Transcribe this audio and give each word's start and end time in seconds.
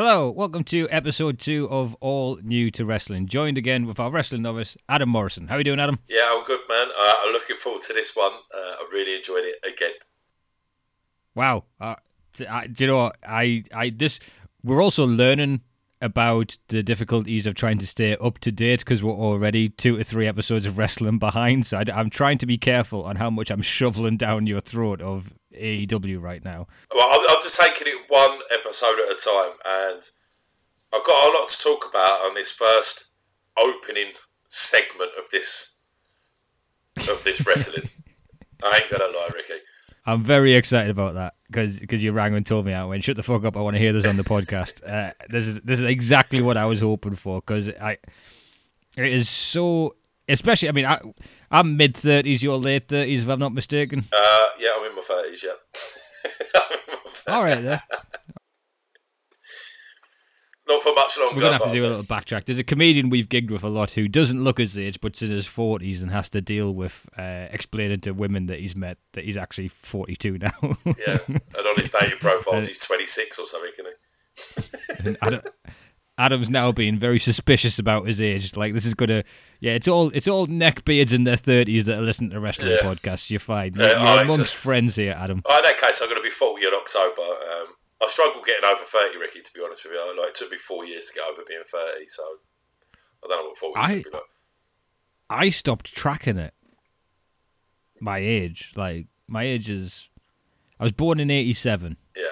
Hello, 0.00 0.30
welcome 0.30 0.62
to 0.62 0.86
episode 0.92 1.40
two 1.40 1.68
of 1.72 1.96
All 2.00 2.38
New 2.44 2.70
to 2.70 2.84
Wrestling. 2.84 3.26
Joined 3.26 3.58
again 3.58 3.84
with 3.84 3.98
our 3.98 4.12
wrestling 4.12 4.42
novice, 4.42 4.76
Adam 4.88 5.08
Morrison. 5.08 5.48
How 5.48 5.56
are 5.56 5.58
you 5.58 5.64
doing, 5.64 5.80
Adam? 5.80 5.98
Yeah, 6.08 6.20
I'm 6.22 6.44
good, 6.44 6.60
man. 6.68 6.86
Uh, 6.96 7.14
I'm 7.24 7.32
looking 7.32 7.56
forward 7.56 7.82
to 7.82 7.94
this 7.94 8.14
one. 8.14 8.30
Uh, 8.30 8.76
I 8.78 8.88
really 8.92 9.16
enjoyed 9.16 9.42
it 9.42 9.56
again. 9.66 9.94
Wow. 11.34 11.64
Uh, 11.80 11.96
I, 12.48 12.68
do 12.68 12.84
you 12.84 12.86
know 12.86 12.96
what? 13.06 13.16
I, 13.26 13.64
I 13.74 13.90
this 13.90 14.20
we're 14.62 14.80
also 14.80 15.04
learning 15.04 15.62
about 16.00 16.58
the 16.68 16.84
difficulties 16.84 17.48
of 17.48 17.56
trying 17.56 17.78
to 17.78 17.86
stay 17.88 18.14
up 18.18 18.38
to 18.38 18.52
date 18.52 18.78
because 18.78 19.02
we're 19.02 19.10
already 19.10 19.68
two 19.68 19.96
to 19.96 20.04
three 20.04 20.28
episodes 20.28 20.64
of 20.64 20.78
wrestling 20.78 21.18
behind. 21.18 21.66
So 21.66 21.76
I, 21.76 22.00
am 22.00 22.08
trying 22.08 22.38
to 22.38 22.46
be 22.46 22.56
careful 22.56 23.02
on 23.02 23.16
how 23.16 23.30
much 23.30 23.50
I'm 23.50 23.62
shoveling 23.62 24.16
down 24.16 24.46
your 24.46 24.60
throat 24.60 25.02
of 25.02 25.34
AEW 25.58 26.20
right 26.20 26.44
now. 26.44 26.66
Well, 26.94 27.08
I'm, 27.10 27.20
I'm 27.28 27.42
just 27.42 27.58
taking 27.58 27.86
it 27.86 28.04
one 28.08 28.40
episode 28.50 28.98
at 29.00 29.12
a 29.12 29.18
time, 29.22 29.58
and 29.66 30.02
I've 30.92 31.04
got 31.04 31.28
a 31.28 31.38
lot 31.38 31.48
to 31.48 31.62
talk 31.62 31.86
about 31.88 32.20
on 32.24 32.34
this 32.34 32.50
first 32.50 33.06
opening 33.58 34.12
segment 34.46 35.10
of 35.18 35.24
this 35.30 35.76
of 37.08 37.22
this 37.24 37.46
wrestling. 37.46 37.90
I 38.62 38.80
ain't 38.82 38.90
gonna 38.90 39.12
lie, 39.12 39.30
Ricky. 39.34 39.62
I'm 40.06 40.24
very 40.24 40.54
excited 40.54 40.90
about 40.90 41.14
that 41.14 41.34
because 41.48 41.78
because 41.78 42.02
you 42.02 42.12
rang 42.12 42.34
and 42.34 42.46
told 42.46 42.64
me 42.64 42.72
I 42.72 42.84
went 42.84 43.04
shut 43.04 43.16
the 43.16 43.22
fuck 43.22 43.44
up. 43.44 43.56
I 43.56 43.60
want 43.60 43.74
to 43.74 43.80
hear 43.80 43.92
this 43.92 44.06
on 44.06 44.16
the 44.16 44.22
podcast. 44.24 44.82
Uh, 44.88 45.12
this 45.28 45.46
is 45.46 45.60
this 45.60 45.78
is 45.78 45.84
exactly 45.84 46.40
what 46.40 46.56
I 46.56 46.64
was 46.64 46.80
hoping 46.80 47.14
for 47.14 47.40
because 47.40 47.68
I 47.68 47.98
it 48.96 49.12
is 49.12 49.28
so 49.28 49.94
especially. 50.28 50.68
I 50.68 50.72
mean, 50.72 50.86
I 50.86 51.00
I'm 51.50 51.76
mid 51.76 51.96
thirties. 51.96 52.42
You're 52.42 52.56
late 52.56 52.88
thirties, 52.88 53.22
if 53.22 53.28
I'm 53.28 53.38
not 53.38 53.54
mistaken. 53.54 54.06
Uh, 54.12 54.44
yeah, 54.58 54.70
I'm 54.76 54.84
in 54.90 54.94
my 54.96 55.02
thirties. 55.02 55.44
Yeah. 55.44 55.52
All 57.34 57.42
right, 57.42 57.62
then. 57.62 57.80
Not 60.68 60.82
for 60.82 60.94
much 60.94 61.16
longer. 61.18 61.36
We're 61.36 61.40
gonna 61.40 61.52
have 61.54 61.64
to 61.64 61.72
do 61.72 61.82
a 61.86 61.88
little 61.88 62.04
backtrack. 62.04 62.44
There's 62.44 62.58
a 62.58 62.64
comedian 62.64 63.08
we've 63.08 63.28
gigged 63.28 63.50
with 63.50 63.64
a 63.64 63.70
lot 63.70 63.92
who 63.92 64.06
doesn't 64.06 64.44
look 64.44 64.58
his 64.58 64.78
age, 64.78 65.00
but's 65.00 65.22
in 65.22 65.30
his 65.30 65.46
forties 65.46 66.02
and 66.02 66.10
has 66.10 66.28
to 66.30 66.42
deal 66.42 66.74
with 66.74 67.06
uh, 67.16 67.46
explaining 67.50 68.00
to 68.00 68.12
women 68.12 68.46
that 68.46 68.60
he's 68.60 68.76
met 68.76 68.98
that 69.14 69.24
he's 69.24 69.38
actually 69.38 69.68
forty 69.68 70.14
two 70.14 70.36
now. 70.36 70.50
yeah, 70.84 71.20
and 71.26 71.40
on 71.66 71.76
his 71.76 71.90
dating 71.90 72.18
profiles, 72.20 72.66
he's 72.66 72.78
twenty 72.78 73.06
six 73.06 73.38
or 73.38 73.46
something, 73.46 73.70
isn't 73.78 75.14
he? 75.14 75.16
Adam, 75.22 75.40
Adam's 76.18 76.50
now 76.50 76.72
being 76.72 76.98
very 76.98 77.18
suspicious 77.18 77.78
about 77.78 78.06
his 78.06 78.20
age. 78.20 78.56
Like 78.56 78.74
this 78.74 78.84
is 78.84 78.94
gonna, 78.94 79.22
yeah, 79.60 79.72
it's 79.72 79.86
all 79.86 80.08
it's 80.08 80.26
all 80.26 80.46
neck 80.46 80.84
beards 80.84 81.12
in 81.12 81.24
their 81.24 81.36
thirties 81.36 81.86
that 81.86 81.98
are 81.98 82.02
listening 82.02 82.30
to 82.30 82.40
wrestling 82.40 82.72
yeah. 82.72 82.78
podcasts. 82.82 83.30
You're 83.30 83.40
fine. 83.40 83.74
You're, 83.74 83.88
you're 83.88 84.22
amongst 84.22 84.52
so, 84.52 84.56
friends 84.56 84.96
here, 84.96 85.14
Adam. 85.16 85.42
Oh, 85.46 85.56
in 85.56 85.62
that 85.62 85.78
case, 85.78 86.00
I'm 86.02 86.08
gonna 86.08 86.20
be 86.20 86.30
forty 86.30 86.66
in 86.66 86.72
October. 86.74 87.22
Um, 87.22 87.74
I 88.02 88.08
struggle 88.08 88.42
getting 88.44 88.64
over 88.64 88.84
30, 88.84 89.18
Ricky, 89.18 89.42
to 89.42 89.52
be 89.52 89.60
honest 89.64 89.84
with 89.84 89.94
you. 89.94 90.20
Like, 90.20 90.28
it 90.28 90.34
took 90.36 90.50
me 90.52 90.56
four 90.56 90.84
years 90.84 91.06
to 91.06 91.14
get 91.14 91.24
over 91.24 91.42
being 91.46 91.62
30, 91.66 92.06
so 92.06 92.22
I 93.24 93.28
don't 93.28 93.42
know 93.42 93.48
what 93.48 93.58
40 93.58 93.74
I, 93.76 93.94
be 94.02 94.10
like. 94.12 94.22
I 95.28 95.48
stopped 95.48 95.92
tracking 95.92 96.38
it. 96.38 96.54
My 98.00 98.18
age. 98.18 98.72
Like, 98.76 99.08
my 99.26 99.42
age 99.42 99.68
is. 99.68 100.08
I 100.78 100.84
was 100.84 100.92
born 100.92 101.18
in 101.18 101.30
87. 101.30 101.96
Yeah. 102.16 102.22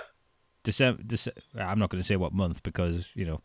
December, 0.62 1.02
December 1.02 1.40
I'm 1.58 1.80
not 1.80 1.90
going 1.90 2.00
to 2.00 2.06
say 2.06 2.14
what 2.14 2.32
month 2.32 2.62
because, 2.62 3.08
you 3.14 3.24
know, 3.24 3.40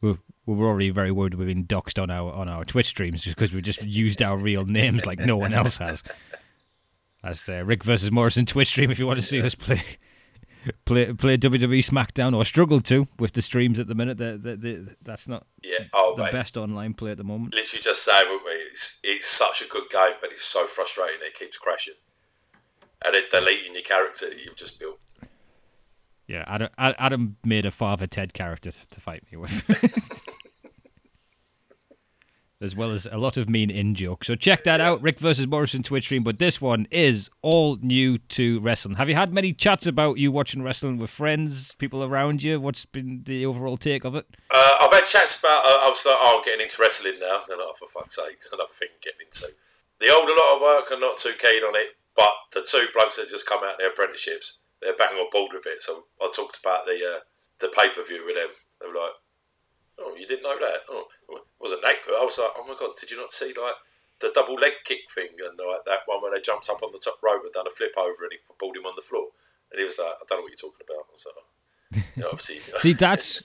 we're, 0.00 0.18
we're 0.44 0.66
already 0.66 0.90
very 0.90 1.10
worried 1.10 1.34
we've 1.34 1.48
been 1.48 1.66
doxed 1.66 2.00
on 2.00 2.10
our 2.10 2.32
on 2.32 2.48
our 2.48 2.64
Twitch 2.64 2.86
streams 2.86 3.24
just 3.24 3.36
because 3.36 3.52
we 3.52 3.62
just 3.62 3.82
used 3.82 4.22
our 4.22 4.36
real 4.36 4.64
names 4.64 5.06
like 5.06 5.18
no 5.18 5.36
one 5.36 5.52
else 5.54 5.78
has. 5.78 6.02
That's 7.22 7.48
uh, 7.48 7.64
Rick 7.64 7.82
versus 7.82 8.12
Morrison 8.12 8.46
Twitch 8.46 8.68
stream 8.68 8.90
if 8.90 8.98
you 8.98 9.06
want 9.06 9.18
to 9.18 9.24
see 9.24 9.42
us 9.42 9.54
play 9.54 9.82
play 10.84 11.12
play 11.12 11.36
WWE 11.36 11.84
SmackDown 11.84 12.36
or 12.36 12.44
struggle 12.44 12.80
to 12.82 13.08
with 13.18 13.32
the 13.32 13.42
streams 13.42 13.80
at 13.80 13.88
the 13.88 13.94
minute. 13.94 14.18
They're, 14.18 14.36
they're, 14.36 14.56
they're, 14.56 14.84
that's 15.02 15.28
not 15.28 15.46
yeah. 15.62 15.84
Oh, 15.92 16.14
the 16.16 16.24
mate. 16.24 16.32
best 16.32 16.56
online 16.56 16.94
play 16.94 17.10
at 17.10 17.16
the 17.16 17.24
moment. 17.24 17.54
Literally 17.54 17.82
just 17.82 18.04
saying, 18.04 18.26
we? 18.28 18.50
It's, 18.52 19.00
it's 19.02 19.26
such 19.26 19.62
a 19.62 19.68
good 19.68 19.88
game, 19.90 20.14
but 20.20 20.30
it's 20.32 20.44
so 20.44 20.66
frustrating. 20.66 21.18
It 21.22 21.34
keeps 21.34 21.58
crashing, 21.58 21.94
and 23.04 23.14
it 23.14 23.30
deleting 23.30 23.74
your 23.74 23.82
character 23.82 24.28
that 24.28 24.38
you've 24.44 24.56
just 24.56 24.78
built. 24.78 25.00
Yeah, 26.26 26.44
Adam, 26.46 26.68
Adam 26.76 27.36
made 27.44 27.66
a 27.66 27.70
Father 27.70 28.06
Ted 28.06 28.34
character 28.34 28.70
to 28.72 29.00
fight 29.00 29.22
me 29.30 29.38
with. 29.38 30.22
as 32.60 32.74
well 32.74 32.90
as 32.90 33.06
a 33.10 33.18
lot 33.18 33.36
of 33.36 33.48
mean 33.48 33.70
in 33.70 33.94
jokes. 33.94 34.26
So 34.26 34.34
check 34.34 34.64
that 34.64 34.80
out, 34.80 35.02
Rick 35.02 35.18
versus 35.18 35.46
Morrison 35.46 35.82
Twitch 35.82 36.04
stream. 36.04 36.22
But 36.22 36.38
this 36.38 36.60
one 36.60 36.86
is 36.90 37.30
all 37.42 37.76
new 37.80 38.18
to 38.18 38.60
wrestling. 38.60 38.96
Have 38.96 39.08
you 39.08 39.14
had 39.14 39.32
many 39.32 39.52
chats 39.52 39.86
about 39.86 40.18
you 40.18 40.32
watching 40.32 40.62
wrestling 40.62 40.96
with 40.96 41.10
friends, 41.10 41.74
people 41.74 42.02
around 42.02 42.42
you? 42.42 42.60
What's 42.60 42.86
been 42.86 43.22
the 43.24 43.44
overall 43.44 43.76
take 43.76 44.04
of 44.04 44.14
it? 44.14 44.26
Uh, 44.50 44.78
I've 44.80 44.92
had 44.92 45.04
chats 45.04 45.38
about. 45.38 45.64
Uh, 45.64 45.84
I 45.84 45.88
was 45.88 46.04
like, 46.06 46.16
oh, 46.18 46.36
I'm 46.38 46.44
getting 46.44 46.64
into 46.64 46.80
wrestling 46.80 47.18
now. 47.20 47.42
And 47.48 47.60
oh, 47.60 47.74
for 47.78 47.88
fuck's 47.88 48.16
sake, 48.16 48.38
it's 48.38 48.50
another 48.52 48.72
thing 48.72 48.88
getting 49.02 49.26
into. 49.26 49.54
The 50.00 50.12
older 50.12 50.32
lot 50.32 50.56
of 50.56 50.62
work 50.62 50.90
are 50.92 51.00
not 51.00 51.18
too 51.18 51.34
keen 51.38 51.62
on 51.62 51.74
it, 51.76 51.96
but 52.14 52.32
the 52.52 52.66
two 52.68 52.86
blokes 52.92 53.16
that 53.16 53.28
just 53.28 53.46
come 53.46 53.60
out 53.64 53.78
their 53.78 53.90
apprenticeships, 53.90 54.58
they're 54.80 54.96
bang 54.96 55.16
on 55.16 55.30
board 55.30 55.52
with 55.52 55.66
it. 55.66 55.82
So 55.82 56.04
I 56.20 56.30
talked 56.34 56.58
about 56.60 56.86
the 56.86 56.98
uh, 56.98 57.20
the 57.60 57.72
pay 57.74 57.88
per 57.90 58.04
view 58.04 58.24
with 58.24 58.36
them. 58.36 58.52
They 58.80 58.86
were 58.86 59.00
like, 59.00 59.16
oh, 59.98 60.14
you 60.16 60.26
didn't 60.26 60.42
know 60.42 60.58
that? 60.58 60.84
Oh, 60.88 61.08
wasn't 61.60 61.82
that 61.82 62.04
good? 62.04 62.20
I 62.20 62.24
was 62.24 62.38
like, 62.38 62.50
oh 62.56 62.66
my 62.68 62.76
god, 62.78 62.96
did 63.00 63.10
you 63.10 63.16
not 63.16 63.32
see 63.32 63.54
like 63.56 63.74
the 64.20 64.32
double 64.34 64.54
leg 64.54 64.72
kick 64.84 65.10
thing 65.14 65.36
and 65.38 65.58
like 65.58 65.84
that 65.86 66.00
one 66.06 66.22
when 66.22 66.32
they 66.32 66.40
jumped 66.40 66.68
up 66.70 66.82
on 66.82 66.92
the 66.92 67.00
top 67.02 67.18
rope 67.22 67.42
and 67.44 67.52
done 67.52 67.66
a 67.66 67.70
flip 67.70 67.92
over 67.98 68.24
and 68.24 68.32
he 68.32 68.38
pulled 68.58 68.76
him 68.76 68.86
on 68.86 68.94
the 68.96 69.02
floor? 69.02 69.28
And 69.70 69.78
he 69.78 69.84
was 69.84 69.98
like, 69.98 70.08
I 70.08 70.24
don't 70.28 70.38
know 70.38 70.42
what 70.42 70.52
you're 70.52 70.70
talking 70.70 70.86
about. 70.86 71.04
So, 71.16 71.30
you 71.92 72.22
know, 72.22 72.28
obviously, 72.32 72.58
see 72.78 72.92
that's 72.92 73.42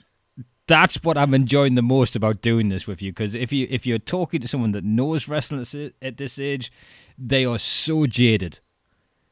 that's 0.68 1.04
what 1.04 1.18
I'm 1.18 1.34
enjoying 1.34 1.76
the 1.76 1.82
most 1.82 2.16
about 2.16 2.42
doing 2.42 2.70
this 2.70 2.88
with 2.88 3.02
you 3.02 3.12
because 3.12 3.36
if 3.36 3.52
you 3.52 3.68
if 3.70 3.86
you're 3.86 4.00
talking 4.00 4.42
to 4.42 4.48
someone 4.48 4.72
that 4.72 4.84
knows 4.84 5.28
wrestling 5.28 5.66
at 6.02 6.18
this 6.18 6.40
age, 6.40 6.72
they 7.18 7.46
are 7.46 7.58
so 7.58 8.06
jaded. 8.06 8.60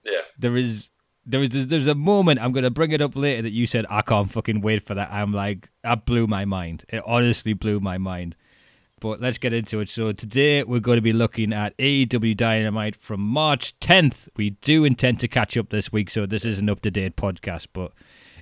Yeah, 0.03 0.21
there 0.37 0.57
is 0.57 0.89
there 1.29 1.39
was 1.39 1.49
there's 1.67 1.87
a 1.87 1.95
moment 1.95 2.39
I'm 2.41 2.51
gonna 2.51 2.71
bring 2.71 2.91
it 2.91 3.01
up 3.01 3.15
later 3.15 3.43
that 3.43 3.53
you 3.53 3.67
said 3.67 3.85
I 3.89 4.01
can't 4.01 4.31
fucking 4.31 4.61
wait 4.61 4.83
for 4.83 4.95
that. 4.95 5.11
I'm 5.11 5.31
like 5.31 5.69
that 5.83 6.05
blew 6.05 6.25
my 6.25 6.43
mind. 6.43 6.85
It 6.89 7.03
honestly 7.05 7.53
blew 7.53 7.79
my 7.79 7.97
mind. 7.97 8.35
But 8.99 9.21
let's 9.21 9.37
get 9.37 9.53
into 9.53 9.79
it. 9.79 9.87
So 9.87 10.11
today 10.11 10.61
we're 10.63 10.81
going 10.81 10.97
to 10.97 11.01
be 11.01 11.13
looking 11.13 11.53
at 11.53 11.77
AEW 11.77 12.35
Dynamite 12.35 12.97
from 12.97 13.21
March 13.21 13.79
10th. 13.79 14.27
We 14.35 14.49
do 14.49 14.83
intend 14.83 15.21
to 15.21 15.29
catch 15.29 15.55
up 15.55 15.69
this 15.69 15.89
week, 15.89 16.09
so 16.09 16.25
this 16.25 16.43
is 16.43 16.59
an 16.59 16.69
up 16.69 16.81
to 16.81 16.91
date 16.91 17.15
podcast, 17.15 17.67
but 17.71 17.93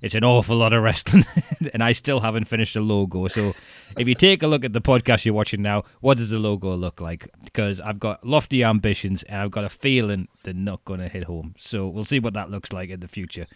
it's 0.01 0.15
an 0.15 0.23
awful 0.23 0.57
lot 0.57 0.73
of 0.73 0.83
wrestling, 0.83 1.25
and 1.73 1.83
I 1.83 1.91
still 1.91 2.19
haven't 2.19 2.45
finished 2.45 2.73
the 2.73 2.81
logo. 2.81 3.27
So, 3.27 3.53
if 3.97 4.07
you 4.07 4.15
take 4.15 4.43
a 4.43 4.47
look 4.47 4.63
at 4.63 4.73
the 4.73 4.81
podcast 4.81 5.25
you're 5.25 5.33
watching 5.33 5.61
now, 5.61 5.83
what 6.01 6.17
does 6.17 6.29
the 6.29 6.39
logo 6.39 6.75
look 6.75 6.99
like? 6.99 7.29
Because 7.43 7.81
I've 7.81 7.99
got 7.99 8.25
lofty 8.25 8.63
ambitions, 8.63 9.23
and 9.23 9.41
I've 9.41 9.51
got 9.51 9.63
a 9.63 9.69
feeling 9.69 10.27
they're 10.43 10.53
not 10.53 10.83
going 10.85 10.99
to 10.99 11.09
hit 11.09 11.25
home. 11.25 11.55
So, 11.57 11.87
we'll 11.87 12.05
see 12.05 12.19
what 12.19 12.33
that 12.33 12.49
looks 12.49 12.71
like 12.71 12.89
in 12.89 12.99
the 12.99 13.07
future. 13.07 13.47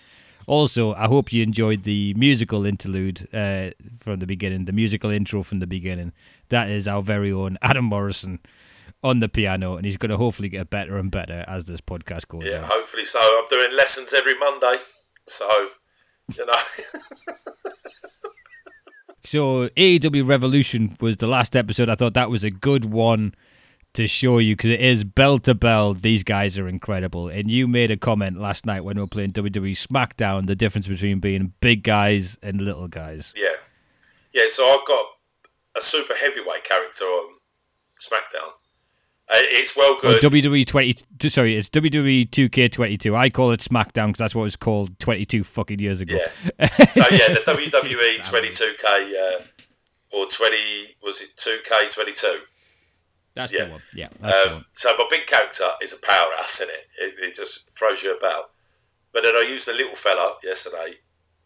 Also, 0.48 0.94
I 0.96 1.06
hope 1.06 1.32
you 1.32 1.44
enjoyed 1.44 1.84
the 1.84 2.14
musical 2.16 2.66
interlude 2.66 3.28
uh, 3.34 3.72
from 4.00 4.20
the 4.20 4.26
beginning, 4.26 4.66
the 4.66 4.72
musical 4.72 5.12
intro 5.12 5.44
from 5.44 5.60
the 5.60 5.68
beginning. 5.68 6.14
That 6.50 6.70
is 6.70 6.88
our 6.88 7.02
very 7.04 7.32
own 7.32 7.58
Adam 7.62 7.86
Morrison 7.86 8.40
on 9.04 9.20
the 9.20 9.30
piano, 9.30 9.76
and 9.76 9.86
he's 9.86 9.98
going 9.98 10.10
to 10.10 10.18
hopefully 10.18 10.50
get 10.50 10.70
better 10.70 10.98
and 10.98 11.12
better 11.12 11.44
as 11.48 11.66
this 11.66 11.82
podcast 11.82 12.28
goes 12.28 12.44
yeah, 12.44 12.64
on. 12.64 12.64
hopefully 12.66 13.06
so. 13.06 13.20
I'm 13.22 13.48
doing 13.50 13.76
lessons 13.76 14.14
every 14.14 14.38
Monday, 14.38 14.78
so 15.26 15.70
you 16.38 16.46
know. 16.46 16.54
so 19.24 19.70
AEW 19.70 20.28
Revolution 20.28 20.98
was 21.00 21.18
the 21.18 21.28
last 21.28 21.56
episode. 21.56 21.90
I 21.90 21.96
thought 21.96 22.14
that 22.14 22.30
was 22.30 22.44
a 22.44 22.52
good 22.52 22.86
one 22.86 23.34
to 23.94 24.08
show 24.08 24.38
you 24.38 24.56
because 24.56 24.72
it 24.72 24.80
is 24.80 25.04
bell 25.04 25.38
to 25.40 25.54
bell. 25.54 25.94
These 25.94 26.24
guys 26.24 26.58
are 26.58 26.68
incredible. 26.68 27.28
And 27.28 27.52
you 27.52 27.68
made 27.68 27.92
a 27.92 27.98
comment 27.98 28.38
last 28.38 28.66
night 28.66 28.84
when 28.84 28.96
we 28.96 29.02
were 29.02 29.08
playing 29.08 29.32
WWE 29.32 29.72
SmackDown 29.72 30.48
the 30.48 30.56
difference 30.56 30.88
between 30.88 31.20
being 31.20 31.54
big 31.60 31.84
guys 31.84 32.38
and 32.42 32.62
little 32.62 32.88
guys. 32.88 33.34
Yeah, 33.36 33.56
yeah. 34.34 34.46
So 34.48 34.64
I've 34.66 34.88
got 34.88 35.06
a 35.76 35.82
super 35.82 36.16
heavyweight 36.16 36.64
character 36.64 37.06
on 37.06 37.36
SmackDown, 38.00 38.52
it's 39.34 39.76
well 39.76 39.98
good. 40.02 40.24
Oh, 40.24 40.30
WWE 40.30 40.66
twenty. 40.66 40.96
Sorry, 41.22 41.56
it's 41.56 41.70
WWE 41.70 42.30
two 42.30 42.50
K 42.50 42.68
twenty 42.68 42.98
two. 42.98 43.16
I 43.16 43.30
call 43.30 43.52
it 43.52 43.62
SmackDown 43.62 44.08
because 44.08 44.20
that's 44.20 44.36
what 44.36 44.42
it 44.42 44.44
was 44.44 44.56
called 44.56 44.98
twenty 45.00 45.26
two 45.26 45.44
fucking 45.44 45.80
years 45.80 46.02
ago. 46.02 46.16
Yeah. 46.16 46.68
so 46.90 47.04
yeah, 47.12 47.34
the 47.34 47.42
WWE 47.46 48.30
twenty 48.30 48.50
two 48.50 48.74
K 48.80 48.88
uh, 48.88 49.44
or 50.16 50.28
twenty 50.28 50.96
was 51.02 51.22
it 51.22 51.30
two 51.36 51.60
K 51.64 51.88
twenty 51.90 52.12
two. 52.14 52.42
That's 53.34 53.54
yeah. 53.54 53.66
the 53.66 53.72
one. 53.72 53.82
Yeah. 53.96 54.10
Um, 54.22 54.54
one. 54.54 54.66
So 54.74 54.96
my 54.98 55.08
big 55.10 55.26
character 55.26 55.68
is 55.82 55.94
a 55.94 55.98
powerhouse 56.06 56.60
in 56.60 56.68
it. 56.68 56.88
it. 57.00 57.30
It 57.30 57.36
just 57.36 57.70
throws 57.72 58.04
you 58.04 58.16
about. 58.16 58.52
But 59.14 59.24
then 59.24 59.36
I 59.36 59.48
used 59.50 59.68
the 59.68 59.74
little 59.74 59.96
fella 59.96 60.36
yesterday, 60.44 60.96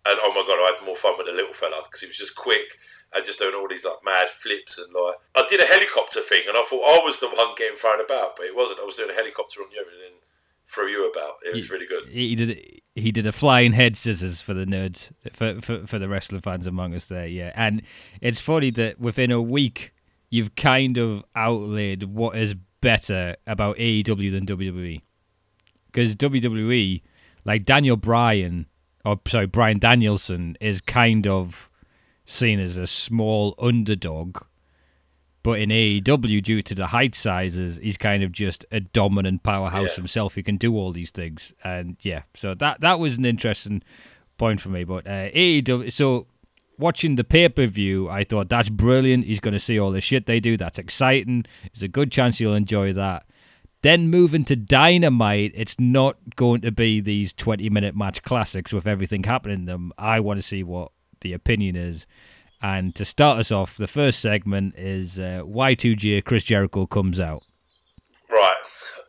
and 0.06 0.20
oh 0.22 0.32
my 0.34 0.44
god, 0.48 0.58
I 0.58 0.76
had 0.76 0.86
more 0.86 0.96
fun 0.96 1.16
with 1.18 1.28
the 1.28 1.34
little 1.34 1.54
fella 1.54 1.82
because 1.84 2.02
he 2.02 2.08
was 2.08 2.18
just 2.18 2.36
quick 2.36 2.78
and 3.15 3.25
just 3.25 3.39
doing 3.39 3.56
all 3.56 3.67
these 3.67 3.85
like 3.85 4.03
mad 4.03 4.29
flips 4.29 4.77
and 4.77 4.94
like 4.94 5.15
I 5.35 5.45
did 5.50 5.62
a 5.62 5.65
helicopter 5.65 6.21
thing 6.21 6.44
and 6.47 6.57
I 6.57 6.63
thought 6.63 6.83
I 6.83 7.03
was 7.03 7.19
the 7.19 7.27
one 7.27 7.56
getting 7.57 7.77
thrown 7.77 8.03
about, 8.03 8.35
but 8.35 8.45
it 8.45 8.56
wasn't. 8.56 8.81
I 8.81 8.85
was 8.85 8.95
doing 8.95 9.12
a 9.12 9.13
helicopter 9.13 9.62
on 9.62 9.71
you 9.71 9.85
and 9.91 10.01
then 10.01 10.19
threw 10.67 10.88
you 10.88 11.09
about. 11.09 11.35
It 11.44 11.56
was 11.56 11.71
really 11.71 11.88
good. 11.88 12.09
He 12.09 12.35
did 12.35 12.81
he 12.95 13.12
did 13.12 13.25
a 13.25 13.31
flying 13.31 13.73
head 13.73 13.97
scissors 13.97 14.41
for 14.41 14.53
the 14.53 14.65
nerds 14.65 15.12
for, 15.31 15.62
for 15.62 15.88
for 15.88 16.00
the 16.00 16.09
wrestling 16.09 16.41
fans 16.41 16.67
among 16.67 16.94
us 16.94 17.07
there, 17.07 17.27
yeah. 17.27 17.51
And 17.56 17.81
it's 18.21 18.39
funny 18.39 18.71
that 18.71 19.00
within 19.00 19.31
a 19.31 19.41
week 19.41 19.94
you've 20.29 20.56
kind 20.56 20.97
of 20.97 21.23
outlaid 21.35 22.03
what 22.03 22.38
is 22.38 22.56
better 22.81 23.35
about 23.47 23.77
AEW 23.77 24.31
than 24.31 24.45
WWE. 24.45 25.01
Because 25.88 26.15
WWE, 26.15 27.01
like 27.45 27.63
Daniel 27.63 27.95
Bryan, 27.95 28.67
or 29.06 29.19
sorry, 29.27 29.47
Bryan 29.47 29.79
Danielson, 29.79 30.57
is 30.59 30.81
kind 30.81 31.25
of 31.25 31.71
seen 32.25 32.60
as 32.60 32.77
a 32.77 32.88
small 32.88 33.56
underdog. 33.60 34.39
But 35.44 35.60
in 35.60 35.69
AEW, 35.69 36.42
due 36.42 36.63
to 36.63 36.74
the 36.74 36.88
height 36.88 37.13
sizes, 37.13 37.77
he's 37.77 37.98
kind 37.98 38.24
of 38.24 38.31
just 38.31 38.66
a 38.72 38.80
dominant 38.80 39.44
powerhouse 39.44 39.89
Yeah. 39.89 39.95
himself 39.98 40.33
He 40.33 40.42
can 40.42 40.57
do 40.57 40.75
all 40.75 40.92
these 40.92 41.12
things. 41.12 41.54
And 41.63 41.98
yeah, 42.01 42.24
so 42.33 42.56
that 42.56 42.81
that 42.81 42.98
was 43.00 43.19
an 43.19 43.25
interesting 43.25 43.83
point 44.39 44.60
for 44.60 44.69
me. 44.69 44.83
But 44.83 45.06
uh, 45.06 45.30
AEW, 45.30 45.92
so 45.92 46.25
watching 46.80 47.16
the 47.16 47.24
pay 47.24 47.48
per 47.48 47.68
view, 47.68 48.10
I 48.10 48.24
thought 48.24 48.50
that's 48.50 48.69
brilliant. 48.69 49.25
He's 49.25 49.39
going 49.39 49.54
to 49.54 49.60
see 49.60 49.80
all 49.80 49.92
the 49.92 50.01
shit 50.01 50.25
they 50.25 50.39
do. 50.39 50.57
That's 50.57 50.80
exciting. 50.80 51.45
There's 51.72 51.83
a 51.83 51.88
good 51.88 52.12
chance 52.12 52.39
you'll 52.39 52.56
enjoy 52.56 52.94
that. 52.94 53.27
Then 53.83 54.10
moving 54.10 54.45
to 54.45 54.56
Dynamite, 54.56 55.51
it's 55.54 55.80
not 55.80 56.18
going 56.36 56.62
to 56.62 56.72
be 56.72 57.01
these 57.01 57.33
20 57.33 57.69
minute 57.69 57.95
match 57.95 58.24
classics 58.24 58.74
with 58.74 58.88
everything 58.88 59.22
happening 59.25 59.60
in 59.60 59.66
them. 59.66 59.94
I 59.95 60.22
want 60.22 60.39
to 60.39 60.42
see 60.42 60.63
what 60.63 60.92
the 61.25 61.33
opinion 61.33 61.75
is. 61.75 62.06
And 62.62 62.94
to 62.95 63.04
start 63.04 63.39
us 63.39 63.51
off, 63.51 63.75
the 63.77 63.88
first 63.88 64.19
segment 64.19 64.75
is 64.77 65.19
uh, 65.19 65.42
Y2J 65.44 66.24
Chris 66.24 66.44
Jericho 66.44 66.86
comes 66.86 67.19
out. 67.19 67.44
Right. 68.30 68.62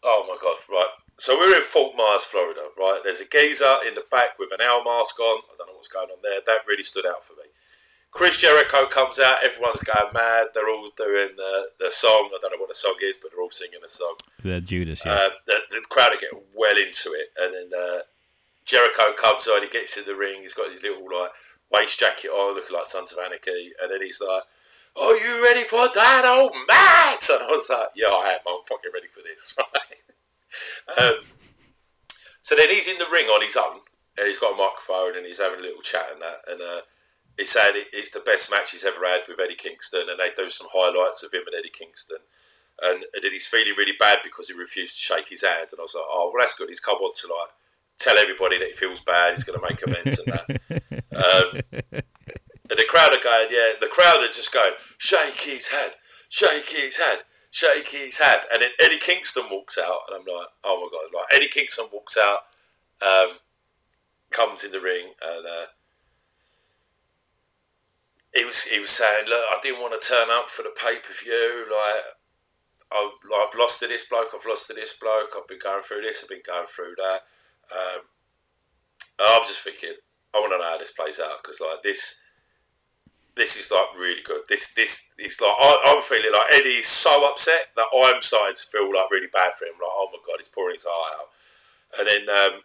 Oh 0.02 0.24
my 0.26 0.36
god. 0.40 0.56
Right. 0.68 0.92
So 1.18 1.36
we're 1.38 1.56
in 1.56 1.62
Fort 1.62 1.94
Myers, 1.96 2.24
Florida. 2.24 2.60
Right. 2.76 3.00
There's 3.04 3.20
a 3.20 3.28
geezer 3.28 3.76
in 3.86 3.94
the 3.94 4.04
back 4.10 4.38
with 4.38 4.48
an 4.52 4.60
owl 4.62 4.82
mask 4.82 5.20
on. 5.20 5.40
I 5.52 5.54
don't 5.58 5.68
know 5.68 5.74
what's 5.74 5.88
going 5.88 6.08
on 6.08 6.18
there. 6.22 6.40
That 6.44 6.66
really 6.66 6.82
stood 6.82 7.06
out 7.06 7.22
for 7.22 7.34
me. 7.34 7.48
Chris 8.10 8.40
Jericho 8.40 8.86
comes 8.86 9.20
out. 9.20 9.44
Everyone's 9.44 9.80
going 9.80 10.12
mad. 10.14 10.48
They're 10.54 10.68
all 10.68 10.90
doing 10.96 11.36
the, 11.36 11.68
the 11.78 11.90
song. 11.90 12.30
I 12.32 12.38
don't 12.40 12.52
know 12.52 12.58
what 12.58 12.70
the 12.70 12.74
song 12.74 12.96
is, 13.02 13.18
but 13.18 13.30
they're 13.30 13.42
all 13.42 13.50
singing 13.50 13.80
the 13.82 13.90
song. 13.90 14.16
The 14.42 14.60
Judas, 14.60 15.02
yeah. 15.04 15.12
Uh, 15.12 15.28
the, 15.46 15.58
the 15.70 15.82
crowd 15.90 16.12
are 16.12 16.20
getting 16.20 16.40
well 16.54 16.76
into 16.76 17.12
it, 17.12 17.28
and 17.36 17.52
then 17.52 17.70
uh, 17.76 17.98
Jericho 18.64 19.12
comes 19.18 19.46
on. 19.46 19.62
He 19.62 19.68
gets 19.68 19.96
in 19.98 20.04
the 20.06 20.14
ring. 20.14 20.40
He's 20.40 20.54
got 20.54 20.72
his 20.72 20.82
little 20.82 21.04
like 21.04 21.30
waist 21.70 22.00
jacket 22.00 22.28
on, 22.28 22.54
looking 22.54 22.76
like 22.76 22.86
Sons 22.86 23.12
of 23.12 23.18
Anarchy, 23.18 23.72
and 23.80 23.90
then 23.90 24.02
he's 24.02 24.20
like, 24.20 24.42
"Are 24.96 25.16
you 25.16 25.42
ready 25.42 25.64
for 25.64 25.88
that, 25.92 26.24
old 26.24 26.52
Matt?" 26.66 27.28
And 27.30 27.42
I 27.42 27.52
was 27.52 27.68
like, 27.70 27.88
"Yeah, 27.94 28.08
I 28.08 28.34
am. 28.34 28.40
I'm 28.46 28.64
fucking 28.66 28.92
ready 28.92 29.08
for 29.08 29.20
this." 29.22 29.56
Right. 30.88 31.10
um, 31.10 31.16
so 32.40 32.54
then 32.54 32.70
he's 32.70 32.88
in 32.88 32.98
the 32.98 33.10
ring 33.12 33.26
on 33.26 33.42
his 33.42 33.56
own, 33.56 33.80
and 34.16 34.26
he's 34.26 34.38
got 34.38 34.54
a 34.54 34.56
microphone, 34.56 35.16
and 35.16 35.26
he's 35.26 35.40
having 35.40 35.58
a 35.58 35.62
little 35.62 35.82
chat 35.82 36.06
and 36.12 36.22
that, 36.22 36.38
and 36.46 36.62
uh, 36.62 36.80
he's 37.36 37.50
saying 37.50 37.74
it's 37.92 38.10
the 38.10 38.20
best 38.20 38.50
match 38.50 38.70
he's 38.70 38.84
ever 38.84 39.04
had 39.04 39.22
with 39.28 39.40
Eddie 39.40 39.56
Kingston, 39.58 40.08
and 40.08 40.18
they 40.18 40.30
do 40.34 40.48
some 40.48 40.68
highlights 40.72 41.22
of 41.22 41.34
him 41.34 41.42
and 41.46 41.56
Eddie 41.58 41.68
Kingston 41.68 42.18
and, 42.80 43.04
and 43.14 43.22
then 43.22 43.32
he's 43.32 43.46
feeling 43.46 43.74
really 43.76 43.96
bad 43.98 44.18
because 44.22 44.48
he 44.48 44.54
refused 44.54 44.96
to 44.96 45.02
shake 45.02 45.28
his 45.28 45.44
hand. 45.44 45.68
And 45.72 45.80
I 45.80 45.82
was 45.82 45.94
like, 45.94 46.04
oh, 46.08 46.30
well, 46.32 46.42
that's 46.42 46.54
good. 46.54 46.68
He's 46.68 46.80
come 46.80 46.98
on 46.98 47.12
to 47.14 47.26
like 47.28 47.50
tell 47.98 48.16
everybody 48.16 48.58
that 48.58 48.68
he 48.68 48.72
feels 48.72 49.00
bad. 49.00 49.34
He's 49.34 49.44
going 49.44 49.58
to 49.58 49.66
make 49.68 49.84
amends 49.86 50.18
and 50.20 50.32
that. 50.32 50.50
Um, 51.16 51.60
and 52.68 52.78
the 52.78 52.86
crowd 52.88 53.14
are 53.14 53.22
going, 53.22 53.48
yeah. 53.50 53.72
The 53.80 53.88
crowd 53.88 54.22
are 54.22 54.32
just 54.32 54.52
going, 54.52 54.72
shake 54.98 55.40
his 55.40 55.68
hand, 55.68 55.92
shake 56.28 56.68
his 56.68 56.98
head, 56.98 57.20
shake 57.50 57.88
his 57.88 58.18
hand. 58.18 58.42
And 58.52 58.62
then 58.62 58.70
Eddie 58.80 58.98
Kingston 58.98 59.44
walks 59.50 59.78
out, 59.78 60.00
and 60.08 60.16
I'm 60.16 60.26
like, 60.26 60.48
oh 60.64 60.80
my 60.80 60.88
god! 60.90 61.16
Like 61.16 61.26
Eddie 61.34 61.48
Kingston 61.48 61.86
walks 61.92 62.16
out, 62.18 62.40
um, 63.00 63.38
comes 64.30 64.64
in 64.64 64.72
the 64.72 64.80
ring, 64.80 65.12
and. 65.22 65.46
Uh, 65.46 65.66
he 68.34 68.44
was 68.44 68.64
he 68.64 68.78
was 68.78 68.90
saying, 68.90 69.24
look, 69.28 69.44
I 69.50 69.58
didn't 69.62 69.80
want 69.80 69.98
to 69.98 70.06
turn 70.06 70.28
up 70.30 70.50
for 70.50 70.62
the 70.62 70.74
pay 70.76 70.96
per 70.96 71.14
view. 71.14 71.64
Like, 71.70 72.04
I, 72.92 73.10
like, 73.30 73.48
I've 73.48 73.58
lost 73.58 73.80
to 73.80 73.88
this 73.88 74.04
bloke. 74.04 74.28
I've 74.34 74.44
lost 74.46 74.66
to 74.66 74.74
this 74.74 74.92
bloke. 74.92 75.30
I've 75.34 75.48
been 75.48 75.58
going 75.58 75.82
through 75.82 76.02
this. 76.02 76.22
I've 76.22 76.28
been 76.28 76.44
going 76.46 76.66
through 76.66 76.94
that. 76.98 77.20
Um, 77.72 78.02
I'm 79.18 79.46
just 79.46 79.60
thinking, 79.60 79.96
I 80.34 80.38
want 80.38 80.52
to 80.52 80.58
know 80.58 80.70
how 80.70 80.78
this 80.78 80.90
plays 80.92 81.20
out 81.20 81.42
because 81.42 81.60
like 81.60 81.82
this, 81.82 82.22
this 83.34 83.56
is 83.56 83.70
like 83.70 83.98
really 83.98 84.22
good. 84.22 84.42
This 84.48 84.72
this 84.74 85.12
is 85.18 85.40
like 85.40 85.54
I, 85.58 85.94
I'm 85.96 86.02
feeling 86.02 86.32
like 86.32 86.52
Eddie's 86.52 86.86
so 86.86 87.28
upset 87.30 87.68
that 87.76 87.86
I'm 87.94 88.22
starting 88.22 88.56
to 88.56 88.66
feel 88.66 88.86
like 88.86 89.10
really 89.10 89.28
bad 89.32 89.52
for 89.58 89.64
him. 89.64 89.74
Like, 89.74 89.90
oh 89.92 90.08
my 90.12 90.18
god, 90.26 90.36
he's 90.38 90.48
pouring 90.48 90.74
his 90.74 90.86
heart 90.88 91.20
out. 91.20 91.28
And 91.98 92.08
then 92.08 92.36
um, 92.36 92.60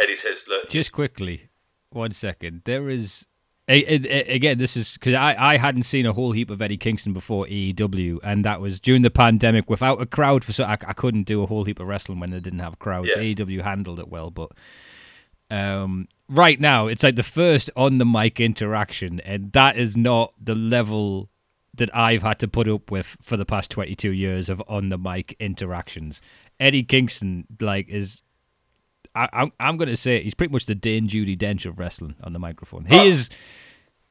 Eddie 0.00 0.16
says, 0.16 0.44
look, 0.48 0.68
Just 0.68 0.92
quickly, 0.92 1.48
one 1.90 2.12
second. 2.12 2.62
There 2.64 2.88
is. 2.88 3.26
Again, 3.66 4.58
this 4.58 4.76
is 4.76 4.92
because 4.92 5.14
I, 5.14 5.34
I 5.38 5.56
hadn't 5.56 5.84
seen 5.84 6.04
a 6.04 6.12
whole 6.12 6.32
heap 6.32 6.50
of 6.50 6.60
Eddie 6.60 6.76
Kingston 6.76 7.14
before 7.14 7.46
AEW, 7.46 8.18
and 8.22 8.44
that 8.44 8.60
was 8.60 8.78
during 8.78 9.00
the 9.00 9.10
pandemic 9.10 9.70
without 9.70 10.02
a 10.02 10.06
crowd. 10.06 10.44
For 10.44 10.52
so 10.52 10.64
I, 10.64 10.72
I 10.72 10.92
couldn't 10.92 11.22
do 11.22 11.42
a 11.42 11.46
whole 11.46 11.64
heap 11.64 11.80
of 11.80 11.86
wrestling 11.86 12.20
when 12.20 12.30
they 12.30 12.40
didn't 12.40 12.58
have 12.58 12.78
crowds. 12.78 13.08
Yeah. 13.08 13.22
AEW 13.22 13.62
handled 13.62 14.00
it 14.00 14.08
well, 14.08 14.30
but 14.30 14.52
um, 15.50 16.08
right 16.28 16.60
now 16.60 16.88
it's 16.88 17.02
like 17.02 17.16
the 17.16 17.22
first 17.22 17.70
on 17.74 17.96
the 17.96 18.04
mic 18.04 18.38
interaction, 18.38 19.20
and 19.20 19.50
that 19.52 19.78
is 19.78 19.96
not 19.96 20.34
the 20.38 20.54
level 20.54 21.30
that 21.72 21.94
I've 21.96 22.22
had 22.22 22.38
to 22.40 22.48
put 22.48 22.68
up 22.68 22.90
with 22.90 23.16
for 23.22 23.38
the 23.38 23.46
past 23.46 23.70
twenty 23.70 23.94
two 23.94 24.12
years 24.12 24.50
of 24.50 24.62
on 24.68 24.90
the 24.90 24.98
mic 24.98 25.36
interactions. 25.40 26.20
Eddie 26.60 26.82
Kingston 26.82 27.46
like 27.60 27.88
is 27.88 28.20
I, 29.14 29.28
I'm 29.32 29.52
I'm 29.60 29.76
gonna 29.76 29.96
say 29.96 30.22
he's 30.22 30.34
pretty 30.34 30.52
much 30.52 30.66
the 30.66 30.74
Dame 30.74 31.08
Judi 31.08 31.36
Dench 31.36 31.66
of 31.66 31.78
wrestling 31.78 32.16
on 32.22 32.32
the 32.32 32.38
microphone. 32.38 32.84
He 32.86 32.98
Oh. 32.98 33.06
is 33.06 33.30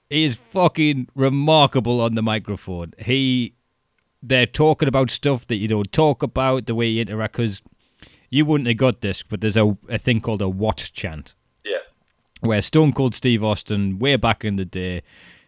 he 0.09 0.23
is 0.23 0.35
fucking 0.35 1.07
remarkable 1.15 2.01
on 2.01 2.15
the 2.15 2.21
microphone. 2.21 2.93
He 2.99 3.55
they're 4.21 4.45
talking 4.45 4.87
about 4.87 5.09
stuff 5.11 5.45
that 5.47 5.57
you 5.57 5.67
don't 5.67 5.91
talk 5.91 6.23
about 6.23 6.65
the 6.65 6.75
way 6.75 6.87
you 6.87 7.01
interact 7.01 7.33
because 7.33 7.61
you 8.29 8.45
wouldn't 8.45 8.67
have 8.67 8.77
got 8.77 9.01
this, 9.01 9.23
but 9.23 9.41
there's 9.41 9.57
a 9.57 9.77
a 9.89 9.97
thing 9.97 10.21
called 10.21 10.41
a 10.41 10.49
what 10.49 10.89
chant 10.93 11.35
yeah, 11.65 11.77
where 12.41 12.61
Stone 12.61 12.93
Cold 12.93 13.13
Steve 13.15 13.43
Austin, 13.43 13.99
way 13.99 14.15
back 14.15 14.43
in 14.45 14.55
the 14.55 14.65
day, 14.65 15.01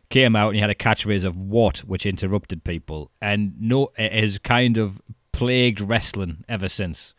came 0.10 0.36
out 0.36 0.50
and 0.50 0.56
he 0.56 0.62
had 0.62 0.70
a 0.70 0.76
catchphrase 0.76 1.24
of 1.26 1.36
"what," 1.38 1.80
which 1.80 2.06
interrupted 2.06 2.64
people, 2.64 3.12
and 3.22 3.54
no, 3.60 3.90
it 3.98 4.12
has 4.12 4.38
kind 4.40 4.78
of 4.78 5.02
plagued 5.32 5.80
wrestling 5.82 6.44
ever 6.50 6.68
since. 6.70 7.14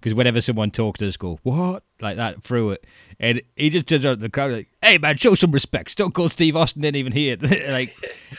Because 0.00 0.14
whenever 0.14 0.40
someone 0.40 0.70
talks, 0.70 1.00
they 1.00 1.06
just 1.06 1.18
go 1.18 1.38
"what" 1.42 1.82
like 2.00 2.16
that 2.16 2.42
through 2.42 2.70
it, 2.70 2.84
and 3.18 3.42
he 3.54 3.68
just 3.68 3.86
turns 3.86 4.06
out 4.06 4.20
the 4.20 4.30
crowd 4.30 4.52
like, 4.52 4.68
"Hey 4.82 4.96
man, 4.98 5.16
show 5.18 5.34
some 5.34 5.52
respect." 5.52 5.90
Stone 5.90 6.12
Cold 6.12 6.32
Steve 6.32 6.56
Austin 6.56 6.80
didn't 6.82 6.96
even 6.96 7.12
hear 7.12 7.36
it. 7.38 7.42
like 7.70 7.90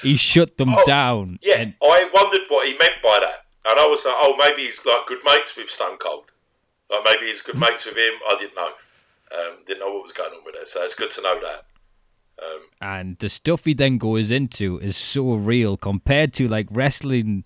he 0.01 0.15
shut 0.18 0.58
them 0.58 0.70
Oh, 0.74 0.84
down. 0.88 1.38
yeah. 1.44 1.60
and 1.60 1.74
I 1.82 2.10
wondered 2.13 2.41
what 2.50 2.68
he 2.68 2.77
meant 2.80 2.96
by 3.03 3.20
that, 3.22 3.46
and 3.70 3.80
I 3.80 3.86
was 3.86 4.03
like, 4.06 4.15
oh, 4.18 4.36
maybe 4.39 4.63
he's 4.63 4.84
like 4.86 5.06
good 5.06 5.20
mates 5.24 5.56
with 5.56 5.70
Stone 5.70 5.98
Cold. 5.98 6.25
Like 6.89 7.01
maybe 7.06 7.27
he's 7.27 7.41
good 7.41 7.58
mates 7.60 7.86
with 7.86 7.96
him. 7.96 8.13
I 8.27 8.38
didn't 8.39 8.56
know. 8.56 8.72
Um, 9.34 9.58
didn't 9.65 9.80
know 9.82 9.91
what 9.94 10.01
was 10.03 10.12
going 10.13 10.34
on 10.34 10.44
with 10.44 10.56
it, 10.56 10.68
so 10.68 10.82
it's 10.84 10.96
good 10.96 11.12
to 11.12 11.22
know 11.22 11.39
that. 11.39 11.65
Um, 12.44 12.62
and 12.82 13.18
the 13.20 13.30
stuff 13.30 13.65
he 13.65 13.74
then 13.75 13.98
goes 14.00 14.32
into 14.32 14.80
is 14.80 14.98
so 14.98 15.36
real 15.36 15.77
compared 15.77 16.34
to 16.34 16.48
like 16.48 16.65
wrestling 16.72 17.46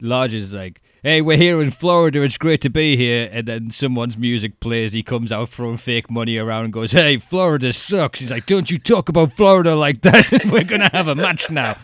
lodges 0.00 0.54
like 0.54 0.79
hey 1.02 1.20
we're 1.22 1.36
here 1.36 1.60
in 1.62 1.70
florida 1.70 2.22
it's 2.22 2.36
great 2.38 2.60
to 2.60 2.68
be 2.70 2.96
here 2.96 3.28
and 3.32 3.46
then 3.48 3.70
someone's 3.70 4.16
music 4.18 4.60
plays 4.60 4.92
he 4.92 5.02
comes 5.02 5.32
out 5.32 5.48
throwing 5.48 5.76
fake 5.76 6.10
money 6.10 6.36
around 6.36 6.64
and 6.64 6.72
goes 6.72 6.92
hey 6.92 7.16
florida 7.18 7.72
sucks 7.72 8.20
he's 8.20 8.30
like 8.30 8.46
don't 8.46 8.70
you 8.70 8.78
talk 8.78 9.08
about 9.08 9.32
florida 9.32 9.74
like 9.74 10.00
that 10.02 10.30
we're 10.52 10.64
gonna 10.64 10.90
have 10.92 11.08
a 11.08 11.14
match 11.14 11.50
now 11.50 11.76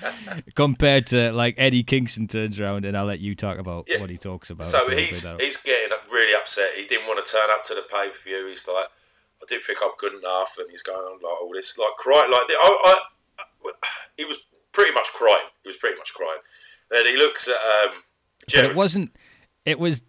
compared 0.54 1.06
to 1.06 1.32
like 1.32 1.54
eddie 1.58 1.82
kingston 1.82 2.26
turns 2.26 2.60
around 2.60 2.84
and 2.84 2.96
i'll 2.96 3.06
let 3.06 3.20
you 3.20 3.34
talk 3.34 3.58
about 3.58 3.86
Yeah. 3.88 4.00
what 4.00 4.10
he 4.10 4.16
talks 4.16 4.50
about 4.50 4.66
so 4.66 4.88
he's 4.90 5.26
he's 5.38 5.56
getting 5.58 5.96
really 6.12 6.34
upset. 6.34 6.70
He 6.76 6.86
didn't 6.86 7.06
want 7.08 7.24
to 7.24 7.30
turn 7.30 7.50
up 7.50 7.64
to 7.64 7.74
the 7.74 7.82
pay 7.82 8.08
per 8.08 8.16
view. 8.24 8.46
He's 8.48 8.66
like, 8.66 8.86
I 8.86 9.44
didn't 9.48 9.64
think 9.64 9.78
I'm 9.82 9.90
good 9.98 10.14
enough, 10.14 10.56
and 10.58 10.70
he's 10.70 10.80
going 10.82 10.96
on 10.98 11.18
like 11.20 11.40
all 11.42 11.50
this, 11.52 11.76
like 11.76 11.94
crying, 11.98 12.30
like 12.30 12.46
I, 12.48 12.54
I, 12.62 12.98
I- 13.66 13.72
he 14.16 14.24
was 14.24 14.38
pretty 14.72 14.92
much 14.92 15.08
crying. 15.12 15.48
He 15.62 15.68
was 15.68 15.76
pretty 15.76 15.96
much 15.98 16.14
crying. 16.14 16.38
Then 16.90 17.04
he 17.06 17.16
looks 17.16 17.48
at 17.48 17.56
um, 17.56 18.02
But 18.54 18.64
it 18.64 18.76
wasn't. 18.76 19.16
It 19.64 19.78
was. 19.78 20.02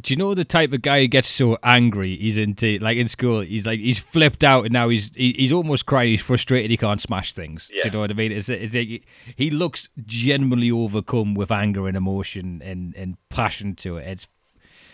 Do 0.00 0.12
you 0.12 0.16
know 0.16 0.32
the 0.32 0.44
type 0.44 0.72
of 0.72 0.80
guy 0.82 1.00
who 1.00 1.08
gets 1.08 1.26
so 1.28 1.58
angry? 1.64 2.16
He's 2.16 2.38
into 2.38 2.78
like 2.78 2.96
in 2.98 3.08
school. 3.08 3.40
He's 3.40 3.66
like 3.66 3.80
he's 3.80 3.98
flipped 3.98 4.44
out, 4.44 4.64
and 4.64 4.72
now 4.72 4.88
he's 4.90 5.12
he, 5.16 5.32
he's 5.32 5.50
almost 5.50 5.86
crying. 5.86 6.10
He's 6.10 6.22
frustrated. 6.22 6.70
He 6.70 6.76
can't 6.76 7.00
smash 7.00 7.34
things. 7.34 7.66
Do 7.66 7.80
you 7.84 7.90
know 7.90 8.00
what 8.00 8.10
I 8.12 8.14
mean? 8.14 8.30
It's, 8.30 8.48
it's 8.48 8.74
like 8.74 9.04
he 9.34 9.50
looks 9.50 9.88
genuinely 10.06 10.70
overcome 10.70 11.34
with 11.34 11.50
anger 11.50 11.88
and 11.88 11.96
emotion 11.96 12.62
and 12.64 12.94
and 12.94 13.16
passion 13.28 13.74
to 13.76 13.96
it. 13.96 14.06
It's 14.06 14.28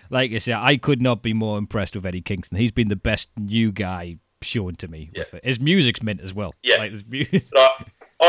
like 0.09 0.33
I 0.33 0.39
said, 0.39 0.55
I 0.55 0.79
could 0.79 1.03
not 1.03 1.23
be 1.23 1.35
more 1.35 1.59
impressed 1.59 1.95
with 1.97 2.07
Eddie 2.07 2.23
Kingston. 2.23 2.57
He's 2.57 2.73
been 2.73 2.89
the 2.89 2.97
best 2.97 3.29
new 3.39 3.73
guy 3.73 4.17
shown 4.41 4.75
to 4.77 4.89
me. 4.89 5.11
With 5.15 5.29
Yeah. 5.35 5.39
it. 5.39 5.45
His 5.45 5.61
music's 5.61 6.03
mint 6.03 6.21
as 6.21 6.33
well. 6.33 6.55
Yeah. 6.63 6.77
like, 6.77 6.93
his 6.93 7.05
mu- 7.07 7.19
like, 7.33 7.45
I 7.53 7.81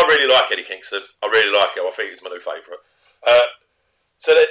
really 0.09 0.33
like 0.33 0.51
Eddie 0.51 0.63
Kingston. 0.63 1.01
I 1.23 1.27
really 1.27 1.57
like 1.57 1.75
him. 1.77 1.83
I 1.87 1.91
think 1.95 2.09
he's 2.09 2.23
my 2.23 2.29
new 2.31 2.39
favourite. 2.39 2.79
Uh, 3.25 3.39
so 4.17 4.33
then 4.33 4.45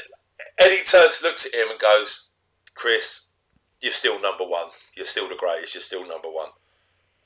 Eddie 0.58 0.84
turns, 0.84 1.20
looks 1.22 1.46
at 1.46 1.54
him, 1.54 1.70
and 1.70 1.78
goes, 1.78 2.30
"Chris, 2.74 3.30
you're 3.80 3.92
still 3.92 4.20
number 4.20 4.44
one. 4.44 4.68
You're 4.96 5.06
still 5.06 5.28
the 5.28 5.36
greatest. 5.36 5.74
You're 5.74 5.82
still 5.82 6.06
number 6.06 6.28
one. 6.28 6.50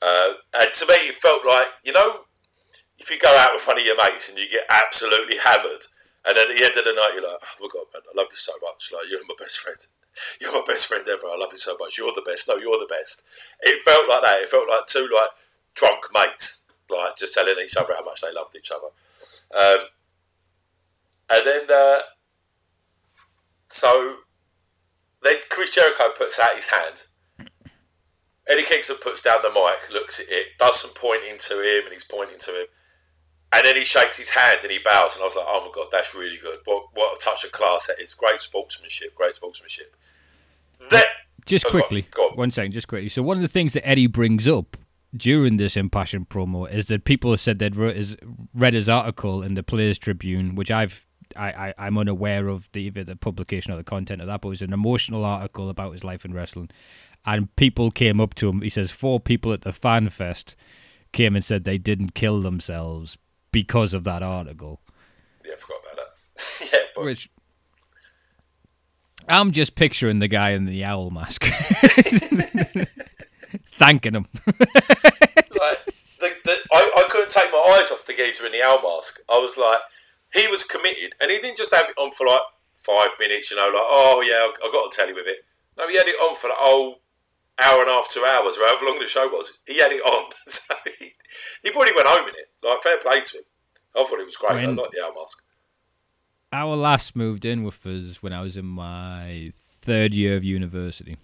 Uh, 0.01 0.33
and 0.53 0.73
to 0.73 0.85
me, 0.87 1.07
it 1.07 1.15
felt 1.15 1.45
like 1.45 1.67
you 1.83 1.91
know, 1.91 2.25
if 2.97 3.09
you 3.09 3.19
go 3.19 3.35
out 3.37 3.53
with 3.53 3.67
one 3.67 3.77
of 3.77 3.85
your 3.85 3.97
mates 3.97 4.29
and 4.29 4.37
you 4.37 4.49
get 4.49 4.65
absolutely 4.69 5.37
hammered, 5.37 5.87
and 6.25 6.37
at 6.37 6.47
the 6.47 6.63
end 6.63 6.75
of 6.77 6.85
the 6.85 6.93
night 6.93 7.11
you're 7.13 7.23
like, 7.23 7.39
oh 7.39 7.57
my 7.61 7.67
god, 7.71 7.87
man, 7.93 8.03
I 8.03 8.13
love 8.15 8.27
you 8.31 8.37
so 8.37 8.53
much. 8.61 8.91
Like 8.93 9.09
you're 9.09 9.23
my 9.27 9.35
best 9.37 9.59
friend. 9.59 9.79
You're 10.41 10.51
my 10.51 10.63
best 10.67 10.87
friend 10.87 11.07
ever. 11.07 11.27
I 11.27 11.37
love 11.37 11.53
you 11.53 11.57
so 11.57 11.77
much. 11.79 11.97
You're 11.97 12.11
the 12.13 12.23
best. 12.25 12.47
No, 12.47 12.57
you're 12.57 12.79
the 12.79 12.89
best. 12.89 13.23
It 13.61 13.81
felt 13.83 14.09
like 14.09 14.21
that. 14.23 14.41
It 14.41 14.49
felt 14.49 14.67
like 14.67 14.85
two 14.85 15.07
like 15.13 15.29
drunk 15.75 16.05
mates, 16.13 16.65
like 16.89 17.15
just 17.15 17.33
telling 17.33 17.55
each 17.63 17.77
other 17.77 17.93
how 17.97 18.03
much 18.03 18.21
they 18.21 18.33
loved 18.33 18.55
each 18.55 18.71
other. 18.71 18.91
Um, 19.55 19.85
and 21.31 21.47
then, 21.47 21.61
uh, 21.71 21.99
so 23.69 24.17
then 25.23 25.35
Chris 25.49 25.69
Jericho 25.69 26.11
puts 26.17 26.39
out 26.39 26.55
his 26.55 26.67
hand. 26.67 27.05
Eddie 28.47 28.63
Kingston 28.63 28.97
puts 29.01 29.21
down 29.21 29.39
the 29.43 29.49
mic, 29.49 29.91
looks 29.91 30.19
at 30.19 30.25
it, 30.29 30.57
does 30.57 30.81
some 30.81 30.91
pointing 30.95 31.37
to 31.37 31.61
him, 31.61 31.83
and 31.85 31.93
he's 31.93 32.03
pointing 32.03 32.39
to 32.39 32.51
him. 32.51 32.65
And 33.51 33.65
then 33.65 33.75
he 33.75 33.83
shakes 33.83 34.17
his 34.17 34.31
hand 34.31 34.59
and 34.63 34.71
he 34.71 34.79
bows, 34.83 35.15
and 35.15 35.21
I 35.21 35.25
was 35.25 35.35
like, 35.35 35.45
"Oh 35.47 35.65
my 35.65 35.71
god, 35.73 35.87
that's 35.91 36.13
really 36.13 36.37
good! 36.37 36.59
What 36.65 36.87
what 36.93 37.17
a 37.17 37.23
touch 37.23 37.43
of 37.43 37.51
class 37.51 37.87
that 37.87 37.99
is! 37.99 38.13
Great 38.13 38.41
sportsmanship, 38.41 39.15
great 39.15 39.35
sportsmanship." 39.35 39.95
That 40.91 41.05
just 41.45 41.65
oh, 41.65 41.71
quickly, 41.71 42.03
go 42.11 42.23
on, 42.23 42.29
go 42.29 42.33
on. 42.33 42.37
one 42.37 42.51
second, 42.51 42.73
just 42.73 42.87
quickly. 42.87 43.09
So 43.09 43.23
one 43.23 43.37
of 43.37 43.41
the 43.41 43.47
things 43.47 43.73
that 43.73 43.87
Eddie 43.87 44.07
brings 44.07 44.47
up 44.47 44.77
during 45.15 45.57
this 45.57 45.75
impassioned 45.75 46.29
promo 46.29 46.71
is 46.71 46.87
that 46.87 47.03
people 47.03 47.31
have 47.31 47.39
said 47.39 47.57
they'd 47.57 47.75
read 47.75 47.95
his, 47.95 48.15
read 48.53 48.75
his 48.75 48.87
article 48.87 49.41
in 49.41 49.55
the 49.55 49.63
Players 49.63 49.97
Tribune, 49.97 50.53
which 50.53 50.69
I've 50.69 51.07
I, 51.35 51.73
I 51.77 51.87
am 51.87 51.97
unaware 51.97 52.47
of 52.47 52.69
the 52.71 52.81
either 52.83 53.03
the 53.03 53.15
publication 53.15 53.73
or 53.73 53.77
the 53.77 53.83
content 53.83 54.21
of 54.21 54.27
that, 54.27 54.41
but 54.41 54.47
it 54.47 54.51
was 54.51 54.61
an 54.61 54.73
emotional 54.73 55.25
article 55.25 55.69
about 55.69 55.93
his 55.93 56.03
life 56.03 56.25
in 56.25 56.33
wrestling, 56.33 56.69
and 57.25 57.55
people 57.55 57.91
came 57.91 58.19
up 58.19 58.33
to 58.35 58.49
him. 58.49 58.61
He 58.61 58.69
says 58.69 58.91
four 58.91 59.19
people 59.19 59.53
at 59.53 59.61
the 59.61 59.71
fan 59.71 60.09
fest 60.09 60.55
came 61.11 61.35
and 61.35 61.43
said 61.43 61.63
they 61.63 61.77
didn't 61.77 62.13
kill 62.13 62.41
themselves 62.41 63.17
because 63.51 63.93
of 63.93 64.03
that 64.05 64.23
article. 64.23 64.81
Yeah, 65.45 65.53
I 65.53 65.57
forgot 65.57 65.77
about 65.93 66.05
that. 66.05 66.69
yeah, 66.73 66.79
but 66.95 67.05
Which 67.05 67.29
I'm 69.27 69.51
just 69.51 69.75
picturing 69.75 70.19
the 70.19 70.27
guy 70.27 70.51
in 70.51 70.65
the 70.65 70.83
owl 70.83 71.11
mask, 71.11 71.45
thanking 73.77 74.15
him. 74.15 74.27
like, 74.47 74.55
the, 75.85 76.31
the, 76.43 76.55
I, 76.73 76.91
I 76.97 77.05
couldn't 77.09 77.29
take 77.29 77.51
my 77.51 77.75
eyes 77.77 77.91
off 77.91 78.05
the 78.07 78.13
geezer 78.13 78.47
in 78.47 78.51
the 78.53 78.63
owl 78.63 78.81
mask. 78.81 79.19
I 79.29 79.37
was 79.37 79.55
like, 79.55 79.79
he 80.33 80.47
was 80.47 80.63
committed, 80.63 81.15
and 81.21 81.31
he 81.31 81.37
didn't 81.39 81.57
just 81.57 81.73
have 81.73 81.89
it 81.89 81.97
on 81.97 82.11
for 82.11 82.27
like 82.27 82.41
five 82.75 83.11
minutes, 83.19 83.51
you 83.51 83.57
know, 83.57 83.65
like, 83.67 83.73
oh 83.75 84.23
yeah, 84.25 84.47
I, 84.47 84.71
got 84.71 84.91
to 84.91 84.95
tell 84.95 85.07
you 85.07 85.15
with 85.15 85.27
it. 85.27 85.39
No, 85.77 85.87
he 85.87 85.97
had 85.97 86.07
it 86.07 86.15
on 86.15 86.35
for 86.35 86.47
the 86.47 86.55
whole 86.57 87.01
hour 87.61 87.81
and 87.81 87.89
a 87.89 87.93
half, 87.93 88.09
two 88.09 88.25
hours, 88.25 88.57
or 88.57 88.65
however 88.67 88.85
long 88.85 88.99
the 88.99 89.07
show 89.07 89.27
was. 89.27 89.59
He 89.65 89.79
had 89.79 89.91
it 89.91 90.01
on, 90.01 90.31
so 90.47 90.73
he, 90.99 91.13
he 91.63 91.71
probably 91.71 91.93
went 91.95 92.07
home 92.07 92.27
in 92.29 92.35
it. 92.35 92.49
Like, 92.63 92.81
fair 92.81 92.97
play 92.99 93.21
to 93.21 93.37
him. 93.37 93.43
I 93.95 94.05
thought 94.05 94.19
it 94.19 94.25
was 94.25 94.35
great. 94.35 94.55
When- 94.55 94.79
I 94.79 94.81
like 94.81 94.91
the 94.91 95.03
owl 95.03 95.13
mask. 95.15 95.43
Our 96.51 96.75
last 96.75 97.15
moved 97.15 97.45
in 97.45 97.63
with 97.63 97.85
us 97.85 98.23
when 98.23 98.33
I 98.33 98.41
was 98.41 98.57
in 98.57 98.65
my 98.65 99.53
third 99.61 100.15
year 100.15 100.35
of 100.35 100.43
university, 100.43 101.17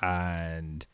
and 0.00 0.86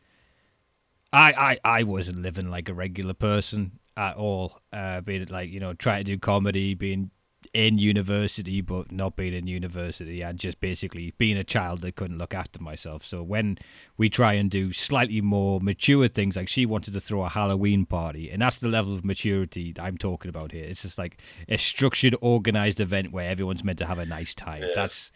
I 1.12 1.58
I, 1.64 1.78
I 1.78 1.82
wasn't 1.84 2.18
living 2.18 2.50
like 2.50 2.68
a 2.68 2.74
regular 2.74 3.14
person 3.14 3.78
at 3.96 4.16
all. 4.16 4.58
Uh, 4.72 5.00
being 5.00 5.24
like 5.26 5.50
you 5.50 5.60
know 5.60 5.74
trying 5.74 6.04
to 6.04 6.12
do 6.12 6.18
comedy, 6.18 6.74
being 6.74 7.12
in 7.54 7.78
university 7.78 8.60
but 8.62 8.90
not 8.90 9.14
being 9.16 9.34
in 9.34 9.46
university, 9.46 10.22
and 10.22 10.38
just 10.38 10.60
basically 10.60 11.12
being 11.18 11.36
a 11.36 11.44
child 11.44 11.80
that 11.82 11.96
couldn't 11.96 12.18
look 12.18 12.34
after 12.34 12.62
myself. 12.62 13.04
So 13.04 13.22
when 13.22 13.58
we 13.96 14.08
try 14.08 14.34
and 14.34 14.50
do 14.50 14.72
slightly 14.72 15.20
more 15.20 15.60
mature 15.60 16.08
things, 16.08 16.36
like 16.36 16.48
she 16.48 16.64
wanted 16.64 16.94
to 16.94 17.00
throw 17.00 17.24
a 17.24 17.28
Halloween 17.28 17.84
party, 17.84 18.30
and 18.30 18.40
that's 18.40 18.58
the 18.58 18.68
level 18.68 18.94
of 18.94 19.04
maturity 19.04 19.74
I'm 19.78 19.98
talking 19.98 20.28
about 20.28 20.52
here. 20.52 20.64
It's 20.64 20.82
just 20.82 20.98
like 20.98 21.18
a 21.48 21.58
structured, 21.58 22.16
organized 22.20 22.80
event 22.80 23.12
where 23.12 23.30
everyone's 23.30 23.64
meant 23.64 23.78
to 23.80 23.86
have 23.86 23.98
a 23.98 24.06
nice 24.06 24.34
time. 24.34 24.62
That's 24.74 25.12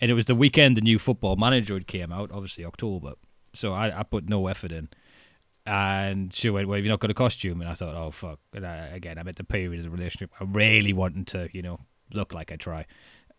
and 0.00 0.10
it 0.10 0.14
was 0.14 0.24
the 0.24 0.34
weekend 0.34 0.76
the 0.76 0.80
new 0.80 0.98
football 0.98 1.36
manager 1.36 1.78
came 1.80 2.10
out, 2.10 2.32
obviously 2.32 2.64
October. 2.64 3.12
So 3.52 3.72
I, 3.74 4.00
I 4.00 4.02
put 4.02 4.28
no 4.28 4.46
effort 4.46 4.72
in. 4.72 4.88
And 5.66 6.32
she 6.32 6.50
went, 6.50 6.68
Well, 6.68 6.76
have 6.76 6.84
you 6.84 6.90
not 6.90 7.00
got 7.00 7.10
a 7.10 7.14
costume? 7.14 7.60
And 7.60 7.70
I 7.70 7.74
thought, 7.74 7.94
Oh, 7.94 8.10
fuck. 8.10 8.38
And 8.54 8.66
I, 8.66 8.88
again, 8.88 9.18
I'm 9.18 9.28
at 9.28 9.36
the 9.36 9.44
period 9.44 9.78
of 9.78 9.84
the 9.84 9.90
relationship. 9.90 10.30
I'm 10.40 10.52
really 10.52 10.92
wanting 10.92 11.24
to, 11.26 11.48
you 11.52 11.62
know, 11.62 11.80
look 12.12 12.34
like 12.34 12.50
I 12.52 12.56
try. 12.56 12.86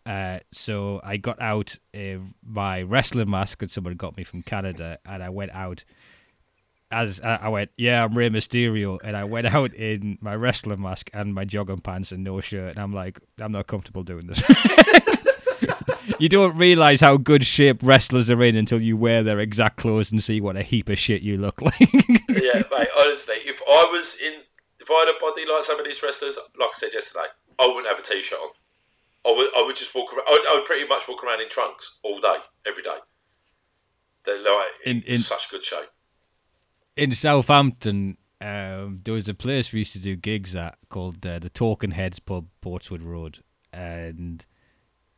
Uh, 0.04 0.40
so 0.50 1.00
I 1.04 1.16
got 1.16 1.40
out 1.40 1.78
uh, 1.94 2.18
my 2.44 2.82
wrestling 2.82 3.30
mask 3.30 3.58
that 3.58 3.70
someone 3.70 3.94
got 3.94 4.16
me 4.16 4.24
from 4.24 4.42
Canada, 4.42 4.98
and 5.06 5.22
I 5.22 5.28
went 5.28 5.52
out 5.52 5.84
as 6.90 7.20
uh, 7.20 7.38
I 7.40 7.48
went, 7.48 7.70
yeah, 7.76 8.04
I'm 8.04 8.16
Rey 8.16 8.28
Mysterio, 8.28 8.98
and 9.02 9.16
I 9.16 9.24
went 9.24 9.46
out 9.46 9.72
in 9.74 10.18
my 10.20 10.34
wrestling 10.34 10.82
mask 10.82 11.10
and 11.14 11.34
my 11.34 11.44
jogging 11.44 11.80
pants 11.80 12.12
and 12.12 12.22
no 12.22 12.40
shirt, 12.40 12.70
and 12.70 12.78
I'm 12.78 12.92
like, 12.92 13.20
I'm 13.38 13.52
not 13.52 13.66
comfortable 13.66 14.02
doing 14.02 14.26
this. 14.26 14.42
you 16.18 16.28
don't 16.28 16.56
realize 16.56 17.00
how 17.00 17.16
good 17.16 17.44
shape 17.44 17.78
wrestlers 17.82 18.30
are 18.30 18.42
in 18.42 18.56
until 18.56 18.80
you 18.80 18.96
wear 18.96 19.22
their 19.22 19.38
exact 19.40 19.76
clothes 19.76 20.10
and 20.12 20.22
see 20.22 20.40
what 20.40 20.56
a 20.56 20.62
heap 20.62 20.88
of 20.88 20.98
shit 20.98 21.22
you 21.22 21.36
look 21.36 21.60
like. 21.62 21.78
yeah, 21.80 22.62
mate. 22.70 22.88
Honestly, 22.98 23.36
if 23.44 23.60
I 23.68 23.88
was 23.92 24.18
in, 24.24 24.40
if 24.80 24.88
I 24.90 25.04
had 25.06 25.14
a 25.14 25.20
body 25.20 25.42
like 25.50 25.62
some 25.62 25.78
of 25.78 25.86
these 25.86 26.02
wrestlers, 26.02 26.38
like 26.58 26.68
I 26.68 26.72
said 26.74 26.90
yesterday, 26.92 27.26
I 27.60 27.66
wouldn't 27.68 27.86
have 27.86 27.98
a 27.98 28.02
t-shirt 28.02 28.38
on. 28.38 28.50
I 29.24 29.30
would, 29.36 29.50
I 29.56 29.62
would 29.66 29.76
just 29.76 29.94
walk 29.94 30.12
around. 30.12 30.24
I 30.28 30.32
would, 30.32 30.46
I 30.48 30.54
would 30.56 30.64
pretty 30.64 30.86
much 30.88 31.02
walk 31.08 31.22
around 31.24 31.40
in 31.40 31.48
trunks 31.48 31.98
all 32.02 32.18
day, 32.18 32.36
every 32.66 32.82
day. 32.82 32.96
They're 34.24 34.38
like 34.38 34.66
in, 34.84 34.98
In- 34.98 35.02
in- 35.14 35.18
such 35.18 35.50
good 35.50 35.62
shape. 35.64 35.88
in 36.96 37.12
Southampton, 37.12 38.16
um, 38.40 39.00
there 39.04 39.14
was 39.14 39.28
a 39.28 39.34
place 39.34 39.72
we 39.72 39.80
used 39.80 39.92
to 39.92 39.98
do 40.00 40.16
gigs 40.16 40.56
at 40.56 40.76
called 40.88 41.24
uh, 41.24 41.38
the 41.38 41.50
Talking 41.50 41.92
Heads 41.92 42.18
Pub, 42.18 42.46
Portswood 42.60 43.02
Road, 43.02 43.38
and 43.72 44.44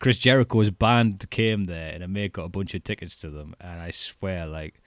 Chris 0.04 0.18
Jericho's 0.18 0.70
band 0.70 1.30
came 1.30 1.64
there, 1.64 1.90
and 1.94 2.04
I 2.04 2.06
made 2.06 2.34
got 2.34 2.42
a 2.44 2.48
bunch 2.50 2.74
of 2.74 2.84
tickets 2.84 3.18
to 3.20 3.30
them, 3.30 3.54
and 3.58 3.80
I 3.80 3.90
swear, 3.90 4.46
like, 4.46 4.82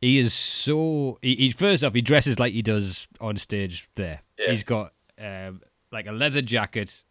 he 0.00 0.18
is 0.18 0.32
so. 0.32 1.18
He, 1.20 1.34
he 1.34 1.50
first 1.50 1.82
off, 1.82 1.94
he 1.94 2.00
dresses 2.00 2.38
like 2.38 2.52
he 2.52 2.62
does 2.62 3.08
on 3.20 3.38
stage. 3.38 3.88
There, 3.96 4.20
Yeah. 4.38 4.52
he's 4.52 4.62
got 4.62 4.92
um, 5.20 5.62
like 5.90 6.06
a 6.06 6.12
leather 6.12 6.42
jacket, 6.42 7.02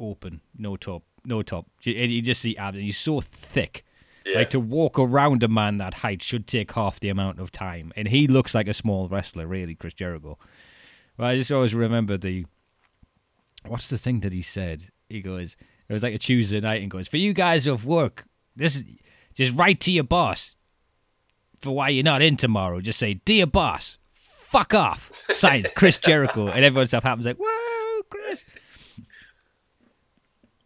open, 0.00 0.40
no 0.58 0.76
top, 0.76 1.04
no 1.24 1.42
top. 1.42 1.66
And 1.86 2.10
you 2.10 2.20
just 2.20 2.40
see 2.40 2.56
abs, 2.56 2.76
and 2.76 2.84
he's 2.84 2.98
so 2.98 3.20
thick. 3.20 3.84
Yeah. 4.26 4.38
Like 4.38 4.50
to 4.50 4.58
walk 4.58 4.98
around 4.98 5.44
a 5.44 5.48
man 5.48 5.76
that 5.76 5.94
height 5.94 6.24
should 6.24 6.48
take 6.48 6.72
half 6.72 6.98
the 6.98 7.08
amount 7.08 7.38
of 7.38 7.52
time, 7.52 7.92
and 7.94 8.08
he 8.08 8.26
looks 8.26 8.52
like 8.52 8.66
a 8.66 8.74
small 8.74 9.06
wrestler, 9.06 9.46
really, 9.46 9.76
Chris 9.76 9.94
Jericho. 9.94 10.38
But 11.16 11.26
I 11.26 11.36
just 11.38 11.52
always 11.52 11.72
remember 11.72 12.18
the 12.18 12.46
what's 13.64 13.86
the 13.86 13.96
thing 13.96 14.18
that 14.22 14.32
he 14.32 14.42
said? 14.42 14.86
He 15.08 15.20
goes, 15.20 15.56
it 15.92 15.94
was 15.94 16.02
like 16.02 16.14
a 16.14 16.18
Tuesday 16.18 16.60
night, 16.60 16.80
and 16.82 16.90
goes, 16.90 17.06
for 17.08 17.18
you 17.18 17.32
guys 17.32 17.68
off 17.68 17.84
work, 17.84 18.24
this 18.56 18.76
is 18.76 18.84
just 19.34 19.56
write 19.56 19.80
to 19.80 19.92
your 19.92 20.04
boss 20.04 20.52
for 21.60 21.70
why 21.74 21.88
you're 21.90 22.02
not 22.04 22.22
in 22.22 22.36
tomorrow. 22.36 22.80
Just 22.80 22.98
say, 22.98 23.14
dear 23.14 23.46
boss, 23.46 23.98
fuck 24.14 24.74
off. 24.74 25.10
Signed, 25.12 25.68
Chris 25.76 25.98
Jericho, 25.98 26.48
and 26.48 26.64
everyone 26.64 26.86
stuff 26.86 27.02
happens 27.04 27.26
like, 27.26 27.36
whoa, 27.38 28.02
Chris. 28.10 28.44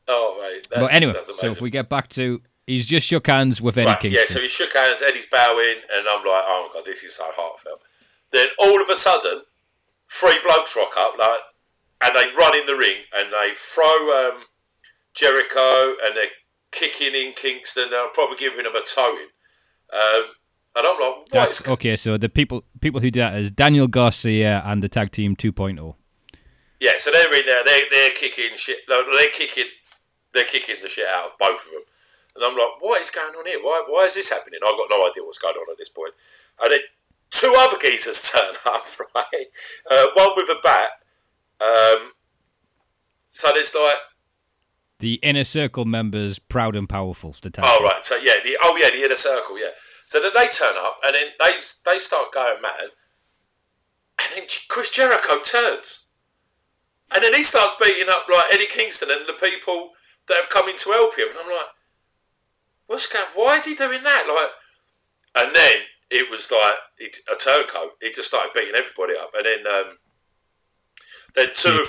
Oh, 0.09 0.39
right. 0.41 0.63
That, 0.71 0.81
But 0.81 0.93
anyway, 0.93 1.15
so 1.21 1.47
if 1.49 1.61
we 1.61 1.71
get 1.71 1.89
back 1.89 2.09
to, 2.11 2.41
he's 2.67 2.87
just 2.87 3.07
shook 3.07 3.27
hands 3.27 3.61
with 3.61 3.77
Eddie 3.77 3.89
Right, 3.89 4.01
Kingston. 4.01 4.21
yeah, 4.23 4.27
so 4.33 4.41
he 4.41 4.49
shook 4.49 4.73
hands, 4.73 5.03
Eddie's 5.03 5.27
bowing, 5.27 5.77
and 5.93 6.07
I'm 6.09 6.19
like, 6.19 6.45
oh 6.47 6.69
my 6.69 6.79
god, 6.79 6.85
this 6.87 7.03
is 7.03 7.17
so 7.17 7.25
heartfelt. 7.35 7.83
Then 8.33 8.47
all 8.59 8.81
of 8.81 8.89
a 8.89 8.97
sudden, 8.97 9.43
three 10.09 10.39
blokes 10.45 10.77
rock 10.77 10.93
up, 10.97 11.19
like, 11.19 11.41
and 12.05 12.15
they 12.15 12.33
run 12.39 12.57
in 12.57 12.67
the 12.67 12.77
ring, 12.77 12.99
and 13.17 13.33
they 13.33 13.51
throw 13.55 14.31
um, 14.31 14.43
Jericho, 15.17 15.97
and 16.05 16.15
they're 16.15 16.37
kicking 16.71 17.15
in 17.15 17.33
Kingston. 17.33 17.91
They're 17.91 18.09
probably 18.13 18.37
giving 18.37 18.65
them 18.65 18.77
a 18.77 18.83
towing. 18.83 19.33
Um, 19.93 20.25
and 20.77 20.87
I'm 20.87 21.01
like, 21.01 21.33
what 21.33 21.69
okay, 21.69 21.97
so 21.97 22.19
the 22.19 22.29
people 22.29 22.65
people 22.81 23.01
who 23.01 23.11
do 23.11 23.21
that 23.21 23.35
is 23.35 23.51
Daniel 23.51 23.89
Garcia 23.89 24.63
and 24.65 24.83
the 24.83 24.89
tag 24.89 25.11
team 25.11 25.33
oh. 25.33 25.43
2.0. 25.43 25.95
Yeah, 26.81 26.93
so 26.99 27.11
they're 27.11 27.35
in 27.35 27.47
there. 27.47 27.65
They're 27.65 27.89
they're 27.91 28.11
kicking 28.13 28.57
shit. 28.57 28.81
No, 28.89 29.03
they're 29.17 29.31
kicking. 29.31 29.73
They're 30.33 30.45
kicking 30.45 30.77
the 30.83 30.89
shit 30.91 31.07
out 31.09 31.27
of 31.27 31.39
both 31.39 31.65
of 31.65 31.73
them. 31.73 31.83
And 32.35 32.45
I'm 32.45 32.53
like, 32.53 32.81
what 32.81 33.01
is 33.01 33.09
going 33.09 33.33
on 33.33 33.47
here? 33.47 33.59
Why 33.63 33.85
why 33.89 34.05
is 34.05 34.15
this 34.15 34.29
happening? 34.29 34.61
I've 34.63 34.77
got 34.77 34.91
no 34.91 35.09
idea 35.09 35.25
what's 35.25 35.39
going 35.39 35.57
on 35.57 35.73
at 35.73 35.79
this 35.79 35.89
point. 35.89 36.13
And 36.63 36.71
then 36.71 36.81
two 37.31 37.55
other 37.57 37.79
geezers 37.81 38.31
turn 38.35 38.55
up, 38.67 38.85
right? 39.15 39.47
Uh, 39.91 40.07
one 40.15 40.33
with 40.37 40.51
a 40.51 40.61
bat. 40.63 40.91
Um, 41.59 42.13
so 43.31 43.49
there's 43.55 43.75
like, 43.75 43.95
The 44.99 45.15
inner 45.15 45.45
circle 45.45 45.85
members, 45.85 46.39
proud 46.39 46.75
and 46.75 46.89
powerful. 46.89 47.35
The 47.41 47.51
tag 47.51 47.65
oh 47.67 47.85
right, 47.85 48.03
so 48.03 48.17
yeah, 48.17 48.35
the 48.43 48.57
oh 48.63 48.79
yeah, 48.81 48.91
the 48.91 49.05
inner 49.05 49.15
circle, 49.15 49.59
yeah. 49.59 49.71
So 50.07 50.21
then 50.21 50.33
they 50.35 50.49
turn 50.49 50.75
up, 50.79 50.99
and 51.05 51.15
then 51.15 51.29
they 51.39 51.53
they 51.91 51.99
start 51.99 52.33
going 52.33 52.63
mad, 52.63 52.95
and 54.21 54.29
then 54.35 54.45
Chris 54.69 54.91
Jericho 54.91 55.41
turns, 55.43 56.07
and 57.13 57.23
then 57.23 57.35
he 57.35 57.43
starts 57.43 57.75
beating 57.79 58.09
up 58.09 58.27
like 58.33 58.47
Eddie 58.53 58.67
Kingston 58.71 59.11
and 59.11 59.27
the 59.27 59.35
people 59.35 59.91
that 60.29 60.37
have 60.37 60.49
come 60.49 60.69
in 60.69 60.77
to 60.77 60.91
help 60.91 61.19
him, 61.19 61.29
and 61.31 61.39
I'm 61.45 61.51
like, 61.51 61.73
what's 62.87 63.07
going? 63.07 63.27
Why 63.35 63.57
is 63.57 63.67
he 63.67 63.75
doing 63.75 64.03
that? 64.03 64.25
Like, 64.27 65.45
And 65.45 65.55
then 65.55 65.77
it 66.11 66.31
was 66.31 66.51
like 66.51 67.13
a 67.31 67.37
turncoat. 67.37 67.93
He 68.01 68.11
just 68.13 68.29
started 68.29 68.53
beating 68.55 68.75
everybody 68.75 69.15
up, 69.19 69.31
and 69.35 69.45
then 69.45 69.67
um, 69.67 69.99
then 71.35 71.49
two 71.55 71.81
of 71.83 71.87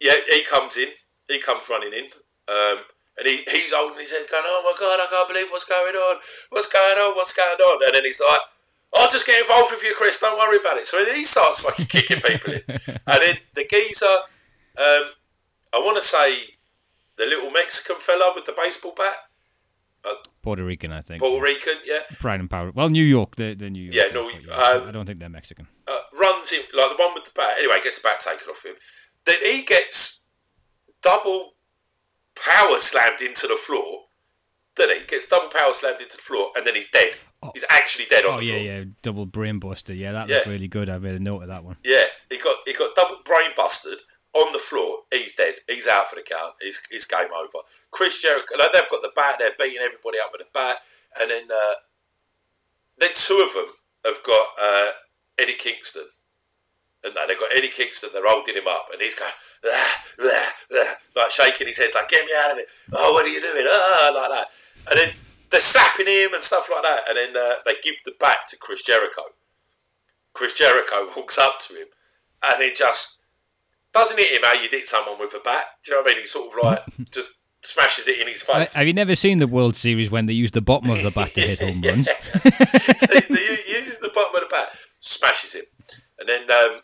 yeah, 0.00 0.14
he 0.30 0.44
comes 0.44 0.76
in. 0.76 0.88
He 1.32 1.40
comes 1.40 1.64
running 1.68 1.92
in. 1.92 2.04
Um, 2.48 2.84
and 3.18 3.26
he, 3.26 3.44
he's 3.50 3.72
holding 3.72 3.98
his 3.98 4.10
head 4.10 4.24
going, 4.30 4.42
Oh 4.46 4.62
my 4.64 4.78
God, 4.78 5.00
I 5.00 5.06
can't 5.10 5.28
believe 5.28 5.48
what's 5.50 5.64
going 5.64 5.94
on. 5.94 6.16
What's 6.50 6.68
going 6.68 6.98
on? 6.98 7.16
What's 7.16 7.32
going 7.32 7.58
on? 7.58 7.82
And 7.86 7.94
then 7.94 8.04
he's 8.04 8.20
like, 8.20 8.40
I'll 8.94 9.10
just 9.10 9.26
get 9.26 9.40
involved 9.40 9.70
with 9.70 9.82
you, 9.82 9.94
Chris. 9.96 10.18
Don't 10.20 10.38
worry 10.38 10.58
about 10.58 10.76
it. 10.78 10.86
So 10.86 11.02
he 11.04 11.24
starts 11.24 11.60
fucking 11.60 11.86
kicking 11.86 12.20
people 12.20 12.54
in. 12.54 12.62
And 13.06 13.20
then 13.22 13.36
the 13.54 13.64
geezer, 13.68 14.06
um, 14.76 15.12
I 15.72 15.78
want 15.78 15.96
to 16.00 16.06
say 16.06 16.56
the 17.16 17.24
little 17.26 17.50
Mexican 17.50 17.96
fella 17.96 18.32
with 18.34 18.44
the 18.44 18.52
baseball 18.56 18.92
bat, 18.96 19.16
Puerto 20.42 20.64
Rican, 20.64 20.92
I 20.92 21.00
think. 21.00 21.20
Puerto 21.22 21.42
Rican, 21.42 21.74
yeah, 21.84 22.00
Pride 22.18 22.40
and 22.40 22.50
Power. 22.50 22.72
Well, 22.72 22.88
New 22.90 23.04
York. 23.04 23.36
They're, 23.36 23.54
they're 23.54 23.70
New 23.70 23.84
York. 23.84 23.94
Yeah, 23.94 24.12
no, 24.12 24.28
um, 24.28 24.88
I 24.88 24.90
don't 24.90 25.06
think 25.06 25.20
they're 25.20 25.28
Mexican. 25.28 25.68
uh, 25.86 25.98
runs 26.18 26.50
him, 26.50 26.62
like 26.74 26.90
the 26.90 27.02
one 27.02 27.14
with 27.14 27.24
the 27.24 27.30
bat. 27.36 27.54
Anyway, 27.58 27.76
gets 27.82 27.98
the 27.98 28.08
bat 28.08 28.18
taken 28.20 28.48
off 28.48 28.64
him. 28.64 28.74
Then 29.24 29.36
he 29.44 29.62
gets 29.64 30.21
double 31.02 31.52
power 32.36 32.78
slammed 32.78 33.20
into 33.20 33.46
the 33.46 33.56
floor. 33.56 34.04
Then 34.76 34.88
he 34.88 35.06
gets 35.06 35.26
double 35.28 35.48
power 35.48 35.72
slammed 35.72 36.00
into 36.00 36.16
the 36.16 36.22
floor, 36.22 36.50
and 36.56 36.66
then 36.66 36.74
he's 36.74 36.90
dead. 36.90 37.14
He's 37.52 37.64
actually 37.68 38.06
dead 38.06 38.24
on 38.24 38.34
Oh 38.34 38.38
the 38.38 38.46
yeah, 38.46 38.52
floor. 38.54 38.64
yeah, 38.64 38.84
double 39.02 39.26
brain 39.26 39.58
buster. 39.58 39.92
Yeah, 39.94 40.12
that 40.12 40.28
Yeah. 40.28 40.36
looked 40.36 40.46
really 40.48 40.68
good. 40.68 40.88
I 40.88 40.98
made 40.98 41.14
a 41.14 41.18
note 41.20 41.42
of 41.42 41.48
that 41.48 41.64
one. 41.64 41.76
Yeah, 41.84 42.04
he 42.30 42.38
got 42.38 42.58
he 42.64 42.72
got 42.72 42.94
double 42.94 43.18
brain 43.24 43.50
busted 43.56 43.98
on 44.32 44.52
the 44.52 44.58
floor. 44.58 45.00
He's 45.12 45.34
dead. 45.34 45.56
He's 45.68 45.86
out 45.86 46.08
for 46.08 46.16
the 46.16 46.22
count. 46.22 46.54
He's, 46.62 46.80
he's 46.90 47.04
game 47.04 47.28
over. 47.36 47.66
Chris 47.90 48.22
Jericho. 48.22 48.56
Like, 48.58 48.72
they've 48.72 48.88
got 48.90 49.02
the 49.02 49.12
bat. 49.14 49.36
They're 49.38 49.52
beating 49.58 49.82
everybody 49.82 50.18
up 50.24 50.30
with 50.32 50.40
the 50.40 50.48
bat, 50.54 50.76
and 51.20 51.30
then 51.30 51.48
uh, 51.50 51.74
then 52.98 53.10
two 53.14 53.44
of 53.46 53.52
them 53.52 53.74
have 54.06 54.22
got 54.24 54.46
uh, 54.60 54.90
Eddie 55.38 55.56
Kingston. 55.58 56.06
And 57.04 57.14
they've 57.28 57.38
got 57.38 57.50
Eddie 57.56 57.68
Kingston. 57.68 58.10
They're 58.12 58.26
holding 58.26 58.54
him 58.54 58.68
up, 58.68 58.86
and 58.92 59.00
he's 59.02 59.14
going 59.14 59.32
"Ah, 59.66 60.04
ah, 60.20 60.52
ah," 60.74 60.94
like 61.16 61.30
shaking 61.30 61.66
his 61.66 61.78
head, 61.78 61.90
like 61.94 62.08
"Get 62.08 62.24
me 62.24 62.32
out 62.44 62.52
of 62.52 62.58
it!" 62.58 62.66
Oh, 62.92 63.12
what 63.12 63.24
are 63.26 63.28
you 63.28 63.40
doing? 63.40 63.66
Ah, 63.68 64.12
like 64.14 64.30
that. 64.30 64.46
And 64.90 64.98
then 64.98 65.14
they're 65.50 65.60
slapping 65.60 66.06
him 66.06 66.34
and 66.34 66.42
stuff 66.42 66.68
like 66.72 66.82
that. 66.82 67.02
And 67.08 67.16
then 67.16 67.36
uh, 67.36 67.56
they 67.66 67.74
give 67.82 67.96
the 68.04 68.14
bat 68.18 68.38
to 68.50 68.56
Chris 68.56 68.82
Jericho. 68.82 69.22
Chris 70.32 70.52
Jericho 70.54 71.08
walks 71.16 71.38
up 71.38 71.58
to 71.60 71.74
him 71.74 71.88
and 72.42 72.62
he 72.62 72.72
just 72.72 73.18
doesn't 73.92 74.18
hit 74.18 74.36
him 74.36 74.42
how 74.42 74.54
you'd 74.54 74.70
hit 74.70 74.86
someone 74.88 75.18
with 75.18 75.34
a 75.34 75.40
bat. 75.44 75.64
Do 75.84 75.92
you 75.92 75.98
know 75.98 76.02
what 76.02 76.10
I 76.10 76.14
mean? 76.14 76.22
He 76.22 76.26
sort 76.26 76.52
of 76.52 76.64
like 76.64 76.82
just 77.12 77.30
smashes 77.62 78.08
it 78.08 78.18
in 78.18 78.26
his 78.26 78.42
face. 78.42 78.74
Have 78.74 78.86
you 78.86 78.92
never 78.92 79.14
seen 79.14 79.38
the 79.38 79.46
World 79.46 79.76
Series 79.76 80.10
when 80.10 80.26
they 80.26 80.32
use 80.32 80.50
the 80.50 80.60
bottom 80.62 80.90
of 80.90 81.02
the 81.02 81.10
bat 81.10 81.28
to 81.34 81.40
hit 81.40 81.60
home 81.60 81.82
runs? 81.86 82.08
so 82.08 83.20
he 83.20 83.72
uses 83.72 83.98
the 84.00 84.10
bottom 84.14 84.34
of 84.34 84.40
the 84.40 84.48
bat, 84.50 84.70
smashes 84.98 85.54
him, 85.54 85.64
and 86.18 86.28
then 86.28 86.50
um, 86.50 86.80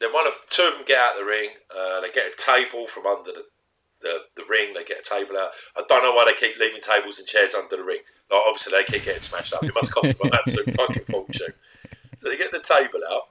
then 0.00 0.12
one 0.12 0.26
of 0.26 0.34
two 0.50 0.62
of 0.64 0.74
them 0.74 0.84
get 0.86 0.98
out 0.98 1.12
of 1.12 1.18
the 1.20 1.24
ring. 1.24 1.50
Uh, 1.70 2.00
they 2.00 2.10
get 2.10 2.32
a 2.32 2.36
table 2.36 2.86
from 2.86 3.06
under 3.06 3.30
the, 3.32 3.44
the 4.00 4.18
the 4.36 4.44
ring. 4.48 4.74
They 4.74 4.84
get 4.84 5.00
a 5.00 5.08
table 5.08 5.36
out. 5.38 5.50
I 5.76 5.82
don't 5.88 6.02
know 6.02 6.12
why 6.14 6.24
they 6.26 6.34
keep 6.34 6.58
leaving 6.58 6.80
tables 6.80 7.18
and 7.18 7.28
chairs 7.28 7.54
under 7.54 7.76
the 7.76 7.84
ring. 7.84 8.00
Like 8.30 8.40
obviously 8.46 8.72
they 8.72 8.84
keep 8.84 9.04
getting 9.04 9.22
smashed 9.22 9.54
up. 9.54 9.62
It 9.64 9.74
must 9.74 9.94
cost 9.94 10.18
them 10.18 10.30
an 10.32 10.38
absolute 10.38 10.74
fucking 10.76 11.04
fortune. 11.04 11.54
So 12.16 12.28
they 12.28 12.36
get 12.36 12.52
the 12.52 12.60
table 12.60 13.00
out 13.10 13.28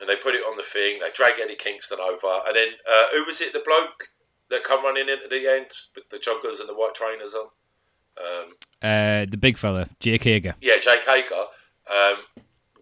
and 0.00 0.08
they 0.08 0.16
put 0.16 0.34
it 0.34 0.42
on 0.42 0.56
the 0.56 0.62
thing. 0.62 1.00
They 1.00 1.10
drag 1.14 1.38
Eddie 1.40 1.54
Kingston 1.56 1.98
over, 2.00 2.40
and 2.46 2.56
then 2.56 2.68
uh, 2.90 3.04
who 3.14 3.24
was 3.24 3.40
it? 3.40 3.52
The 3.52 3.62
bloke 3.64 4.08
that 4.50 4.64
come 4.64 4.84
running 4.84 5.08
in 5.08 5.18
at 5.24 5.30
the 5.30 5.46
end 5.48 5.68
with 5.94 6.08
the 6.10 6.18
joggers 6.18 6.60
and 6.60 6.68
the 6.68 6.74
white 6.74 6.94
trainers 6.94 7.34
on. 7.34 7.46
Um, 8.18 8.52
Uh, 8.82 9.24
the 9.30 9.38
big 9.38 9.56
fella, 9.56 9.88
Jake 10.00 10.24
Hager. 10.24 10.54
yeah, 10.60 10.78
Jake 10.80 11.04
Hager 11.06 11.44
um, 11.90 12.16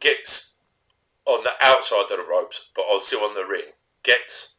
gets 0.01 0.50
on 1.31 1.45
the 1.45 1.53
outside 1.61 2.03
of 2.11 2.19
the 2.19 2.25
ropes, 2.29 2.71
but 2.75 2.83
on 2.83 3.01
still 3.01 3.21
on 3.21 3.35
the 3.35 3.45
ring. 3.45 3.73
Gets 4.03 4.57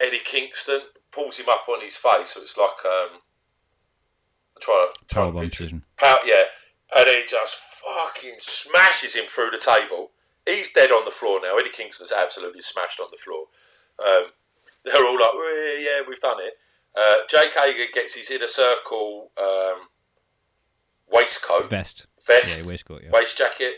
Eddie 0.00 0.20
Kingston, 0.24 0.80
pulls 1.10 1.38
him 1.38 1.48
up 1.48 1.64
on 1.68 1.80
his 1.80 1.96
face, 1.96 2.30
so 2.30 2.40
it's 2.42 2.56
like 2.56 2.84
um, 2.84 3.20
try 4.60 4.86
to 4.92 5.14
try 5.14 5.26
to 5.26 5.32
picture- 5.32 5.64
decision. 5.64 5.84
Yeah, 6.02 6.44
and 6.96 7.06
he 7.08 7.22
just 7.28 7.56
fucking 7.56 8.36
smashes 8.40 9.14
him 9.16 9.26
through 9.26 9.50
the 9.50 9.58
table. 9.58 10.10
He's 10.46 10.72
dead 10.72 10.90
on 10.90 11.04
the 11.04 11.10
floor 11.12 11.40
now. 11.42 11.56
Eddie 11.56 11.70
Kingston's 11.70 12.12
absolutely 12.12 12.62
smashed 12.62 12.98
on 13.00 13.06
the 13.12 13.16
floor. 13.16 13.46
Um, 14.04 14.32
they're 14.84 15.04
all 15.06 15.14
like, 15.20 15.30
"Yeah, 15.34 15.78
yeah, 15.78 16.00
we've 16.06 16.20
done 16.20 16.38
it." 16.40 16.54
Uh, 16.96 17.18
Jake 17.30 17.54
Hager 17.54 17.90
gets 17.92 18.16
his 18.16 18.30
inner 18.30 18.46
circle 18.48 19.30
um, 19.40 19.86
waistcoat 21.10 21.70
Vest. 21.70 22.06
vest, 22.26 22.62
Yeah, 22.64 22.68
waistcoat, 22.68 23.02
yeah. 23.04 23.10
waist 23.10 23.38
jacket, 23.38 23.74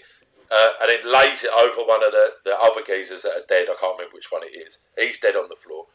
uh, 0.55 0.69
and 0.83 0.91
then 0.91 1.13
lays 1.13 1.43
it 1.45 1.51
over 1.53 1.83
one 1.87 2.05
of 2.05 2.13
the, 2.13 2.29
the 2.45 2.55
other 2.57 2.83
geezers 2.87 3.23
that 3.23 3.31
are 3.37 3.47
dead. 3.49 3.67
I 3.69 3.75
can't 3.81 3.99
remember 3.99 4.15
which 4.15 4.31
one 4.31 4.43
it 4.45 4.55
is. 4.55 4.81
He's 4.97 5.19
dead 5.19 5.35
on 5.37 5.49
the 5.49 5.57
floor. 5.57 5.87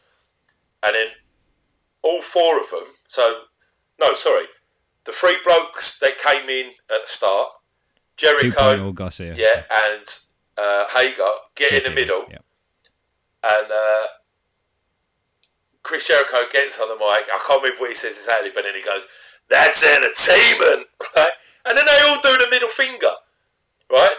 And 0.84 0.96
then 0.96 1.08
all 2.02 2.22
four 2.22 2.60
of 2.60 2.70
them, 2.70 2.94
so, 3.06 3.44
no, 4.00 4.14
sorry, 4.16 4.46
the 5.06 5.12
three 5.12 5.38
blokes 5.46 5.98
that 6.00 6.18
came 6.18 6.50
in 6.50 6.72
at 6.94 7.02
the 7.04 7.08
start, 7.08 7.50
Jericho, 8.18 8.92
Garcia. 8.92 9.34
yeah, 9.38 9.64
and 9.72 10.04
uh, 10.58 10.86
Hager 10.96 11.24
get 11.56 11.74
in 11.74 11.84
the 11.84 11.92
middle, 11.96 12.26
Yeah. 12.30 12.40
and 13.44 13.72
uh, 13.72 14.08
Chris 15.84 16.08
Jericho 16.08 16.40
gets 16.52 16.80
on 16.80 16.90
the 16.90 16.96
mic. 16.96 17.26
I 17.32 17.40
can't 17.48 17.62
remember 17.64 17.82
what 17.82 17.90
he 17.90 17.96
says 17.96 18.12
exactly, 18.18 18.52
but 18.54 18.64
then 18.64 18.76
he 18.76 18.84
goes, 18.84 19.08
"That's 19.50 19.84
entertainment," 19.84 20.88
right? 21.16 21.32
And 21.66 21.78
then 21.78 21.86
they 21.86 22.00
all 22.08 22.20
do 22.22 22.38
the 22.44 22.50
middle 22.52 22.70
finger, 22.70 23.12
right? 23.92 24.16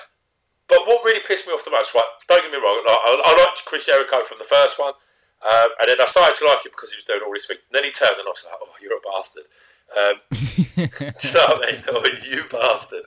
But 0.70 0.86
what 0.86 1.02
really 1.02 1.20
pissed 1.20 1.50
me 1.50 1.52
off 1.52 1.66
the 1.66 1.74
most, 1.74 1.92
right? 1.94 2.06
Don't 2.30 2.46
get 2.46 2.54
me 2.54 2.62
wrong, 2.62 2.86
like, 2.86 2.94
I, 2.94 3.10
I 3.26 3.32
liked 3.34 3.66
Chris 3.66 3.90
Jericho 3.90 4.22
from 4.22 4.38
the 4.38 4.46
first 4.46 4.78
one, 4.78 4.94
um, 5.42 5.68
and 5.82 5.90
then 5.90 5.98
I 5.98 6.06
started 6.06 6.38
to 6.38 6.46
like 6.46 6.62
him 6.62 6.70
because 6.70 6.94
he 6.94 6.98
was 7.02 7.04
doing 7.04 7.26
all 7.26 7.34
this 7.34 7.50
thing. 7.50 7.58
And 7.58 7.74
then 7.74 7.84
he 7.84 7.90
turned, 7.90 8.22
and 8.22 8.30
I 8.30 8.32
was 8.32 8.46
like, 8.46 8.62
"Oh, 8.62 8.78
you're 8.78 8.94
a 8.94 9.02
bastard." 9.02 9.50
Um, 9.90 10.16
you 10.78 11.32
know 11.34 11.50
what 11.50 11.66
I 11.66 11.74
mean? 11.74 11.82
Oh, 11.90 12.06
you 12.22 12.46
bastard. 12.46 13.04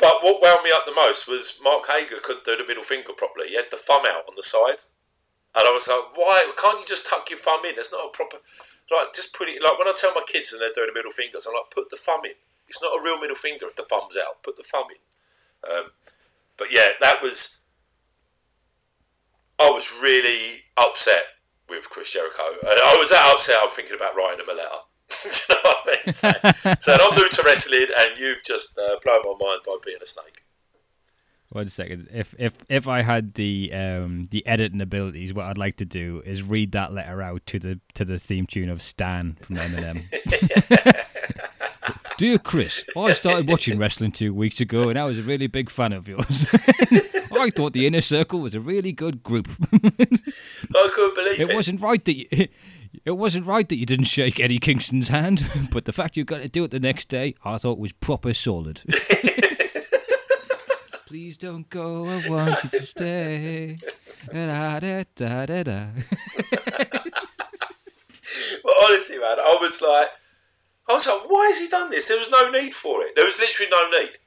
But 0.00 0.22
what 0.22 0.40
wound 0.40 0.62
me 0.64 0.70
up 0.72 0.86
the 0.86 0.94
most 0.94 1.26
was 1.26 1.58
Mark 1.60 1.84
Hager 1.90 2.22
couldn't 2.22 2.46
do 2.46 2.56
the 2.56 2.64
middle 2.64 2.86
finger 2.86 3.12
properly. 3.12 3.50
He 3.50 3.56
had 3.58 3.68
the 3.70 3.76
thumb 3.76 4.06
out 4.06 4.30
on 4.30 4.38
the 4.38 4.46
side. 4.46 4.86
And 5.58 5.66
I 5.66 5.74
was 5.74 5.90
like, 5.90 6.14
why 6.14 6.54
can't 6.54 6.78
you 6.78 6.86
just 6.86 7.04
tuck 7.04 7.28
your 7.30 7.38
thumb 7.38 7.66
in? 7.66 7.74
It's 7.76 7.90
not 7.90 8.06
a 8.06 8.10
proper 8.14 8.38
like 8.90 9.12
just 9.12 9.34
put 9.36 9.48
it 9.48 9.60
like 9.60 9.78
when 9.78 9.88
I 9.88 9.92
tell 9.92 10.14
my 10.14 10.24
kids 10.24 10.52
and 10.52 10.62
they're 10.62 10.72
doing 10.72 10.88
the 10.88 10.98
middle 10.98 11.12
fingers, 11.12 11.44
I'm 11.46 11.52
like, 11.52 11.68
put 11.74 11.90
the 11.90 12.00
thumb 12.00 12.24
in. 12.24 12.36
It's 12.68 12.80
not 12.80 12.96
a 12.96 13.02
real 13.02 13.20
middle 13.20 13.36
finger 13.36 13.66
if 13.66 13.76
the 13.76 13.84
thumb's 13.84 14.16
out. 14.16 14.42
Put 14.42 14.56
the 14.56 14.64
thumb 14.64 14.88
in. 14.92 15.02
Um, 15.64 15.86
but 16.58 16.68
yeah, 16.70 16.88
that 17.00 17.22
was 17.22 17.60
I 19.58 19.70
was 19.70 19.90
really 20.00 20.64
upset 20.76 21.24
with 21.68 21.88
Chris 21.90 22.12
Jericho. 22.12 22.42
And 22.60 22.80
I 22.80 22.96
was 22.98 23.10
that 23.10 23.32
upset 23.34 23.56
I'm 23.62 23.70
thinking 23.70 23.96
about 23.96 24.16
writing 24.16 24.40
him 24.40 24.48
a 24.48 24.56
letter. 24.56 24.68
You 25.24 25.30
know 25.48 25.60
what 25.62 25.78
I 25.86 26.02
mean? 26.04 26.12
So, 26.12 26.32
so 26.80 26.92
I'm 27.00 27.14
new 27.14 27.28
to 27.28 27.42
wrestling 27.44 27.86
and 27.98 28.18
you've 28.18 28.44
just 28.44 28.78
uh, 28.78 28.96
blown 29.02 29.22
my 29.24 29.34
mind 29.40 29.62
by 29.64 29.76
being 29.82 29.96
a 30.02 30.06
snake. 30.06 30.42
One 31.50 31.68
second. 31.68 32.08
If 32.12 32.34
if 32.38 32.52
if 32.68 32.86
I 32.86 33.00
had 33.00 33.32
the 33.32 33.72
um 33.72 34.24
the 34.30 34.46
editing 34.46 34.82
abilities, 34.82 35.32
what 35.32 35.46
I'd 35.46 35.56
like 35.56 35.76
to 35.76 35.86
do 35.86 36.22
is 36.26 36.42
read 36.42 36.72
that 36.72 36.92
letter 36.92 37.22
out 37.22 37.46
to 37.46 37.58
the 37.58 37.80
to 37.94 38.04
the 38.04 38.18
theme 38.18 38.46
tune 38.46 38.68
of 38.68 38.82
Stan 38.82 39.38
from 39.40 39.56
Eminem. 39.56 41.04
Dear 42.18 42.38
Chris, 42.38 42.84
I 42.96 43.12
started 43.12 43.48
watching 43.48 43.78
wrestling 43.78 44.10
two 44.10 44.34
weeks 44.34 44.60
ago, 44.60 44.88
and 44.88 44.98
I 44.98 45.04
was 45.04 45.20
a 45.20 45.22
really 45.22 45.46
big 45.46 45.70
fan 45.70 45.92
of 45.92 46.08
yours. 46.08 46.52
I 47.32 47.48
thought 47.50 47.74
the 47.74 47.86
Inner 47.86 48.00
Circle 48.00 48.40
was 48.40 48.56
a 48.56 48.60
really 48.60 48.90
good 48.90 49.22
group. 49.22 49.46
I 49.72 49.78
couldn't 49.78 51.14
believe 51.14 51.38
it. 51.38 51.48
It 51.48 51.54
wasn't 51.54 51.80
right 51.80 52.04
that 52.04 52.16
you, 52.16 52.48
it 53.04 53.12
wasn't 53.12 53.46
right 53.46 53.68
that 53.68 53.76
you 53.76 53.86
didn't 53.86 54.06
shake 54.06 54.40
Eddie 54.40 54.58
Kingston's 54.58 55.10
hand, 55.10 55.48
but 55.70 55.84
the 55.84 55.92
fact 55.92 56.16
you 56.16 56.24
got 56.24 56.38
to 56.38 56.48
do 56.48 56.64
it 56.64 56.72
the 56.72 56.80
next 56.80 57.08
day, 57.08 57.36
I 57.44 57.56
thought 57.56 57.78
was 57.78 57.92
proper 57.92 58.34
solid. 58.34 58.82
Please 61.06 61.36
don't 61.36 61.70
go. 61.70 62.04
I 62.04 62.28
want 62.28 62.64
you 62.64 62.70
to 62.70 62.84
stay. 62.84 63.78
Da, 64.32 64.80
da, 64.80 65.04
da, 65.14 65.46
da, 65.46 65.62
da. 65.62 65.86
But 68.64 68.74
honestly, 68.84 69.18
man, 69.18 69.38
I 69.38 69.58
was 69.60 69.80
like, 69.80 70.08
I 70.88 70.94
was 70.94 71.06
like, 71.06 71.28
why 71.28 71.48
has 71.48 71.58
he 71.58 71.68
done 71.68 71.90
this? 71.90 72.08
There 72.08 72.18
was 72.18 72.30
no 72.30 72.50
need 72.50 72.72
for 72.72 73.02
it. 73.02 73.14
There 73.14 73.26
was 73.26 73.38
literally 73.38 73.70
no 73.70 73.90
need. 73.90 74.18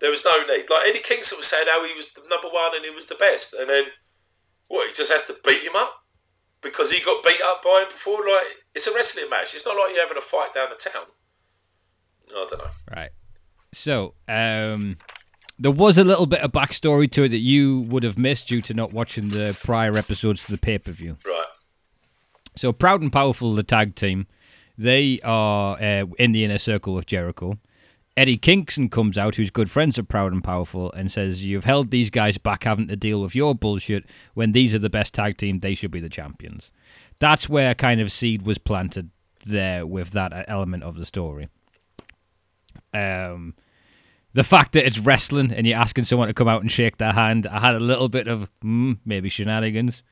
There 0.00 0.10
was 0.10 0.24
no 0.24 0.42
need. 0.46 0.70
Like 0.70 0.88
Eddie 0.88 1.02
Kingston 1.02 1.38
was 1.38 1.46
saying 1.46 1.66
how 1.68 1.84
he 1.84 1.94
was 1.94 2.12
the 2.12 2.22
number 2.28 2.48
one 2.48 2.74
and 2.74 2.84
he 2.84 2.90
was 2.90 3.06
the 3.06 3.14
best, 3.14 3.54
and 3.54 3.68
then 3.68 3.84
what? 4.68 4.88
He 4.88 4.94
just 4.94 5.12
has 5.12 5.26
to 5.26 5.36
beat 5.44 5.62
him 5.62 5.76
up 5.76 6.04
because 6.60 6.90
he 6.90 7.02
got 7.04 7.24
beat 7.24 7.40
up 7.44 7.62
by 7.62 7.82
him 7.82 7.88
before. 7.88 8.20
Like 8.20 8.64
it's 8.74 8.86
a 8.86 8.94
wrestling 8.94 9.30
match. 9.30 9.54
It's 9.54 9.66
not 9.66 9.76
like 9.76 9.94
you're 9.94 10.02
having 10.02 10.18
a 10.18 10.20
fight 10.20 10.54
down 10.54 10.68
the 10.70 10.90
town. 10.90 11.06
I 12.30 12.46
don't 12.50 12.58
know. 12.58 12.70
Right. 12.94 13.10
So, 13.72 14.14
um, 14.28 14.98
there 15.58 15.70
was 15.70 15.98
a 15.98 16.04
little 16.04 16.26
bit 16.26 16.40
of 16.40 16.52
backstory 16.52 17.10
to 17.12 17.24
it 17.24 17.30
that 17.30 17.38
you 17.38 17.80
would 17.80 18.02
have 18.02 18.18
missed 18.18 18.48
due 18.48 18.62
to 18.62 18.74
not 18.74 18.92
watching 18.92 19.28
the 19.30 19.56
prior 19.62 19.96
episodes 19.96 20.44
to 20.46 20.52
the 20.52 20.58
pay 20.58 20.78
per 20.78 20.92
view. 20.92 21.16
Right. 21.24 21.44
So, 22.56 22.72
Proud 22.72 23.02
and 23.02 23.12
Powerful, 23.12 23.54
the 23.54 23.62
tag 23.62 23.94
team, 23.94 24.26
They 24.76 25.20
are 25.22 25.76
uh, 25.80 26.06
in 26.18 26.32
the 26.32 26.44
inner 26.44 26.58
circle 26.58 26.98
of 26.98 27.06
Jericho. 27.06 27.58
Eddie 28.16 28.36
Kingston 28.36 28.88
comes 28.88 29.18
out, 29.18 29.34
who's 29.34 29.50
good 29.50 29.70
friends 29.70 29.98
of 29.98 30.06
Proud 30.06 30.32
and 30.32 30.42
Powerful, 30.42 30.92
and 30.92 31.10
says, 31.10 31.44
You've 31.44 31.64
held 31.64 31.90
these 31.90 32.10
guys 32.10 32.38
back 32.38 32.64
having 32.64 32.86
to 32.88 32.96
deal 32.96 33.20
with 33.20 33.34
your 33.34 33.54
bullshit 33.54 34.04
when 34.34 34.52
these 34.52 34.74
are 34.74 34.78
the 34.78 34.90
best 34.90 35.14
tag 35.14 35.36
team, 35.36 35.58
they 35.58 35.74
should 35.74 35.90
be 35.90 36.00
the 36.00 36.08
champions. 36.08 36.70
That's 37.18 37.48
where 37.48 37.74
kind 37.74 38.00
of 38.00 38.12
seed 38.12 38.42
was 38.42 38.58
planted 38.58 39.10
there 39.44 39.84
with 39.86 40.10
that 40.12 40.44
element 40.48 40.84
of 40.84 40.96
the 40.96 41.04
story. 41.04 41.48
Um, 42.92 43.54
the 44.32 44.44
fact 44.44 44.72
that 44.72 44.86
it's 44.86 44.98
wrestling 44.98 45.52
and 45.52 45.66
you're 45.66 45.78
asking 45.78 46.04
someone 46.04 46.28
to 46.28 46.34
come 46.34 46.48
out 46.48 46.60
and 46.60 46.70
shake 46.70 46.98
their 46.98 47.12
hand, 47.12 47.46
I 47.48 47.60
had 47.60 47.74
a 47.74 47.80
little 47.80 48.08
bit 48.08 48.28
of 48.28 48.48
mm, 48.64 48.98
maybe 49.04 49.28
shenanigans. 49.28 50.02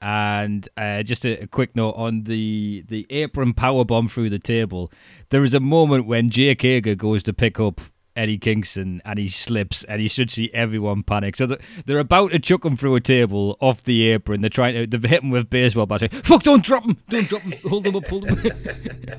And 0.00 0.68
uh, 0.76 1.02
just 1.02 1.24
a, 1.24 1.44
a, 1.44 1.46
quick 1.46 1.74
note 1.74 1.94
on 1.96 2.24
the 2.24 2.84
the 2.86 3.06
apron 3.08 3.54
power 3.54 3.84
bomb 3.84 4.08
through 4.08 4.28
the 4.28 4.38
table. 4.38 4.92
There 5.30 5.42
is 5.42 5.54
a 5.54 5.60
moment 5.60 6.06
when 6.06 6.28
Jake 6.28 6.60
Hager 6.62 6.94
goes 6.94 7.22
to 7.22 7.32
pick 7.32 7.58
up 7.58 7.80
Eddie 8.16 8.38
Kingston 8.38 9.02
and 9.04 9.18
he 9.18 9.28
slips 9.28 9.84
and 9.84 10.00
he 10.00 10.08
should 10.08 10.30
see 10.30 10.50
everyone 10.52 11.02
panic. 11.02 11.36
So 11.36 11.56
they're 11.84 11.98
about 11.98 12.32
to 12.32 12.38
chuck 12.38 12.64
him 12.64 12.76
through 12.76 12.96
a 12.96 13.00
table 13.00 13.56
off 13.60 13.82
the 13.82 14.08
apron. 14.08 14.40
They're 14.40 14.50
trying 14.50 14.74
to 14.74 14.86
they've 14.86 15.10
hit 15.10 15.22
him 15.22 15.30
with 15.30 15.50
baseball 15.50 15.86
bats. 15.86 16.04
Fuck! 16.10 16.42
Don't 16.42 16.64
drop 16.64 16.84
him! 16.84 16.96
Don't 17.08 17.28
drop 17.28 17.42
him! 17.42 17.52
Hold 17.68 17.86
him 17.86 17.96
up! 17.96 18.06
Hold 18.06 18.28
him 18.28 18.46
up! 18.46 18.56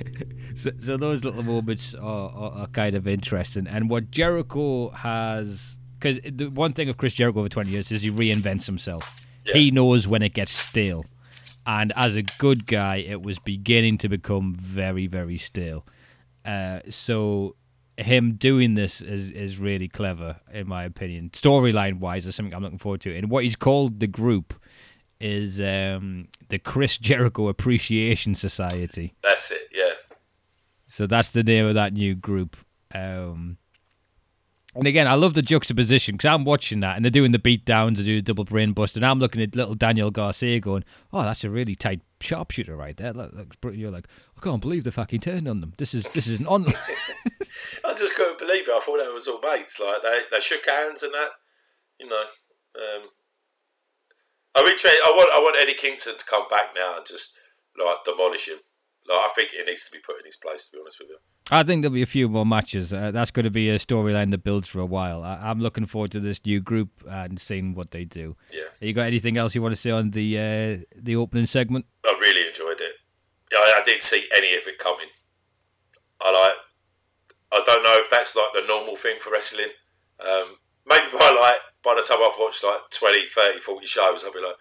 so, 0.56 0.72
so, 0.80 0.98
those 0.98 1.24
little 1.24 1.44
moments 1.44 1.94
are, 1.94 2.32
are, 2.32 2.52
are, 2.52 2.68
kind 2.68 2.96
of 2.96 3.08
interesting. 3.08 3.68
And 3.68 3.90
what 3.90 4.10
Jericho 4.10 4.90
has, 4.90 5.78
because 6.00 6.20
the 6.24 6.48
one 6.48 6.74
thing 6.74 6.90
of 6.90 6.98
Chris 6.98 7.14
Jericho 7.14 7.40
over 7.40 7.50
twenty 7.50 7.72
years 7.72 7.92
is 7.92 8.02
he 8.02 8.12
reinvents 8.12 8.66
himself. 8.66 9.27
Yeah. 9.48 9.56
He 9.56 9.72
knows 9.72 10.08
when 10.08 10.22
it 10.22 10.34
gets 10.34 10.52
stale. 10.52 11.06
And 11.66 11.92
as 11.96 12.16
a 12.16 12.24
good 12.38 12.66
guy, 12.66 12.98
it 12.98 13.22
was 13.22 13.40
beginning 13.40 13.98
to 14.00 14.10
become 14.10 14.56
very, 14.56 15.08
very 15.08 15.38
stale. 15.38 15.86
Uh, 16.46 16.80
so 16.90 17.56
him 17.98 18.34
doing 18.34 18.76
this 18.76 19.02
is 19.02 19.32
is 19.32 19.58
really 19.58 19.88
clever 19.88 20.38
in 20.52 20.68
my 20.68 20.84
opinion. 20.84 21.30
Storyline 21.32 22.00
wise, 22.00 22.26
is 22.26 22.36
something 22.36 22.54
I'm 22.54 22.64
looking 22.64 22.78
forward 22.78 23.02
to. 23.02 23.16
And 23.16 23.30
what 23.30 23.44
he's 23.44 23.56
called 23.56 24.00
the 24.00 24.08
group 24.08 24.54
is 25.20 25.60
um, 25.60 26.28
the 26.50 26.60
Chris 26.60 26.98
Jericho 27.10 27.48
Appreciation 27.48 28.36
Society. 28.36 29.14
That's 29.24 29.52
it, 29.52 29.68
yeah. 29.74 30.16
So 30.86 31.06
that's 31.08 31.32
the 31.32 31.44
name 31.44 31.66
of 31.66 31.74
that 31.74 31.94
new 31.94 32.16
group. 32.16 32.56
Um, 32.94 33.58
and 34.78 34.88
again, 34.88 35.08
I 35.08 35.16
love 35.16 35.34
the 35.34 35.42
juxtaposition 35.42 36.16
because 36.16 36.28
I'm 36.28 36.46
watching 36.46 36.82
that 36.82 36.96
and 36.96 37.04
they're 37.04 37.10
doing 37.10 37.32
the 37.32 37.40
beat 37.40 37.66
downs, 37.66 37.98
they 37.98 38.06
do 38.06 38.18
the 38.18 38.22
double 38.22 38.44
brain 38.44 38.74
bust, 38.74 38.96
and 38.96 39.06
I'm 39.06 39.20
looking 39.20 39.42
at 39.42 39.56
little 39.56 39.74
Daniel 39.74 40.12
Garcia 40.12 40.60
going, 40.60 40.84
"Oh, 41.12 41.24
that's 41.24 41.44
a 41.44 41.50
really 41.50 41.76
tight 41.76 42.02
sharpshooter 42.22 42.76
right 42.76 42.96
there." 42.96 43.14
You're 43.72 43.92
like, 43.92 44.08
I 44.38 44.42
can't 44.42 44.62
believe 44.62 44.84
the 44.84 44.92
fucking 44.92 45.22
turned 45.22 45.48
on 45.48 45.62
them. 45.62 45.74
This 45.78 45.94
is 45.94 46.04
this 46.10 46.28
is 46.28 46.40
an 46.40 46.48
on. 46.48 46.68
I 47.86 47.94
just 47.98 48.16
couldn't 48.16 48.38
believe 48.38 48.68
it. 48.68 48.72
I 48.72 48.80
thought 48.80 49.04
they 49.04 49.12
was 49.12 49.28
all 49.28 49.42
mates. 49.42 49.80
Like 49.80 50.02
they, 50.04 50.22
they 50.32 50.40
shook 50.40 50.68
hands 50.68 51.04
and 51.04 51.14
that, 51.14 51.30
you 52.00 52.08
know. 52.08 52.24
Um, 52.78 53.10
I 54.56 54.62
I 54.62 55.14
want 55.16 55.30
I 55.34 55.40
want 55.40 55.58
Eddie 55.60 55.74
Kingston 55.74 56.18
to 56.18 56.26
come 56.26 56.48
back 56.50 56.74
now 56.76 56.98
and 56.98 57.06
just 57.06 57.36
like 57.78 58.04
demolish 58.06 58.48
him. 58.48 58.60
Like 59.08 59.20
I 59.20 59.30
think 59.34 59.52
he 59.52 59.64
needs 59.64 59.86
to 59.86 59.92
be 59.92 60.02
put 60.04 60.20
in 60.20 60.26
his 60.26 60.38
place. 60.38 60.68
To 60.68 60.78
be 60.78 60.82
honest 60.82 61.00
with 61.00 61.10
you. 61.10 61.18
I 61.50 61.64
think 61.64 61.82
there'll 61.82 61.94
be 61.94 62.02
a 62.02 62.06
few 62.06 62.28
more 62.28 62.46
matches. 62.46 62.92
Uh, 62.92 63.12
that's 63.12 63.32
going 63.32 63.46
to 63.46 63.50
be 63.50 63.70
a 63.70 63.78
storyline 63.78 64.32
that 64.32 64.44
builds 64.44 64.68
for 64.68 64.80
a 64.80 64.86
while. 64.86 65.24
I- 65.24 65.50
am 65.50 65.62
looking 65.62 65.86
forward 65.86 66.12
to 66.12 66.20
this 66.20 66.46
new 66.46 66.60
group 66.60 66.90
and 67.08 67.40
seeing 67.40 67.74
what 67.74 67.92
they 67.92 68.04
do. 68.04 68.36
Yeah. 68.52 68.64
You 68.82 68.94
got 68.94 69.08
anything 69.08 69.38
else 69.38 69.56
you 69.56 69.62
want 69.62 69.74
to 69.74 69.80
say 69.80 69.92
on 69.92 70.12
the 70.12 70.38
uh, 70.38 70.86
the 70.96 71.16
opening 71.16 71.46
segment? 71.46 71.86
I 72.06 72.18
really 72.20 72.48
enjoyed 72.48 72.82
it. 72.82 72.96
I, 73.54 73.80
I 73.80 73.84
didn't 73.86 74.04
see 74.04 74.28
any 74.36 74.56
of 74.58 74.68
it 74.68 74.78
coming. 74.78 75.08
I 76.22 76.32
like. 76.32 76.58
I 77.50 77.64
don't 77.66 77.84
know 77.84 77.96
if 77.96 78.10
that's 78.10 78.36
like 78.36 78.52
the 78.54 78.68
normal 78.68 78.98
thing 78.98 79.16
for 79.20 79.32
wrestling. 79.32 79.72
Um, 80.20 80.58
maybe 80.86 81.08
by 81.14 81.32
like 81.32 81.62
by 81.82 81.96
the 81.96 82.04
time 82.06 82.20
I've 82.22 82.38
watched 82.38 82.64
like 82.64 82.90
20, 82.90 83.26
30, 83.26 83.60
40 83.60 83.86
shows, 83.86 84.26
I'll 84.26 84.34
be 84.34 84.42
like, 84.42 84.56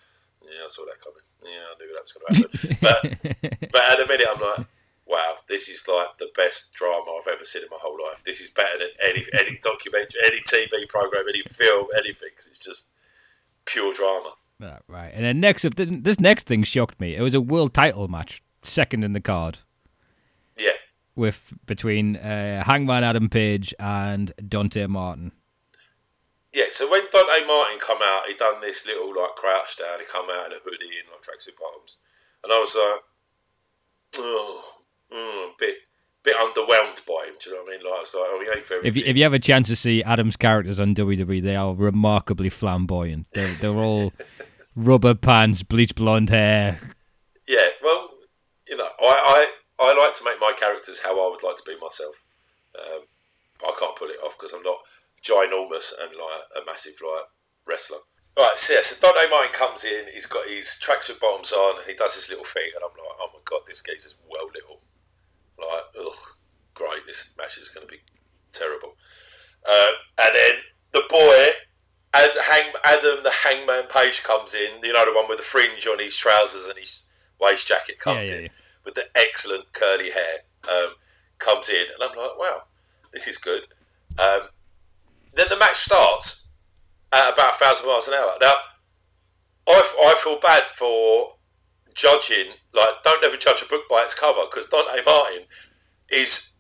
yeah, 0.44 0.62
I 0.64 0.68
saw 0.68 0.85
that 0.85 1.03
coming. 1.03 1.27
Yeah, 1.42 1.66
I 1.66 1.75
knew 1.79 1.90
that 1.90 2.07
was 2.07 2.12
going 2.14 2.27
to 2.31 2.68
happen. 2.68 3.18
but 3.61 3.72
but 3.72 3.83
at 3.90 3.99
the 3.99 4.07
minute, 4.07 4.27
I'm 4.31 4.40
like 4.40 4.66
wow, 5.06 5.36
this 5.48 5.68
is 5.68 5.86
like 5.88 6.16
the 6.18 6.30
best 6.34 6.74
drama 6.74 7.18
I've 7.18 7.32
ever 7.32 7.44
seen 7.44 7.62
in 7.62 7.68
my 7.70 7.78
whole 7.80 7.96
life. 8.10 8.24
This 8.24 8.40
is 8.40 8.50
better 8.50 8.78
than 8.78 8.88
any 9.04 9.24
any 9.32 9.58
documentary, 9.62 10.20
any 10.24 10.40
TV 10.40 10.88
program, 10.88 11.24
any 11.28 11.42
film, 11.42 11.86
anything. 11.96 12.30
Because 12.30 12.48
it's 12.48 12.64
just 12.64 12.88
pure 13.64 13.94
drama. 13.94 14.32
Right, 14.58 14.82
right. 14.88 15.12
And 15.14 15.24
then 15.24 15.40
next 15.40 15.66
this 15.76 16.20
next 16.20 16.46
thing 16.46 16.62
shocked 16.62 17.00
me. 17.00 17.14
It 17.14 17.22
was 17.22 17.34
a 17.34 17.40
world 17.40 17.74
title 17.74 18.08
match, 18.08 18.42
second 18.62 19.04
in 19.04 19.12
the 19.12 19.20
card. 19.20 19.58
Yeah. 20.56 20.70
With 21.14 21.52
between 21.66 22.16
uh, 22.16 22.64
Hangman 22.64 23.04
Adam 23.04 23.28
Page 23.28 23.74
and 23.78 24.32
Dante 24.48 24.86
Martin. 24.86 25.32
Yeah, 26.52 26.70
so 26.70 26.90
when 26.90 27.02
Dante 27.12 27.46
Martin 27.46 27.78
come 27.78 27.98
out, 28.02 28.22
he 28.26 28.34
done 28.34 28.62
this 28.62 28.86
little 28.86 29.08
like 29.08 29.34
crouch 29.36 29.76
down. 29.76 30.00
He 30.00 30.06
come 30.10 30.26
out 30.30 30.46
in 30.46 30.52
a 30.52 30.60
hoodie 30.64 30.98
and 30.98 31.08
like 31.12 31.20
tracksuit 31.20 31.58
bottoms, 31.60 31.98
and 32.42 32.50
I 32.50 32.58
was 32.58 32.74
like, 32.74 33.02
oh, 34.18 34.75
mm, 35.12 35.16
a 35.16 35.52
bit 35.58 35.76
bit 36.26 36.36
underwhelmed 36.36 37.06
by 37.06 37.28
him. 37.28 37.34
Do 37.40 37.50
you 37.50 37.56
know 37.56 37.62
what 37.62 37.72
I 37.72 37.76
mean? 37.76 37.86
Like, 37.86 38.00
it's 38.02 38.14
like, 38.14 38.24
oh, 38.26 38.42
he 38.42 38.58
ain't 38.58 38.66
very. 38.66 38.88
If 38.88 38.96
you, 38.96 39.04
if 39.06 39.16
you 39.16 39.22
have 39.22 39.32
a 39.32 39.38
chance 39.38 39.68
to 39.68 39.76
see 39.76 40.02
Adam's 40.02 40.36
characters 40.36 40.80
on 40.80 40.94
WWE, 40.94 41.40
they 41.40 41.54
are 41.54 41.72
remarkably 41.72 42.50
flamboyant. 42.50 43.28
They're, 43.32 43.54
they're 43.54 43.78
all 43.78 44.12
rubber 44.76 45.14
pants, 45.14 45.62
bleach 45.62 45.94
blonde 45.94 46.30
hair. 46.30 46.80
Yeah, 47.48 47.68
well, 47.82 48.10
you 48.68 48.76
know, 48.76 48.88
I, 49.00 49.52
I, 49.80 49.84
I 49.84 50.04
like 50.04 50.12
to 50.14 50.24
make 50.24 50.40
my 50.40 50.52
characters 50.58 51.02
how 51.04 51.14
I 51.14 51.30
would 51.30 51.46
like 51.46 51.56
to 51.56 51.62
be 51.64 51.76
myself. 51.80 52.24
Um, 52.76 53.02
I 53.62 53.72
can't 53.78 53.96
pull 53.96 54.08
it 54.08 54.20
off 54.24 54.36
because 54.36 54.52
I'm 54.52 54.62
not 54.62 54.78
ginormous 55.22 55.92
and 55.98 56.10
like 56.10 56.42
a 56.60 56.66
massive 56.66 56.98
like 57.00 57.30
wrestler. 57.66 57.98
Right, 58.36 58.58
so 58.58 58.74
yeah, 58.74 58.82
so 58.82 59.00
Dante 59.00 59.30
Martin 59.30 59.52
comes 59.52 59.82
in, 59.82 60.12
he's 60.12 60.26
got 60.26 60.46
his 60.46 60.76
tracksuit 60.76 61.20
bottoms 61.20 61.52
on, 61.52 61.78
and 61.78 61.86
he 61.88 61.94
does 61.94 62.16
his 62.16 62.28
little 62.28 62.44
thing, 62.44 62.68
and 62.74 62.84
I'm 62.84 62.92
like, 62.92 63.16
oh 63.16 63.30
my 63.32 63.40
god, 63.48 63.60
this 63.66 63.80
guy's 63.80 64.04
geezer's 64.04 64.14
well 64.28 64.44
little. 64.52 64.82
Like, 65.58 65.84
ugh, 65.98 66.36
great, 66.74 67.06
this 67.06 67.32
match 67.38 67.58
is 67.58 67.68
going 67.68 67.86
to 67.86 67.92
be 67.92 68.00
terrible. 68.52 68.96
Uh, 69.68 69.90
and 70.18 70.34
then 70.34 70.54
the 70.92 71.02
boy, 71.08 71.48
Ad, 72.14 72.30
Hang, 72.44 72.72
Adam 72.84 73.22
the 73.22 73.32
Hangman 73.44 73.88
Page 73.88 74.22
comes 74.22 74.54
in, 74.54 74.82
you 74.82 74.92
know, 74.92 75.04
the 75.04 75.16
one 75.16 75.28
with 75.28 75.38
the 75.38 75.44
fringe 75.44 75.86
on 75.86 75.98
his 75.98 76.16
trousers 76.16 76.66
and 76.66 76.78
his 76.78 77.06
waist 77.40 77.68
jacket 77.68 77.98
comes 77.98 78.28
yeah, 78.28 78.34
yeah, 78.34 78.40
in, 78.40 78.44
yeah. 78.46 78.52
with 78.84 78.94
the 78.94 79.04
excellent 79.14 79.72
curly 79.72 80.10
hair, 80.10 80.44
um, 80.70 80.94
comes 81.38 81.68
in, 81.68 81.86
and 81.92 82.02
I'm 82.02 82.16
like, 82.16 82.38
wow, 82.38 82.62
this 83.12 83.26
is 83.26 83.36
good. 83.38 83.62
Um, 84.18 84.48
then 85.34 85.46
the 85.50 85.58
match 85.58 85.76
starts 85.76 86.48
at 87.12 87.32
about 87.34 87.54
a 87.54 87.58
thousand 87.58 87.86
miles 87.86 88.08
an 88.08 88.14
hour. 88.14 88.32
Now, 88.40 88.54
I, 89.68 89.82
I 90.04 90.14
feel 90.22 90.38
bad 90.40 90.62
for 90.62 91.36
judging. 91.96 92.52
Like, 92.72 93.02
don't 93.02 93.24
ever 93.24 93.37
judge 93.37 93.62
a 93.62 93.66
book 93.66 93.88
by 93.90 94.02
its 94.02 94.14
cover 94.14 94.42
because 94.48 94.66
Dante 94.66 95.02
Martin 95.04 95.46
is 96.11 96.52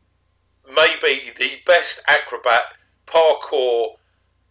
maybe 0.66 1.30
the 1.38 1.60
best 1.64 2.02
acrobat 2.08 2.62
parkour 3.06 3.96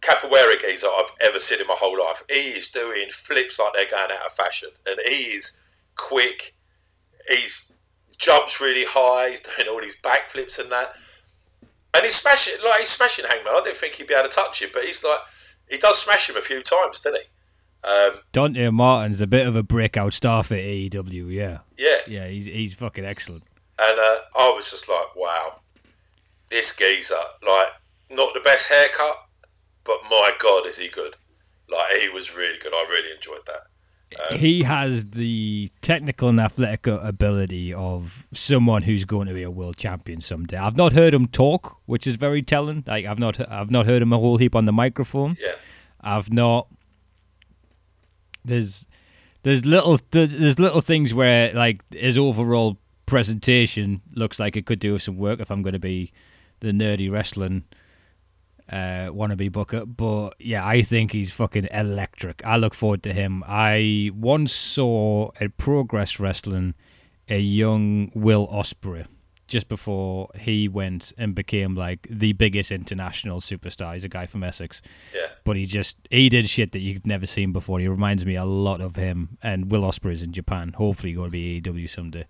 capoeira 0.00 0.58
geezer 0.60 0.86
I've 0.86 1.12
ever 1.20 1.40
seen 1.40 1.60
in 1.60 1.66
my 1.66 1.76
whole 1.78 1.98
life. 1.98 2.22
He 2.30 2.50
is 2.50 2.68
doing 2.68 3.08
flips 3.10 3.58
like 3.58 3.72
they're 3.74 3.86
going 3.86 4.12
out 4.12 4.24
of 4.24 4.32
fashion, 4.32 4.70
and 4.86 4.98
he 5.04 5.34
is 5.36 5.58
quick. 5.96 6.54
He's 7.28 7.72
jumps 8.16 8.60
really 8.60 8.84
high. 8.86 9.30
He's 9.30 9.40
doing 9.40 9.68
all 9.68 9.82
these 9.82 10.00
backflips 10.00 10.58
and 10.58 10.70
that, 10.72 10.94
and 11.92 12.04
he's 12.04 12.20
smashing 12.20 12.54
like 12.64 12.80
he's 12.80 12.90
smashing 12.90 13.26
Hangman. 13.28 13.54
I 13.56 13.60
didn't 13.64 13.76
think 13.76 13.96
he'd 13.96 14.06
be 14.06 14.14
able 14.14 14.28
to 14.28 14.34
touch 14.34 14.62
him, 14.62 14.70
but 14.72 14.84
he's 14.84 15.02
like 15.02 15.20
he 15.68 15.78
does 15.78 15.98
smash 15.98 16.30
him 16.30 16.36
a 16.36 16.42
few 16.42 16.62
times, 16.62 17.00
doesn't 17.00 17.20
he? 17.20 17.28
Um, 17.84 18.20
Dante 18.32 18.68
Martin's 18.70 19.20
a 19.20 19.26
bit 19.26 19.46
of 19.46 19.54
a 19.54 19.62
breakout 19.62 20.12
star 20.12 20.42
for 20.42 20.54
AEW, 20.56 21.32
yeah. 21.32 21.58
Yeah. 21.78 21.98
Yeah, 22.08 22.28
he's, 22.28 22.46
he's 22.46 22.74
fucking 22.74 23.04
excellent. 23.04 23.44
And 23.78 23.98
uh, 23.98 24.20
I 24.38 24.52
was 24.54 24.70
just 24.70 24.88
like, 24.88 25.14
wow, 25.14 25.60
this 26.50 26.74
geezer, 26.74 27.14
like, 27.46 27.68
not 28.10 28.34
the 28.34 28.40
best 28.40 28.68
haircut, 28.68 29.28
but 29.84 29.98
my 30.10 30.32
God, 30.40 30.66
is 30.66 30.78
he 30.78 30.88
good. 30.88 31.16
Like, 31.70 32.00
he 32.00 32.08
was 32.08 32.34
really 32.34 32.58
good. 32.58 32.72
I 32.74 32.86
really 32.88 33.14
enjoyed 33.14 33.46
that. 33.46 33.62
Um, 34.30 34.38
he 34.38 34.62
has 34.62 35.10
the 35.10 35.68
technical 35.82 36.28
and 36.28 36.40
athletic 36.40 36.86
ability 36.86 37.74
of 37.74 38.26
someone 38.32 38.82
who's 38.82 39.04
going 39.04 39.26
to 39.26 39.34
be 39.34 39.42
a 39.42 39.50
world 39.50 39.76
champion 39.76 40.20
someday. 40.20 40.56
I've 40.56 40.76
not 40.76 40.92
heard 40.92 41.12
him 41.12 41.26
talk, 41.26 41.80
which 41.86 42.06
is 42.06 42.16
very 42.16 42.40
telling. 42.40 42.84
Like 42.86 43.04
I've 43.04 43.18
not, 43.18 43.40
I've 43.50 43.70
not 43.70 43.84
heard 43.86 44.02
him 44.02 44.12
a 44.12 44.18
whole 44.18 44.36
heap 44.36 44.54
on 44.54 44.64
the 44.64 44.72
microphone. 44.72 45.36
Yeah, 45.40 45.54
I've 46.00 46.32
not. 46.32 46.68
There's, 48.46 48.86
there's 49.42 49.64
little, 49.64 49.98
there's 50.10 50.58
little 50.58 50.80
things 50.80 51.12
where 51.12 51.52
like 51.52 51.82
his 51.92 52.16
overall 52.18 52.78
presentation 53.06 54.02
looks 54.14 54.38
like 54.38 54.56
it 54.56 54.66
could 54.66 54.80
do 54.80 54.98
some 54.98 55.16
work 55.16 55.40
if 55.40 55.50
I'm 55.50 55.62
going 55.62 55.72
to 55.74 55.78
be 55.78 56.12
the 56.60 56.72
nerdy 56.72 57.10
wrestling 57.10 57.64
uh, 58.70 59.08
wannabe 59.10 59.50
Booker. 59.52 59.86
But 59.86 60.34
yeah, 60.38 60.66
I 60.66 60.82
think 60.82 61.12
he's 61.12 61.32
fucking 61.32 61.68
electric. 61.70 62.44
I 62.44 62.56
look 62.56 62.74
forward 62.74 63.02
to 63.04 63.12
him. 63.12 63.44
I 63.46 64.10
once 64.14 64.52
saw 64.52 65.30
at 65.40 65.56
Progress 65.56 66.18
Wrestling 66.18 66.74
a 67.28 67.38
young 67.38 68.10
Will 68.14 68.46
Ospreay 68.48 69.06
just 69.46 69.68
before 69.68 70.28
he 70.34 70.68
went 70.68 71.12
and 71.16 71.34
became 71.34 71.74
like 71.74 72.06
the 72.10 72.32
biggest 72.32 72.72
international 72.72 73.40
superstar. 73.40 73.94
He's 73.94 74.04
a 74.04 74.08
guy 74.08 74.26
from 74.26 74.42
Essex. 74.42 74.82
Yeah. 75.14 75.26
But 75.44 75.56
he 75.56 75.64
just 75.66 75.96
he 76.10 76.28
did 76.28 76.48
shit 76.48 76.72
that 76.72 76.80
you've 76.80 77.06
never 77.06 77.26
seen 77.26 77.52
before. 77.52 77.78
He 77.78 77.88
reminds 77.88 78.26
me 78.26 78.34
a 78.36 78.44
lot 78.44 78.80
of 78.80 78.96
him 78.96 79.38
and 79.42 79.70
Will 79.70 79.82
Ospreay's 79.82 80.22
in 80.22 80.32
Japan. 80.32 80.72
Hopefully 80.76 81.12
going 81.12 81.28
to 81.28 81.30
be 81.30 81.60
AEW 81.60 81.88
someday. 81.88 82.26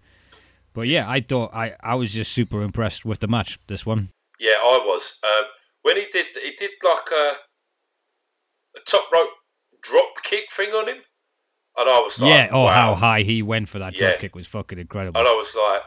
But 0.75 0.89
yeah, 0.89 1.09
I 1.09 1.21
thought 1.21 1.55
I, 1.55 1.75
I 1.81 1.95
was 1.95 2.13
just 2.13 2.33
super 2.33 2.63
impressed 2.63 3.05
with 3.05 3.21
the 3.21 3.29
match, 3.29 3.59
this 3.67 3.87
one. 3.87 4.11
Yeah, 4.39 4.51
I 4.61 4.83
was. 4.85 5.19
Um, 5.25 5.45
when 5.83 5.97
he 5.97 6.07
did 6.13 6.27
he 6.43 6.51
did 6.59 6.73
like 6.85 7.09
a 7.13 7.33
a 8.77 8.81
top 8.85 9.11
rope 9.11 9.31
drop 9.83 10.23
kick 10.23 10.51
thing 10.53 10.71
on 10.71 10.89
him. 10.89 10.99
And 11.79 11.89
I 11.91 12.01
was 12.01 12.21
like, 12.21 12.29
yeah, 12.31 12.49
oh 12.53 12.65
wow. 12.65 12.73
how 12.73 12.95
high 12.95 13.23
he 13.23 13.43
went 13.43 13.69
for 13.69 13.79
that 13.79 13.95
Yeah. 13.95 14.09
drop 14.11 14.21
kick 14.21 14.35
was 14.35 14.47
fucking 14.47 14.79
incredible. 14.79 15.19
And 15.19 15.29
I 15.29 15.33
was 15.33 15.55
like, 15.55 15.83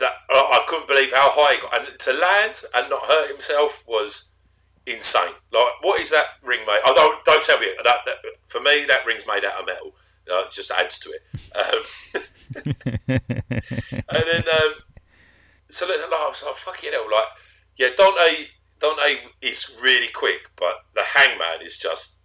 that 0.00 0.12
I 0.30 0.34
I 0.34 0.64
couldn't 0.66 0.88
believe 0.88 1.12
how 1.12 1.30
high 1.32 1.54
he 1.54 1.60
got. 1.60 1.78
And 1.78 1.98
to 1.98 2.12
land 2.12 2.62
and 2.74 2.90
not 2.90 3.06
hurt 3.06 3.30
himself 3.30 3.84
was 3.86 4.28
insane. 4.88 5.34
Like, 5.52 5.82
what 5.82 6.00
is 6.00 6.10
that 6.10 6.38
ring 6.42 6.60
made? 6.66 6.80
Oh, 6.84 6.94
don't, 6.94 7.24
don't 7.24 7.42
tell 7.42 7.58
me. 7.58 7.66
That, 7.84 7.98
that, 8.06 8.16
for 8.46 8.60
me, 8.60 8.86
that 8.88 9.04
ring's 9.06 9.26
made 9.26 9.44
out 9.44 9.60
of 9.60 9.66
metal. 9.66 9.94
Uh, 10.30 10.44
it 10.44 10.50
just 10.50 10.70
adds 10.70 10.98
to 11.00 11.10
it. 11.10 11.22
Um, 11.56 11.82
and 13.08 14.24
then, 14.32 14.44
um, 14.48 14.72
so 15.68 15.86
then 15.86 16.00
I 16.00 16.26
was 16.28 16.42
like, 16.44 16.54
fucking 16.56 16.92
hell. 16.92 17.06
Like, 17.10 17.28
yeah, 17.76 17.88
Dante, 17.96 18.46
Dante 18.78 19.20
is 19.40 19.74
really 19.80 20.08
quick, 20.08 20.50
but 20.56 20.84
the 20.94 21.02
hangman 21.02 21.64
is 21.64 21.76
just, 21.78 22.18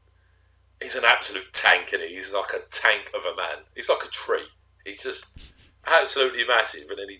he's 0.81 0.95
an 0.95 1.03
absolute 1.05 1.53
tank, 1.53 1.91
and 1.93 2.01
he? 2.01 2.15
he's 2.15 2.33
like 2.33 2.51
a 2.53 2.69
tank 2.69 3.11
of 3.15 3.25
a 3.25 3.35
man. 3.35 3.65
He's 3.75 3.89
like 3.89 4.03
a 4.03 4.09
tree. 4.09 4.47
He's 4.85 5.03
just 5.03 5.37
absolutely 5.85 6.45
massive, 6.45 6.89
and 6.89 6.99
then 6.99 7.09
he 7.09 7.19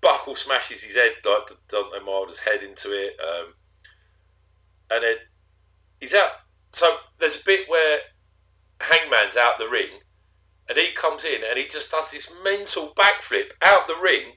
buckle 0.00 0.34
smashes 0.34 0.84
his 0.84 0.96
head 0.96 1.12
like 1.24 1.48
Dante 1.68 2.04
Martin's 2.04 2.40
head 2.40 2.62
into 2.62 2.90
it, 2.92 3.18
um, 3.20 3.54
and 4.90 5.02
then 5.02 5.16
he's 6.00 6.14
out. 6.14 6.30
So 6.70 6.86
there's 7.18 7.40
a 7.40 7.44
bit 7.44 7.68
where 7.68 8.00
Hangman's 8.80 9.36
out 9.36 9.58
the 9.58 9.68
ring, 9.68 10.00
and 10.68 10.78
he 10.78 10.92
comes 10.92 11.24
in 11.24 11.42
and 11.48 11.58
he 11.58 11.66
just 11.66 11.90
does 11.90 12.12
this 12.12 12.32
mental 12.44 12.92
backflip 12.94 13.52
out 13.62 13.86
the 13.86 13.98
ring, 14.02 14.32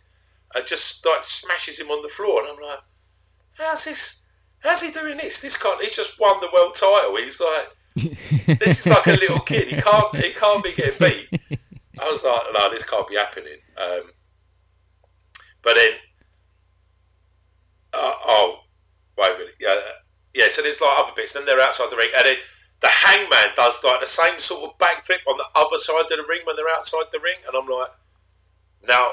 and 0.56 0.65
just 0.65 1.06
like 1.06 1.24
smashes 1.24 1.80
him 1.80 1.89
on 1.89 2.02
the 2.02 2.10
floor, 2.10 2.41
and 2.41 2.50
I'm 2.50 2.63
like, 2.63 2.80
how's 3.58 3.86
this? 3.86 4.24
How's 4.60 4.84
he 4.84 4.91
doing 4.91 5.17
this? 5.17 5.39
This 5.39 5.58
can't. 5.58 5.82
He's 5.82 5.95
just 5.95 6.19
won 6.19 6.39
the 6.39 6.50
world 6.54 6.76
title. 6.76 7.17
He's 7.17 7.41
like, 7.41 7.76
this 8.60 8.86
is 8.86 8.88
like 8.88 9.08
a 9.08 9.12
little 9.12 9.39
kid. 9.39 9.69
He 9.69 9.82
can't. 9.82 10.15
He 10.15 10.32
can't 10.34 10.63
be 10.63 10.74
getting 10.74 11.00
beat. 11.00 11.41
I 12.00 12.10
was 12.10 12.24
like, 12.24 12.41
no, 12.54 12.69
this 12.69 12.84
can't 12.84 13.08
be 13.08 13.15
happening. 13.15 13.58
Um, 13.78 14.12
but 15.63 15.76
then, 15.76 15.91
uh, 17.93 18.13
oh, 18.26 18.62
wait 19.17 19.36
a 19.36 19.38
minute. 19.38 19.56
Yeah, 19.60 19.76
yeah. 20.34 20.45
So 20.50 20.62
there's 20.62 20.82
like 20.82 21.00
other 21.00 21.12
bits. 21.15 21.34
Then 21.34 21.45
they're 21.45 21.62
outside 21.62 21.89
the 21.89 21.97
ring, 21.97 22.10
and 22.15 22.26
then 22.26 22.38
the 22.80 22.89
hangman 22.89 23.56
does 23.56 23.84
like 23.84 24.02
the 24.02 24.08
same 24.08 24.39
sort 24.39 24.69
of 24.69 24.78
backflip 24.78 25.21
on 25.28 25.38
the 25.38 25.45
other 25.56 25.78
side 25.78 26.02
of 26.02 26.10
the 26.10 26.26
ring 26.28 26.41
when 26.45 26.56
they're 26.56 26.76
outside 26.76 27.06
the 27.12 27.19
ring, 27.19 27.38
and 27.45 27.56
I'm 27.56 27.69
like, 27.69 27.89
now, 28.88 29.12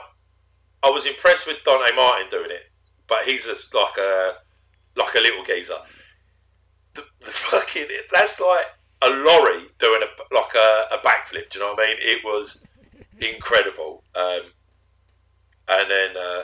I 0.82 0.90
was 0.90 1.06
impressed 1.06 1.46
with 1.46 1.62
Dante 1.64 1.94
Martin 1.94 2.28
doing 2.30 2.50
it, 2.50 2.70
but 3.06 3.18
he's 3.24 3.46
just 3.46 3.74
like 3.74 3.96
a 3.98 4.34
like 4.96 5.14
a 5.14 5.20
little 5.20 5.44
geezer. 5.44 5.74
The, 6.94 7.04
the 7.20 7.26
fucking 7.30 7.87
that's 8.12 8.40
like 8.40 8.66
a 9.02 9.11
lorry 9.11 9.62
doing 9.78 10.02
a 10.02 10.34
like 10.34 10.54
a, 10.54 10.94
a 10.94 10.98
backflip. 10.98 11.50
Do 11.50 11.58
you 11.58 11.64
know 11.64 11.72
what 11.74 11.84
I 11.84 11.88
mean? 11.88 11.96
It 12.00 12.24
was 12.24 12.66
incredible. 13.20 14.04
Um, 14.14 14.52
and 15.68 15.90
then 15.90 16.16
uh, 16.16 16.42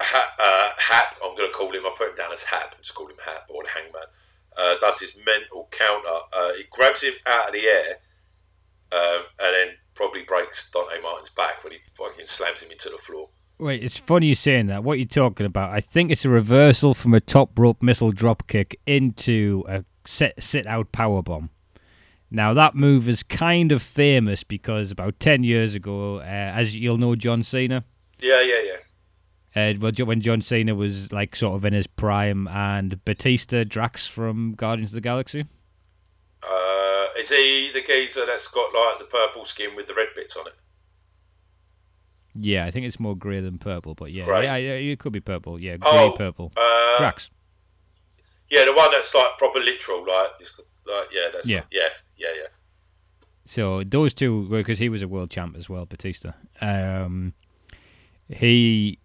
ha- 0.00 0.34
uh, 0.38 0.70
Hap, 0.78 1.16
I'm 1.24 1.34
going 1.34 1.50
to 1.50 1.56
call 1.56 1.72
him. 1.72 1.84
I 1.84 1.94
put 1.96 2.10
him 2.10 2.16
down 2.16 2.32
as 2.32 2.44
Hap. 2.44 2.76
Just 2.78 2.94
call 2.94 3.08
him 3.08 3.16
Hap 3.24 3.48
or 3.48 3.62
the 3.62 3.70
Hangman. 3.70 4.02
Uh, 4.56 4.76
does 4.80 5.00
his 5.00 5.16
mental 5.26 5.68
counter. 5.70 6.18
Uh, 6.32 6.52
he 6.54 6.64
grabs 6.70 7.02
him 7.02 7.14
out 7.26 7.48
of 7.48 7.54
the 7.54 7.66
air, 7.66 7.96
um, 8.92 9.24
and 9.40 9.54
then 9.54 9.68
probably 9.94 10.22
breaks 10.22 10.70
Dante 10.70 11.00
Martin's 11.02 11.30
back 11.30 11.64
when 11.64 11.72
he 11.72 11.78
fucking 11.94 12.26
slams 12.26 12.62
him 12.62 12.70
into 12.70 12.88
the 12.88 12.98
floor. 12.98 13.30
Wait, 13.58 13.82
it's 13.82 13.98
funny 13.98 14.26
you 14.26 14.34
saying 14.34 14.66
that. 14.66 14.82
What 14.82 14.94
are 14.94 14.96
you 14.96 15.06
talking 15.06 15.46
about? 15.46 15.70
I 15.70 15.80
think 15.80 16.10
it's 16.10 16.24
a 16.24 16.28
reversal 16.28 16.92
from 16.92 17.14
a 17.14 17.20
top 17.20 17.58
rope 17.58 17.82
missile 17.82 18.10
drop 18.10 18.46
kick 18.48 18.78
into 18.86 19.64
a 19.68 19.84
sit 20.06 20.34
sit 20.42 20.66
out 20.66 20.92
power 20.92 21.22
bomb. 21.22 21.50
Now 22.34 22.52
that 22.52 22.74
move 22.74 23.08
is 23.08 23.22
kind 23.22 23.70
of 23.70 23.80
famous 23.80 24.42
because 24.42 24.90
about 24.90 25.20
ten 25.20 25.44
years 25.44 25.76
ago, 25.76 26.16
uh, 26.18 26.22
as 26.22 26.76
you'll 26.76 26.98
know, 26.98 27.14
John 27.14 27.44
Cena. 27.44 27.84
Yeah, 28.18 28.42
yeah, 28.42 28.60
yeah. 28.64 29.70
Uh, 29.70 29.74
well, 29.78 29.92
when 30.04 30.20
John 30.20 30.40
Cena 30.40 30.74
was 30.74 31.12
like 31.12 31.36
sort 31.36 31.54
of 31.54 31.64
in 31.64 31.72
his 31.72 31.86
prime, 31.86 32.48
and 32.48 33.04
Batista 33.04 33.62
Drax 33.62 34.08
from 34.08 34.54
Guardians 34.56 34.90
of 34.90 34.96
the 34.96 35.00
Galaxy. 35.00 35.44
Uh, 36.42 37.06
is 37.16 37.30
he 37.30 37.70
the 37.72 37.80
geezer 37.80 38.26
that's 38.26 38.48
got 38.48 38.74
like 38.74 38.98
the 38.98 39.04
purple 39.04 39.44
skin 39.44 39.76
with 39.76 39.86
the 39.86 39.94
red 39.94 40.08
bits 40.16 40.36
on 40.36 40.48
it? 40.48 40.54
Yeah, 42.34 42.66
I 42.66 42.72
think 42.72 42.84
it's 42.84 42.98
more 42.98 43.14
grey 43.16 43.40
than 43.40 43.58
purple, 43.58 43.94
but 43.94 44.10
yeah, 44.10 44.26
yeah, 44.42 44.56
yeah, 44.56 44.72
it 44.72 44.98
could 44.98 45.12
be 45.12 45.20
purple. 45.20 45.60
Yeah, 45.60 45.76
grey 45.76 45.90
Oh, 45.92 46.14
purple. 46.18 46.52
Uh, 46.56 46.98
Drax. 46.98 47.30
Yeah, 48.50 48.64
the 48.64 48.74
one 48.74 48.90
that's 48.90 49.14
like 49.14 49.38
proper 49.38 49.60
literal, 49.60 50.00
like 50.00 50.30
it's 50.40 50.60
like 50.84 51.08
yeah, 51.12 51.28
that's 51.32 51.48
Yeah. 51.48 51.62
yeah, 51.70 51.88
yeah, 52.16 52.28
yeah. 52.36 52.48
So 53.44 53.82
those 53.84 54.14
two, 54.14 54.48
because 54.48 54.78
he 54.78 54.88
was 54.88 55.02
a 55.02 55.08
world 55.08 55.30
champ 55.30 55.56
as 55.56 55.68
well, 55.68 55.84
Batista. 55.84 56.32
Um, 56.60 57.34
he 58.28 58.98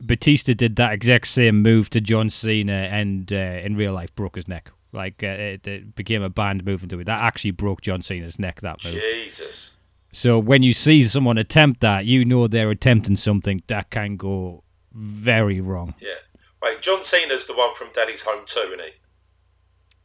Batista 0.00 0.54
did 0.54 0.76
that 0.76 0.92
exact 0.92 1.26
same 1.26 1.62
move 1.62 1.90
to 1.90 2.00
John 2.00 2.30
Cena, 2.30 2.72
and 2.72 3.32
uh, 3.32 3.36
in 3.36 3.76
real 3.76 3.92
life 3.92 4.14
broke 4.14 4.36
his 4.36 4.48
neck. 4.48 4.70
Like 4.92 5.22
uh, 5.22 5.26
it, 5.26 5.66
it 5.66 5.94
became 5.94 6.22
a 6.22 6.28
banned 6.28 6.64
move 6.64 6.82
into 6.82 7.00
it. 7.00 7.04
That 7.04 7.20
actually 7.22 7.50
broke 7.50 7.82
John 7.82 8.00
Cena's 8.00 8.38
neck. 8.38 8.60
That 8.60 8.82
move. 8.84 8.94
Jesus. 8.94 9.76
So 10.12 10.38
when 10.38 10.62
you 10.62 10.72
see 10.72 11.02
someone 11.02 11.38
attempt 11.38 11.80
that, 11.80 12.06
you 12.06 12.24
know 12.24 12.46
they're 12.46 12.70
attempting 12.70 13.16
something 13.16 13.60
that 13.66 13.90
can 13.90 14.16
go 14.16 14.62
very 14.92 15.60
wrong. 15.60 15.94
Yeah. 16.00 16.14
Wait, 16.62 16.80
John 16.80 17.02
Cena's 17.02 17.46
the 17.46 17.54
one 17.54 17.74
from 17.74 17.88
Daddy's 17.92 18.22
Home 18.22 18.44
too, 18.46 18.60
isn't 18.60 18.80
he? 18.80 18.90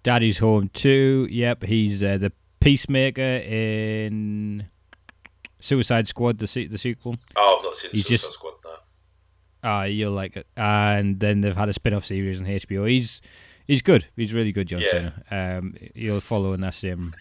Daddy's 0.01 0.39
Home 0.39 0.69
too. 0.73 1.27
Yep, 1.29 1.63
he's 1.63 2.03
uh, 2.03 2.17
the 2.17 2.31
peacemaker 2.60 3.22
in 3.22 4.65
Suicide 5.60 6.08
Squad, 6.08 6.38
the 6.39 6.48
se- 6.48 6.67
the 6.67 6.78
sequel. 6.78 7.17
Oh, 7.36 7.58
I've 7.60 7.63
not 7.65 7.76
seen 7.76 7.91
He's 7.91 8.06
Suicide 8.08 8.26
just- 8.28 8.34
Squad. 8.34 8.54
Ah, 9.62 9.84
you'll 9.84 10.13
like 10.13 10.38
it. 10.38 10.48
And 10.56 11.19
then 11.19 11.41
they've 11.41 11.56
had 11.58 11.67
a 11.67 11.74
spin-off 11.74 12.06
series 12.06 12.39
on 12.39 12.48
HBO. 12.48 12.89
He's 12.89 13.19
he's 13.67 13.82
good. 13.82 14.06
He's 14.15 14.32
really 14.32 14.54
good, 14.54 14.69
John 14.69 14.80
Yeah. 14.80 15.12
Cena. 15.30 15.58
Um, 15.58 15.76
you'll 15.93 16.22
follow 16.22 16.54
in 16.54 16.62
that 16.62 16.76
same 16.76 17.13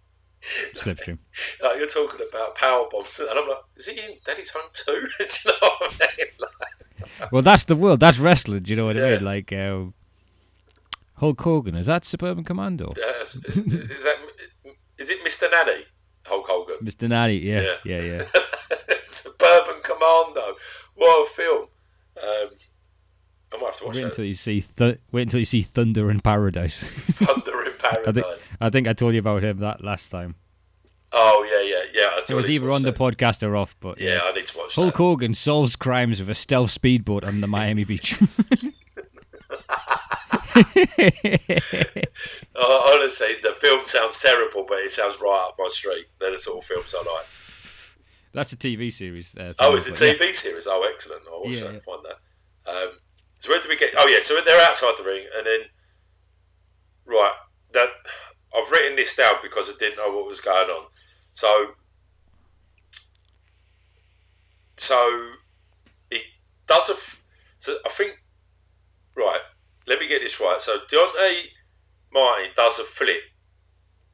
slipstream. 0.76 1.18
Like, 1.60 1.78
you're 1.78 1.88
talking 1.88 2.24
about 2.30 2.54
power 2.54 2.86
bombs, 2.90 3.18
and 3.18 3.28
I'm 3.36 3.48
like, 3.48 3.58
is 3.76 3.88
he 3.88 3.98
in 3.98 4.18
Daddy's 4.24 4.50
Home 4.50 4.70
too? 4.72 4.92
Do 5.18 5.24
you 5.24 5.50
know 5.60 5.68
what 5.78 5.96
I 6.00 6.06
mean? 6.16 6.26
Like, 7.18 7.32
Well, 7.32 7.42
that's 7.42 7.64
the 7.64 7.74
world. 7.76 7.98
That's 7.98 8.18
wrestling. 8.18 8.62
Do 8.62 8.70
you 8.70 8.76
know 8.76 8.86
what 8.86 8.96
I 8.96 9.00
mean? 9.10 9.24
Like 9.24 9.52
uh, 9.52 9.86
Hulk 11.16 11.40
Hogan. 11.40 11.74
Is 11.74 11.86
that 11.86 12.04
Suburban 12.04 12.44
Commando? 12.44 12.92
yeah, 12.96 13.22
is, 13.22 13.34
is, 13.46 13.58
is 13.66 14.04
that 14.04 14.16
is 15.00 15.10
it 15.10 15.24
Mr. 15.24 15.50
Nanny? 15.50 15.84
Hulk 16.26 16.46
Hogan. 16.48 16.76
Mr. 16.86 17.08
Nanny. 17.08 17.38
Yeah, 17.38 17.62
Yeah. 17.84 18.00
yeah, 18.00 18.02
yeah. 18.02 18.24
Suburban 19.02 19.80
Commando. 19.82 20.54
What 20.94 21.26
a 21.26 21.30
film. 21.30 21.66
Um, 22.22 22.48
I 23.52 23.56
might 23.56 23.64
have 23.66 23.76
to 23.78 23.84
watch 23.86 23.96
wait 23.96 24.02
that. 24.02 24.08
until 24.10 24.24
you 24.26 24.34
see. 24.34 24.60
Th- 24.60 24.98
wait 25.10 25.22
until 25.22 25.40
you 25.40 25.44
see 25.46 25.62
Thunder 25.62 26.10
in 26.10 26.20
Paradise. 26.20 26.84
Thunder 26.84 27.62
in 27.62 27.72
I 27.82 28.12
think 28.12 28.26
Paradise. 28.26 28.56
I 28.60 28.70
think 28.70 28.86
I 28.86 28.92
told 28.92 29.14
you 29.14 29.20
about 29.20 29.42
him 29.42 29.58
that 29.58 29.82
last 29.82 30.10
time. 30.10 30.36
Oh 31.12 31.44
yeah, 31.50 31.68
yeah, 31.68 31.84
yeah. 32.02 32.10
I 32.14 32.20
It 32.32 32.36
was 32.36 32.48
either 32.48 32.70
on 32.70 32.82
the 32.82 32.92
podcast 32.92 33.42
or 33.44 33.56
off, 33.56 33.74
but 33.80 34.00
Yeah, 34.00 34.20
I 34.22 34.32
need 34.32 34.46
to 34.46 34.58
watch 34.58 34.76
Hulk 34.76 34.92
that. 34.92 34.98
Hogan 34.98 35.34
solves 35.34 35.74
crimes 35.74 36.20
with 36.20 36.28
a 36.28 36.34
stealth 36.34 36.70
speedboat 36.70 37.24
on 37.24 37.40
the 37.40 37.48
Miami 37.48 37.82
beach. 37.90 38.20
Uh, 42.54 42.80
honestly, 42.92 43.28
the 43.42 43.52
film 43.52 43.84
sounds 43.84 44.20
terrible, 44.20 44.64
but 44.68 44.78
it 44.80 44.90
sounds 44.90 45.16
right 45.20 45.46
up 45.48 45.54
my 45.58 45.68
street. 45.70 46.06
They're 46.20 46.32
the 46.32 46.38
sort 46.38 46.58
of 46.58 46.64
films 46.64 46.94
I 46.94 46.98
like. 46.98 47.26
That's 48.32 48.52
a 48.52 48.56
TV 48.56 48.92
series. 48.92 49.34
Uh, 49.36 49.52
Oh, 49.58 49.74
it's 49.76 49.86
a 49.88 49.90
but 49.92 50.00
yeah. 50.02 50.12
TV 50.14 50.34
series. 50.34 50.66
Oh, 50.68 50.86
excellent. 50.90 51.22
I'll 51.30 51.40
watch 51.40 51.56
Yeah, 51.56 51.64
that 51.64 51.74
yeah. 51.74 51.80
find 51.80 52.04
that. 52.04 52.70
Um, 52.70 52.90
so 53.38 53.48
where 53.50 53.60
do 53.60 53.68
we 53.68 53.76
get? 53.76 53.94
Oh, 53.96 54.06
yeah. 54.08 54.18
So 54.20 54.38
they're 54.44 54.60
outside 54.68 54.94
the 54.98 55.04
ring, 55.04 55.24
and 55.36 55.46
then 55.46 55.60
right. 57.06 57.32
That 57.72 57.88
I've 58.54 58.70
written 58.70 58.96
this 58.96 59.14
down 59.16 59.36
because 59.42 59.70
I 59.70 59.74
didn't 59.78 59.96
know 59.96 60.10
what 60.14 60.26
was 60.26 60.40
going 60.40 60.68
on. 60.68 60.86
So, 61.32 61.74
so 64.76 65.30
it 66.10 66.22
does 66.66 66.88
a. 66.90 66.94
f- 66.94 67.22
So 67.58 67.76
I 67.86 67.88
think 67.90 68.22
right. 69.16 69.40
Let 69.86 69.98
me 70.00 70.08
get 70.08 70.20
this 70.22 70.38
right. 70.40 70.60
So 70.60 70.78
Dante 70.90 71.48
Martin 72.12 72.50
does 72.56 72.78
a 72.78 72.84
flip, 72.84 73.22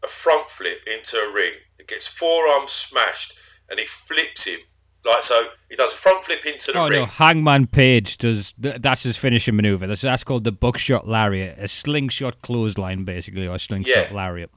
a 0.03 0.07
front 0.07 0.49
flip 0.51 0.83
into 0.87 1.17
a 1.19 1.33
ring. 1.33 1.55
It 1.79 1.89
gets 1.89 2.07
forearm 2.07 2.65
smashed, 2.69 3.35
and 3.69 3.79
he 3.81 3.87
flips 3.87 4.47
him 4.47 4.61
like 5.05 5.23
so. 5.23 5.49
He 5.71 5.77
does 5.77 5.93
a 5.93 5.97
front 5.97 6.25
flip 6.25 6.45
into 6.47 6.73
the 6.73 6.79
Oh 6.79 6.89
ring. 6.89 7.01
no, 7.01 7.07
Hangman 7.07 7.67
Page 7.67 8.19
does. 8.19 8.53
Th- 8.61 8.77
that's 8.81 9.03
his 9.03 9.17
finishing 9.17 9.57
maneuver. 9.57 9.87
That's, 9.87 10.01
that's 10.01 10.25
called 10.25 10.45
the 10.45 10.53
buckshot 10.53 11.07
lariat, 11.07 11.59
a 11.59 11.69
slingshot 11.69 12.43
clothesline, 12.43 13.05
basically, 13.05 13.47
or 13.47 13.55
a 13.57 13.59
slingshot 13.59 14.11
Yeah. 14.11 14.17
lariat. 14.17 14.51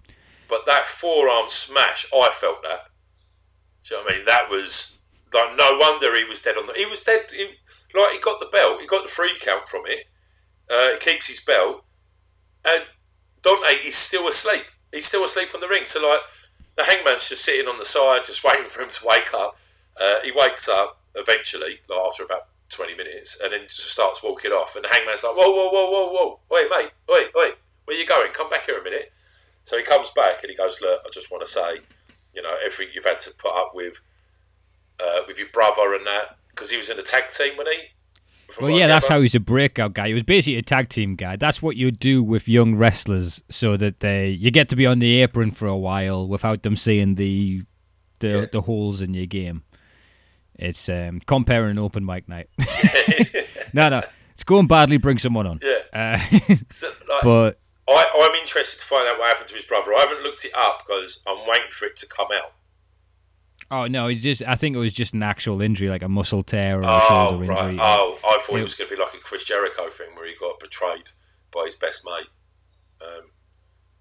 But 0.47 0.65
that 0.65 0.87
forearm 0.87 1.47
smash, 1.47 2.07
I 2.13 2.29
felt 2.31 2.63
that. 2.63 2.85
Do 3.87 3.95
you 3.95 4.01
know 4.01 4.05
what 4.05 4.13
I 4.13 4.17
mean? 4.17 4.25
That 4.25 4.49
was 4.49 4.99
like 5.33 5.55
no 5.57 5.77
wonder 5.79 6.15
he 6.17 6.23
was 6.23 6.39
dead 6.41 6.57
on 6.57 6.67
the. 6.67 6.73
He 6.73 6.85
was 6.85 7.01
dead. 7.01 7.21
He, 7.31 7.43
like 7.95 8.13
he 8.13 8.19
got 8.19 8.39
the 8.39 8.49
belt, 8.51 8.79
he 8.81 8.87
got 8.87 9.03
the 9.03 9.09
free 9.09 9.33
count 9.39 9.67
from 9.67 9.81
it. 9.85 10.05
Uh, 10.69 10.97
keeps 10.99 11.27
his 11.27 11.39
belt, 11.39 11.83
and 12.63 12.83
Dante 13.41 13.73
is 13.87 13.95
still 13.95 14.27
asleep. 14.27 14.65
He's 14.93 15.07
still 15.07 15.23
asleep 15.23 15.49
on 15.53 15.61
the 15.61 15.67
ring. 15.67 15.85
So 15.85 16.07
like 16.07 16.21
the 16.75 16.83
hangman's 16.85 17.29
just 17.29 17.43
sitting 17.43 17.67
on 17.67 17.79
the 17.79 17.85
side, 17.85 18.25
just 18.25 18.43
waiting 18.45 18.69
for 18.69 18.81
him 18.81 18.89
to 18.89 19.05
wake 19.05 19.33
up. 19.33 19.57
Uh, 19.99 20.21
he 20.23 20.31
wakes 20.31 20.69
up 20.69 21.01
eventually, 21.15 21.79
like 21.89 21.99
after 21.99 22.23
about 22.23 22.47
twenty 22.69 22.95
minutes, 22.95 23.39
and 23.43 23.51
then 23.51 23.63
just 23.63 23.89
starts 23.89 24.23
walking 24.23 24.51
off. 24.51 24.75
And 24.75 24.85
the 24.85 24.89
hangman's 24.89 25.23
like, 25.23 25.35
"Whoa, 25.35 25.49
whoa, 25.49 25.69
whoa, 25.69 25.89
whoa, 25.89 26.11
whoa! 26.11 26.39
Wait, 26.49 26.69
mate, 26.69 26.91
wait, 27.07 27.27
wait, 27.35 27.55
where 27.85 27.97
you 27.97 28.05
going? 28.05 28.31
Come 28.31 28.49
back 28.49 28.65
here 28.65 28.79
a 28.79 28.83
minute." 28.83 29.11
So 29.63 29.77
he 29.77 29.83
comes 29.83 30.11
back 30.11 30.41
and 30.41 30.49
he 30.49 30.55
goes, 30.55 30.81
"Look, 30.81 31.01
I 31.05 31.09
just 31.11 31.31
want 31.31 31.43
to 31.45 31.51
say, 31.51 31.79
you 32.33 32.41
know, 32.41 32.55
everything 32.63 32.93
you've 32.95 33.05
had 33.05 33.19
to 33.21 33.31
put 33.31 33.53
up 33.55 33.71
with, 33.73 34.01
uh, 34.99 35.21
with 35.27 35.37
your 35.37 35.49
brother 35.51 35.93
and 35.93 36.05
that, 36.07 36.37
because 36.49 36.71
he 36.71 36.77
was 36.77 36.89
in 36.89 36.97
the 36.97 37.03
tag 37.03 37.29
team 37.29 37.57
when 37.57 37.67
he." 37.67 37.89
Well, 38.59 38.71
yeah, 38.71 38.87
that's 38.87 39.07
how 39.07 39.21
he's 39.21 39.35
a 39.35 39.39
breakout 39.39 39.93
guy. 39.93 40.07
He 40.07 40.13
was 40.13 40.23
basically 40.23 40.57
a 40.57 40.61
tag 40.61 40.89
team 40.89 41.15
guy. 41.15 41.35
That's 41.35 41.61
what 41.61 41.75
you 41.75 41.91
do 41.91 42.23
with 42.23 42.47
young 42.49 42.75
wrestlers, 42.75 43.43
so 43.49 43.77
that 43.77 43.99
they 43.99 44.29
you 44.29 44.51
get 44.51 44.69
to 44.69 44.75
be 44.75 44.85
on 44.85 44.99
the 44.99 45.21
apron 45.21 45.51
for 45.51 45.67
a 45.67 45.77
while 45.77 46.27
without 46.27 46.63
them 46.63 46.75
seeing 46.75 47.15
the 47.15 47.63
the, 48.19 48.27
Yeah. 48.27 48.45
the 48.51 48.61
holes 48.61 49.01
in 49.01 49.13
your 49.13 49.25
game. 49.27 49.63
It's 50.55 50.89
um, 50.89 51.21
comparing 51.25 51.71
an 51.71 51.79
open 51.79 52.05
mic 52.05 52.27
night. 52.27 52.49
no, 53.73 53.87
no, 53.89 54.01
it's 54.33 54.43
going 54.43 54.67
badly. 54.67 54.97
Bring 54.97 55.19
someone 55.19 55.47
on. 55.47 55.59
Yeah. 55.63 56.19
Uh, 56.41 56.55
So, 56.69 56.87
like, 56.87 57.23
but 57.23 57.59
I, 57.87 58.27
I'm 58.29 58.35
interested 58.41 58.79
to 58.81 58.85
find 58.85 59.07
out 59.07 59.19
what 59.19 59.29
happened 59.29 59.47
to 59.49 59.55
his 59.55 59.65
brother. 59.65 59.93
I 59.93 59.99
haven't 60.01 60.21
looked 60.23 60.43
it 60.43 60.51
up 60.57 60.83
because 60.85 61.23
I'm 61.25 61.47
waiting 61.47 61.71
for 61.71 61.85
it 61.85 61.95
to 61.97 62.07
come 62.07 62.27
out. 62.33 62.51
Oh 63.71 63.87
no, 63.87 64.07
it's 64.07 64.21
just 64.23 64.43
I 64.47 64.55
think 64.55 64.75
it 64.75 64.79
was 64.79 64.93
just 64.93 65.13
an 65.13 65.23
actual 65.23 65.61
injury, 65.61 65.89
like 65.89 66.03
a 66.03 66.09
muscle 66.09 66.43
tear 66.43 66.79
or 66.79 66.83
a 66.83 66.87
Oh, 66.87 67.07
shoulder 67.29 67.45
right. 67.45 67.63
injury. 67.69 67.79
Oh, 67.81 68.17
I 68.25 68.39
thought 68.43 68.53
Yeah. 68.55 68.59
it 68.59 68.63
was 68.63 68.75
going 68.75 68.89
to 68.89 68.95
be 68.95 69.01
like 69.01 69.13
a 69.13 69.17
Chris 69.17 69.43
Jericho 69.43 69.89
thing 69.89 70.15
where 70.15 70.27
he 70.27 70.33
got 70.39 70.59
betrayed 70.59 71.11
by 71.51 71.63
his 71.65 71.75
best 71.75 72.03
mate. 72.05 72.27
Um, 73.01 73.31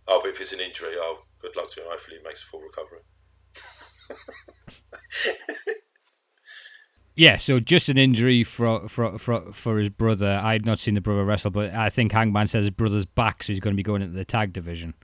oh, 0.07 0.21
but 0.23 0.31
if 0.31 0.41
it's 0.41 0.53
an 0.53 0.61
injury, 0.61 0.93
oh, 0.97 1.23
good 1.41 1.57
luck 1.57 1.71
to 1.73 1.81
him. 1.81 1.87
Hopefully, 1.89 2.19
he 2.19 2.23
makes 2.27 2.43
a 2.43 2.47
full 2.47 2.61
recovery. 2.61 3.01
Yeah, 7.15 7.37
so 7.37 7.59
just 7.59 7.89
an 7.89 7.99
injury 7.99 8.45
for 8.45 8.89
for 8.89 9.19
for 9.19 9.53
for 9.53 9.79
his 9.79 9.89
brother. 9.91 10.41
I'd 10.41 10.65
not 10.65 10.79
seen 10.79 10.95
the 10.95 11.01
brother 11.01 11.25
wrestle, 11.25 11.51
but 11.51 11.75
I 11.75 11.89
think 11.91 12.13
Hangman 12.13 12.47
says 12.47 12.63
his 12.63 12.71
brother's 12.71 13.07
back, 13.07 13.43
so 13.43 13.53
he's 13.53 13.59
going 13.59 13.75
to 13.75 13.77
be 13.77 13.83
going 13.83 14.03
into 14.03 14.17
the 14.17 14.25
tag 14.25 14.53
division. 14.53 14.95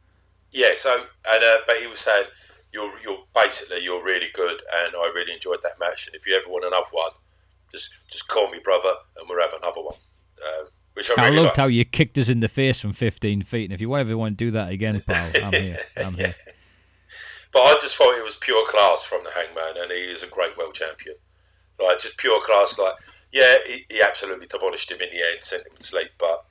Yeah. 0.52 0.74
So, 0.76 1.06
and 1.28 1.42
uh, 1.42 1.56
but 1.66 1.78
he 1.78 1.88
was 1.88 1.98
saying 1.98 2.26
you're 2.74 2.92
you're 3.02 3.24
basically 3.34 3.82
you're 3.82 4.04
really 4.04 4.28
good, 4.34 4.60
and 4.76 4.94
I 4.94 5.10
really 5.14 5.32
enjoyed 5.32 5.62
that 5.62 5.78
match. 5.78 6.06
And 6.06 6.16
if 6.16 6.26
you 6.26 6.34
ever 6.34 6.48
want 6.48 6.64
another 6.64 6.90
one, 6.90 7.12
just 7.72 7.90
just 8.10 8.28
call 8.28 8.50
me, 8.50 8.58
brother, 8.62 8.94
and 9.16 9.26
we'll 9.28 9.40
have 9.40 9.54
another 9.58 9.80
one. 9.80 9.96
Um, 10.44 10.66
which 10.94 11.10
I 11.10 11.14
I 11.22 11.24
really 11.26 11.36
loved 11.36 11.46
liked. 11.46 11.56
how 11.56 11.66
you 11.68 11.84
kicked 11.84 12.18
us 12.18 12.28
in 12.28 12.40
the 12.40 12.48
face 12.48 12.80
from 12.80 12.92
15 12.92 13.42
feet, 13.42 13.64
and 13.64 13.72
if 13.72 13.80
you 13.80 13.94
ever 13.96 14.16
want 14.16 14.36
to 14.36 14.44
do 14.44 14.50
that 14.50 14.70
again, 14.70 15.02
pal, 15.06 15.30
I'm 15.42 15.52
here. 15.62 15.78
I'm 15.96 16.14
here. 16.14 16.34
But 17.52 17.60
I 17.60 17.78
just 17.80 17.96
thought 17.96 18.18
it 18.18 18.24
was 18.24 18.36
pure 18.36 18.68
class 18.68 19.04
from 19.04 19.22
the 19.22 19.30
Hangman, 19.30 19.80
and 19.80 19.92
he 19.92 19.98
is 19.98 20.22
a 20.22 20.26
great 20.26 20.58
world 20.58 20.74
champion. 20.74 21.14
Like 21.80 22.00
just 22.00 22.18
pure 22.18 22.40
class. 22.44 22.78
Like 22.78 22.94
yeah, 23.32 23.54
he, 23.66 23.86
he 23.88 24.02
absolutely 24.02 24.46
demolished 24.46 24.90
him 24.90 25.00
in 25.00 25.10
the 25.10 25.18
end, 25.18 25.42
sent 25.42 25.66
him 25.66 25.72
to 25.76 25.82
sleep. 25.82 26.10
But 26.18 26.44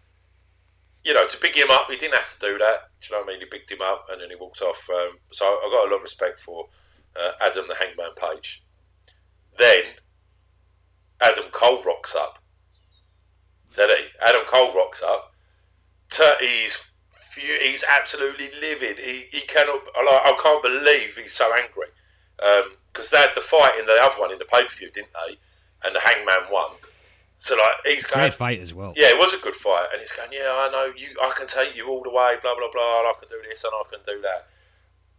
you 1.04 1.14
know, 1.14 1.28
to 1.28 1.38
pick 1.38 1.56
him 1.56 1.70
up, 1.70 1.90
he 1.90 1.98
didn't 1.98 2.16
have 2.16 2.34
to 2.34 2.40
do 2.40 2.58
that. 2.58 2.90
Do 3.02 3.08
you 3.08 3.16
know 3.16 3.26
what 3.26 3.30
I 3.30 3.34
mean? 3.34 3.40
He 3.42 3.46
picked 3.46 3.72
him 3.72 3.82
up 3.82 4.06
and 4.10 4.22
then 4.22 4.30
he 4.30 4.36
walked 4.36 4.62
off. 4.62 4.90
Um, 4.90 5.18
so 5.32 5.46
I 5.46 5.70
got 5.72 5.88
a 5.88 5.92
lot 5.92 5.98
of 5.98 6.02
respect 6.02 6.40
for 6.40 6.68
uh, 7.16 7.32
Adam 7.42 7.66
the 7.68 7.76
Hangman 7.76 8.16
Page. 8.16 8.64
Then 9.58 9.84
Adam 11.22 11.46
Cole 11.52 11.84
rocks 11.84 12.16
up. 12.16 12.40
Then 13.76 13.90
he 13.90 14.06
Adam 14.22 14.44
Cole 14.46 14.74
rocks 14.74 15.02
up. 15.04 15.34
He's 16.40 16.90
he's 17.36 17.84
absolutely 17.90 18.50
livid. 18.62 19.00
He, 19.00 19.26
he 19.32 19.42
cannot. 19.42 19.82
I 19.96 20.38
can't 20.42 20.64
believe 20.64 21.18
he's 21.18 21.34
so 21.34 21.52
angry 21.54 21.88
because 22.92 23.10
they 23.10 23.18
had 23.18 23.32
the 23.36 23.42
fight 23.42 23.80
in 23.80 23.86
the 23.86 23.98
other 24.02 24.20
one 24.20 24.32
in 24.32 24.38
the 24.38 24.46
pay 24.46 24.64
per 24.64 24.70
view, 24.70 24.92
didn't 24.92 25.14
they? 25.28 25.38
And 25.86 25.96
the 25.96 26.02
Hangman 26.02 26.52
won. 26.52 26.72
So 27.44 27.58
like 27.58 27.76
he's 27.84 28.06
going. 28.06 28.24
Great 28.24 28.34
fight 28.34 28.62
as 28.62 28.74
well. 28.74 28.94
Yeah, 28.96 29.12
it 29.12 29.18
was 29.20 29.34
a 29.34 29.44
good 29.44 29.54
fight, 29.54 29.88
and 29.92 30.00
he's 30.00 30.14
going. 30.14 30.30
Yeah, 30.32 30.48
I 30.48 30.70
know 30.72 30.94
you. 30.96 31.10
I 31.22 31.34
can 31.36 31.46
take 31.46 31.76
you 31.76 31.90
all 31.90 32.02
the 32.02 32.10
way. 32.10 32.38
Blah 32.42 32.56
blah 32.56 32.72
blah. 32.72 33.04
And 33.04 33.12
I 33.12 33.14
can 33.20 33.28
do 33.28 33.36
this 33.44 33.66
and 33.66 33.74
I 33.76 33.84
can 33.92 34.00
do 34.08 34.22
that. 34.22 34.48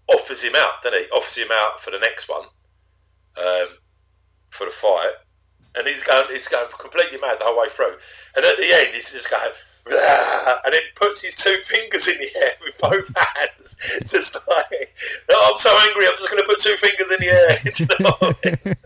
Offers 0.09 0.43
him 0.43 0.55
out, 0.57 0.81
doesn't 0.83 0.99
he? 0.99 1.05
Offers 1.11 1.37
him 1.37 1.53
out 1.53 1.81
for 1.81 1.91
the 1.91 1.99
next 1.99 2.27
one, 2.27 2.49
um, 3.37 3.77
for 4.49 4.65
the 4.65 4.73
fight, 4.73 5.21
and 5.77 5.87
he's 5.87 6.03
going. 6.03 6.29
He's 6.31 6.49
going 6.49 6.65
completely 6.79 7.21
mad 7.21 7.41
the 7.41 7.45
whole 7.45 7.61
way 7.61 7.69
through. 7.69 8.01
And 8.35 8.43
at 8.43 8.57
the 8.57 8.73
end, 8.73 8.95
he's 8.95 9.13
just 9.13 9.31
going. 9.31 9.53
And 9.85 10.73
then 10.73 10.81
puts 10.97 11.21
his 11.21 11.37
two 11.37 11.61
fingers 11.61 12.09
in 12.09 12.17
the 12.17 12.31
air 12.41 12.53
with 12.65 12.79
both 12.81 13.13
hands, 13.37 13.77
just 14.07 14.35
like, 14.49 14.97
oh, 15.29 15.51
I'm 15.53 15.59
so 15.59 15.77
angry, 15.87 16.07
I'm 16.09 16.17
just 16.17 16.31
going 16.31 16.43
to 16.43 16.49
put 16.49 16.59
two 16.59 16.77
fingers 16.81 17.11
in 17.13 17.21
the 17.21 17.29
air. 17.37 17.61
Do 17.69 17.85
you 17.85 17.99
know 18.01 18.17
what 18.19 18.79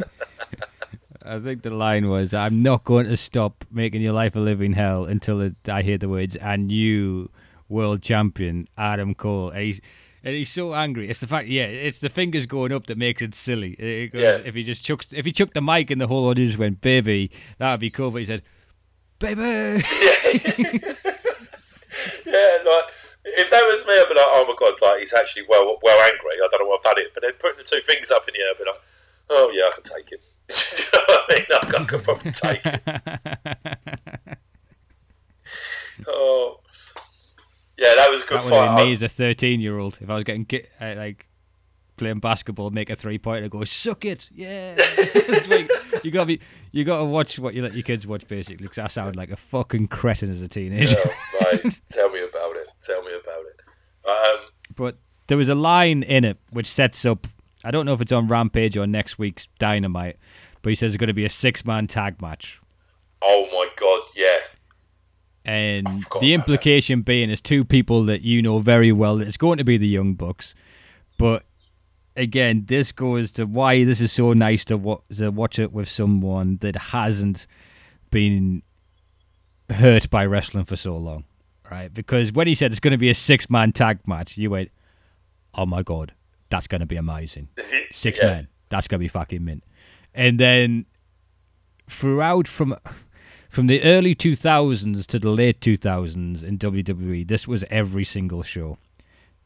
I 1.28 1.38
think 1.38 1.62
the 1.62 1.70
line 1.70 2.08
was, 2.08 2.32
"I'm 2.32 2.62
not 2.62 2.84
going 2.84 3.06
to 3.06 3.16
stop 3.16 3.64
making 3.70 4.00
your 4.02 4.12
life 4.12 4.34
a 4.36 4.40
living 4.40 4.72
hell 4.72 5.04
until 5.04 5.40
it, 5.40 5.54
I 5.68 5.82
hear 5.82 5.98
the 5.98 6.08
words 6.08 6.36
and 6.36 6.72
you, 6.72 7.30
world 7.68 8.02
champion 8.02 8.66
Adam 8.76 9.14
Cole." 9.14 9.50
And 9.50 9.62
he's 9.62 9.80
and 10.24 10.34
he's 10.34 10.50
so 10.50 10.74
angry. 10.74 11.08
It's 11.08 11.20
the 11.20 11.26
fact, 11.26 11.48
yeah, 11.48 11.64
it's 11.64 12.00
the 12.00 12.08
fingers 12.08 12.46
going 12.46 12.72
up 12.72 12.86
that 12.86 12.98
makes 12.98 13.22
it 13.22 13.34
silly. 13.34 13.72
It 13.72 14.12
goes, 14.12 14.22
Yeah. 14.22 14.38
If 14.44 14.54
he 14.54 14.64
just 14.64 14.84
chucks, 14.84 15.12
if 15.12 15.24
he 15.24 15.32
chucked 15.32 15.54
the 15.54 15.60
mic 15.60 15.90
and 15.90 16.00
the 16.00 16.06
whole 16.08 16.28
audience 16.28 16.56
went, 16.58 16.80
"Baby," 16.80 17.30
that 17.58 17.70
would 17.70 17.80
be 17.80 17.90
cool. 17.90 18.10
But 18.10 18.18
he 18.18 18.24
said, 18.24 18.42
"Baby." 19.18 19.82
Yeah, 22.26 22.58
like 22.64 22.84
if 23.24 23.50
that 23.50 23.64
was 23.64 23.86
me, 23.86 23.94
I'd 23.94 24.06
be 24.08 24.14
like, 24.14 24.24
oh 24.28 24.44
my 24.46 24.54
god, 24.58 24.76
like 24.82 25.00
he's 25.00 25.14
actually 25.14 25.44
well 25.48 25.78
well 25.82 25.98
angry. 26.04 26.36
I 26.36 26.48
don't 26.50 26.60
know 26.62 26.68
why 26.68 26.76
I've 26.76 26.82
done 26.84 26.98
it, 26.98 27.10
but 27.14 27.22
then 27.22 27.32
putting 27.40 27.58
the 27.58 27.64
two 27.64 27.80
fingers 27.80 28.10
up 28.10 28.28
in 28.28 28.34
the 28.34 28.40
air, 28.40 28.50
I'd 28.52 28.58
be 28.58 28.64
like, 28.64 28.80
oh 29.30 29.50
yeah, 29.54 29.64
I 29.64 29.70
can 29.74 29.82
take 29.82 30.12
it. 30.12 30.24
You 30.92 30.98
know 30.98 31.04
I 31.08 31.34
mean? 31.34 31.46
I 31.80 31.84
can 31.84 32.00
probably 32.00 32.30
take 32.32 32.60
it. 32.64 34.38
Oh, 36.06 36.60
yeah, 37.78 37.94
that 37.96 38.08
was 38.10 38.22
a 38.22 38.26
good 38.26 38.38
That 38.40 38.48
fight. 38.48 38.84
me 38.84 38.92
as 38.92 39.02
a 39.02 39.08
13 39.08 39.60
year 39.60 39.78
old. 39.78 39.98
If 40.00 40.08
I 40.10 40.14
was 40.14 40.24
getting 40.24 40.46
uh, 40.80 40.94
like 40.96 41.26
playing 41.96 42.20
basketball, 42.20 42.70
make 42.70 42.90
a 42.90 42.96
three 42.96 43.18
pointer, 43.18 43.48
go 43.48 43.64
suck 43.64 44.04
it, 44.04 44.28
yeah. 44.32 44.74
Like, 45.48 45.70
you 46.04 46.10
gotta 46.10 46.26
be, 46.26 46.40
you 46.72 46.84
gotta 46.84 47.04
watch 47.04 47.38
what 47.38 47.54
you 47.54 47.62
let 47.62 47.74
your 47.74 47.82
kids 47.82 48.06
watch 48.06 48.26
basically. 48.28 48.64
Because 48.64 48.78
I 48.78 48.86
sound 48.88 49.16
like 49.16 49.30
a 49.30 49.36
fucking 49.36 49.88
cretin 49.88 50.30
as 50.30 50.42
a 50.42 50.48
teenager. 50.48 50.96
Oh, 50.98 51.50
mate, 51.64 51.80
tell 51.88 52.10
me 52.10 52.20
about 52.22 52.56
it. 52.56 52.68
Tell 52.82 53.02
me 53.02 53.10
about 53.12 53.44
it. 53.46 53.60
Um, 54.08 54.46
But 54.76 54.96
there 55.26 55.36
was 55.36 55.48
a 55.48 55.54
line 55.54 56.02
in 56.02 56.24
it 56.24 56.38
which 56.50 56.66
sets 56.66 57.04
up. 57.04 57.26
I 57.64 57.70
don't 57.70 57.86
know 57.86 57.92
if 57.94 58.00
it's 58.00 58.12
on 58.12 58.28
Rampage 58.28 58.76
or 58.76 58.86
next 58.86 59.18
week's 59.18 59.46
Dynamite, 59.58 60.16
but 60.62 60.70
he 60.70 60.74
says 60.74 60.92
it's 60.92 60.98
going 61.00 61.08
to 61.08 61.14
be 61.14 61.24
a 61.24 61.28
six 61.28 61.64
man 61.64 61.86
tag 61.86 62.20
match. 62.22 62.60
oh 63.22 63.48
my 63.52 63.68
god, 63.76 64.02
yeah, 64.16 64.38
And 65.44 65.86
the 66.20 66.34
implication 66.34 67.02
being 67.02 67.30
is 67.30 67.40
two 67.40 67.64
people 67.64 68.04
that 68.04 68.22
you 68.22 68.42
know 68.42 68.58
very 68.60 68.92
well 68.92 69.16
that 69.16 69.26
it's 69.26 69.36
going 69.36 69.58
to 69.58 69.64
be 69.64 69.76
the 69.76 69.88
Young 69.88 70.14
Bucks. 70.14 70.54
But 71.18 71.44
again, 72.16 72.64
this 72.66 72.92
goes 72.92 73.32
to 73.32 73.44
why 73.44 73.84
this 73.84 74.00
is 74.00 74.12
so 74.12 74.32
nice 74.32 74.64
to, 74.66 74.76
wa- 74.76 75.00
to 75.16 75.30
watch 75.30 75.58
it 75.58 75.72
with 75.72 75.88
someone 75.88 76.58
that 76.58 76.76
hasn't 76.76 77.46
been 78.10 78.62
hurt 79.70 80.08
by 80.10 80.24
wrestling 80.26 80.64
for 80.64 80.76
so 80.76 80.96
long, 80.96 81.24
right? 81.70 81.92
Because 81.92 82.32
when 82.32 82.46
he 82.46 82.54
said 82.54 82.70
it's 82.70 82.80
going 82.80 82.92
to 82.92 82.98
be 82.98 83.10
a 83.10 83.14
six 83.14 83.50
man 83.50 83.72
tag 83.72 84.06
match, 84.06 84.36
you 84.38 84.50
went, 84.50 84.70
oh 85.54 85.66
my 85.66 85.82
God, 85.82 86.14
that's 86.50 86.66
going 86.66 86.80
to 86.80 86.86
be 86.86 86.96
amazing. 86.96 87.48
Six 87.90 88.18
Yeah. 88.22 88.28
men. 88.28 88.48
That's 88.70 88.86
gonna 88.86 88.98
be 89.00 89.08
fucking 89.08 89.42
mint. 89.44 89.64
And 90.14 90.38
then 90.38 90.84
throughout 91.88 92.46
from 92.48 92.76
from 93.48 93.66
the 93.66 93.82
early 93.82 94.14
two 94.14 94.34
thousands 94.34 95.06
to 95.06 95.18
the 95.18 95.30
late 95.30 95.60
two 95.60 95.76
thousands 95.76 96.42
in 96.44 96.58
WWE, 96.58 97.26
this 97.26 97.48
was 97.48 97.64
every 97.70 98.04
single 98.04 98.42
show. 98.42 98.76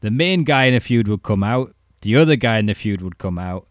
The 0.01 0.11
main 0.11 0.43
guy 0.43 0.65
in 0.65 0.73
a 0.73 0.79
feud 0.81 1.07
would 1.07 1.23
come 1.23 1.43
out, 1.43 1.73
the 2.01 2.17
other 2.17 2.35
guy 2.35 2.57
in 2.59 2.65
the 2.65 2.73
feud 2.73 3.01
would 3.01 3.17
come 3.17 3.39
out, 3.39 3.65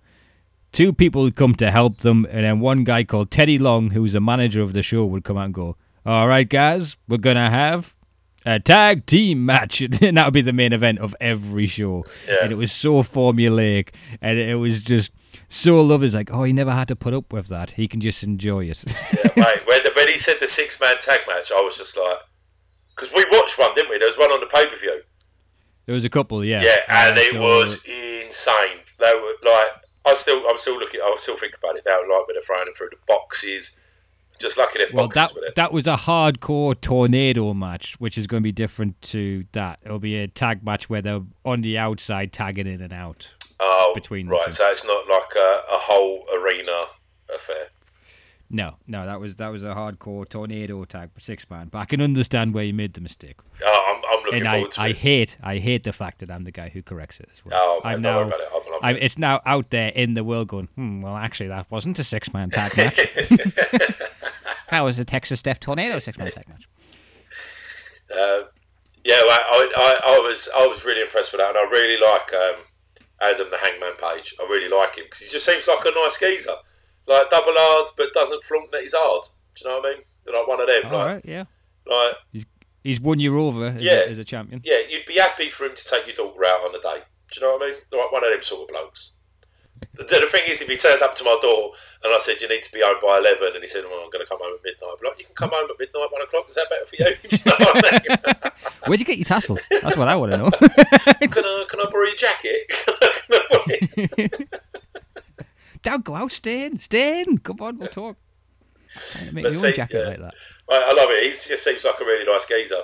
two 0.73 0.93
people 0.95 1.21
would 1.23 1.37
come 1.37 1.55
to 1.57 1.71
help 1.71 1.99
them, 1.99 2.27
and 2.31 2.45
then 2.47 2.61
one 2.61 2.83
guy 2.85 3.05
called 3.05 3.31
Teddy 3.31 3.59
Long, 3.59 3.91
who 3.91 4.01
was 4.03 4.15
the 4.15 4.21
manager 4.21 4.63
of 4.63 4.73
the 4.73 4.83
show, 4.83 5.05
would 5.05 5.25
come 5.25 5.37
out 5.37 5.45
and 5.47 5.55
go, 5.55 5.77
All 6.07 6.27
right, 6.29 6.49
guys, 6.49 6.97
we're 7.09 7.19
gonna 7.19 7.51
have 7.51 7.95
a 8.45 8.59
tag 8.61 9.07
team 9.07 9.45
match, 9.47 9.81
and 10.03 10.17
that 10.17 10.25
would 10.25 10.35
be 10.35 10.41
the 10.43 10.53
main 10.53 10.73
event 10.73 10.99
of 10.99 11.15
every 11.21 11.67
show. 11.67 12.05
Yeah. 12.29 12.37
And 12.45 12.53
it 12.53 12.57
was 12.57 12.73
so 12.73 13.03
formulaic, 13.03 13.91
and 14.21 14.39
it 14.39 14.57
was 14.57 14.83
just 14.83 15.13
so 15.49 15.81
lovely. 15.81 16.07
It's 16.07 16.15
like, 16.15 16.31
oh, 16.33 16.45
he 16.45 16.53
never 16.53 16.73
had 16.73 16.89
to 16.89 16.97
put 16.97 17.15
up 17.15 17.33
with 17.33 17.49
that. 17.49 17.73
He 17.73 17.87
can 17.89 18.01
just 18.01 18.23
enjoy 18.23 18.65
it. 18.67 18.85
Yeah, 19.13 19.31
mate. 19.37 19.61
When, 19.67 19.81
when 19.95 20.09
he 20.09 20.19
said 20.19 20.37
the 20.41 20.49
six 20.49 20.81
man 20.81 20.97
tag 21.01 21.21
match, 21.29 21.51
I 21.53 21.61
was 21.61 21.79
just 21.79 21.97
like, 21.97 22.19
because 22.95 23.13
we 23.15 23.25
watched 23.31 23.59
one, 23.59 23.75
didn't 23.75 23.91
we? 23.91 23.99
There 23.99 24.09
was 24.09 24.19
one 24.19 24.31
on 24.31 24.41
the 24.41 24.47
pay 24.47 24.67
per 24.69 24.77
view. 24.77 25.03
there 25.87 25.95
was 25.95 26.05
a 26.05 26.11
couple, 26.11 26.45
yeah. 26.45 26.63
Yeah, 26.63 26.77
and 26.89 27.17
it 27.19 27.33
so- 27.33 27.41
was 27.41 27.85
insane. 27.87 28.79
They 28.99 29.13
were 29.15 29.51
like, 29.51 29.69
I 30.07 30.15
still, 30.15 30.45
I'm 30.49 30.59
still 30.59 30.79
looking, 30.79 31.01
I 31.01 31.15
still 31.19 31.37
think 31.37 31.57
about 31.57 31.77
it 31.77 31.85
now. 31.87 32.01
Like 32.01 32.27
when 32.27 32.35
they're 32.35 32.43
throwing 32.43 32.65
them 32.67 32.75
through 32.75 32.91
the 32.91 32.97
boxes, 33.07 33.79
just 34.43 34.59
lucky 34.59 34.81
Well, 34.93 35.09
that 35.09 35.35
with 35.35 35.45
it. 35.45 35.55
that 35.55 35.73
was 35.73 35.87
a 35.87 35.97
hardcore 35.97 36.79
tornado 36.81 37.55
match, 37.55 37.95
which 37.99 38.19
is 38.19 38.27
going 38.27 38.43
to 38.43 38.45
be 38.47 38.53
different 38.53 39.01
to 39.03 39.45
that. 39.53 39.81
It'll 39.85 39.99
be 39.99 40.17
a 40.19 40.29
tag 40.29 40.63
match 40.65 40.91
where 40.91 41.01
they're 41.01 41.23
on 41.45 41.63
the 41.63 41.79
outside 41.79 42.33
tagging 42.33 42.67
in 42.67 42.81
and 42.83 42.93
out. 42.93 43.33
Oh, 43.61 43.93
between 43.95 44.27
right. 44.29 44.53
So 44.53 44.69
it's 44.71 44.85
not 44.87 45.09
like 45.09 45.31
a, 45.37 45.61
a 45.73 45.79
whole 45.79 46.25
arena 46.37 46.87
affair. 47.35 47.69
No, 48.51 48.77
no, 48.87 49.07
that 49.07 49.19
was 49.19 49.37
that 49.37 49.49
was 49.49 49.65
a 49.65 49.75
hardcore 49.75 50.29
tornado 50.29 50.85
tag 50.85 51.11
six 51.19 51.49
man. 51.49 51.69
But 51.69 51.79
I 51.79 51.85
can 51.87 52.03
understand 52.03 52.53
where 52.53 52.65
you 52.65 52.75
made 52.75 52.93
the 52.95 53.01
mistake, 53.01 53.37
Oh, 53.65 53.95
I'm, 53.97 54.12
and 54.33 54.49
I, 54.49 54.65
I 54.79 54.93
hate 54.93 55.37
I 55.43 55.59
hate 55.59 55.85
the 55.85 55.93
fact 55.93 56.21
that 56.21 56.31
I'm 56.31 56.45
the 56.45 56.51
guy 56.51 56.69
who 56.69 56.83
corrects 56.83 57.21
it 57.21 57.29
as 57.33 57.45
well. 57.45 57.55
Oh, 57.55 57.81
man, 57.85 57.95
I'm 57.95 58.03
don't 58.03 58.15
worry 58.15 58.25
now, 58.25 58.37
about 58.37 58.41
it. 58.41 58.49
I'm 58.53 58.79
I'm, 58.83 58.97
it. 58.97 59.03
it's 59.03 59.19
now 59.19 59.41
out 59.47 59.71
there 59.71 59.89
in 59.89 60.15
the 60.15 60.25
world 60.25 60.49
going. 60.49 60.69
Hmm, 60.75 61.03
well, 61.03 61.17
actually, 61.17 61.49
that 61.49 61.71
wasn't 61.71 61.99
a 61.99 62.05
six 62.05 62.33
man 62.33 62.51
tag 62.51 62.77
match. 62.77 62.97
that 64.71 64.81
was 64.81 64.99
a 64.99 65.05
Texas 65.05 65.43
Death 65.43 65.61
Tornado 65.61 65.99
six 65.99 66.19
man 66.19 66.31
tag 66.31 66.49
match. 66.49 66.69
Um, 68.13 68.49
yeah, 69.05 69.21
well, 69.23 69.41
I, 69.41 69.73
I, 69.77 70.15
I 70.15 70.19
was 70.19 70.49
I 70.57 70.67
was 70.67 70.85
really 70.85 71.03
impressed 71.03 71.33
with 71.33 71.41
that, 71.41 71.49
and 71.49 71.59
I 71.59 71.63
really 71.71 72.01
like 72.01 72.33
um, 72.33 72.65
Adam 73.21 73.51
the 73.51 73.59
Hangman 73.59 73.97
Page. 73.97 74.35
I 74.41 74.45
really 74.45 74.69
like 74.69 74.97
him 74.97 75.05
because 75.05 75.21
he 75.21 75.29
just 75.29 75.45
seems 75.45 75.67
like 75.67 75.85
a 75.85 75.91
nice 75.95 76.19
geezer, 76.19 76.55
like 77.07 77.31
double 77.31 77.53
hard, 77.55 77.91
but 77.97 78.13
doesn't 78.13 78.45
flaunt 78.45 78.71
that 78.73 78.83
he's 78.83 78.95
hard. 78.97 79.25
Do 79.55 79.65
you 79.65 79.71
know 79.71 79.81
what 79.81 79.87
I 79.87 79.95
mean? 79.95 80.05
Like 80.35 80.47
one 80.47 80.61
of 80.61 80.67
them. 80.67 80.83
All 80.87 80.99
like, 80.99 81.07
right, 81.09 81.25
yeah, 81.25 81.45
like 81.87 82.15
he's 82.33 82.45
won 83.01 83.21
you 83.21 83.39
over 83.41 83.67
as, 83.67 83.83
Yeah. 83.83 83.93
a, 84.07 84.11
as 84.11 84.19
a 84.19 84.25
champion. 84.25 84.61
yeah, 84.65 84.79
you'd 84.89 85.07
be 85.07 85.15
happy 85.15 85.49
for 85.49 85.65
him 85.65 85.75
to 85.75 85.85
take 85.85 86.07
your 86.07 86.15
daughter 86.17 86.45
out 86.45 86.61
on 86.69 86.75
a 86.75 86.81
date. 86.83 87.05
Do 87.33 87.41
you 87.41 87.47
know 87.47 87.57
what 87.57 87.63
I 87.63 87.67
mean? 87.73 87.81
Like 87.93 88.13
one 88.13 88.25
of 88.25 88.31
them 88.31 88.43
sort 88.43 88.63
of 88.63 88.69
blokes. 88.69 89.13
The, 89.95 90.05
the 90.05 90.27
thing 90.31 90.43
is, 90.49 90.63
if 90.63 90.69
he 90.69 90.77
turned 90.77 91.03
up 91.03 91.15
to 91.17 91.25
my 91.25 91.37
door 91.43 91.73
and 92.05 92.13
I 92.15 92.19
said 92.21 92.41
you 92.41 92.49
need 92.49 92.63
to 92.63 92.73
be 92.73 92.81
home 92.83 92.99
by 93.03 93.19
eleven, 93.19 93.51
and 93.55 93.63
he 93.63 93.67
said, 93.67 93.83
"Well, 93.85 93.99
I'm 94.05 94.11
going 94.11 94.25
to 94.25 94.29
come 94.29 94.39
home 94.41 94.55
at 94.55 94.63
midnight," 94.63 94.91
I'd 94.93 95.01
be 95.01 95.09
like, 95.09 95.19
"You 95.19 95.25
can 95.27 95.35
come 95.35 95.51
home 95.53 95.69
at 95.69 95.77
midnight, 95.79 96.09
one 96.13 96.23
o'clock. 96.23 96.45
Is 96.49 96.55
that 96.55 96.69
better 96.71 96.87
for 96.87 96.97
you?" 97.03 97.17
Do 97.29 97.37
you 97.37 97.43
know 97.51 97.57
what 97.59 97.93
I 97.93 97.99
mean? 97.99 98.53
Where'd 98.87 99.01
you 99.01 99.07
get 99.07 99.19
your 99.19 99.25
tassels? 99.25 99.67
That's 99.83 99.97
what 99.97 100.07
I 100.09 100.15
want 100.15 100.33
to 100.33 100.39
know. 100.39 100.51
can 100.61 101.45
I 101.45 101.65
can 101.69 101.81
I 101.81 101.87
borrow 101.91 102.05
your 102.07 102.15
jacket? 102.17 102.69
Can 102.69 102.95
I 103.33 103.43
borrow 103.51 103.65
it? 103.69 104.61
Don't 105.83 106.05
go 106.05 106.15
out, 106.15 106.31
stay 106.31 106.65
in, 106.67 106.79
stay 106.79 107.21
in. 107.27 107.39
Come 107.39 107.61
on, 107.61 107.79
we'll 107.79 107.89
talk. 107.89 108.17
Make 109.33 109.45
Let's 109.45 109.61
your 109.63 109.67
own 109.69 109.73
see, 109.73 109.77
jacket 109.77 109.97
yeah. 109.99 110.09
like 110.09 110.21
that. 110.21 110.35
I, 110.71 110.91
I 110.91 110.95
love 110.95 111.11
it. 111.11 111.25
He 111.25 111.31
just 111.31 111.65
seems 111.65 111.85
like 111.85 112.01
a 112.01 112.05
really 112.05 112.25
nice 112.25 112.47
geezer. 112.47 112.83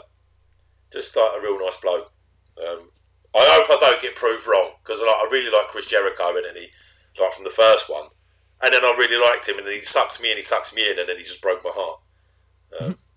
Just 0.92 1.16
like 1.16 1.30
a 1.36 1.40
real 1.40 1.58
nice 1.58 1.76
bloke. 1.76 2.12
Um, 2.58 2.90
I 3.34 3.44
hope 3.44 3.70
I 3.70 3.78
don't 3.80 4.02
get 4.02 4.16
proved 4.16 4.46
wrong 4.46 4.72
because 4.82 5.00
like, 5.00 5.14
I 5.14 5.28
really 5.30 5.50
like 5.50 5.68
Chris 5.68 5.86
Jericho 5.86 6.28
and 6.28 6.44
then 6.44 6.56
he 6.56 6.68
like 7.20 7.32
from 7.32 7.44
the 7.44 7.50
first 7.50 7.90
one, 7.90 8.06
and 8.62 8.72
then 8.72 8.84
I 8.84 8.94
really 8.98 9.20
liked 9.20 9.48
him 9.48 9.58
and 9.58 9.66
then 9.66 9.74
he 9.74 9.80
sucks 9.80 10.20
me 10.20 10.30
in, 10.30 10.36
he 10.36 10.42
sucks 10.42 10.74
me 10.74 10.90
in, 10.90 10.98
and 10.98 11.08
then 11.08 11.16
he 11.16 11.24
just 11.24 11.42
broke 11.42 11.64
my 11.64 11.72
heart. 11.74 12.96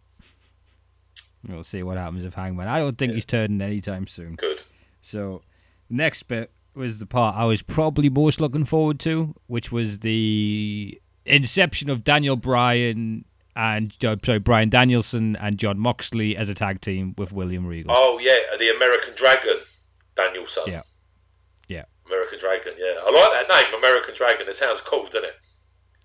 We'll 1.47 1.63
see 1.63 1.81
what 1.81 1.97
happens 1.97 2.23
with 2.23 2.35
Hangman. 2.35 2.67
I 2.67 2.79
don't 2.79 2.97
think 2.97 3.13
he's 3.13 3.25
turning 3.25 3.61
anytime 3.61 4.05
soon. 4.05 4.35
Good. 4.35 4.61
So, 5.01 5.41
next 5.89 6.23
bit 6.23 6.51
was 6.75 6.99
the 6.99 7.07
part 7.07 7.35
I 7.35 7.45
was 7.45 7.61
probably 7.61 8.09
most 8.09 8.39
looking 8.39 8.63
forward 8.63 8.99
to, 9.01 9.33
which 9.47 9.71
was 9.71 9.99
the 9.99 11.01
inception 11.25 11.89
of 11.89 12.03
Daniel 12.03 12.35
Bryan 12.35 13.25
and 13.55 13.93
uh, 14.05 14.15
sorry 14.23 14.39
Bryan 14.39 14.69
Danielson 14.69 15.35
and 15.35 15.57
Jon 15.57 15.79
Moxley 15.79 16.35
as 16.35 16.49
a 16.49 16.53
tag 16.53 16.81
team 16.81 17.13
with 17.17 17.31
William 17.31 17.65
Regal. 17.65 17.93
Oh 17.95 18.19
yeah, 18.21 18.57
the 18.57 18.75
American 18.75 19.13
Dragon, 19.15 19.57
Danielson. 20.15 20.63
Yeah. 20.67 20.81
Yeah. 21.67 21.83
American 22.05 22.39
Dragon. 22.39 22.73
Yeah, 22.77 22.95
I 23.05 23.11
like 23.11 23.47
that 23.47 23.53
name, 23.71 23.79
American 23.79 24.13
Dragon. 24.15 24.47
It 24.47 24.55
sounds 24.55 24.81
cool, 24.81 25.05
doesn't 25.05 25.25
it? 25.25 25.35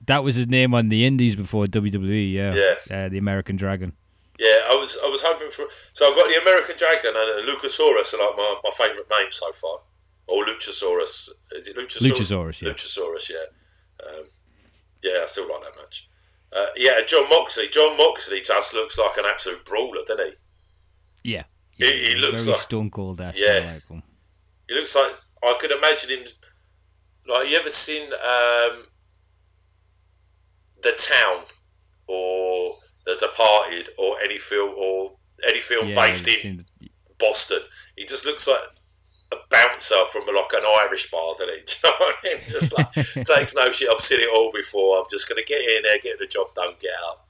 That 0.07 0.23
was 0.23 0.37
his 0.37 0.47
name 0.47 0.75
on 0.75 0.89
the 0.89 1.05
Indies 1.05 1.35
before 1.35 1.67
WWE. 1.67 2.33
Yeah, 2.33 2.55
Yeah. 2.55 2.97
Uh, 2.97 3.09
the 3.09 3.19
American 3.19 3.57
Dragon. 3.57 3.93
Yeah, 4.39 4.69
I 4.71 4.75
was 4.75 4.99
I 5.03 5.09
was 5.09 5.23
hoping 5.25 5.51
for. 5.51 5.65
So 5.93 6.09
I've 6.11 6.17
got 6.17 6.29
the 6.29 6.41
American 6.41 6.77
Dragon 6.77 7.15
and 7.17 7.17
uh, 7.17 7.51
Luchasaurus 7.51 8.13
are 8.15 8.19
like 8.19 8.37
my, 8.37 8.61
my 8.63 8.71
favourite 8.77 9.09
names 9.11 9.37
so 9.37 9.51
far. 9.53 9.81
Or 10.29 10.45
Luchasaurus. 10.45 11.31
Is 11.53 11.69
it 11.69 11.77
Luchasaurus? 11.77 12.11
Luchasaurus, 12.11 12.63
yeah. 12.63 12.71
Luchasaurus, 12.71 13.31
yeah. 13.31 14.07
Um, 14.07 14.25
yeah, 15.03 15.21
I 15.23 15.27
still 15.27 15.49
like 15.49 15.63
that 15.63 15.77
match. 15.81 16.09
Uh, 16.57 16.67
yeah, 16.77 17.01
Jon 17.07 17.29
Moxley. 17.29 17.69
Jon 17.69 17.97
Moxley 17.99 18.41
just 18.41 18.73
looks 18.73 18.97
like 18.99 19.17
an 19.19 19.25
absolute 19.27 19.65
brawler, 19.65 20.01
doesn't 20.07 20.27
he? 21.23 21.33
Yeah. 21.35 21.45
He- 21.71 22.09
he 22.09 22.15
looks 22.15 22.43
very 22.45 22.53
like- 22.55 22.63
Stone 22.63 22.91
Cold. 22.91 23.21
Yeah. 23.35 23.79
like. 23.91 24.03
He 24.69 24.75
looks 24.75 24.95
like 24.95 25.13
I 25.43 25.57
could 25.61 25.71
imagine 25.71 26.11
him. 26.11 26.25
Like, 27.29 27.51
you 27.51 27.59
ever 27.59 27.69
seen 27.71 28.05
um, 28.13 28.87
The 30.83 30.93
Town 30.93 31.45
or 32.07 32.79
The 33.05 33.17
Departed 33.17 33.91
or 33.99 34.21
any 34.21 34.39
film 34.39 34.75
or 34.79 35.17
any 35.47 35.61
film 35.61 35.89
Yeah, 35.89 35.95
based 35.95 36.27
in 36.29 36.65
the- 36.81 36.91
Boston. 37.19 37.61
He 37.97 38.05
just 38.05 38.25
looks 38.25 38.47
like 38.47 38.61
a 39.33 39.37
bouncer 39.51 40.05
from 40.13 40.25
like 40.27 40.53
an 40.55 40.65
Irish 40.81 41.11
bar, 41.11 41.35
doesn't 41.39 41.55
he? 41.55 41.61
Do 41.67 41.73
you 41.85 41.91
know 41.91 41.97
what 41.99 42.17
I 42.23 42.29
mean? 42.29 42.43
Just 42.49 42.77
like 42.77 42.93
takes 43.27 43.55
no 43.55 43.71
shit. 43.71 43.89
I've 43.93 44.01
seen 44.01 44.21
it 44.21 44.29
all 44.35 44.53
before. 44.53 44.99
I'm 44.99 45.05
just 45.11 45.29
gonna 45.29 45.43
get 45.47 45.61
in 45.61 45.83
there, 45.83 45.99
get 46.03 46.19
the 46.19 46.27
job 46.27 46.55
done, 46.55 46.75
get 46.81 46.93
out. 47.07 47.21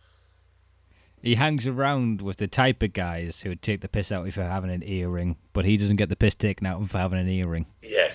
He 1.23 1.35
hangs 1.35 1.67
around 1.67 2.23
with 2.23 2.37
the 2.37 2.47
type 2.47 2.83
of 2.83 2.93
guys 2.93 3.41
who 3.41 3.49
would 3.49 3.63
take 3.63 3.81
the 3.81 3.89
piss 3.89 4.13
out 4.13 4.21
of 4.21 4.27
you 4.27 4.33
for 4.33 4.45
having 4.45 4.71
an 4.71 4.85
earring, 4.85 5.37
but 5.53 5.65
he 5.65 5.77
doesn't 5.77 5.97
get 5.97 6.09
the 6.09 6.17
piss 6.17 6.35
taken 6.37 6.67
out 6.67 6.77
of 6.77 6.83
him 6.83 6.89
for 6.89 6.99
having 6.99 7.19
an 7.19 7.29
earring. 7.29 7.67
Yeah, 7.83 8.13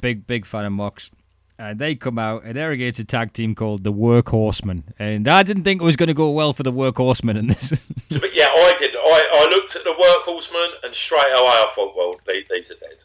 Big, 0.00 0.26
big 0.26 0.46
fan 0.46 0.64
of 0.64 0.72
Mox. 0.72 1.10
And 1.58 1.78
they 1.78 1.94
come 1.94 2.18
out 2.18 2.42
and 2.44 2.56
they're 2.56 2.72
against 2.72 2.98
a 2.98 3.04
tag 3.04 3.32
team 3.32 3.54
called 3.54 3.84
the 3.84 3.92
Workhorsemen. 3.92 4.82
And 4.98 5.28
I 5.28 5.42
didn't 5.44 5.62
think 5.62 5.80
it 5.80 5.84
was 5.84 5.96
going 5.96 6.08
to 6.08 6.14
go 6.14 6.30
well 6.30 6.52
for 6.52 6.64
the 6.64 6.72
Workhorsemen 6.72 7.38
in 7.38 7.46
this. 7.46 7.70
But 8.10 8.34
yeah, 8.34 8.46
I 8.46 8.76
did. 8.78 8.94
I, 8.96 9.46
I 9.46 9.50
looked 9.50 9.76
at 9.76 9.84
the 9.84 9.90
workhorseman 9.94 10.84
and 10.84 10.94
straight 10.94 11.20
away 11.32 11.46
I 11.46 11.70
thought, 11.74 11.94
well, 11.96 12.16
they, 12.26 12.44
these 12.50 12.70
are 12.70 12.74
dead. 12.74 13.04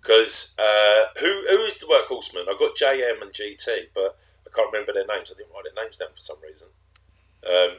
Because 0.00 0.54
uh, 0.58 1.04
who 1.20 1.26
who 1.26 1.58
is 1.62 1.76
the 1.78 1.86
workhorseman? 1.86 2.48
I 2.48 2.56
got 2.58 2.76
JM 2.76 3.22
and 3.22 3.32
GT, 3.32 3.88
but 3.94 4.16
I 4.46 4.50
can't 4.54 4.72
remember 4.72 4.92
their 4.92 5.06
names. 5.06 5.30
I 5.30 5.36
didn't 5.36 5.52
write 5.52 5.64
their 5.64 5.84
names 5.84 5.96
down 5.96 6.08
for 6.14 6.20
some 6.20 6.36
reason. 6.42 6.68
Um, 7.46 7.78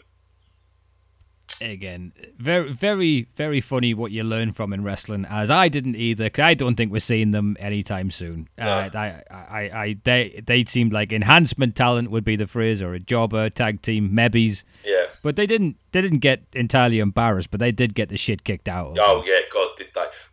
Again, 1.61 2.13
very, 2.39 2.73
very, 2.73 3.27
very 3.35 3.61
funny 3.61 3.93
what 3.93 4.11
you 4.11 4.23
learn 4.23 4.51
from 4.51 4.73
in 4.73 4.83
wrestling. 4.83 5.25
As 5.29 5.51
I 5.51 5.67
didn't 5.67 5.95
either, 5.95 6.23
because 6.25 6.41
I 6.41 6.53
don't 6.55 6.75
think 6.75 6.91
we're 6.91 6.99
seeing 6.99 7.31
them 7.31 7.55
anytime 7.59 8.09
soon. 8.09 8.49
Uh, 8.57 8.89
I, 8.93 9.21
I, 9.29 9.59
I, 9.59 9.97
they, 10.03 10.41
they 10.43 10.65
seemed 10.65 10.91
like 10.91 11.13
enhancement 11.13 11.75
talent 11.75 12.09
would 12.09 12.23
be 12.23 12.35
the 12.35 12.47
phrase, 12.47 12.81
or 12.81 12.93
a 12.93 12.99
jobber 12.99 13.49
tag 13.51 13.83
team, 13.83 14.09
maybe's. 14.11 14.63
yeah. 14.83 15.05
But 15.21 15.35
they 15.35 15.45
didn't 15.45 15.77
they 15.91 16.01
didn't 16.01 16.19
get 16.19 16.41
entirely 16.53 16.97
embarrassed, 16.97 17.51
but 17.51 17.59
they 17.59 17.71
did 17.71 17.93
get 17.93 18.09
the 18.09 18.17
shit 18.17 18.43
kicked 18.43 18.67
out 18.67 18.87
of 18.87 18.95
them. 18.95 19.05
Oh 19.07 19.23
yeah, 19.23 19.41
God? 19.53 19.60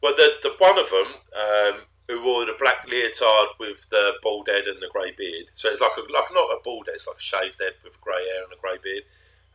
Well, 0.02 0.14
the 0.16 0.36
the 0.42 0.54
one 0.58 0.78
of 0.78 0.90
them 0.90 1.14
um, 1.36 1.80
who 2.08 2.24
wore 2.24 2.46
the 2.46 2.56
black 2.58 2.86
leotard 2.88 3.48
with 3.58 3.88
the 3.90 4.14
bald 4.22 4.48
head 4.48 4.64
and 4.64 4.80
the 4.80 4.88
grey 4.92 5.12
beard. 5.16 5.46
So 5.54 5.68
it's 5.68 5.80
like 5.80 5.96
a, 5.96 6.00
like 6.00 6.32
not 6.32 6.50
a 6.50 6.60
bald 6.64 6.86
head, 6.86 6.94
it's 6.94 7.06
like 7.06 7.18
a 7.18 7.20
shaved 7.20 7.60
head 7.60 7.74
with 7.84 8.00
grey 8.00 8.24
hair 8.32 8.44
and 8.44 8.52
a 8.52 8.56
grey 8.56 8.78
beard. 8.82 9.02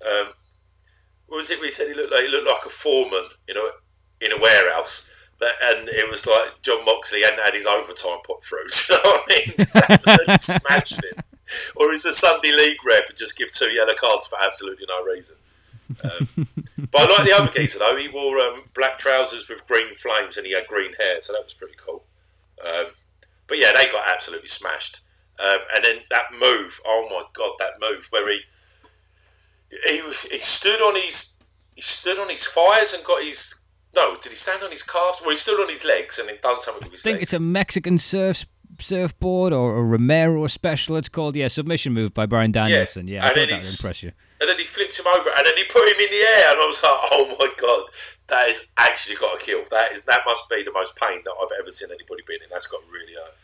Um, 0.06 0.34
what 1.28 1.38
was 1.38 1.52
it? 1.52 1.62
We 1.62 1.72
said 1.72 1.88
he 1.88 1.94
looked 1.94 2.12
like 2.12 2.26
he 2.26 2.32
looked 2.32 2.48
like 2.48 2.66
a 2.66 2.70
foreman, 2.70 3.30
you 3.48 3.56
know, 3.56 3.70
in 4.22 4.32
a 4.32 4.41
warehouse. 4.41 5.10
That, 5.39 5.56
and 5.62 5.89
it 5.89 6.10
was 6.10 6.28
like 6.28 6.62
Jon 6.62 6.86
Moxley 6.86 7.24
hadn't 7.24 7.44
had 7.44 7.56
his 7.56 7.66
overtime 7.66 8.20
put 8.24 8.44
through. 8.44 8.68
Do 8.88 8.94
you 8.94 9.00
know 9.04 9.10
what 9.10 9.24
I 9.28 9.34
mean? 9.36 9.56
Just 9.58 9.76
absolutely 9.89 10.38
smashing 10.38 11.00
it. 11.04 11.26
Or 11.76 11.91
is 11.91 12.06
a 12.06 12.14
Sunday 12.14 12.52
league 12.52 12.78
ref 12.86 13.10
and 13.10 13.18
just 13.18 13.38
give 13.38 13.52
two 13.52 13.74
yellow 13.74 13.94
cards 14.00 14.28
for 14.28 14.38
absolutely 14.41 14.86
no 14.88 15.04
reason. 15.04 15.38
Um, 16.04 16.48
but 16.91 17.02
I 17.02 17.18
like 17.18 17.28
the 17.28 17.36
other 17.36 17.52
geezer 17.52 17.80
though. 17.80 17.98
He 17.98 18.08
wore 18.08 18.39
um, 18.39 18.64
black 18.74 18.98
trousers 18.98 19.48
with 19.48 19.68
green 19.68 19.96
flames 19.96 20.38
and 20.38 20.46
he 20.46 20.54
had 20.54 20.68
green 20.68 20.94
hair, 20.94 21.22
so 21.22 21.34
that 21.34 21.44
was 21.44 21.54
pretty 21.54 21.76
cool. 21.78 22.04
Um, 22.66 22.88
but 23.48 23.58
yeah, 23.58 23.72
they 23.76 23.91
got 23.91 24.08
absolutely 24.08 24.48
smashed. 24.48 25.02
Um, 25.39 25.60
and 25.76 25.84
then 25.84 25.98
that 26.10 26.32
move, 26.32 26.80
oh 26.86 27.08
my 27.10 27.24
god, 27.34 27.54
that 27.60 27.80
move 27.82 28.08
where 28.12 28.32
he 28.32 28.41
he 29.88 30.02
was, 30.02 30.24
he 30.24 30.38
stood 30.38 30.82
on 30.82 30.96
his 30.96 31.38
he 31.76 31.82
stood 31.82 32.20
on 32.20 32.30
his 32.30 32.46
thighs 32.48 32.94
and 32.94 33.04
got 33.04 33.24
his 33.24 33.60
no, 33.96 34.16
did 34.16 34.32
he 34.32 34.36
stand 34.36 34.64
on 34.64 34.72
his 34.72 34.84
calves? 34.84 35.20
Well, 35.22 35.32
he 35.32 35.36
stood 35.36 35.60
on 35.60 35.70
his 35.70 35.86
legs 35.86 36.18
and 36.18 36.28
then 36.28 36.38
done 36.41 36.60
something 36.60 36.84
with 36.84 36.91
his 36.94 37.02
I 37.02 37.04
think 37.04 37.20
legs. 37.20 37.34
it's 37.34 37.41
a 37.41 37.44
Mexican 37.44 37.98
surf 37.98 38.46
surfboard 38.80 39.54
or 39.54 39.78
a 39.78 39.84
Romero 39.84 40.48
special. 40.48 40.96
It's 40.96 41.10
called 41.10 41.36
yeah, 41.36 41.48
submission 41.48 41.94
move 41.94 42.14
by 42.14 42.26
Bryan 42.26 42.52
Danielson. 42.52 43.08
Yeah, 43.08 43.24
I 43.24 43.28
and 43.28 43.36
thought 43.36 43.50
that 43.50 43.56
would 43.56 43.70
impress 43.70 44.04
you. 44.04 44.12
And 44.44 44.52
then 44.52 44.60
he 44.60 44.68
flipped 44.68 45.00
him 45.00 45.08
over, 45.08 45.32
and 45.32 45.48
then 45.48 45.56
he 45.56 45.64
put 45.72 45.88
him 45.88 46.04
in 46.04 46.12
the 46.12 46.20
air, 46.20 46.52
and 46.52 46.60
I 46.60 46.68
was 46.68 46.84
like, 46.84 47.00
oh 47.16 47.26
my 47.39 47.48
god, 47.56 47.88
that 48.28 48.52
has 48.52 48.68
actually 48.76 49.16
got 49.16 49.39
a 49.39 49.39
kill. 49.39 49.64
That 49.72 49.94
is 49.94 50.02
that 50.02 50.28
must 50.28 50.50
be 50.50 50.68
the 50.68 50.76
most 50.76 51.00
pain 51.00 51.24
that 51.24 51.32
I've 51.32 51.56
ever 51.64 51.72
seen 51.72 51.88
anybody 51.96 52.28
be 52.28 52.36
in. 52.36 52.52
That's 52.52 52.68
got 52.68 52.84
really 52.91 53.16
hurt. 53.16 53.39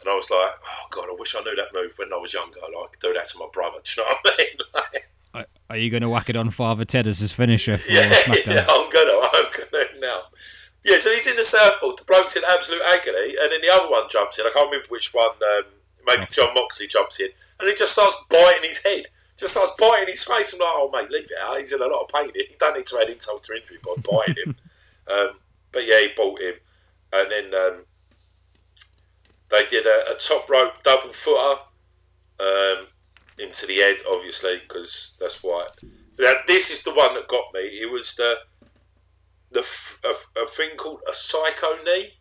And 0.00 0.10
I 0.10 0.14
was 0.18 0.26
like, 0.26 0.50
oh 0.58 0.86
god, 0.90 1.06
I 1.06 1.14
wish 1.14 1.36
I 1.38 1.42
knew 1.46 1.54
that 1.54 1.70
move 1.72 1.94
when 2.02 2.12
I 2.12 2.16
was 2.16 2.34
younger. 2.34 2.58
Like, 2.58 2.74
I 2.74 2.86
could 2.90 2.98
do 2.98 3.14
that 3.14 3.28
to 3.28 3.38
my 3.38 3.46
brother. 3.52 3.78
Do 3.84 3.92
you 3.94 4.02
know 4.02 4.10
what 4.10 4.34
I 4.34 4.42
mean? 4.42 4.56
Like, 4.74 5.48
Are 5.70 5.76
you 5.78 5.88
going 5.88 6.02
to 6.02 6.08
whack 6.08 6.28
it 6.28 6.34
on 6.34 6.50
Father 6.50 6.84
Ted 6.84 7.06
as 7.06 7.20
his 7.20 7.32
finisher 7.32 7.78
for 7.78 7.92
yeah, 7.92 8.10
yeah, 8.46 8.66
I'm 8.66 8.90
gonna, 8.90 9.22
I'm 9.38 9.46
gonna 9.54 10.00
now. 10.00 10.34
Yeah, 10.82 10.98
so 10.98 11.10
he's 11.10 11.30
in 11.30 11.36
the 11.36 11.44
circle. 11.44 11.94
The 11.94 12.02
bloke's 12.02 12.34
in 12.34 12.42
absolute 12.48 12.82
agony, 12.90 13.36
and 13.40 13.52
then 13.52 13.60
the 13.60 13.70
other 13.70 13.88
one 13.88 14.08
jumps 14.10 14.38
in. 14.38 14.46
I 14.46 14.50
can't 14.50 14.66
remember 14.66 14.88
which 14.88 15.14
one. 15.14 15.36
Um, 15.36 15.64
maybe 16.04 16.26
Jon 16.32 16.54
Moxley 16.54 16.88
jumps 16.88 17.20
in, 17.20 17.28
and 17.60 17.68
he 17.68 17.74
just 17.74 17.92
starts 17.92 18.16
biting 18.28 18.64
his 18.64 18.82
head. 18.82 19.08
Just 19.40 19.54
starts 19.54 19.72
biting 19.78 20.08
his 20.08 20.22
face. 20.22 20.52
I'm 20.52 20.60
like, 20.60 20.68
oh 20.70 20.90
mate, 20.92 21.10
leave 21.10 21.24
it 21.24 21.30
out. 21.42 21.58
He's 21.58 21.72
in 21.72 21.80
a 21.80 21.86
lot 21.86 22.02
of 22.02 22.08
pain. 22.08 22.30
He 22.34 22.54
don't 22.58 22.76
need 22.76 22.84
to 22.84 22.98
add 23.00 23.08
insult 23.08 23.42
to 23.44 23.54
injury 23.54 23.78
by 23.82 23.94
biting 23.96 24.34
him. 24.44 24.56
um, 25.10 25.30
but 25.72 25.86
yeah, 25.86 26.00
he 26.00 26.08
bought 26.14 26.42
him, 26.42 26.54
and 27.14 27.30
then 27.30 27.54
um, 27.54 27.84
they 29.48 29.66
did 29.66 29.86
a, 29.86 30.10
a 30.10 30.14
top 30.18 30.46
rope 30.50 30.82
double 30.82 31.08
footer 31.08 31.62
um, 32.38 32.88
into 33.38 33.66
the 33.66 33.76
head, 33.76 33.96
obviously, 34.10 34.60
because 34.60 35.16
that's 35.18 35.42
why. 35.42 35.68
Now, 36.18 36.34
this 36.46 36.70
is 36.70 36.82
the 36.82 36.92
one 36.92 37.14
that 37.14 37.26
got 37.26 37.54
me. 37.54 37.60
It 37.60 37.90
was 37.90 38.14
the 38.16 38.40
the 39.50 39.66
a, 40.04 40.42
a 40.42 40.46
thing 40.46 40.76
called 40.76 41.00
a 41.10 41.14
psycho 41.14 41.82
knee. 41.82 42.19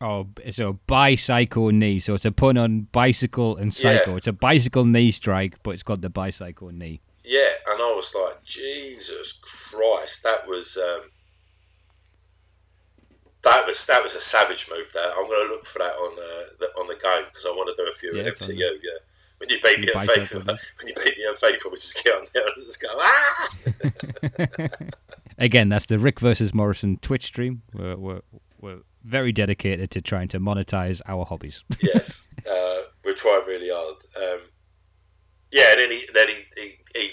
Oh, 0.00 0.28
it's 0.42 0.58
a 0.58 0.72
bicycle 0.86 1.70
knee. 1.70 1.98
So 1.98 2.14
it's 2.14 2.24
a 2.24 2.32
pun 2.32 2.58
on 2.58 2.88
bicycle 2.92 3.56
and 3.56 3.72
cycle. 3.74 4.12
Yeah. 4.14 4.16
It's 4.18 4.26
a 4.26 4.32
bicycle 4.32 4.84
knee 4.84 5.10
strike, 5.10 5.62
but 5.62 5.70
it's 5.70 5.82
called 5.82 6.02
the 6.02 6.10
bicycle 6.10 6.70
knee. 6.70 7.00
Yeah, 7.24 7.48
and 7.68 7.80
I 7.80 7.92
was 7.96 8.14
like, 8.14 8.44
Jesus 8.44 9.32
Christ, 9.40 10.22
that 10.24 10.46
was 10.46 10.76
um, 10.76 11.08
that 13.44 13.66
was 13.66 13.86
that 13.86 14.02
was 14.02 14.14
a 14.14 14.20
savage 14.20 14.68
move. 14.70 14.90
There, 14.92 15.10
I'm 15.10 15.26
going 15.26 15.46
to 15.48 15.54
look 15.54 15.64
for 15.66 15.78
that 15.78 15.92
on 15.92 16.12
uh, 16.18 16.54
the, 16.60 16.66
on 16.80 16.86
the 16.88 16.94
game 16.94 17.24
because 17.28 17.46
I 17.46 17.50
want 17.50 17.74
to 17.74 17.82
do 17.82 17.88
a 17.88 17.94
few 17.94 18.12
Yeah, 18.14 18.28
of 18.28 18.38
them 18.38 18.48
to 18.48 18.54
you. 18.54 18.78
Yeah, 18.82 18.98
when 19.38 19.48
you 19.48 19.58
beat 19.62 19.80
me 19.80 19.86
You 19.86 19.92
at 20.00 20.06
bicycle 20.06 20.40
FIFA, 20.40 20.46
knee. 20.46 20.58
when 20.78 20.88
you 20.88 20.94
beat 20.94 21.16
me 21.16 21.24
at 21.30 21.36
FIFA, 21.40 21.70
we 21.70 21.76
just 21.76 22.04
get 22.04 22.14
on 22.14 22.26
there 22.34 22.44
and 22.44 22.54
just 22.58 22.82
go 22.82 22.88
ah. 22.92 23.48
Again, 25.38 25.68
that's 25.68 25.86
the 25.86 25.98
Rick 25.98 26.20
versus 26.20 26.54
Morrison 26.54 26.98
Twitch 26.98 27.24
stream. 27.24 27.62
We're, 27.72 27.96
we're 27.96 28.20
very 29.04 29.32
dedicated 29.32 29.90
to 29.92 30.00
trying 30.00 30.28
to 30.28 30.40
monetize 30.40 31.00
our 31.06 31.24
hobbies. 31.24 31.62
yes, 31.82 32.34
uh, 32.50 32.80
we're 33.04 33.14
trying 33.14 33.44
really 33.46 33.68
hard. 33.70 33.96
Um, 34.16 34.46
yeah, 35.52 35.72
and 35.72 35.78
then 35.80 35.90
he, 35.90 36.06
then 36.12 36.28
he, 36.28 36.34
he, 36.60 36.68
he 36.94 37.10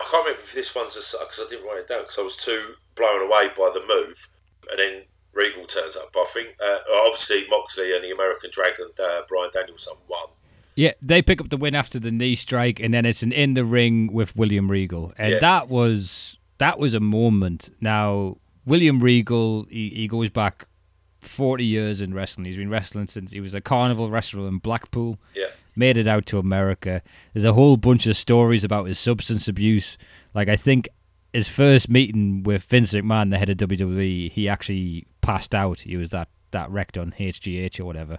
I 0.00 0.04
can't 0.04 0.24
remember 0.26 0.42
if 0.42 0.52
this 0.54 0.74
one's 0.74 0.96
a 0.96 1.18
because 1.24 1.40
I 1.44 1.48
didn't 1.48 1.66
write 1.66 1.78
it 1.78 1.88
down 1.88 2.02
because 2.02 2.18
I 2.18 2.22
was 2.22 2.36
too 2.36 2.74
blown 2.94 3.22
away 3.22 3.48
by 3.56 3.70
the 3.72 3.80
move, 3.86 4.28
and 4.70 4.78
then 4.78 5.02
Regal 5.32 5.64
turns 5.64 5.96
up. 5.96 6.10
I 6.16 6.24
think 6.32 6.48
uh, 6.62 6.78
obviously 7.04 7.46
Moxley 7.48 7.94
and 7.94 8.04
the 8.04 8.10
American 8.10 8.50
Dragon, 8.52 8.88
uh, 9.02 9.22
Bryan 9.28 9.50
Danielson 9.54 9.94
won. 10.08 10.28
Yeah, 10.74 10.92
they 11.00 11.22
pick 11.22 11.40
up 11.40 11.48
the 11.48 11.56
win 11.56 11.74
after 11.74 11.98
the 11.98 12.10
knee 12.10 12.34
strike, 12.34 12.80
and 12.80 12.92
then 12.92 13.06
it's 13.06 13.22
an 13.22 13.32
in 13.32 13.54
the 13.54 13.64
ring 13.64 14.12
with 14.12 14.36
William 14.36 14.70
Regal, 14.70 15.12
and 15.16 15.34
Yeah. 15.34 15.38
that 15.38 15.68
was 15.68 16.36
that 16.58 16.78
was 16.78 16.92
a 16.92 17.00
moment. 17.00 17.70
Now 17.80 18.36
William 18.66 19.00
Regal, 19.00 19.64
he, 19.70 19.88
he 19.90 20.08
goes 20.08 20.28
back 20.28 20.66
forty 21.20 21.64
years 21.64 22.00
in 22.00 22.12
wrestling. 22.12 22.44
He's 22.44 22.56
been 22.56 22.70
wrestling 22.70 23.06
since 23.06 23.30
he 23.30 23.40
was 23.40 23.54
a 23.54 23.60
carnival 23.60 24.10
wrestler 24.10 24.46
in 24.48 24.58
Blackpool. 24.58 25.18
Yeah, 25.34 25.46
Made 25.76 25.96
it 25.96 26.08
out 26.08 26.26
to 26.26 26.38
America. 26.38 27.02
There's 27.32 27.44
a 27.44 27.52
whole 27.54 27.76
bunch 27.76 28.06
of 28.06 28.16
stories 28.16 28.64
about 28.64 28.86
his 28.86 28.98
substance 28.98 29.48
abuse. 29.48 29.96
Like 30.34 30.48
I 30.48 30.56
think 30.56 30.88
his 31.32 31.48
first 31.48 31.88
meeting 31.88 32.42
with 32.42 32.64
Vince 32.64 32.92
McMahon, 32.92 33.30
the 33.30 33.38
head 33.38 33.50
of 33.50 33.56
WWE, 33.56 34.30
he 34.30 34.48
actually 34.48 35.06
passed 35.20 35.54
out. 35.54 35.80
He 35.80 35.96
was 35.96 36.10
that 36.10 36.28
that 36.50 36.70
wrecked 36.70 36.96
on 36.98 37.12
HGH 37.18 37.80
or 37.80 37.84
whatever 37.84 38.18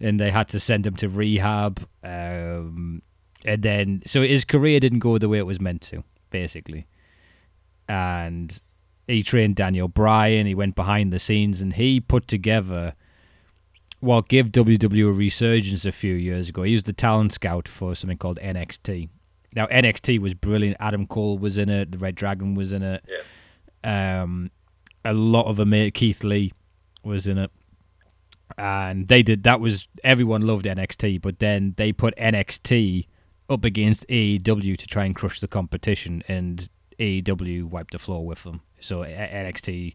and 0.00 0.18
they 0.18 0.30
had 0.30 0.48
to 0.48 0.58
send 0.58 0.86
him 0.86 0.96
to 0.96 1.08
rehab. 1.08 1.86
Um, 2.02 3.02
and 3.44 3.62
then, 3.62 4.02
so 4.06 4.22
his 4.22 4.44
career 4.44 4.80
didn't 4.80 5.00
go 5.00 5.18
the 5.18 5.28
way 5.28 5.38
it 5.38 5.46
was 5.46 5.60
meant 5.60 5.82
to, 5.82 6.02
basically. 6.30 6.86
And 7.88 8.58
he 9.10 9.22
trained 9.22 9.56
Daniel 9.56 9.88
Bryan. 9.88 10.46
He 10.46 10.54
went 10.54 10.74
behind 10.74 11.12
the 11.12 11.18
scenes, 11.18 11.60
and 11.60 11.74
he 11.74 12.00
put 12.00 12.28
together 12.28 12.94
what 14.00 14.28
gave 14.28 14.46
WWE 14.46 15.08
a 15.08 15.12
resurgence 15.12 15.84
a 15.84 15.92
few 15.92 16.14
years 16.14 16.48
ago. 16.48 16.62
He 16.62 16.74
was 16.74 16.84
the 16.84 16.92
talent 16.92 17.32
scout 17.32 17.68
for 17.68 17.94
something 17.94 18.16
called 18.18 18.38
NXT. 18.40 19.08
Now 19.54 19.66
NXT 19.66 20.18
was 20.20 20.34
brilliant. 20.34 20.76
Adam 20.80 21.06
Cole 21.06 21.38
was 21.38 21.58
in 21.58 21.68
it. 21.68 21.92
The 21.92 21.98
Red 21.98 22.14
Dragon 22.14 22.54
was 22.54 22.72
in 22.72 22.82
it. 22.82 23.04
yeah, 23.84 24.22
Um, 24.22 24.50
a 25.04 25.12
lot 25.12 25.46
of 25.46 25.56
them. 25.56 25.72
Keith 25.90 26.22
Lee 26.24 26.52
was 27.02 27.26
in 27.26 27.36
it, 27.38 27.50
and 28.56 29.08
they 29.08 29.22
did. 29.22 29.42
That 29.42 29.60
was 29.60 29.88
everyone 30.04 30.42
loved 30.42 30.66
NXT, 30.66 31.20
but 31.20 31.38
then 31.38 31.74
they 31.76 31.92
put 31.92 32.14
NXT 32.16 33.06
up 33.48 33.64
against 33.64 34.06
AEW 34.08 34.78
to 34.78 34.86
try 34.86 35.04
and 35.04 35.14
crush 35.14 35.40
the 35.40 35.48
competition, 35.48 36.22
and 36.28 36.68
AEW 36.98 37.64
wiped 37.64 37.92
the 37.92 37.98
floor 37.98 38.24
with 38.24 38.44
them. 38.44 38.60
So 38.80 39.00
NXT, 39.00 39.94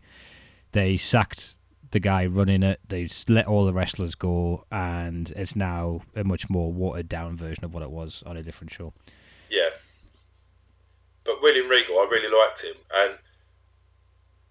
they 0.71 0.97
sacked 0.97 1.55
the 1.91 1.99
guy 1.99 2.25
running 2.25 2.63
it. 2.63 2.79
They 2.87 3.07
let 3.29 3.47
all 3.47 3.65
the 3.65 3.73
wrestlers 3.73 4.15
go, 4.15 4.65
and 4.71 5.31
it's 5.35 5.55
now 5.55 6.01
a 6.15 6.23
much 6.23 6.49
more 6.49 6.71
watered 6.71 7.07
down 7.09 7.37
version 7.37 7.63
of 7.63 7.73
what 7.73 7.83
it 7.83 7.91
was 7.91 8.23
on 8.25 8.37
a 8.37 8.43
different 8.43 8.71
show. 8.71 8.93
yeah. 9.49 9.69
But 11.23 11.41
William 11.41 11.67
Regal, 11.67 11.95
I 11.95 12.07
really 12.11 12.29
liked 12.31 12.63
him, 12.63 12.75
and 12.93 13.11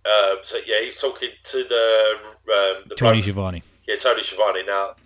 um, 0.07 0.39
so 0.43 0.59
yeah, 0.67 0.81
he's 0.83 1.01
talking 1.01 1.31
to 1.45 1.59
the 1.65 2.17
um, 2.21 2.83
the 2.89 2.97
Tony 2.97 3.13
bloke- 3.19 3.23
Schiavone. 3.23 3.63
Yeah, 3.87 3.95
Tony 3.97 4.23
Schiavone. 4.25 4.65
Now, 4.67 4.97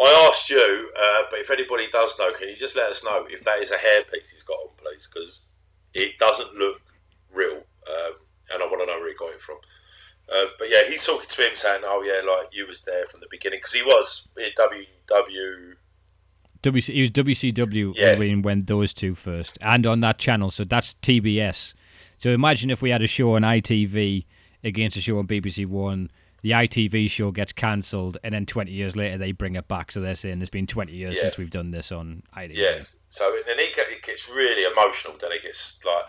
I 0.00 0.28
asked 0.30 0.48
you, 0.50 0.92
uh, 0.96 1.22
but 1.30 1.40
if 1.40 1.50
anybody 1.50 1.88
does 1.90 2.16
know, 2.18 2.32
can 2.32 2.48
you 2.48 2.54
just 2.56 2.76
let 2.76 2.90
us 2.90 3.04
know 3.04 3.26
if 3.28 3.42
that 3.44 3.58
is 3.58 3.72
a 3.72 3.76
hairpiece 3.76 4.30
he's 4.30 4.44
got 4.44 4.54
on, 4.54 4.68
please? 4.76 5.08
Because 5.12 5.48
it 5.94 6.16
doesn't 6.18 6.54
look 6.54 6.80
real, 7.34 7.64
um, 7.88 8.12
and 8.54 8.62
I 8.62 8.66
want 8.66 8.80
to 8.80 8.86
know 8.86 8.98
where 8.98 9.08
he 9.08 9.14
got 9.14 9.32
it 9.34 9.40
from. 9.40 9.58
Uh, 10.32 10.46
but 10.58 10.68
yeah, 10.70 10.84
he's 10.86 11.04
talking 11.04 11.28
to 11.28 11.42
him 11.42 11.54
saying, 11.54 11.82
"Oh 11.84 12.02
yeah, 12.02 12.26
like 12.26 12.48
you 12.54 12.66
was 12.66 12.82
there 12.82 13.04
from 13.06 13.20
the 13.20 13.26
beginning," 13.30 13.58
because 13.58 13.74
he 13.74 13.82
was 13.82 14.28
in 14.38 14.50
WW. 14.56 15.74
WC, 16.62 16.94
he 16.94 17.00
was 17.02 17.10
WCW 17.10 17.92
Yeah. 17.96 18.18
when 18.18 18.42
when 18.42 18.60
those 18.60 18.94
two 18.94 19.14
first, 19.14 19.58
and 19.60 19.86
on 19.86 20.00
that 20.00 20.18
channel. 20.18 20.50
So 20.50 20.64
that's 20.64 20.94
TBS. 21.02 21.74
So 22.16 22.30
imagine 22.30 22.70
if 22.70 22.80
we 22.80 22.90
had 22.90 23.02
a 23.02 23.06
show 23.06 23.34
on 23.34 23.42
ITV 23.42 24.24
against 24.62 24.96
a 24.96 25.00
show 25.00 25.18
on 25.18 25.26
BBC 25.26 25.66
One. 25.66 26.10
The 26.42 26.50
ITV 26.50 27.08
show 27.08 27.30
gets 27.30 27.54
cancelled, 27.54 28.18
and 28.22 28.34
then 28.34 28.44
20 28.44 28.70
years 28.70 28.94
later 28.96 29.16
they 29.16 29.32
bring 29.32 29.54
it 29.56 29.66
back. 29.66 29.90
So 29.90 30.02
they're 30.02 30.14
saying 30.14 30.42
it's 30.42 30.50
been 30.50 30.66
20 30.66 30.92
years 30.92 31.14
Yeah. 31.16 31.22
since 31.22 31.38
we've 31.38 31.48
done 31.48 31.70
this 31.70 31.90
on 31.90 32.22
ITV. 32.36 32.52
Yeah, 32.54 32.82
so 33.08 33.34
and 33.34 33.44
then 33.46 33.58
he, 33.58 33.64
he 33.64 34.00
gets 34.02 34.28
really 34.28 34.70
emotional. 34.70 35.16
Then 35.18 35.32
he 35.32 35.38
gets 35.38 35.80
like 35.86 36.04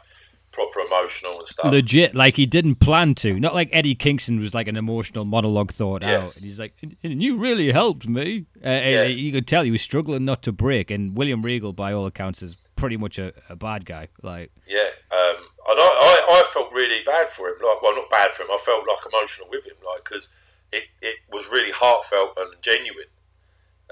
proper 0.56 0.80
emotional 0.80 1.38
and 1.38 1.48
stuff. 1.48 1.72
Legit, 1.72 2.16
like 2.16 2.36
he 2.38 2.46
didn't 2.46 2.76
plan 2.76 3.14
to. 3.16 3.40
Not 3.40 3.54
like 3.54 3.70
Eddie 3.72 3.94
Kingston 3.94 4.40
was 4.40 4.54
like 4.56 4.68
an 4.68 4.78
emotional 4.78 5.26
monologue 5.26 5.72
thought 5.72 6.02
Yeah. 6.02 6.22
out. 6.24 6.36
And 6.38 6.46
he's 6.46 6.58
like, 6.60 6.74
and 7.04 7.22
you 7.22 7.38
really 7.38 7.72
helped 7.72 8.08
me. 8.08 8.46
Uh, 8.66 8.70
Yeah. 8.70 9.04
You 9.04 9.32
could 9.32 9.46
tell 9.48 9.64
he 9.64 9.72
was 9.72 9.82
struggling 9.82 10.26
not 10.26 10.42
to 10.44 10.52
break. 10.52 10.90
And 10.90 11.16
William 11.16 11.42
Regal, 11.44 11.74
by 11.74 11.92
all 11.94 12.06
accounts, 12.06 12.42
is 12.42 12.56
pretty 12.76 12.98
much 12.98 13.20
a, 13.20 13.34
a 13.50 13.56
bad 13.56 13.86
guy. 13.86 14.08
Like, 14.24 14.52
Yeah, 14.68 14.90
um, 15.12 15.36
and 15.70 15.80
I, 15.80 16.26
I, 16.30 16.42
I 16.42 16.44
felt 16.54 16.72
really 16.74 17.04
bad 17.06 17.30
for 17.30 17.48
him. 17.50 17.56
Like, 17.62 17.82
well, 17.82 17.96
not 17.96 18.10
bad 18.10 18.32
for 18.32 18.44
him. 18.44 18.50
I 18.52 18.58
felt 18.66 18.88
like 18.88 19.14
emotional 19.14 19.48
with 19.52 19.66
him, 19.66 19.76
like 19.94 20.04
because 20.06 20.34
it, 20.72 20.86
it 21.02 21.18
was 21.32 21.50
really 21.52 21.72
heartfelt 21.72 22.32
and 22.38 22.54
genuine. 22.62 23.12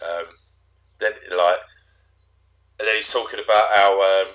Um, 0.01 0.25
then 0.99 1.11
like, 1.37 1.59
and 2.79 2.87
then 2.87 2.95
he's 2.95 3.11
talking 3.11 3.39
about 3.43 3.67
how 3.75 3.91
um, 4.01 4.27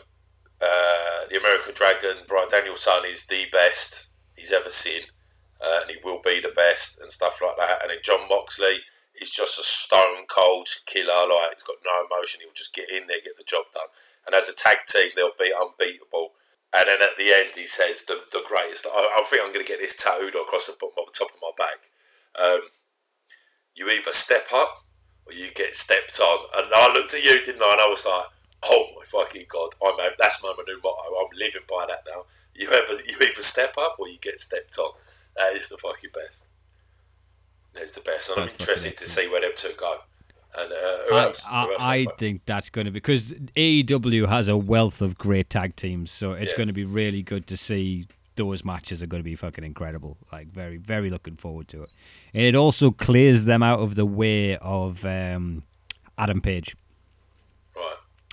uh, 0.60 1.28
the 1.30 1.38
American 1.38 1.74
Dragon, 1.74 2.24
Bryan 2.26 2.48
Danielson, 2.50 3.04
is 3.06 3.26
the 3.26 3.46
best 3.52 4.08
he's 4.36 4.52
ever 4.52 4.68
seen, 4.68 5.02
uh, 5.60 5.82
and 5.82 5.90
he 5.90 5.96
will 6.02 6.20
be 6.22 6.40
the 6.40 6.52
best 6.54 7.00
and 7.00 7.10
stuff 7.10 7.40
like 7.42 7.56
that. 7.58 7.82
And 7.82 7.90
then 7.90 7.98
Jon 8.02 8.28
Moxley 8.28 8.82
is 9.20 9.30
just 9.30 9.58
a 9.58 9.62
stone 9.62 10.26
cold 10.28 10.68
killer. 10.86 11.28
Like 11.28 11.54
he's 11.54 11.62
got 11.62 11.82
no 11.84 12.06
emotion. 12.06 12.40
He'll 12.42 12.54
just 12.54 12.74
get 12.74 12.90
in 12.90 13.06
there, 13.06 13.22
get 13.22 13.36
the 13.36 13.44
job 13.44 13.66
done. 13.72 13.90
And 14.26 14.34
as 14.34 14.48
a 14.48 14.54
tag 14.54 14.78
team, 14.86 15.10
they'll 15.14 15.38
be 15.38 15.52
unbeatable. 15.54 16.32
And 16.74 16.86
then 16.86 17.00
at 17.00 17.16
the 17.16 17.32
end, 17.32 17.54
he 17.54 17.66
says 17.66 18.04
the 18.04 18.22
the 18.30 18.44
greatest. 18.46 18.86
I, 18.86 19.18
I 19.18 19.22
think 19.24 19.42
I'm 19.42 19.52
going 19.52 19.64
to 19.64 19.70
get 19.70 19.80
this 19.80 19.96
tattooed 19.96 20.34
across 20.34 20.66
the 20.66 20.74
top 20.74 21.30
of 21.32 21.42
my 21.42 21.52
back. 21.56 21.88
Um, 22.38 22.60
you 23.74 23.88
either 23.90 24.12
step 24.12 24.48
up 24.52 24.84
or 25.26 25.32
you 25.32 25.50
get 25.54 25.74
stepped 25.74 26.18
on. 26.20 26.46
And 26.56 26.72
I 26.74 26.92
looked 26.92 27.14
at 27.14 27.22
you, 27.22 27.42
didn't 27.44 27.62
I? 27.62 27.72
And 27.72 27.80
I 27.80 27.88
was 27.88 28.04
like, 28.04 28.26
oh 28.64 28.86
my 28.96 29.04
fucking 29.04 29.46
god! 29.48 29.70
I'm 29.84 29.96
that's 30.18 30.42
my 30.42 30.52
new 30.66 30.80
motto. 30.82 31.02
I'm 31.20 31.38
living 31.38 31.62
by 31.68 31.86
that 31.88 32.02
now. 32.06 32.24
You 32.54 32.68
ever 32.70 32.92
you 33.06 33.16
either 33.20 33.40
step 33.40 33.74
up 33.78 33.96
or 33.98 34.08
you 34.08 34.18
get 34.20 34.40
stepped 34.40 34.76
on. 34.78 34.92
That 35.36 35.52
is 35.54 35.68
the 35.68 35.78
fucking 35.78 36.10
best. 36.12 36.48
That's 37.74 37.92
the 37.92 38.00
best, 38.00 38.30
and 38.30 38.40
I'm 38.42 38.48
interested 38.48 38.96
to 38.98 39.06
see 39.06 39.28
where 39.28 39.40
them 39.40 39.52
two 39.54 39.72
go. 39.78 39.98
And 40.58 40.72
uh, 40.72 40.76
who 41.08 41.14
I, 41.14 41.22
else? 41.24 41.46
Who 41.46 41.54
I, 41.54 41.62
else 41.72 41.84
I 41.84 42.06
think 42.18 42.42
that's 42.46 42.70
going 42.70 42.86
to 42.86 42.90
be 42.90 42.96
because 42.96 43.32
AEW 43.56 44.28
has 44.28 44.48
a 44.48 44.56
wealth 44.56 45.00
of 45.02 45.18
great 45.18 45.50
tag 45.50 45.76
teams, 45.76 46.10
so 46.10 46.32
it's 46.32 46.52
Yeah. 46.52 46.56
going 46.56 46.66
to 46.68 46.72
be 46.72 46.84
really 46.84 47.22
good 47.22 47.46
to 47.48 47.56
see 47.56 48.06
those 48.34 48.64
matches 48.64 49.02
are 49.02 49.06
going 49.06 49.20
to 49.20 49.24
be 49.24 49.34
fucking 49.34 49.64
incredible. 49.64 50.16
Like 50.32 50.48
very, 50.48 50.76
very 50.78 51.10
looking 51.10 51.36
forward 51.36 51.68
to 51.68 51.82
it. 51.82 51.90
And 52.32 52.42
it 52.44 52.54
also 52.54 52.90
clears 52.90 53.44
them 53.44 53.62
out 53.62 53.80
of 53.80 53.96
the 53.96 54.06
way 54.06 54.56
of 54.56 55.04
um, 55.04 55.64
Adam 56.16 56.40
Page. 56.40 56.74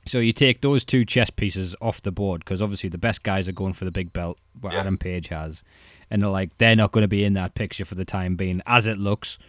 So 0.05 0.19
you 0.19 0.33
take 0.33 0.61
those 0.61 0.85
two 0.85 1.03
chess 1.03 1.29
pieces 1.29 1.75
off 1.81 2.01
the 2.01 2.11
board 2.11 2.45
because 2.45 2.61
obviously 2.61 2.89
the 2.89 2.97
best 2.97 3.23
guys 3.23 3.49
are 3.49 3.53
going 3.53 3.73
for 3.73 3.85
the 3.85 3.91
big 3.91 4.13
belt, 4.13 4.37
what 4.61 4.73
Yeah. 4.73 4.81
Adam 4.81 4.97
Page 4.97 5.29
has, 5.29 5.63
and 6.11 6.21
they're 6.21 6.29
like 6.29 6.57
they're 6.59 6.75
not 6.75 6.91
going 6.91 7.01
to 7.01 7.07
be 7.07 7.23
in 7.23 7.33
that 7.33 7.55
picture 7.55 7.85
for 7.85 7.95
the 7.95 8.05
time 8.05 8.35
being, 8.35 8.61
as 8.67 8.85
it 8.85 8.97
looks. 8.97 9.39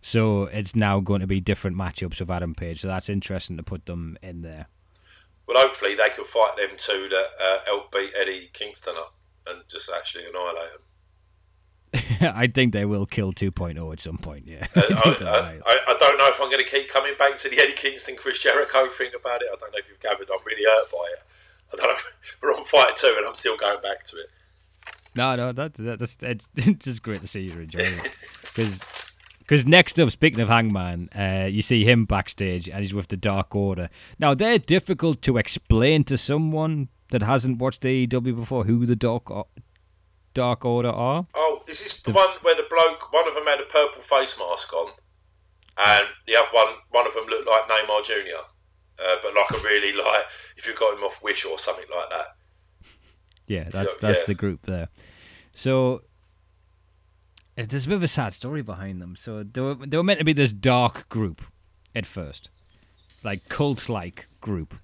So 0.00 0.44
it's 0.44 0.74
now 0.76 1.00
going 1.00 1.20
to 1.20 1.26
be 1.26 1.40
different 1.40 1.76
matchups 1.76 2.20
of 2.20 2.30
Adam 2.30 2.54
Page. 2.54 2.80
So 2.80 2.88
that's 2.88 3.08
interesting 3.08 3.56
to 3.56 3.62
put 3.62 3.86
them 3.86 4.16
in 4.22 4.42
there. 4.42 4.66
Well, 5.46 5.60
hopefully 5.60 5.94
they 5.94 6.08
can 6.10 6.24
fight 6.24 6.54
them 6.56 6.76
two 6.76 7.08
that 7.10 7.28
uh, 7.42 7.58
help 7.66 7.90
beat 7.92 8.12
Eddie 8.18 8.50
Kingston 8.52 8.94
up 8.96 9.14
and 9.46 9.62
just 9.68 9.90
actually 9.94 10.24
annihilate 10.26 10.72
them. 10.72 10.82
I 12.20 12.46
think 12.46 12.72
they 12.72 12.84
will 12.84 13.06
kill 13.06 13.32
2.0 13.32 13.92
at 13.92 14.00
some 14.00 14.18
point. 14.18 14.46
Yeah, 14.46 14.66
Uh, 14.74 14.82
I 14.88 14.92
I, 14.92 15.08
I, 15.08 15.40
right. 15.40 15.60
I, 15.66 15.78
I 15.88 15.96
don't 15.98 16.18
know 16.18 16.28
if 16.28 16.40
I'm 16.40 16.50
going 16.50 16.64
to 16.64 16.70
keep 16.70 16.88
coming 16.88 17.14
back 17.18 17.36
to 17.36 17.48
the 17.48 17.58
Eddie 17.58 17.72
Kingston 17.74 18.16
Chris 18.16 18.38
Jericho 18.38 18.86
thing 18.88 19.10
about 19.18 19.42
it. 19.42 19.48
I 19.52 19.56
don't 19.58 19.72
know 19.72 19.78
if 19.78 19.88
you've 19.88 20.00
gathered. 20.00 20.28
I'm 20.32 20.44
really 20.44 20.64
hurt 20.64 20.90
by 20.92 21.06
it. 21.12 21.22
I 21.72 21.76
don't 21.76 21.86
know. 21.86 21.92
If 21.94 22.36
we're 22.42 22.50
on 22.50 22.64
fight 22.64 22.96
two, 22.96 23.14
and 23.16 23.26
I'm 23.26 23.34
still 23.34 23.56
going 23.56 23.80
back 23.80 24.02
to 24.04 24.16
it. 24.16 24.30
No, 25.14 25.34
no, 25.34 25.52
that, 25.52 25.74
that 25.74 25.98
that's 25.98 26.16
it's 26.22 26.48
just 26.84 27.02
great 27.02 27.20
to 27.22 27.26
see 27.26 27.40
you're 27.40 27.62
enjoying 27.62 27.86
it. 27.86 28.16
Because 28.42 28.84
because 29.38 29.66
next 29.66 29.98
up, 29.98 30.10
speaking 30.10 30.40
of 30.40 30.48
Hangman, 30.48 31.08
uh, 31.16 31.46
you 31.46 31.62
see 31.62 31.84
him 31.84 32.04
backstage 32.04 32.68
and 32.68 32.80
he's 32.80 32.92
with 32.92 33.08
the 33.08 33.16
Dark 33.16 33.56
Order. 33.56 33.88
Now 34.18 34.34
they're 34.34 34.58
difficult 34.58 35.22
to 35.22 35.38
explain 35.38 36.04
to 36.04 36.18
someone 36.18 36.88
that 37.10 37.22
hasn't 37.22 37.58
watched 37.58 37.82
AEW 37.82 38.36
before 38.36 38.64
who 38.64 38.84
the 38.84 38.94
Dark 38.94 39.30
Dark 40.38 40.64
Order 40.64 40.90
are. 40.90 41.26
Oh, 41.34 41.62
this 41.66 41.80
is 41.80 41.94
this 41.94 42.02
the 42.02 42.12
one 42.12 42.30
where 42.42 42.54
the 42.54 42.66
bloke? 42.70 43.12
One 43.12 43.26
of 43.26 43.34
them 43.34 43.44
had 43.46 43.60
a 43.60 43.64
purple 43.64 44.02
face 44.02 44.38
mask 44.38 44.72
on, 44.72 44.92
and 45.76 46.06
the 46.28 46.36
other 46.36 46.52
one, 46.52 46.74
one 46.90 47.06
of 47.08 47.14
them 47.14 47.26
looked 47.26 47.48
like 47.48 47.66
Neymar 47.68 48.04
Junior, 48.04 48.42
uh, 49.02 49.16
but 49.22 49.34
like 49.34 49.50
a 49.50 49.64
really 49.64 49.92
like 49.96 50.26
if 50.56 50.66
you 50.66 50.74
got 50.74 50.96
him 50.96 51.02
off 51.02 51.22
Wish 51.22 51.44
or 51.44 51.58
something 51.58 51.90
like 51.92 52.10
that. 52.10 52.26
Yeah, 53.48 53.64
that's 53.64 53.92
So, 53.92 54.06
that's 54.06 54.20
yeah. 54.20 54.26
the 54.26 54.34
group 54.34 54.66
there. 54.66 54.88
So 55.54 56.02
uh, 57.58 57.64
there's 57.68 57.86
a 57.86 57.88
bit 57.88 57.96
of 57.96 58.02
a 58.04 58.08
sad 58.08 58.32
story 58.32 58.62
behind 58.62 59.02
them. 59.02 59.16
So 59.16 59.42
they 59.42 59.60
were, 59.60 59.74
they 59.74 59.96
were 59.96 60.04
meant 60.04 60.20
to 60.20 60.24
be 60.24 60.32
this 60.34 60.52
dark 60.52 61.08
group 61.08 61.42
at 61.94 62.06
first, 62.06 62.50
like 63.24 63.48
cult-like 63.48 64.28
group, 64.40 64.74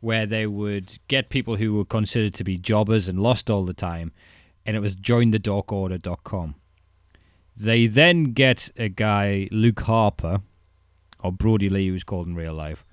where 0.00 0.26
they 0.26 0.46
would 0.46 0.98
get 1.08 1.30
people 1.30 1.56
who 1.56 1.72
were 1.74 1.84
considered 1.84 2.34
to 2.34 2.44
be 2.44 2.58
jobbers 2.58 3.08
and 3.08 3.18
lost 3.20 3.48
all 3.48 3.64
the 3.64 3.72
time, 3.72 4.12
and 4.68 4.76
it 4.76 4.80
was 4.80 4.94
jointhedarkorder.com. 4.96 6.54
They 7.56 7.86
then 7.86 8.24
get 8.34 8.70
a 8.76 8.88
guy, 8.90 9.48
Luke 9.50 9.80
Harper, 9.80 10.42
or 11.24 11.32
Brodie 11.32 11.70
Lee, 11.70 11.88
who's 11.88 12.04
called 12.04 12.26
in 12.26 12.34
real 12.34 12.52
life. 12.54 12.84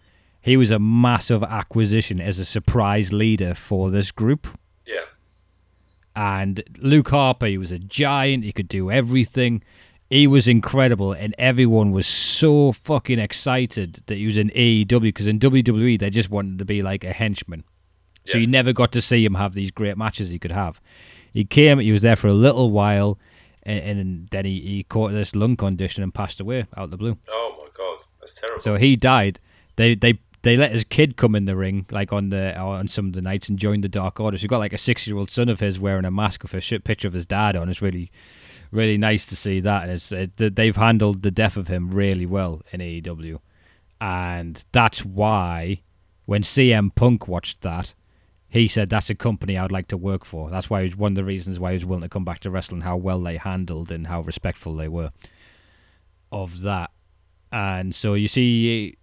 He 0.41 0.55
was 0.57 0.71
a 0.71 0.79
massive 0.79 1.43
acquisition 1.43 2.21
as 2.21 2.39
a 2.39 2.45
surprise 2.45 3.11
leader 3.11 3.53
for 3.53 3.91
this 3.91 4.11
group. 4.11 4.47
Yeah, 4.87 5.01
And 6.15 6.63
Luke 6.79 7.09
Harper, 7.09 7.47
he 7.47 7.57
was 7.57 7.71
a 7.71 7.79
giant. 7.79 8.43
He 8.45 8.51
could 8.53 8.67
do 8.69 8.89
everything. 8.89 9.61
He 10.09 10.27
was 10.27 10.47
incredible, 10.47 11.11
and 11.11 11.35
everyone 11.37 11.91
was 11.91 12.07
so 12.07 12.71
fucking 12.71 13.19
excited 13.19 14.01
that 14.05 14.15
he 14.15 14.27
was 14.27 14.37
in 14.37 14.49
AEW 14.51 15.01
because 15.01 15.27
in 15.27 15.39
WWE 15.39 15.99
they 15.99 16.09
just 16.11 16.29
wanted 16.29 16.59
to 16.59 16.65
be 16.65 16.81
like 16.81 17.03
a 17.03 17.11
henchman. 17.11 17.63
So 18.27 18.37
Yeah. 18.37 18.41
you 18.41 18.47
never 18.47 18.71
got 18.71 18.91
to 18.93 19.01
see 19.01 19.25
him 19.25 19.33
have 19.35 19.55
these 19.55 19.71
great 19.71 19.97
matches 19.97 20.29
he 20.29 20.39
could 20.39 20.51
have. 20.51 20.79
He 21.35 21.43
came, 21.43 21.79
he 21.79 21.91
was 21.91 22.01
there 22.01 22.15
for 22.15 22.29
a 22.29 22.33
little 22.33 22.71
while, 22.71 23.19
and, 23.63 23.99
and 23.99 24.27
then 24.29 24.45
he, 24.45 24.61
he 24.61 24.83
caught 24.83 25.11
this 25.11 25.35
lung 25.35 25.57
condition 25.57 26.01
and 26.01 26.13
passed 26.13 26.39
away 26.39 26.59
out 26.77 26.85
of 26.85 26.91
the 26.91 26.97
blue. 26.97 27.17
Oh 27.27 27.55
my 27.57 27.67
god, 27.75 28.05
that's 28.21 28.39
terrible. 28.39 28.61
So 28.61 28.77
he 28.77 28.95
died. 28.95 29.41
They 29.75 29.95
they 29.95 30.19
they 30.43 30.55
let 30.55 30.71
his 30.71 30.85
kid 30.85 31.17
come 31.17 31.35
in 31.35 31.43
the 31.43 31.57
ring 31.57 31.87
like 31.91 32.13
on 32.13 32.29
the 32.29 32.57
on 32.57 32.87
some 32.87 33.07
of 33.07 33.13
the 33.13 33.21
nights 33.21 33.49
and 33.49 33.59
join 33.59 33.81
the 33.81 33.89
Dark 33.89 34.17
Order. 34.21 34.37
So 34.37 34.43
you 34.43 34.47
got 34.47 34.59
like 34.59 34.71
a 34.71 34.77
six 34.77 35.07
year 35.07 35.17
old 35.17 35.29
son 35.29 35.49
of 35.49 35.59
his 35.59 35.77
wearing 35.77 36.05
a 36.05 36.11
mask 36.11 36.43
with 36.43 36.53
a 36.53 36.61
shit 36.61 36.85
picture 36.85 37.09
of 37.09 37.13
his 37.13 37.25
dad 37.25 37.57
on. 37.57 37.67
It's 37.67 37.81
really 37.81 38.09
really 38.71 38.97
nice 38.97 39.25
to 39.25 39.35
see 39.35 39.59
that. 39.59 39.83
And 39.83 39.91
it's 39.91 40.13
it, 40.13 40.55
they've 40.55 40.75
handled 40.75 41.21
the 41.21 41.31
death 41.31 41.57
of 41.57 41.67
him 41.67 41.91
really 41.91 42.25
well 42.25 42.61
in 42.71 42.79
AEW, 42.79 43.39
and 43.99 44.63
that's 44.71 45.03
why 45.03 45.81
when 46.23 46.43
CM 46.43 46.95
Punk 46.95 47.27
watched 47.27 47.61
that. 47.63 47.93
He 48.55 48.69
said 48.69 48.89
that's 48.89 49.09
a 49.09 49.15
company 49.15 49.57
I'd 49.57 49.71
like 49.71 49.89
to 49.89 49.97
work 49.97 50.23
for. 50.23 50.49
That's 50.49 50.69
why 50.69 50.81
was 50.83 50.95
one 50.95 51.11
of 51.11 51.15
the 51.15 51.25
reasons 51.25 51.59
why 51.59 51.71
he 51.71 51.75
was 51.75 51.85
willing 51.85 52.03
to 52.03 52.09
come 52.09 52.23
back 52.23 52.39
to 52.39 52.49
wrestling, 52.49 52.81
how 52.81 52.95
well 52.95 53.19
they 53.19 53.35
handled 53.37 53.91
and 53.91 54.07
how 54.07 54.21
respectful 54.21 54.75
they 54.75 54.87
were 54.87 55.11
of 56.31 56.61
that. 56.61 56.91
And 57.51 57.93
so 57.93 58.13
you 58.13 58.27
see 58.29 58.97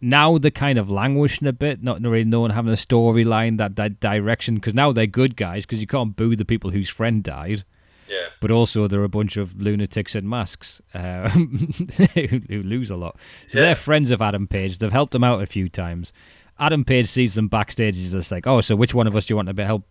now 0.00 0.38
they're 0.38 0.50
kind 0.50 0.76
of 0.78 0.90
languishing 0.90 1.46
a 1.46 1.52
bit, 1.52 1.82
not 1.82 2.00
really 2.02 2.24
knowing 2.24 2.50
having 2.50 2.72
a 2.72 2.76
storyline 2.76 3.58
that 3.58 3.76
that 3.76 4.00
direction. 4.00 4.56
Because 4.56 4.74
now 4.74 4.90
they're 4.90 5.06
good 5.06 5.36
guys, 5.36 5.64
because 5.64 5.80
you 5.80 5.86
can't 5.86 6.16
boo 6.16 6.34
the 6.36 6.44
people 6.44 6.70
whose 6.70 6.88
friend 6.88 7.22
died, 7.22 7.62
yeah, 8.08 8.26
but 8.40 8.50
also 8.50 8.88
they're 8.88 9.04
a 9.04 9.08
bunch 9.08 9.36
of 9.36 9.60
lunatics 9.60 10.16
in 10.16 10.28
masks 10.28 10.80
uh, 10.94 11.28
who, 11.30 12.40
who 12.48 12.62
lose 12.62 12.90
a 12.90 12.96
lot. 12.96 13.18
So 13.46 13.58
Yeah. 13.58 13.66
they're 13.66 13.74
friends 13.76 14.10
of 14.10 14.20
Adam 14.20 14.46
Page. 14.48 14.78
They've 14.78 14.90
helped 14.92 15.14
him 15.14 15.22
out 15.24 15.42
a 15.42 15.46
few 15.46 15.68
times. 15.68 16.12
Adam 16.58 16.84
Page 16.84 17.06
sees 17.06 17.34
them 17.34 17.48
backstage. 17.48 17.96
He's 17.96 18.12
just 18.12 18.32
like, 18.32 18.46
"Oh, 18.46 18.60
so 18.60 18.76
which 18.76 18.94
one 18.94 19.06
of 19.06 19.14
us 19.14 19.26
do 19.26 19.32
you 19.32 19.36
want 19.36 19.48
to 19.48 19.54
be 19.54 19.62
help 19.62 19.84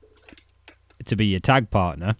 to 1.06 1.16
be 1.16 1.28
your 1.28 1.40
tag 1.40 1.70
partner?" 1.70 2.16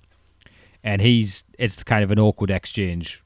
And 0.84 1.02
he's 1.02 1.44
it's 1.58 1.84
kind 1.84 2.04
of 2.04 2.12
an 2.12 2.20
awkward 2.20 2.52
exchange 2.52 3.22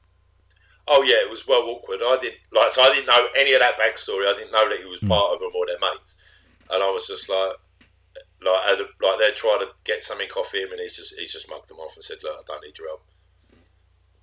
Oh 0.88 1.02
yeah, 1.02 1.22
it 1.22 1.30
was 1.30 1.46
well 1.46 1.62
awkward. 1.62 2.00
I 2.02 2.18
didn't 2.20 2.40
like, 2.52 2.72
so 2.72 2.82
I 2.82 2.90
didn't 2.92 3.06
know 3.06 3.28
any 3.38 3.54
of 3.54 3.60
that 3.60 3.78
backstory. 3.78 4.26
I 4.26 4.34
didn't 4.36 4.50
know 4.50 4.68
that 4.68 4.80
he 4.80 4.86
was 4.86 4.98
hmm. 4.98 5.08
part 5.08 5.32
of 5.32 5.40
them 5.40 5.52
or 5.54 5.66
their 5.66 5.78
mates, 5.78 6.16
and 6.70 6.82
I 6.82 6.90
was 6.90 7.06
just 7.06 7.28
like, 7.28 7.54
like, 8.42 8.78
like 8.78 9.18
they're 9.18 9.32
trying 9.32 9.60
to 9.60 9.70
get 9.84 10.02
something 10.02 10.28
off 10.36 10.52
him, 10.52 10.70
and 10.72 10.80
he's 10.80 10.96
just 10.96 11.14
he's 11.18 11.32
just 11.32 11.48
mugged 11.48 11.68
them 11.68 11.78
off 11.78 11.94
and 11.94 12.02
said, 12.02 12.18
"Look, 12.22 12.34
I 12.34 12.42
don't 12.46 12.64
need 12.64 12.78
your 12.78 12.88
help." 12.88 13.06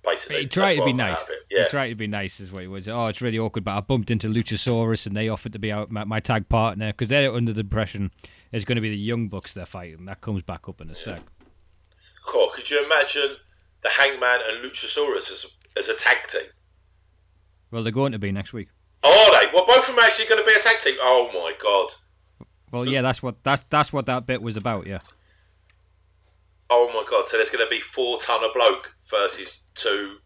Basically, 0.02 0.40
He 0.40 0.46
tried 0.46 0.76
to 0.76 0.84
be 0.84 0.92
nice. 0.94 1.28
it. 1.28 1.40
He 1.50 1.64
tried 1.68 1.90
to 1.90 1.94
be 1.94 2.06
nice, 2.06 2.40
is 2.40 2.50
what 2.50 2.62
he 2.62 2.68
was. 2.68 2.88
Oh, 2.88 3.06
it's 3.06 3.20
really 3.20 3.38
awkward, 3.38 3.64
but 3.64 3.76
I 3.76 3.80
bumped 3.80 4.10
into 4.10 4.28
Luchasaurus 4.28 5.06
and 5.06 5.14
they 5.14 5.28
offered 5.28 5.52
to 5.52 5.58
be 5.58 5.70
out 5.70 5.90
my, 5.90 6.04
my 6.04 6.20
tag 6.20 6.48
partner 6.48 6.88
because 6.92 7.08
they're 7.08 7.30
under 7.32 7.52
the 7.52 7.60
impression 7.60 8.10
it's 8.50 8.64
going 8.64 8.76
to 8.76 8.82
be 8.82 8.88
the 8.90 8.96
Young 8.96 9.28
Bucks 9.28 9.52
they're 9.52 9.66
fighting. 9.66 10.06
That 10.06 10.20
comes 10.22 10.42
back 10.42 10.68
up 10.68 10.80
in 10.80 10.88
a 10.90 10.94
sec. 10.94 11.20
cool. 12.26 12.48
Could 12.54 12.70
you 12.70 12.82
imagine 12.84 13.36
the 13.82 13.90
Hangman 13.90 14.40
and 14.48 14.64
Luchasaurus 14.64 15.30
as 15.30 15.46
as 15.76 15.88
a 15.88 15.94
tag 15.96 16.24
team? 16.26 16.48
Well, 17.70 17.82
they're 17.82 17.92
going 17.92 18.12
to 18.12 18.18
be 18.18 18.32
next 18.32 18.52
week. 18.52 18.68
Are 19.04 19.08
they? 19.32 19.50
Well, 19.52 19.66
both 19.66 19.80
of 19.88 19.94
them 19.94 19.98
are 19.98 20.06
actually 20.06 20.26
going 20.26 20.40
to 20.40 20.46
be 20.46 20.52
a 20.54 20.60
tag 20.60 20.78
team. 20.80 20.96
Oh 21.00 21.30
my 21.32 21.52
god! 21.62 22.46
Well, 22.72 22.86
yeah, 22.88 23.02
that's 23.02 23.22
what 23.22 23.42
that's 23.44 23.62
that's 23.70 23.92
what 23.92 24.06
that 24.06 24.26
bit 24.26 24.42
was 24.42 24.56
about. 24.56 24.86
Yeah, 24.86 25.00
Oh! 25.04 25.10
So 27.30 27.36
there's 27.36 27.50
going 27.50 27.64
to 27.64 27.70
be 27.70 27.78
four 27.78 28.18
ton 28.18 28.42
of 28.42 28.52
bloke 28.52 28.96
versus 29.08 29.64
two. 29.76 30.16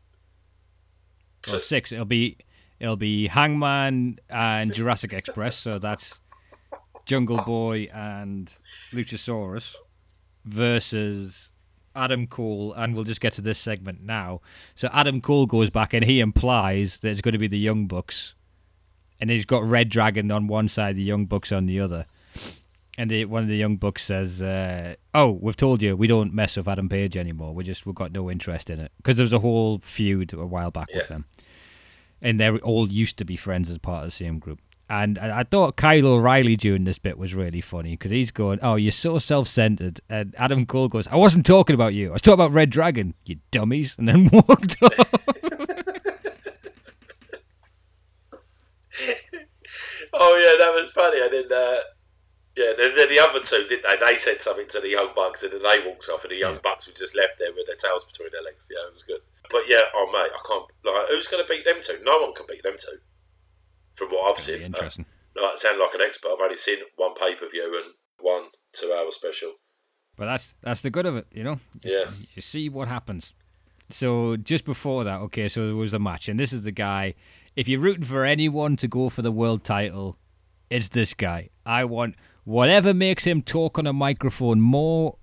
well, 1.52 1.60
six. 1.60 1.92
It'll 1.92 2.06
be 2.06 2.38
it'll 2.80 2.96
be 2.96 3.28
Hangman 3.28 4.20
and 4.30 4.72
Jurassic 4.72 5.12
Express. 5.12 5.54
So 5.54 5.78
that's 5.78 6.20
Jungle 7.04 7.42
Boy 7.42 7.90
and 7.92 8.50
Luchasaurus 8.90 9.74
versus 10.46 11.52
Adam 11.94 12.26
Cole, 12.26 12.72
and 12.72 12.94
we'll 12.94 13.04
just 13.04 13.20
get 13.20 13.34
to 13.34 13.42
this 13.42 13.58
segment 13.58 14.02
now. 14.02 14.40
So 14.74 14.88
Adam 14.90 15.20
Cole 15.20 15.44
goes 15.44 15.68
back 15.68 15.92
and 15.92 16.06
he 16.06 16.20
implies 16.20 17.00
that 17.00 17.10
it's 17.10 17.20
going 17.20 17.32
to 17.32 17.38
be 17.38 17.48
the 17.48 17.58
Young 17.58 17.86
Bucks, 17.86 18.32
and 19.20 19.28
he's 19.28 19.44
got 19.44 19.62
Red 19.62 19.90
Dragon 19.90 20.30
on 20.30 20.46
one 20.46 20.68
side, 20.68 20.96
the 20.96 21.02
Young 21.02 21.26
Bucks 21.26 21.52
on 21.52 21.66
the 21.66 21.80
other. 21.80 22.06
And 22.96 23.10
the, 23.10 23.24
one 23.24 23.42
of 23.42 23.48
the 23.48 23.56
Young 23.56 23.76
Bucks 23.76 24.04
says, 24.04 24.40
uh, 24.40 24.94
"Oh, 25.12 25.32
we've 25.32 25.56
told 25.56 25.82
you 25.82 25.96
we 25.96 26.06
don't 26.06 26.32
mess 26.32 26.56
with 26.56 26.68
Adam 26.68 26.88
Page 26.88 27.16
anymore. 27.16 27.52
We 27.52 27.64
just 27.64 27.86
we've 27.86 27.94
got 27.94 28.12
no 28.12 28.30
interest 28.30 28.70
in 28.70 28.78
it 28.78 28.92
because 28.98 29.16
there 29.16 29.24
was 29.24 29.32
a 29.32 29.40
whole 29.40 29.78
feud 29.78 30.32
a 30.32 30.46
while 30.46 30.70
back 30.70 30.88
with 30.94 31.08
them, 31.08 31.24
and 32.22 32.38
they 32.38 32.50
all 32.50 32.88
used 32.88 33.16
to 33.18 33.24
be 33.24 33.36
friends 33.36 33.68
as 33.68 33.78
part 33.78 33.98
of 33.98 34.04
the 34.04 34.10
same 34.12 34.38
group." 34.38 34.60
And 34.88 35.18
I, 35.18 35.40
I 35.40 35.42
thought 35.44 35.74
Kyle 35.76 36.06
O'Reilly 36.06 36.56
during 36.56 36.84
this 36.84 36.98
bit 36.98 37.18
was 37.18 37.34
really 37.34 37.60
funny 37.60 37.92
because 37.94 38.12
he's 38.12 38.30
going, 38.30 38.60
"Oh, 38.62 38.76
you're 38.76 38.92
so 38.92 39.18
self-centered," 39.18 40.00
and 40.08 40.32
Adam 40.38 40.64
Cole 40.64 40.88
goes, 40.88 41.08
"I 41.08 41.16
wasn't 41.16 41.46
talking 41.46 41.74
about 41.74 41.94
you. 41.94 42.10
I 42.10 42.12
was 42.12 42.22
talking 42.22 42.34
about 42.34 42.52
Red 42.52 42.70
Dragon, 42.70 43.14
you 43.24 43.38
dummies," 43.50 43.96
and 43.98 44.06
then 44.06 44.28
walked 44.32 44.80
off. 44.82 45.24
Oh 50.16 50.36
yeah, 50.38 50.64
that 50.64 50.80
was 50.80 50.92
funny. 50.92 51.20
And 51.20 51.32
then, 51.50 51.58
uh, 51.58 51.78
yeah, 52.56 52.72
then, 52.78 52.92
then 52.94 53.08
the 53.08 53.18
other 53.18 53.40
two 53.40 53.66
didn't 53.68 53.82
they? 53.82 53.96
They 53.98 54.14
said 54.14 54.40
something 54.40 54.66
to 54.68 54.80
the 54.80 54.90
young 54.90 55.10
bucks, 55.14 55.42
and 55.42 55.52
then 55.52 55.62
they 55.62 55.84
walked 55.84 56.08
off, 56.08 56.24
and 56.24 56.30
the 56.32 56.38
young 56.38 56.58
bucks 56.62 56.86
were 56.86 56.94
just 56.94 57.16
left 57.16 57.38
there 57.38 57.52
with 57.52 57.66
their 57.66 57.76
tails 57.76 58.04
between 58.04 58.30
their 58.32 58.42
legs. 58.42 58.68
Yeah, 58.70 58.86
it 58.86 58.92
was 58.92 59.02
good. 59.02 59.20
But 59.50 59.62
yeah, 59.66 59.90
oh 59.94 60.06
mate, 60.12 60.30
I 60.32 60.40
can't. 60.46 60.66
Like, 60.84 61.08
who's 61.08 61.26
going 61.26 61.44
to 61.44 61.48
beat 61.52 61.64
them 61.64 61.82
two? 61.82 61.98
No 62.04 62.18
one 62.22 62.32
can 62.32 62.46
beat 62.48 62.62
them 62.62 62.76
two. 62.78 62.98
from 63.94 64.08
what 64.08 64.32
I've 64.32 64.40
seen. 64.40 64.62
Uh, 64.62 64.66
interesting. 64.66 65.06
no, 65.36 65.42
I 65.42 65.54
sound 65.56 65.78
like 65.78 65.94
an 65.94 66.00
expert. 66.00 66.28
I've 66.32 66.40
only 66.40 66.56
seen 66.56 66.78
one 66.96 67.14
pay 67.14 67.34
per 67.34 67.48
view 67.48 67.80
and 67.82 67.94
one 68.20 68.50
two 68.72 68.94
hour 68.96 69.10
special. 69.10 69.54
But 70.16 70.26
that's 70.26 70.54
that's 70.62 70.80
the 70.82 70.90
good 70.90 71.06
of 71.06 71.16
it, 71.16 71.26
you 71.32 71.42
know. 71.42 71.58
You 71.82 71.90
Yeah. 71.92 72.10
You 72.34 72.42
see 72.42 72.68
what 72.68 72.88
happens. 72.88 73.34
So 73.90 74.36
just 74.36 74.64
before 74.64 75.04
that, 75.04 75.20
okay, 75.22 75.48
so 75.48 75.66
there 75.66 75.76
was 75.76 75.92
a 75.92 75.98
match, 75.98 76.28
and 76.28 76.38
this 76.38 76.52
is 76.52 76.64
the 76.64 76.72
guy. 76.72 77.14
If 77.56 77.68
you're 77.68 77.80
rooting 77.80 78.04
for 78.04 78.24
anyone 78.24 78.76
to 78.76 78.88
go 78.88 79.08
for 79.08 79.22
the 79.22 79.30
world 79.30 79.62
title, 79.62 80.16
it's 80.70 80.88
this 80.88 81.14
guy. 81.14 81.50
I 81.66 81.84
want 81.84 82.16
whatever 82.44 82.94
makes 82.94 83.24
him 83.24 83.42
talk 83.42 83.78
on 83.78 83.86
a 83.86 83.92
microphone 83.92 84.60
more. 84.60 85.16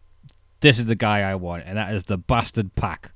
This 0.59 0.78
is 0.78 0.86
the 0.86 0.95
guy 0.95 1.22
I 1.22 1.36
want, 1.36 1.63
and 1.65 1.78
that 1.78 1.93
is 1.93 2.05
the 2.05 2.17
bastard 2.17 2.76
Pac. 2.76 3.11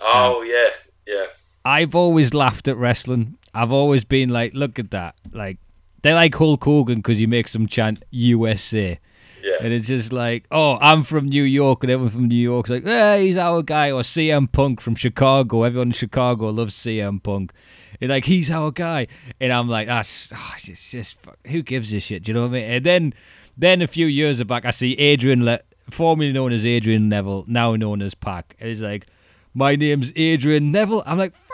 Oh 0.00 0.42
yeah, 0.42 0.70
yeah. 1.06 1.26
I've 1.64 1.94
always 1.94 2.34
laughed 2.34 2.66
at 2.66 2.76
wrestling. 2.76 3.36
I've 3.54 3.72
always 3.72 4.04
been 4.04 4.28
like, 4.28 4.54
look 4.54 4.78
at 4.78 4.90
that. 4.92 5.16
Like, 5.32 5.58
they 6.02 6.14
like 6.14 6.34
Hulk 6.34 6.64
Hogan 6.64 6.98
because 6.98 7.18
he 7.18 7.26
makes 7.26 7.52
them 7.52 7.66
chant 7.66 8.02
USA. 8.10 8.98
Yeah. 9.42 9.56
And 9.62 9.72
it's 9.72 9.86
just 9.86 10.12
like, 10.12 10.46
oh, 10.50 10.78
I'm 10.80 11.02
from 11.02 11.26
New 11.26 11.42
York, 11.42 11.82
and 11.84 11.90
everyone 11.90 12.10
from 12.10 12.28
New 12.28 12.36
York's 12.36 12.70
like, 12.70 12.84
hey, 12.84 13.26
he's 13.26 13.36
our 13.36 13.62
guy. 13.62 13.90
Or 13.90 14.02
CM 14.02 14.50
Punk 14.50 14.80
from 14.80 14.94
Chicago. 14.94 15.62
Everyone 15.62 15.88
in 15.88 15.92
Chicago 15.92 16.48
loves 16.50 16.74
CM 16.74 17.22
Punk. 17.22 17.52
Like, 18.00 18.24
he's 18.26 18.50
our 18.50 18.70
guy. 18.70 19.08
And 19.40 19.52
I'm 19.52 19.68
like, 19.68 19.88
that's, 19.88 20.28
oh, 20.32 20.54
it's 20.66 20.90
just, 20.90 21.18
fuck, 21.18 21.38
who 21.46 21.62
gives 21.62 21.92
a 21.92 22.00
shit? 22.00 22.24
Do 22.24 22.30
you 22.30 22.34
know 22.34 22.42
what 22.42 22.50
I 22.50 22.60
mean? 22.60 22.70
And 22.70 22.84
then, 22.84 23.14
then 23.56 23.82
a 23.82 23.86
few 23.86 24.06
years 24.06 24.42
back, 24.44 24.64
I 24.64 24.70
see 24.70 24.92
Adrian, 24.94 25.44
Le- 25.44 25.60
formerly 25.90 26.32
known 26.32 26.52
as 26.52 26.64
Adrian 26.64 27.08
Neville, 27.08 27.44
now 27.48 27.74
known 27.74 28.02
as 28.02 28.14
Pac. 28.14 28.54
And 28.60 28.68
he's 28.68 28.80
like, 28.80 29.06
my 29.54 29.74
name's 29.74 30.12
Adrian 30.14 30.70
Neville. 30.70 31.02
I'm 31.06 31.18
like, 31.18 31.34
fuck. 31.34 31.48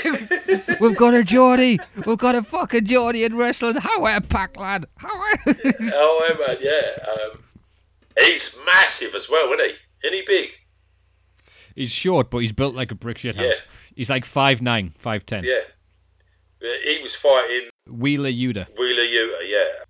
We've 0.80 0.96
got 0.96 1.14
a 1.14 1.22
Geordie. 1.22 1.78
We've 2.06 2.18
got 2.18 2.34
a 2.34 2.42
fucking 2.42 2.86
Geordie 2.86 3.24
in 3.24 3.36
wrestling. 3.36 3.76
How 3.76 4.04
are 4.04 4.20
Pac, 4.20 4.58
lad? 4.58 4.86
How 4.96 5.08
are 5.08 5.34
oh 5.46 6.36
man, 6.46 6.56
yeah. 6.60 7.12
Um, 7.12 7.44
he's 8.18 8.56
massive 8.66 9.14
as 9.14 9.28
well, 9.30 9.52
isn't 9.52 9.60
he? 9.66 10.06
Isn't 10.08 10.16
he 10.18 10.22
big? 10.26 10.50
He's 11.74 11.90
short, 11.90 12.30
but 12.30 12.38
he's 12.38 12.52
built 12.52 12.74
like 12.74 12.90
a 12.90 12.94
brick 12.94 13.18
shit 13.18 13.36
house. 13.36 13.44
Yeah. 13.44 13.52
He's 14.00 14.08
like 14.08 14.24
5'9", 14.24 14.94
5'10". 14.96 15.42
Yeah. 15.42 15.58
Yeah, 16.62 16.72
He 16.88 17.02
was 17.02 17.14
fighting 17.14 17.68
Wheeler 17.86 18.30
Yuta. 18.30 18.66
Wheeler 18.78 19.02
Yuta, 19.02 19.46
yeah. 19.46 19.84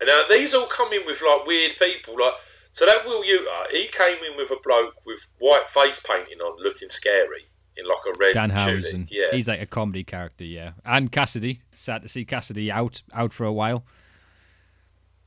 And 0.00 0.06
now 0.08 0.22
these 0.30 0.54
all 0.54 0.64
come 0.64 0.90
in 0.94 1.02
with 1.04 1.20
like 1.20 1.46
weird 1.46 1.72
people, 1.78 2.14
like 2.18 2.32
so 2.72 2.86
that 2.86 3.04
Will 3.04 3.22
Yuta, 3.22 3.70
he 3.70 3.86
came 3.88 4.16
in 4.24 4.34
with 4.38 4.50
a 4.50 4.56
bloke 4.64 4.94
with 5.04 5.26
white 5.40 5.68
face 5.68 6.00
painting 6.00 6.38
on, 6.40 6.58
looking 6.62 6.88
scary 6.88 7.50
in 7.76 7.86
like 7.86 7.98
a 8.08 8.18
red 8.18 8.34
Danhausen. 8.34 8.90
tunic. 8.92 9.08
Yeah, 9.10 9.26
He's 9.32 9.46
like 9.46 9.60
a 9.60 9.66
comedy 9.66 10.04
character, 10.04 10.44
yeah. 10.44 10.70
And 10.86 11.12
Cassidy. 11.12 11.60
Sad 11.74 12.00
to 12.00 12.08
see 12.08 12.24
Cassidy 12.24 12.72
out 12.72 13.02
out 13.12 13.34
for 13.34 13.44
a 13.44 13.52
while. 13.52 13.84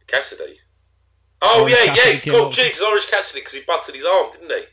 Cassidy. 0.08 0.58
Oh 1.40 1.62
Orange 1.62 1.76
yeah, 1.78 1.94
Cassidy 1.94 2.22
yeah. 2.32 2.40
God. 2.40 2.52
Jesus, 2.52 2.82
Orange 2.82 3.06
Cassidy 3.12 3.42
because 3.42 3.54
he 3.54 3.62
busted 3.68 3.94
his 3.94 4.06
arm, 4.06 4.32
didn't 4.32 4.50
he? 4.58 4.66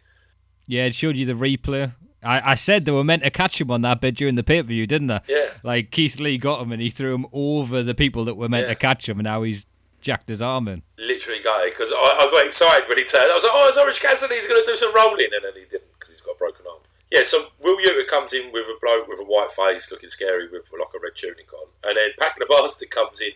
Yeah, 0.77 0.87
it 0.87 0.95
showed 0.95 1.19
you 1.19 1.27
the 1.27 1.35
replay. 1.35 1.93
I, 2.23 2.53
I 2.53 2.55
said 2.55 2.85
they 2.85 2.93
were 2.93 3.05
meant 3.05 3.23
to 3.23 3.31
catch 3.31 3.61
him 3.61 3.71
on 3.71 3.81
that 3.83 4.01
bit 4.01 4.17
during 4.17 4.35
the 4.35 4.43
pay 4.43 4.63
per 4.63 4.69
view, 4.69 4.87
didn't 4.87 5.07
they? 5.09 5.21
Yeah. 5.29 5.51
Like 5.63 5.91
Keith 5.91 6.21
Lee 6.21 6.37
got 6.39 6.61
him 6.61 6.71
and 6.73 6.81
he 6.83 6.91
threw 6.91 7.15
him 7.15 7.27
over 7.33 7.83
the 7.83 7.95
people 7.95 8.25
that 8.27 8.35
were 8.37 8.49
meant 8.49 8.67
Yeah. 8.67 8.75
to 8.75 8.79
catch 8.81 9.09
him, 9.09 9.19
and 9.19 9.25
now 9.25 9.43
he's 9.43 9.65
jacked 10.01 10.29
his 10.29 10.41
arm 10.43 10.67
in. 10.69 10.83
Literally 10.99 11.43
gutted 11.43 11.73
because 11.73 11.93
I, 11.93 11.97
I 12.21 12.31
got 12.31 12.47
excited 12.47 12.89
when 12.89 12.99
he 12.99 13.05
turned. 13.05 13.31
I 13.31 13.35
was 13.35 13.43
like, 13.45 13.53
"Oh, 13.55 13.67
it's 13.69 13.79
Orange 13.79 14.01
Cassidy. 14.01 14.35
He's 14.35 14.47
going 14.47 14.63
to 14.63 14.71
do 14.71 14.77
some 14.77 14.95
rolling," 14.95 15.29
and 15.35 15.45
then 15.45 15.53
he 15.55 15.69
didn't 15.71 15.93
because 15.95 16.11
he's 16.11 16.21
got 16.21 16.33
a 16.37 16.39
broken 16.39 16.65
arm. 16.71 16.81
Yeah, 17.11 17.23
so 17.25 17.49
Will 17.59 17.77
Yuta 17.79 18.07
comes 18.07 18.33
in 18.33 18.53
with 18.53 18.67
a 18.67 18.77
bloke 18.81 19.09
with 19.09 19.19
a 19.19 19.25
white 19.25 19.51
face, 19.51 19.91
looking 19.91 20.09
scary, 20.11 20.47
with 20.49 20.71
like 20.73 20.95
a 20.95 20.99
red 21.03 21.17
tunic 21.17 21.53
on, 21.53 21.67
and 21.85 21.97
then 21.97 22.11
Pac 22.19 22.39
the 22.39 22.47
Bastard 22.49 22.91
comes 22.91 23.21
in 23.21 23.33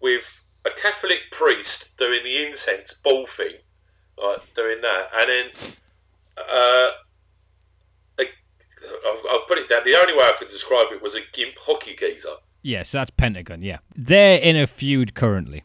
with 0.00 0.42
a 0.64 0.70
Catholic 0.70 1.30
priest 1.32 1.96
doing 1.98 2.20
the 2.22 2.46
incense 2.46 2.94
ball 2.94 3.26
thing, 3.26 3.54
like 4.16 4.54
doing 4.54 4.80
that, 4.82 5.08
and 5.16 5.28
then 5.28 5.46
uh, 6.38 6.88
I've, 8.86 9.22
I've 9.30 9.46
put 9.46 9.58
it 9.58 9.68
down. 9.68 9.82
The 9.84 9.96
only 9.96 10.14
way 10.14 10.24
I 10.24 10.34
could 10.38 10.48
describe 10.48 10.86
it 10.92 11.02
was 11.02 11.14
a 11.14 11.20
gimp 11.32 11.54
hockey 11.58 11.94
geezer. 11.98 12.28
Yes, 12.62 12.90
that's 12.90 13.10
Pentagon, 13.10 13.62
yeah. 13.62 13.78
They're 13.94 14.38
in 14.38 14.56
a 14.56 14.66
feud 14.66 15.14
currently. 15.14 15.62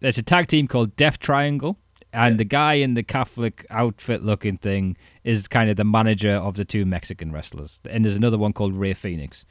There's 0.00 0.18
a 0.18 0.22
tag 0.22 0.48
team 0.48 0.66
called 0.66 0.96
Death 0.96 1.20
Triangle, 1.20 1.78
and 2.12 2.38
the 2.38 2.44
guy 2.44 2.74
in 2.74 2.94
the 2.94 3.04
Catholic 3.04 3.64
outfit 3.70 4.22
looking 4.24 4.58
thing 4.58 4.96
is 5.22 5.46
kind 5.46 5.70
of 5.70 5.76
the 5.76 5.84
manager 5.84 6.32
of 6.32 6.56
the 6.56 6.64
two 6.64 6.84
Mexican 6.84 7.30
wrestlers. 7.30 7.80
And 7.88 8.04
there's 8.04 8.16
another 8.16 8.38
one 8.38 8.52
called 8.52 8.74
Rey 8.74 8.92
Fénix. 8.92 9.44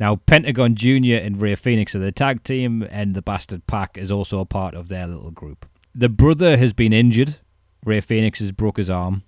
Now, 0.00 0.16
Pentagon 0.16 0.74
Jr. 0.74 1.16
and 1.20 1.40
Rey 1.40 1.54
Fénix 1.54 1.94
are 1.94 1.98
the 1.98 2.10
tag 2.10 2.42
team, 2.42 2.86
and 2.90 3.14
the 3.14 3.20
Bastard 3.20 3.66
Pac 3.66 3.98
is 3.98 4.10
also 4.10 4.40
a 4.40 4.46
part 4.46 4.74
of 4.74 4.88
their 4.88 5.06
little 5.06 5.30
group. 5.30 5.66
The 5.94 6.08
brother 6.08 6.56
has 6.56 6.72
been 6.72 6.94
injured. 6.94 7.38
Rey 7.84 8.00
Fénix 8.00 8.38
has 8.38 8.50
broke 8.50 8.78
his 8.78 8.88
arm. 8.88 9.24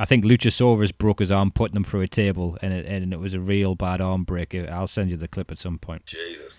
I 0.00 0.04
think 0.04 0.24
Luchasaurus 0.24 0.96
broke 0.96 1.18
his 1.18 1.32
arm 1.32 1.50
putting 1.50 1.76
him 1.76 1.82
through 1.84 2.02
a 2.02 2.08
table, 2.08 2.56
and 2.62 2.72
it, 2.72 2.86
and 2.86 3.12
it 3.12 3.18
was 3.18 3.34
a 3.34 3.40
real 3.40 3.74
bad 3.74 4.00
arm 4.00 4.22
break. 4.24 4.54
I'll 4.54 4.86
send 4.86 5.10
you 5.10 5.16
the 5.16 5.26
clip 5.28 5.50
at 5.50 5.58
some 5.58 5.78
point 5.78 6.06
Jesus. 6.06 6.58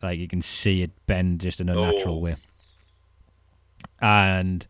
like 0.00 0.18
you 0.20 0.28
can 0.28 0.40
see 0.40 0.82
it 0.82 0.92
bend 1.06 1.40
just 1.40 1.60
in 1.60 1.68
a 1.68 1.74
natural 1.74 2.14
Oh. 2.14 2.18
way. 2.18 2.36
And 4.00 4.66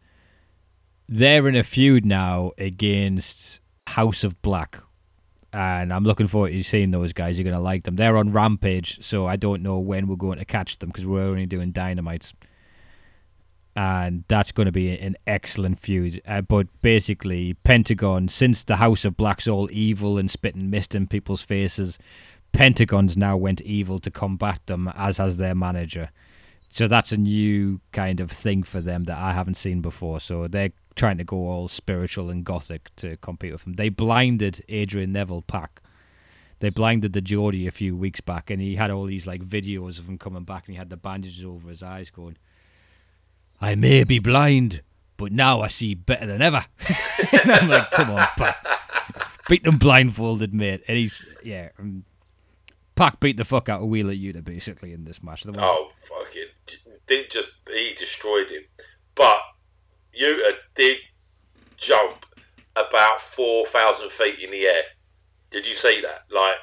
they're 1.08 1.46
in 1.48 1.56
a 1.56 1.62
feud 1.62 2.04
now 2.04 2.52
against 2.58 3.60
House 3.88 4.24
of 4.24 4.40
Black. 4.42 4.78
And 5.52 5.92
I'm 5.92 6.04
looking 6.04 6.26
forward 6.26 6.50
to 6.52 6.62
seeing 6.62 6.90
those 6.90 7.12
guys. 7.14 7.38
You're 7.38 7.44
going 7.44 7.56
to 7.56 7.62
like 7.62 7.84
them. 7.84 7.96
They're 7.96 8.16
on 8.18 8.32
Rampage, 8.32 9.02
so 9.02 9.26
I 9.26 9.36
don't 9.36 9.62
know 9.62 9.78
when 9.78 10.06
we're 10.06 10.16
going 10.16 10.38
to 10.38 10.44
catch 10.44 10.78
them 10.78 10.90
because 10.90 11.06
we're 11.06 11.22
only 11.22 11.46
doing 11.46 11.72
Dynamites. 11.72 12.32
And 13.78 14.24
that's 14.26 14.50
going 14.50 14.66
to 14.66 14.72
be 14.72 14.98
an 14.98 15.14
excellent 15.24 15.78
feud. 15.78 16.20
Uh, 16.26 16.40
but 16.40 16.66
basically, 16.82 17.54
Pentagon, 17.62 18.26
since 18.26 18.64
the 18.64 18.74
House 18.74 19.04
of 19.04 19.16
Black's 19.16 19.46
all 19.46 19.70
evil 19.70 20.18
and 20.18 20.28
spitting 20.28 20.68
mist 20.68 20.96
in 20.96 21.06
people's 21.06 21.42
faces, 21.42 21.96
Pentagon's 22.50 23.16
now 23.16 23.36
went 23.36 23.60
evil 23.60 24.00
to 24.00 24.10
combat 24.10 24.58
them, 24.66 24.90
as 24.96 25.18
has 25.18 25.36
their 25.36 25.54
manager. 25.54 26.10
So 26.70 26.88
that's 26.88 27.12
a 27.12 27.16
new 27.16 27.80
kind 27.92 28.18
of 28.18 28.32
thing 28.32 28.64
for 28.64 28.80
them 28.80 29.04
that 29.04 29.16
I 29.16 29.32
haven't 29.32 29.54
seen 29.54 29.80
before. 29.80 30.18
So 30.18 30.48
they're 30.48 30.72
trying 30.96 31.18
to 31.18 31.24
go 31.24 31.46
all 31.46 31.68
spiritual 31.68 32.30
and 32.30 32.44
gothic 32.44 32.90
to 32.96 33.16
compete 33.18 33.52
with 33.52 33.62
them. 33.62 33.74
They 33.74 33.90
blinded 33.90 34.64
Adrian 34.68 35.12
Neville 35.12 35.42
Pac. 35.42 35.82
They 36.58 36.70
blinded 36.70 37.12
the 37.12 37.20
Geordie 37.20 37.68
a 37.68 37.70
few 37.70 37.96
weeks 37.96 38.20
back, 38.20 38.50
and 38.50 38.60
he 38.60 38.74
had 38.74 38.90
all 38.90 39.04
these 39.04 39.28
like 39.28 39.44
videos 39.44 40.00
of 40.00 40.08
him 40.08 40.18
coming 40.18 40.42
back, 40.42 40.66
and 40.66 40.74
he 40.74 40.78
had 40.78 40.90
the 40.90 40.96
bandages 40.96 41.44
over 41.44 41.68
his 41.68 41.84
eyes, 41.84 42.10
going, 42.10 42.36
"I 43.60 43.74
may 43.74 44.04
be 44.04 44.18
blind, 44.18 44.82
but 45.16 45.32
now 45.32 45.60
I 45.60 45.68
see 45.68 45.94
better 45.94 46.26
than 46.26 46.42
ever." 46.42 46.64
and 47.42 47.52
I'm 47.52 47.68
like, 47.68 47.90
"Come 47.90 48.10
on, 48.10 48.26
Pac, 48.36 48.66
beat 49.48 49.64
them 49.64 49.78
blindfolded, 49.78 50.52
mate." 50.54 50.82
And 50.88 50.96
he's 50.96 51.24
yeah. 51.42 51.70
um, 51.78 52.04
Pac 52.94 53.20
beat 53.20 53.36
the 53.36 53.44
fuck 53.44 53.68
out 53.68 53.82
of 53.82 53.88
Wheeler 53.88 54.12
Yuta 54.12 54.44
basically 54.44 54.92
in 54.92 55.04
this 55.04 55.22
match. 55.22 55.44
Oh, 55.56 55.90
fucking! 55.96 56.48
Didn't 57.06 57.30
just 57.30 57.48
he 57.68 57.94
destroyed 57.94 58.50
him, 58.50 58.62
but 59.14 59.40
Yuta 60.20 60.52
did 60.74 60.98
jump 61.76 62.26
about 62.74 63.20
four 63.20 63.66
thousand 63.66 64.10
feet 64.10 64.40
in 64.40 64.50
the 64.50 64.62
air. 64.66 64.82
Did 65.50 65.66
you 65.66 65.74
see 65.74 66.02
that? 66.02 66.24
Like, 66.30 66.56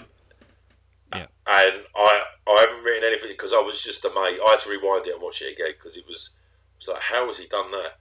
Yeah. 1.13 1.27
and 1.47 1.85
I 1.95 2.23
I 2.47 2.65
haven't 2.67 2.83
written 2.83 3.03
anything 3.07 3.29
because 3.31 3.53
I 3.53 3.61
was 3.61 3.81
just 3.81 4.03
amazed. 4.05 4.41
I 4.45 4.51
had 4.51 4.59
to 4.59 4.69
rewind 4.69 5.07
it 5.07 5.13
and 5.13 5.23
watch 5.23 5.41
it 5.41 5.53
again 5.53 5.71
because 5.77 5.97
it 5.97 6.05
was 6.05 6.34
was 6.77 6.87
like, 6.87 7.01
how 7.01 7.27
has 7.27 7.37
he 7.37 7.47
done 7.47 7.71
that? 7.71 7.91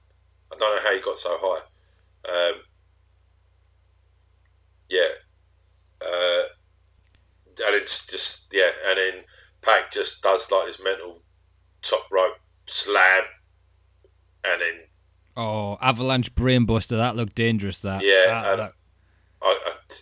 I 0.53 0.57
don't 0.59 0.77
know 0.77 0.83
how 0.89 0.95
he 0.95 1.01
got 1.01 1.19
so 1.19 1.37
high. 1.41 1.63
Um, 2.27 2.61
yeah, 4.89 5.09
uh, 6.01 6.43
and 7.67 7.75
it's 7.77 8.07
just 8.07 8.53
yeah, 8.53 8.71
and 8.89 8.99
then 8.99 9.25
Pac 9.63 9.91
just 9.93 10.23
does 10.23 10.51
like 10.51 10.67
this 10.67 10.83
mental 10.83 11.23
top 11.83 12.07
rope 12.11 12.37
slam, 12.67 13.25
and 14.45 14.61
then 14.61 14.81
Oh, 15.37 15.79
Avalanche 15.81 16.33
Brainbuster, 16.35 16.97
that 16.97 17.17
looked 17.17 17.35
dangerous. 17.35 17.81
That 17.81 18.03
Yeah, 18.05 18.27
That- 18.43 18.57
that- 18.57 18.73
I, 19.43 19.59
I, 19.67 19.95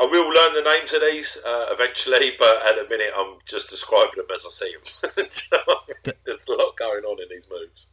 I 0.00 0.04
will 0.06 0.26
learn 0.28 0.54
the 0.54 0.62
names 0.70 0.92
of 0.94 1.00
these 1.02 1.38
uh, 1.46 1.66
eventually, 1.70 2.30
but 2.38 2.66
at 2.66 2.78
a 2.78 2.88
minute 2.88 3.10
I'm 3.16 3.34
just 3.44 3.68
describing 3.68 4.16
them 4.16 4.26
as 4.34 4.46
I 4.46 4.50
see 4.50 4.74
them. 5.12 5.26
So, 5.28 5.56
There's 6.24 6.46
a 6.48 6.52
lot 6.52 6.76
going 6.76 7.04
on 7.04 7.20
in 7.22 7.28
these 7.28 7.46
moves. 7.50 7.90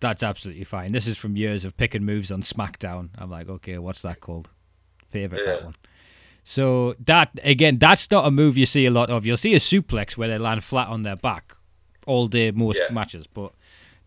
that's 0.00 0.22
absolutely 0.22 0.64
fine. 0.64 0.92
This 0.92 1.06
is 1.06 1.16
from 1.16 1.36
years 1.36 1.64
of 1.64 1.76
picking 1.76 2.04
moves 2.04 2.32
on 2.32 2.42
SmackDown. 2.42 3.10
I'm 3.16 3.30
like, 3.30 3.48
okay, 3.48 3.78
what's 3.78 4.02
that 4.02 4.20
called? 4.20 4.48
Favorite 5.04 5.46
that 5.46 5.64
one. 5.64 5.74
So 6.42 6.94
that 7.06 7.30
again, 7.42 7.78
that's 7.78 8.10
not 8.10 8.26
a 8.26 8.30
move 8.30 8.58
you 8.58 8.66
see 8.66 8.84
a 8.84 8.90
lot 8.90 9.08
of. 9.10 9.24
You'll 9.24 9.36
see 9.36 9.54
a 9.54 9.58
suplex 9.60 10.16
where 10.16 10.28
they 10.28 10.36
land 10.38 10.64
flat 10.64 10.88
on 10.88 11.02
their 11.02 11.16
back 11.16 11.54
all 12.06 12.26
day 12.26 12.50
most 12.50 12.80
Yeah. 12.86 12.92
matches, 12.92 13.26
but 13.26 13.52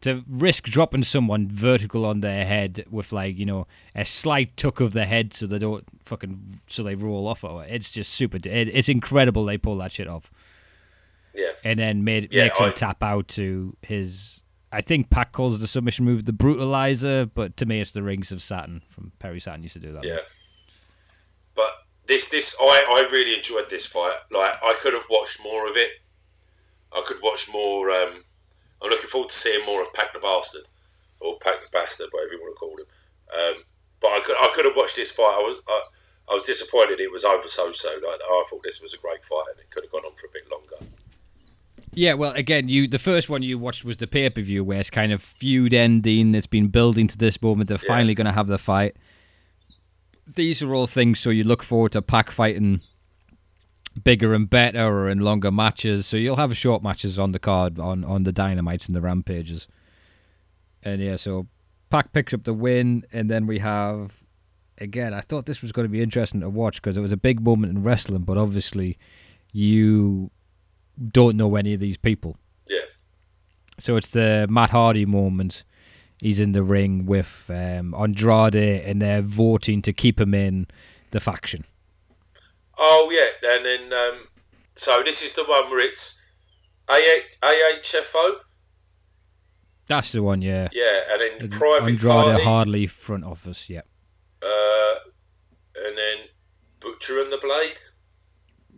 to 0.02 0.24
risk 0.28 0.64
dropping 0.66 1.04
someone 1.04 1.48
vertical 1.48 2.06
on 2.06 2.22
their 2.22 2.46
head 2.46 2.86
with 2.90 3.12
like 3.12 3.38
you 3.38 3.46
know 3.46 3.68
a 3.96 4.06
slight 4.06 4.56
tuck 4.58 4.80
of 4.80 4.94
the 4.94 5.06
head 5.06 5.34
so 5.34 5.48
they 5.48 5.60
don't 5.60 5.86
fucking 6.06 6.60
so 6.68 6.84
they 6.84 6.96
roll 6.96 7.28
off. 7.28 7.44
Or 7.44 7.64
it's 7.66 7.92
just 7.92 8.14
super. 8.14 8.38
It, 8.38 8.48
it's 8.48 8.90
incredible 8.90 9.46
they 9.46 9.58
pull 9.58 9.78
that 9.78 9.92
shit 9.92 10.08
off. 10.08 10.32
Yeah. 11.36 11.52
and 11.64 11.78
then 11.78 12.04
made 12.04 12.30
Yeah, 12.32 12.46
makes 12.46 12.60
him 12.60 12.74
tap 12.74 13.04
out 13.04 13.28
to 13.30 13.76
his. 13.84 14.42
I 14.72 14.82
think 14.82 15.10
Pac 15.10 15.32
calls 15.32 15.60
the 15.60 15.68
submission 15.68 16.04
move 16.04 16.26
the 16.26 16.34
brutalizer, 16.34 17.30
but 17.34 17.56
to 17.58 17.66
me 17.66 17.80
it's 17.80 17.92
the 17.92 18.02
rings 18.04 18.32
of 18.32 18.42
Saturn 18.42 18.82
from 18.90 19.12
Perry 19.20 19.40
Saturn 19.40 19.62
used 19.62 19.74
to 19.74 19.80
do 19.80 19.94
that. 19.94 20.04
Yeah. 20.04 20.18
But 21.56 21.70
this, 22.08 22.30
this, 22.30 22.56
I, 22.60 22.86
I 22.90 23.10
really 23.12 23.38
enjoyed 23.38 23.70
this 23.70 23.86
fight. 23.86 24.18
Like, 24.32 24.56
I 24.64 24.76
could 24.80 24.94
have 24.94 25.06
watched 25.10 25.42
more 25.44 25.70
of 25.70 25.78
it. 25.78 25.90
I 26.92 27.04
could 27.06 27.18
watch 27.22 27.48
more. 27.52 27.90
Um, 27.92 28.22
I'm 28.82 28.90
looking 28.90 29.10
forward 29.10 29.30
to 29.30 29.36
seeing 29.36 29.66
more 29.66 29.82
of 29.82 29.92
Pac 29.94 30.14
the 30.14 30.20
Bastard, 30.20 30.68
or 31.20 31.38
Pac 31.40 31.56
the 31.64 31.70
Bastard, 31.72 32.10
whatever 32.12 32.34
you 32.34 32.40
want 32.42 32.56
to 32.56 32.60
call 32.60 32.78
him. 32.78 32.86
Um, 33.34 33.64
but 34.00 34.08
I 34.10 34.22
could, 34.26 34.36
I 34.38 34.52
could 34.54 34.66
have 34.66 34.76
watched 34.76 34.96
this 34.96 35.12
fight. 35.12 35.24
I 35.34 35.40
was, 35.42 35.58
I, 35.68 35.82
I 36.32 36.34
was 36.36 36.44
disappointed 36.44 37.00
it 37.00 37.12
was 37.12 37.26
over 37.26 37.48
so 37.48 37.72
so. 37.72 37.90
Like, 37.90 38.20
I 38.22 38.44
thought 38.50 38.62
this 38.64 38.82
was 38.82 38.94
a 38.94 38.98
great 38.98 39.24
fight, 39.24 39.46
and 39.52 39.60
it 39.60 39.70
could 39.72 39.84
have 39.84 39.92
gone 39.92 40.06
on 40.06 40.14
for 40.16 40.28
a 40.28 40.32
bit 40.32 40.44
longer. 40.52 40.94
Yeah, 41.94 42.14
well, 42.14 42.34
again, 42.34 42.70
you 42.70 42.88
the 42.88 43.00
first 43.00 43.28
one 43.28 43.42
you 43.42 43.58
watched 43.58 43.84
was 43.84 43.98
the 43.98 44.06
pay 44.06 44.30
per 44.30 44.42
view, 44.42 44.64
where 44.64 44.80
it's 44.80 44.92
kind 44.92 45.12
of 45.12 45.22
feud 45.24 45.74
ending. 45.74 46.36
It's 46.36 46.46
been 46.46 46.68
building 46.68 47.08
to 47.08 47.18
this 47.18 47.42
moment. 47.42 47.70
They're 47.70 47.80
Yeah. 47.82 47.88
finally 47.88 48.14
going 48.14 48.26
to 48.26 48.32
have 48.34 48.48
the 48.48 48.60
fight. 48.60 48.96
These 50.28 50.62
are 50.62 50.76
all 50.76 50.86
things, 50.88 51.20
so 51.20 51.30
you 51.32 51.44
look 51.44 51.64
forward 51.64 51.94
to 51.94 52.02
Pac 52.02 52.30
fighting 52.30 52.82
bigger 54.04 54.34
and 54.34 54.50
better 54.50 54.86
or 54.86 55.10
in 55.10 55.20
longer 55.20 55.52
matches. 55.52 56.06
So 56.06 56.18
you'll 56.18 56.36
have 56.38 56.56
short 56.56 56.84
matches 56.84 57.18
on 57.20 57.32
the 57.32 57.40
card 57.40 57.80
on 57.80 58.04
on 58.04 58.24
the 58.24 58.32
Dynamites 58.34 58.88
and 58.88 58.96
the 58.96 59.02
Rampages. 59.02 59.68
And 60.84 61.02
yeah, 61.02 61.16
so 61.16 61.48
Pac 61.90 62.14
picks 62.14 62.34
up 62.34 62.44
the 62.44 62.54
win, 62.54 63.06
and 63.12 63.30
then 63.30 63.48
we 63.48 63.60
have 63.60 64.24
again. 64.78 65.14
I 65.14 65.22
thought 65.22 65.46
this 65.46 65.62
was 65.62 65.72
going 65.72 65.86
to 65.86 65.92
be 65.92 66.02
interesting 66.02 66.42
to 66.42 66.50
watch 66.50 66.82
because 66.82 66.98
it 66.98 67.02
was 67.02 67.12
a 67.12 67.18
big 67.18 67.42
moment 67.42 67.76
in 67.76 67.84
wrestling, 67.84 68.22
but 68.24 68.38
obviously 68.38 68.98
you 69.52 70.32
don't 71.12 71.38
know 71.38 71.56
any 71.56 71.74
of 71.74 71.80
these 71.80 71.98
people. 71.98 72.38
Yeah, 72.70 72.80
So 73.80 73.96
it's 73.98 74.10
the 74.10 74.48
Matt 74.50 74.72
Hardy 74.72 75.06
moment. 75.06 75.64
He's 76.20 76.40
in 76.40 76.54
the 76.54 76.64
ring 76.64 77.06
with 77.06 77.46
um, 77.50 77.94
Andrade, 77.94 78.56
and 78.56 79.02
they're 79.02 79.22
voting 79.22 79.82
to 79.84 79.94
keep 79.94 80.20
him 80.20 80.34
in 80.34 80.68
the 81.12 81.20
faction. 81.20 81.64
Oh 82.78 83.10
yeah, 83.12 83.50
and 83.56 83.66
then 83.66 83.94
um, 83.94 84.28
so 84.76 85.02
this 85.04 85.22
is 85.24 85.34
the 85.34 85.44
one 85.44 85.70
where 85.70 85.86
it's 85.86 86.22
AH, 86.88 87.24
AHFO, 87.42 88.36
That's 89.88 90.12
the 90.12 90.22
one, 90.22 90.42
yeah. 90.42 90.68
yeah, 90.72 91.02
and 91.12 91.22
then 91.42 91.50
private 91.50 91.90
Andrade 91.90 92.12
party, 92.12 92.44
Harley 92.44 92.88
front 92.88 93.24
office, 93.26 93.70
yeah. 93.70 93.82
uh, 94.42 94.96
and 95.76 95.98
then 95.98 96.18
Butcher 96.80 97.20
and 97.20 97.32
the 97.32 97.38
Blade, 97.38 97.80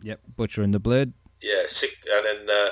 Yep, 0.02 0.20
Butcher 0.36 0.62
and 0.62 0.72
the 0.72 0.80
Blade. 0.80 1.12
yeah, 1.42 1.64
sick, 1.66 1.98
and 2.10 2.24
then 2.26 2.48
uh, 2.56 2.70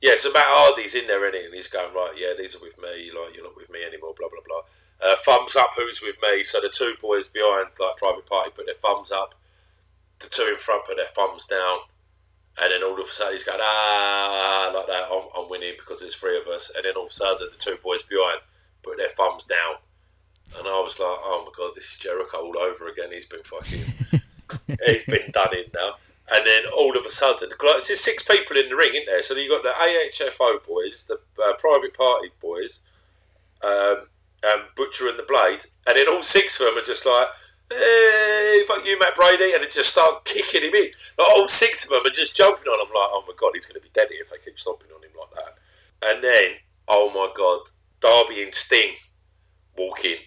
yeah, 0.00 0.14
so 0.16 0.30
Matt 0.32 0.44
Hardy's 0.46 0.94
in 0.94 1.06
there, 1.06 1.26
isn't 1.28 1.40
he? 1.40 1.46
And 1.46 1.54
he's 1.54 1.68
going 1.68 1.92
right, 1.94 2.12
yeah, 2.16 2.34
these 2.38 2.54
are 2.54 2.60
with 2.60 2.78
me, 2.78 3.10
like 3.10 3.34
you're 3.34 3.44
not 3.44 3.56
with 3.56 3.70
me 3.70 3.84
anymore, 3.84 4.14
blah 4.16 4.28
blah 4.28 4.40
blah. 4.46 4.62
Uh, 5.02 5.16
thumbs 5.16 5.56
up, 5.56 5.70
who's 5.76 6.00
with 6.00 6.16
me? 6.22 6.44
So 6.44 6.60
the 6.60 6.68
two 6.68 6.94
boys 7.00 7.26
behind, 7.26 7.70
like 7.80 7.96
private 7.96 8.26
party, 8.26 8.50
put 8.54 8.66
their 8.66 8.74
thumbs 8.76 9.10
up. 9.10 9.34
The 10.24 10.30
two 10.30 10.48
in 10.48 10.56
front 10.56 10.86
put 10.86 10.96
their 10.96 11.06
thumbs 11.06 11.44
down. 11.46 11.78
And 12.60 12.72
then 12.72 12.82
all 12.82 13.00
of 13.00 13.08
a 13.08 13.12
sudden 13.12 13.34
he's 13.34 13.44
going, 13.44 13.58
ah, 13.60 14.72
like 14.74 14.86
that. 14.86 15.08
I'm, 15.12 15.28
I'm 15.36 15.50
winning 15.50 15.74
because 15.76 16.00
there's 16.00 16.14
three 16.14 16.38
of 16.38 16.46
us. 16.46 16.72
And 16.74 16.84
then 16.84 16.96
all 16.96 17.04
of 17.04 17.10
a 17.10 17.12
sudden 17.12 17.48
the 17.52 17.58
two 17.58 17.76
boys 17.82 18.02
behind 18.02 18.40
put 18.82 18.96
their 18.96 19.08
thumbs 19.10 19.44
down. 19.44 19.76
And 20.56 20.68
I 20.68 20.80
was 20.80 20.98
like, 20.98 21.08
oh 21.08 21.42
my 21.44 21.52
God, 21.56 21.74
this 21.74 21.90
is 21.90 21.96
Jericho 21.96 22.38
all 22.38 22.58
over 22.58 22.88
again. 22.88 23.10
He's 23.10 23.26
been 23.26 23.42
fucking, 23.42 23.92
he's 24.86 25.04
been 25.04 25.30
done 25.32 25.54
in 25.54 25.64
now. 25.74 25.96
And 26.32 26.46
then 26.46 26.62
all 26.74 26.96
of 26.96 27.04
a 27.04 27.10
sudden, 27.10 27.50
like, 27.50 27.58
there's 27.58 28.00
six 28.00 28.22
people 28.22 28.56
in 28.56 28.70
the 28.70 28.76
ring, 28.76 28.94
isn't 28.94 29.06
there? 29.06 29.22
So 29.22 29.34
you've 29.34 29.50
got 29.50 29.62
the 29.62 29.74
AHFO 29.76 30.66
boys, 30.66 31.04
the 31.04 31.18
uh, 31.42 31.52
private 31.58 31.92
party 31.92 32.28
boys, 32.40 32.82
um, 33.62 34.08
um, 34.44 34.62
Butcher 34.74 35.08
and 35.08 35.18
the 35.18 35.24
Blade. 35.28 35.64
And 35.86 35.96
then 35.96 36.08
all 36.08 36.22
six 36.22 36.58
of 36.60 36.66
them 36.66 36.78
are 36.78 36.86
just 36.86 37.04
like, 37.04 37.28
hey, 37.70 37.76
fuck 38.66 38.84
you, 38.86 38.98
Matt 38.98 39.14
Brady, 39.14 39.52
and 39.54 39.62
it 39.62 39.72
just 39.72 39.90
start 39.90 40.24
kicking 40.24 40.62
him 40.62 40.74
in. 40.74 40.90
Like 41.18 41.28
all 41.36 41.48
six 41.48 41.84
of 41.84 41.90
them 41.90 42.00
are 42.04 42.10
just 42.14 42.36
jumping 42.36 42.66
on 42.66 42.80
him, 42.86 42.92
like, 42.92 43.08
oh 43.12 43.24
my 43.26 43.34
god, 43.38 43.52
he's 43.54 43.66
going 43.66 43.80
to 43.80 43.82
be 43.82 43.90
dead 43.92 44.08
here 44.10 44.22
if 44.22 44.30
they 44.30 44.38
keep 44.44 44.58
stomping 44.58 44.88
on 44.94 45.02
him 45.02 45.10
like 45.18 45.44
that. 45.44 45.54
And 46.06 46.22
then, 46.24 46.56
oh 46.88 47.10
my 47.10 47.30
god, 47.36 47.70
Darby 48.00 48.42
and 48.42 48.52
Sting 48.54 48.92
walk 49.76 50.04
in. 50.04 50.18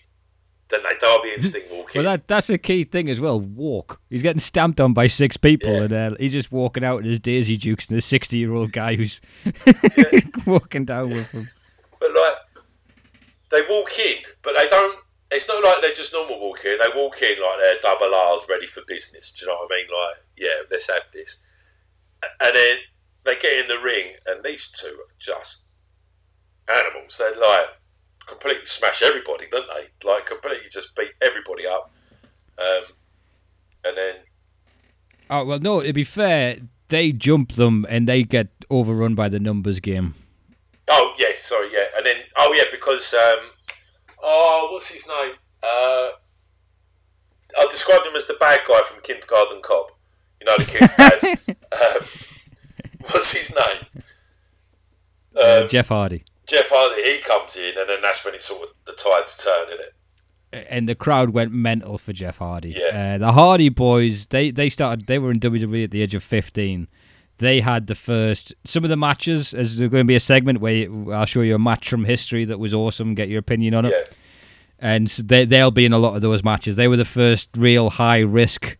Then 0.70 0.82
they 0.84 0.98
Darby 1.00 1.32
and 1.34 1.42
Sting 1.44 1.64
walk 1.72 1.96
in. 1.96 2.04
Well, 2.04 2.12
that 2.18 2.28
that's 2.28 2.50
a 2.50 2.58
key 2.58 2.84
thing 2.84 3.10
as 3.10 3.22
well. 3.22 3.40
Walk. 3.40 4.02
He's 4.10 4.22
getting 4.22 4.40
stamped 4.42 4.82
on 4.82 4.94
by 4.94 5.08
six 5.08 5.38
people, 5.38 5.72
Yeah. 5.72 5.82
and 5.84 5.94
uh, 5.94 6.12
he's 6.20 6.34
just 6.34 6.52
walking 6.52 6.84
out 6.84 7.00
in 7.00 7.06
his 7.06 7.20
Daisy 7.22 7.56
Dukes, 7.56 7.88
and 7.88 7.98
the 7.98 8.02
sixty-year-old 8.02 8.74
guy 8.74 8.96
who's 8.96 9.22
walking 10.46 10.84
down 10.84 11.10
with 11.10 11.32
him. 11.32 11.50
But 12.00 12.10
like, 12.10 12.64
they 13.52 13.62
walk 13.70 13.98
in, 13.98 14.16
but 14.42 14.56
they 14.58 14.68
don't. 14.68 15.00
It's 15.30 15.48
not 15.48 15.64
like 15.64 15.82
they're 15.82 15.94
just 15.94 16.14
normal 16.14 16.40
walk 16.40 16.64
in. 16.66 16.78
They 16.78 16.96
walk 16.96 17.22
in 17.22 17.42
like 17.42 17.58
they're 17.60 17.82
double 17.82 18.14
R, 18.14 18.40
ready 18.50 18.68
for 18.68 18.82
business. 18.88 19.32
Do 19.32 19.46
you 19.46 19.52
know 19.52 19.58
what 19.60 19.72
I 19.72 19.76
mean? 19.76 19.88
Like, 19.92 20.24
yeah, 20.38 20.64
let's 20.72 20.90
have 20.90 21.04
this. 21.14 21.42
And 22.24 22.56
then 22.56 22.78
they 23.26 23.36
get 23.36 23.60
in 23.60 23.68
the 23.68 23.84
ring, 23.84 24.14
and 24.26 24.44
these 24.44 24.72
two 24.72 24.88
are 24.88 25.14
just 25.20 25.66
animals. 26.70 27.18
They're 27.18 27.32
like 27.32 27.68
completely 28.26 28.66
smash 28.66 29.02
everybody, 29.02 29.48
don't 29.52 29.68
they? 29.68 30.08
Like 30.08 30.26
completely 30.26 30.70
just 30.72 30.96
beat 30.96 31.12
everybody 31.22 31.68
up. 31.68 31.92
Um, 32.58 32.84
and 33.86 33.98
then 33.98 34.16
Oh 35.30 35.46
well, 35.46 35.60
no. 35.60 35.82
To 35.82 35.94
be 35.94 36.04
fair, 36.04 36.58
they 36.88 37.12
jump 37.12 37.54
them 37.54 37.86
and 37.90 38.08
they 38.08 38.24
get 38.24 38.48
overrun 38.70 39.16
by 39.16 39.30
the 39.30 39.40
numbers 39.40 39.80
game. 39.80 40.14
Oh 40.90 41.14
yeah, 41.20 41.28
sorry, 41.36 41.70
yeah, 41.74 41.86
and 41.98 42.06
then 42.06 42.16
oh 42.38 42.54
yeah, 42.56 42.64
because 42.72 43.14
um, 43.14 43.52
oh 44.22 44.70
what's 44.72 44.90
his 44.92 45.08
name? 45.08 45.36
Uh, 45.64 46.10
I 47.60 47.66
described 47.70 48.06
him 48.06 48.16
as 48.16 48.26
the 48.28 48.36
bad 48.40 48.60
guy 48.68 48.82
from 48.86 49.02
Kindergarten 49.02 49.62
Cop. 49.64 49.92
You 50.40 50.46
know 50.46 50.58
the 50.58 50.66
kid's 50.66 50.94
dad. 50.96 51.24
um, 51.72 52.02
what's 53.12 53.34
his 53.34 53.56
name? 53.56 54.04
Uh, 55.36 55.62
Um, 55.64 55.70
Jeff 55.70 55.88
Hardy. 55.90 56.24
Jeff 56.48 56.70
Hardy. 56.70 57.02
He 57.18 57.22
comes 57.24 57.56
in, 57.58 57.78
and 57.78 57.90
then 57.90 58.02
that's 58.02 58.24
when 58.26 58.34
it 58.36 58.42
sort 58.42 58.70
of 58.70 58.76
the 58.86 58.94
tides 58.94 59.38
turn, 59.38 59.68
isn't 59.68 59.80
it? 59.80 59.94
and 60.70 60.88
the 60.88 60.96
crowd 60.96 61.32
went 61.32 61.52
mental 61.52 61.98
for 61.98 62.14
Jeff 62.14 62.38
Hardy. 62.38 62.74
Yeah. 62.78 63.16
Uh, 63.16 63.18
the 63.18 63.32
Hardy 63.34 63.70
Boys, 63.70 64.28
they 64.28 64.50
they 64.52 64.70
started. 64.70 65.06
They 65.06 65.20
were 65.20 65.30
in 65.32 65.40
WWE 65.40 65.84
at 65.84 65.92
the 65.92 66.02
age 66.02 66.16
of 66.16 66.24
fifteen. 66.24 66.88
They 67.40 67.62
had 67.62 67.88
the 67.88 67.96
first. 67.96 68.54
Some 68.66 68.84
of 68.84 68.90
the 68.90 68.98
matches. 68.98 69.54
Is 69.54 69.78
there 69.78 69.90
going 69.90 70.04
to 70.04 70.08
be 70.08 70.16
a 70.16 70.20
segment 70.20 70.60
where 70.60 70.88
I'll 71.14 71.26
show 71.26 71.42
you 71.42 71.56
a 71.56 71.60
match 71.60 71.90
from 71.90 72.06
history 72.06 72.46
that 72.46 72.58
was 72.60 72.74
awesome. 72.74 73.14
Get 73.16 73.30
your 73.30 73.40
opinion 73.40 73.74
on 73.76 73.86
it. 73.86 73.92
Yeah, 73.92 74.16
And 74.80 75.12
so 75.12 75.22
they 75.24 75.46
they'll 75.46 75.72
be 75.72 75.86
in 75.86 75.94
a 75.94 76.00
lot 76.00 76.16
of 76.16 76.22
those 76.22 76.44
matches. 76.44 76.76
They 76.76 76.88
were 76.88 76.98
the 76.98 77.06
first 77.06 77.50
real 77.56 77.92
high 77.92 78.20
risk 78.20 78.78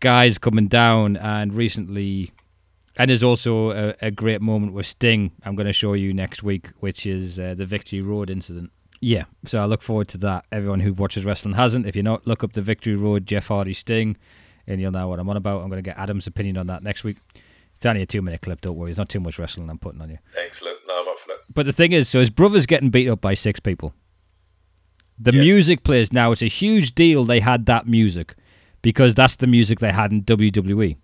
guys 0.00 0.38
coming 0.38 0.68
down, 0.68 1.16
and 1.16 1.54
recently. 1.54 2.32
And 2.96 3.08
there's 3.08 3.22
also 3.22 3.70
a, 3.70 3.94
a 4.02 4.10
great 4.10 4.42
moment 4.42 4.74
with 4.74 4.84
Sting. 4.84 5.32
I'm 5.44 5.54
going 5.54 5.66
to 5.66 5.72
show 5.72 5.94
you 5.94 6.12
next 6.12 6.42
week, 6.42 6.68
which 6.80 7.06
is 7.06 7.38
uh, 7.38 7.54
the 7.56 7.64
Victory 7.64 8.02
Road 8.02 8.28
incident. 8.28 8.72
Yeah, 9.00 9.24
so 9.46 9.60
I 9.60 9.64
look 9.64 9.80
forward 9.80 10.08
to 10.08 10.18
that. 10.18 10.44
Everyone 10.52 10.80
who 10.80 10.92
watches 10.92 11.24
wrestling 11.24 11.54
hasn't. 11.54 11.86
If 11.86 11.96
you're 11.96 12.02
not, 12.02 12.26
look 12.26 12.44
up 12.44 12.52
the 12.52 12.60
Victory 12.60 12.96
Road 12.96 13.26
Jeff 13.26 13.46
Hardy 13.46 13.72
Sting, 13.72 14.18
and 14.70 14.80
you'll 14.80 14.90
know 14.92 15.08
what 15.08 15.18
I'm 15.18 15.28
on 15.28 15.36
about. 15.36 15.62
I'm 15.62 15.68
going 15.68 15.82
to 15.82 15.88
get 15.88 15.98
Adam's 15.98 16.26
opinion 16.26 16.56
on 16.56 16.66
that 16.66 16.82
next 16.82 17.04
week. 17.04 17.16
It's 17.76 17.86
only 17.86 18.02
a 18.02 18.06
two 18.06 18.22
minute 18.22 18.40
clip, 18.42 18.60
don't 18.60 18.76
worry. 18.76 18.90
It's 18.90 18.98
not 18.98 19.08
too 19.08 19.20
much 19.20 19.38
wrestling 19.38 19.68
I'm 19.70 19.78
putting 19.78 20.00
on 20.02 20.10
you. 20.10 20.18
excellent. 20.44 20.78
No, 20.86 21.00
I'm 21.02 21.08
up 21.08 21.18
for 21.18 21.28
that. 21.28 21.38
But 21.54 21.66
the 21.66 21.72
thing 21.72 21.92
is, 21.92 22.08
so 22.08 22.20
his 22.20 22.30
brother's 22.30 22.66
getting 22.66 22.90
beat 22.90 23.08
up 23.08 23.20
by 23.20 23.34
six 23.34 23.58
people. 23.60 23.94
The 25.18 25.32
Yeah. 25.34 25.42
music 25.42 25.82
plays 25.82 26.12
now. 26.12 26.32
It's 26.32 26.42
a 26.42 26.46
huge 26.46 26.94
deal 26.94 27.24
they 27.24 27.40
had 27.40 27.66
that 27.66 27.86
music 27.86 28.34
because 28.82 29.14
that's 29.14 29.36
the 29.36 29.46
music 29.46 29.80
they 29.80 29.92
had 29.92 30.12
in 30.12 30.22
WWE. 30.22 30.96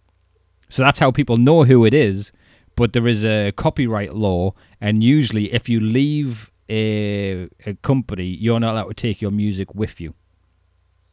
So 0.69 0.83
that's 0.83 0.99
how 0.99 1.11
people 1.11 1.37
know 1.37 1.65
who 1.65 1.85
it 1.85 1.95
is. 1.95 2.33
But 2.77 2.93
there 2.93 3.07
is 3.09 3.25
a 3.25 3.53
copyright 3.53 4.15
law, 4.15 4.53
and 4.83 5.03
usually, 5.03 5.51
if 5.53 5.67
you 5.69 5.81
leave 5.81 6.51
a, 6.69 7.49
a 7.65 7.75
company, 7.83 8.27
you're 8.27 8.61
not 8.61 8.75
allowed 8.75 8.89
to 8.89 8.95
take 8.95 9.23
your 9.23 9.31
music 9.31 9.75
with 9.75 9.99
you. 9.99 10.13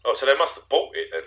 Oh, 0.03 0.13
so 0.13 0.25
they 0.25 0.35
must 0.37 0.55
have 0.55 0.67
bought 0.67 0.89
it 0.93 1.07
then. 1.13 1.21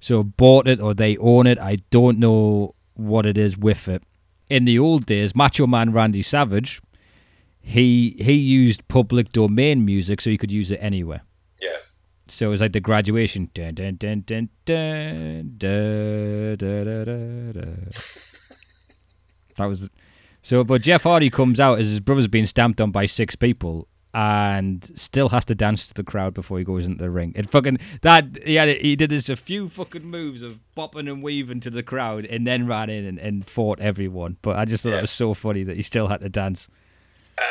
So 0.00 0.22
bought 0.22 0.66
it 0.66 0.80
or 0.80 0.94
they 0.94 1.16
own 1.18 1.46
it. 1.46 1.58
I 1.58 1.76
don't 1.90 2.18
know 2.18 2.74
what 2.94 3.26
it 3.26 3.36
is 3.38 3.56
with 3.56 3.86
it. 3.86 4.02
In 4.48 4.64
the 4.64 4.78
old 4.78 5.06
days, 5.06 5.36
Macho 5.36 5.66
Man 5.66 5.92
Randy 5.92 6.22
Savage, 6.22 6.80
he 7.60 8.16
he 8.18 8.32
used 8.32 8.88
public 8.88 9.30
domain 9.30 9.84
music 9.84 10.20
so 10.20 10.30
you 10.30 10.38
could 10.38 10.50
use 10.50 10.70
it 10.70 10.78
anywhere. 10.82 11.20
Yeah. 11.60 11.76
So 12.26 12.46
it 12.46 12.50
was 12.50 12.60
like 12.60 12.72
the 12.72 12.80
graduation. 12.80 13.50
Dun, 13.54 13.74
dun, 13.74 13.96
dun, 13.96 14.24
dun, 14.26 14.48
dun, 14.64 15.54
da, 15.58 16.56
da, 16.56 16.84
da, 16.84 17.04
da, 17.04 17.52
da. 17.52 17.70
That 19.56 19.66
was 19.66 19.90
so. 20.42 20.64
But 20.64 20.82
Jeff 20.82 21.02
Hardy 21.02 21.28
comes 21.28 21.60
out 21.60 21.78
as 21.78 21.88
his 21.88 22.00
brother's 22.00 22.28
being 22.28 22.46
stamped 22.46 22.80
on 22.80 22.90
by 22.90 23.06
six 23.06 23.36
people, 23.36 23.86
and 24.12 24.90
still 24.96 25.28
has 25.28 25.44
to 25.44 25.54
dance 25.54 25.86
to 25.86 25.94
the 25.94 26.02
crowd 26.02 26.34
before 26.34 26.58
he 26.58 26.64
goes 26.64 26.84
into 26.86 27.02
the 27.02 27.10
ring. 27.10 27.32
It 27.36 27.50
fucking 27.50 27.78
that 28.02 28.38
he 28.44 28.56
had 28.56 28.68
he 28.80 28.96
did 28.96 29.10
this 29.10 29.28
a 29.28 29.36
few 29.36 29.68
fucking 29.68 30.04
moves 30.04 30.42
of 30.42 30.58
bopping 30.76 31.08
and 31.10 31.22
weaving 31.22 31.60
to 31.60 31.70
the 31.70 31.82
crowd 31.82 32.24
and 32.24 32.46
then 32.46 32.66
ran 32.66 32.90
in 32.90 33.04
and, 33.04 33.18
and 33.18 33.46
fought 33.46 33.78
everyone. 33.80 34.36
But 34.42 34.56
I 34.58 34.64
just 34.64 34.82
thought 34.82 34.90
Yeah. 34.90 34.96
that 34.96 35.02
was 35.02 35.10
so 35.12 35.32
funny 35.34 35.62
that 35.64 35.76
he 35.76 35.82
still 35.82 36.08
had 36.08 36.20
to 36.20 36.28
dance. 36.28 36.68
Uh, 37.38 37.42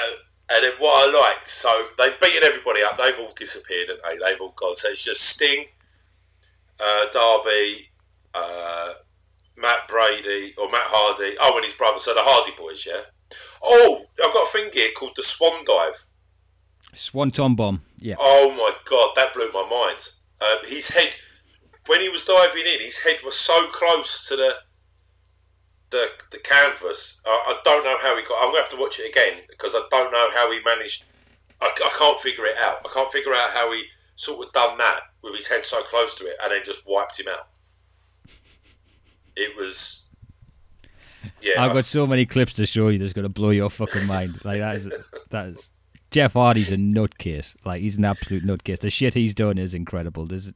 and 0.52 0.64
then 0.64 0.74
what 0.80 1.08
I 1.10 1.30
liked, 1.36 1.48
so 1.48 1.70
they've 1.98 2.20
beaten 2.20 2.44
everybody 2.44 2.82
up. 2.84 2.98
They've 2.98 3.20
all 3.20 3.32
disappeared, 3.36 3.90
and 3.90 4.00
they? 4.04 4.18
They've 4.18 4.42
all 4.42 4.54
gone. 4.56 4.76
So 4.76 4.90
it's 4.90 5.06
just 5.06 5.22
Sting, 5.22 5.66
uh, 6.80 7.06
Darby, 7.12 7.90
uh, 8.34 8.94
Matt 9.58 9.88
Brady, 9.88 10.54
or 10.58 10.70
Matt 10.72 10.86
Hardy. 10.86 11.38
Oh, 11.40 11.56
and 11.56 11.66
his 11.66 11.74
brother. 11.76 12.00
So 12.00 12.14
the 12.14 12.22
Hardy 12.24 12.56
Boys, 12.58 12.86
yeah. 12.88 13.02
Oh, 13.64 14.06
I've 14.26 14.34
got 14.34 14.48
a 14.48 14.52
thing 14.52 14.70
here 14.74 14.90
called 14.98 15.14
the 15.16 15.24
Swan 15.24 15.64
Dive. 15.66 16.06
Swanton 16.94 17.56
bomb. 17.56 17.82
Yeah. 18.00 18.16
Oh 18.20 18.52
my 18.52 18.74
god, 18.90 19.12
that 19.16 19.34
blew 19.34 19.52
my 19.52 19.68
mind. 19.70 20.10
Um, 20.42 20.58
his 20.70 20.90
head, 20.90 21.16
when 21.88 22.02
he 22.02 22.10
was 22.10 22.24
diving 22.24 22.66
in, 22.66 22.80
his 22.82 23.00
head 23.00 23.18
was 23.24 23.36
so 23.36 23.68
close 23.72 24.28
to 24.28 24.36
the 24.36 24.54
the 25.90 26.10
the 26.32 26.38
canvas. 26.38 27.22
I, 27.26 27.30
I 27.30 27.60
don't 27.64 27.84
know 27.84 27.98
how 28.02 28.16
he 28.16 28.24
got. 28.24 28.42
I'm 28.42 28.50
gonna 28.50 28.62
have 28.62 28.70
to 28.72 28.78
watch 28.78 29.00
it 29.00 29.10
again 29.10 29.44
because 29.50 29.76
I 29.76 29.86
don't 29.90 30.12
know 30.12 30.30
how 30.34 30.52
he 30.52 30.60
managed. 30.64 31.04
I, 31.62 31.68
I 31.68 31.92
can't 31.98 32.20
figure 32.20 32.46
it 32.46 32.58
out. 32.58 32.78
I 32.86 32.94
can't 32.94 33.12
figure 33.12 33.34
out 33.34 33.52
how 33.52 33.72
he 33.74 33.84
sort 34.16 34.48
of 34.48 34.54
done 34.54 34.78
that 34.78 35.02
with 35.22 35.36
his 35.36 35.48
head 35.48 35.66
so 35.66 35.82
close 35.84 36.14
to 36.16 36.26
it 36.26 36.36
and 36.44 36.52
then 36.52 36.62
just 36.64 36.84
wiped 36.86 37.20
him 37.20 37.28
out. 37.28 37.48
It 39.36 39.56
was. 39.58 40.08
Yeah, 41.42 41.64
I've 41.64 41.74
got 41.74 41.86
so 41.86 42.06
many 42.06 42.26
clips 42.26 42.54
to 42.54 42.66
show 42.66 42.90
you 42.90 42.98
that's 42.98 43.14
gonna 43.14 43.30
blow 43.30 43.52
your 43.52 43.70
fucking 43.70 44.08
mind. 44.08 44.44
Like 44.44 44.60
that 44.60 44.76
is 44.76 44.90
that 45.30 45.48
is 45.48 45.72
Jeff 46.12 46.34
Hardy's 46.34 46.72
a 46.72 46.78
nutcase. 46.78 47.56
Like 47.66 47.82
he's 47.82 47.98
an 47.98 48.06
absolute 48.06 48.44
nutcase. 48.44 48.80
The 48.80 48.90
shit 48.90 49.14
he's 49.14 49.34
done 49.34 49.58
is 49.58 49.74
incredible. 49.74 50.26
There's 50.26 50.52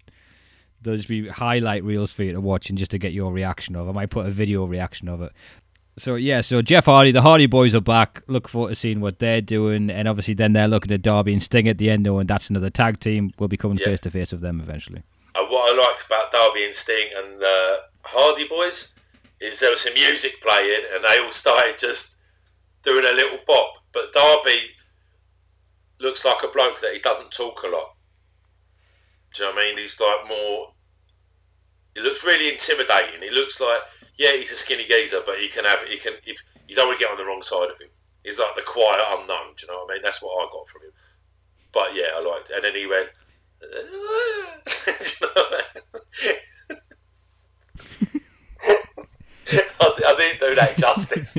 there'll 0.82 0.98
just 0.98 1.10
be 1.10 1.28
highlight 1.28 1.84
reels 1.84 2.12
for 2.12 2.24
you 2.24 2.34
to 2.34 2.42
watch 2.42 2.70
and 2.70 2.78
just 2.78 2.92
to 2.92 2.98
get 2.98 3.14
your 3.14 3.32
reaction 3.32 3.76
of. 3.76 3.88
it. 3.88 3.92
I 3.92 3.94
might 3.94 4.10
put 4.10 4.26
a 4.26 4.32
video 4.32 4.66
reaction 4.66 5.08
of 5.08 5.22
it. 5.22 5.32
So 5.96 6.16
yeah, 6.16 6.42
so 6.42 6.62
Jeff 6.64 6.86
Hardy, 6.86 7.12
the 7.12 7.22
Hardy 7.22 7.46
Boys 7.46 7.76
are 7.76 7.82
back. 7.82 8.24
Look 8.28 8.50
forward 8.50 8.70
to 8.70 8.76
seeing 8.76 9.00
what 9.00 9.20
they're 9.20 9.42
doing, 9.42 9.92
and 9.92 10.08
obviously 10.08 10.34
then 10.34 10.54
they're 10.54 10.68
looking 10.68 10.92
at 10.92 11.04
Darby 11.04 11.34
and 11.34 11.44
Sting 11.44 11.68
at 11.68 11.78
the 11.78 11.92
end, 11.92 12.02
knowing 12.04 12.26
that's 12.26 12.50
another 12.50 12.72
tag 12.72 13.00
team. 13.00 13.32
We'll 13.38 13.48
be 13.48 13.58
coming 13.58 13.78
face 13.78 14.00
to 14.02 14.12
face 14.12 14.32
with 14.32 14.42
them 14.42 14.60
eventually. 14.60 15.04
And 15.36 15.50
what 15.50 15.72
I 15.72 15.88
liked 15.88 16.06
about 16.06 16.32
Darby 16.32 16.66
and 16.66 16.74
Sting 16.74 17.10
and 17.16 17.40
the 17.40 17.78
Hardy 18.06 18.48
Boys 18.48 18.96
is 19.40 19.60
there 19.60 19.70
was 19.70 19.82
some 19.82 19.94
music 19.94 20.42
playing 20.42 20.84
and 20.94 21.04
they 21.04 21.20
all 21.20 21.32
started 21.32 21.78
just 21.78 22.18
doing 22.82 23.04
a 23.04 23.14
little 23.14 23.40
bop. 23.46 23.78
But 23.92 24.14
Darby 24.14 24.58
looks 26.00 26.26
like 26.26 26.44
a 26.44 26.48
bloke 26.48 26.82
that 26.82 26.94
he 26.94 27.00
doesn't 27.00 27.32
talk 27.32 27.64
a 27.64 27.68
lot. 27.68 27.96
Do 29.34 29.44
you 29.44 29.50
know 29.50 29.56
what 29.56 29.64
I 29.64 29.70
mean? 29.70 29.78
He's 29.78 30.00
like 30.00 30.28
more. 30.28 30.74
He 31.96 32.02
looks 32.02 32.24
really 32.26 32.52
intimidating. 32.52 33.22
He 33.22 33.30
looks 33.30 33.60
like 33.60 33.82
yeah, 34.18 34.34
he's 34.34 34.52
a 34.52 34.56
skinny 34.56 34.86
geezer, 34.86 35.22
but 35.26 35.38
he 35.38 35.50
can 35.50 35.66
have 35.66 35.84
he 35.88 35.98
can 35.98 36.14
if 36.26 36.44
you 36.68 36.76
don't 36.76 36.88
want 36.88 37.00
to 37.00 37.04
get 37.04 37.12
on 37.12 37.18
the 37.18 37.26
wrong 37.26 37.42
side 37.42 37.70
of 37.72 37.80
him. 37.80 37.90
He's 38.24 38.40
like 38.40 38.56
the 38.56 38.62
quiet 38.62 39.04
unknown. 39.10 39.54
Do 39.58 39.66
you 39.66 39.68
know 39.68 39.84
what 39.84 39.92
I 39.92 39.96
mean? 39.96 40.04
That's 40.04 40.22
what 40.22 40.32
I 40.32 40.50
got 40.52 40.68
from 40.68 40.84
him. 40.84 40.92
But 41.72 41.90
yeah, 41.94 42.12
I 42.16 42.22
liked 42.22 42.50
it. 42.50 42.56
And 42.56 42.64
then 42.64 42.76
he 42.76 42.88
went. 42.88 43.10
Do 43.62 43.68
you 43.68 45.22
know 45.22 45.28
what 45.34 45.54
I 45.54 45.74
mean? 46.24 46.80
I, 49.80 49.94
I 50.08 50.16
didn't 50.16 50.40
do 50.40 50.56
that 50.56 50.78
justice. 50.78 51.38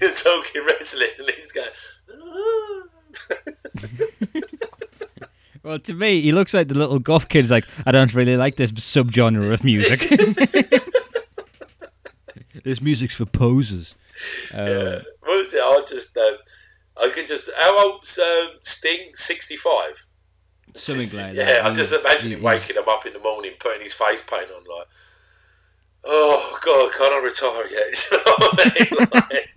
You're 0.00 0.14
talking 0.14 0.64
wrestling, 0.66 1.08
and 1.18 1.30
he's 1.30 1.52
going. 1.52 1.68
Well, 5.62 5.78
to 5.78 5.94
me, 5.94 6.20
he 6.20 6.32
looks 6.32 6.52
like 6.52 6.68
the 6.68 6.76
little 6.76 6.98
goth 6.98 7.30
kid's 7.30 7.50
like, 7.50 7.64
I 7.86 7.90
don't 7.90 8.12
really 8.12 8.36
like 8.36 8.56
this 8.56 8.70
subgenre 8.72 9.50
of 9.50 9.64
music. 9.64 10.00
this 12.64 12.82
music's 12.82 13.14
for 13.14 13.24
posers. 13.24 13.94
Uh, 14.52 14.58
Yeah. 14.62 14.98
What 15.20 15.38
was 15.38 15.54
it? 15.54 15.62
I 15.62 15.82
just, 15.88 16.14
um, 16.18 16.34
I 17.02 17.08
could 17.14 17.26
just. 17.26 17.48
How 17.56 17.78
old's 17.92 18.18
um, 18.18 18.58
Sting? 18.60 19.12
Sixty-five. 19.14 20.04
Something 20.74 21.18
like 21.18 21.34
yeah, 21.34 21.44
that. 21.44 21.64
I 21.64 21.72
just 21.72 21.94
imagine 21.94 22.32
him 22.32 22.42
waking 22.42 22.76
him 22.76 22.86
up 22.88 23.06
in 23.06 23.14
the 23.14 23.20
morning, 23.20 23.52
putting 23.58 23.80
his 23.80 23.94
face 23.94 24.20
paint 24.22 24.50
on, 24.50 24.64
like, 24.64 24.86
oh 26.04 26.58
god, 26.62 26.92
can't 26.92 27.14
I 27.14 27.18
retire 27.24 27.66
yet? 27.70 28.10
You 28.10 28.18
know 28.18 28.36
I 28.36 28.38
mean? 28.90 29.08
Like- 29.14 29.53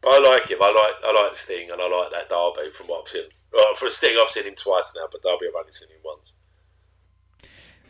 But 0.00 0.10
I 0.10 0.30
like 0.30 0.48
him. 0.48 0.58
I 0.62 0.66
like 0.66 1.04
I 1.04 1.24
like 1.24 1.34
Sting, 1.34 1.70
and 1.70 1.80
I 1.80 1.84
like 1.88 2.12
that 2.12 2.28
Darby 2.28 2.70
from 2.70 2.86
what 2.86 3.02
I've 3.02 3.08
seen. 3.08 3.24
Well, 3.52 3.74
for 3.74 3.90
Sting, 3.90 4.16
I've 4.20 4.28
seen 4.28 4.44
him 4.44 4.54
twice 4.54 4.92
now, 4.94 5.06
but 5.10 5.22
Darby, 5.22 5.46
I've 5.48 5.58
only 5.58 5.72
seen 5.72 5.88
him 5.88 5.98
once. 6.04 6.36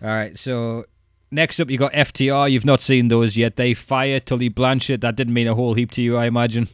All 0.02 0.08
right, 0.08 0.38
so 0.38 0.84
next 1.30 1.60
up, 1.60 1.70
you 1.70 1.76
got 1.76 1.92
FTR. 1.92 2.50
You've 2.50 2.64
not 2.64 2.80
seen 2.80 3.08
those 3.08 3.36
yet. 3.36 3.56
They 3.56 3.74
fire 3.74 4.20
Tully 4.20 4.48
Blanchard. 4.48 5.00
That 5.00 5.16
didn't 5.16 5.34
mean 5.34 5.48
a 5.48 5.54
whole 5.54 5.74
heap 5.74 5.90
to 5.92 6.02
you, 6.02 6.16
I 6.16 6.26
imagine. 6.26 6.68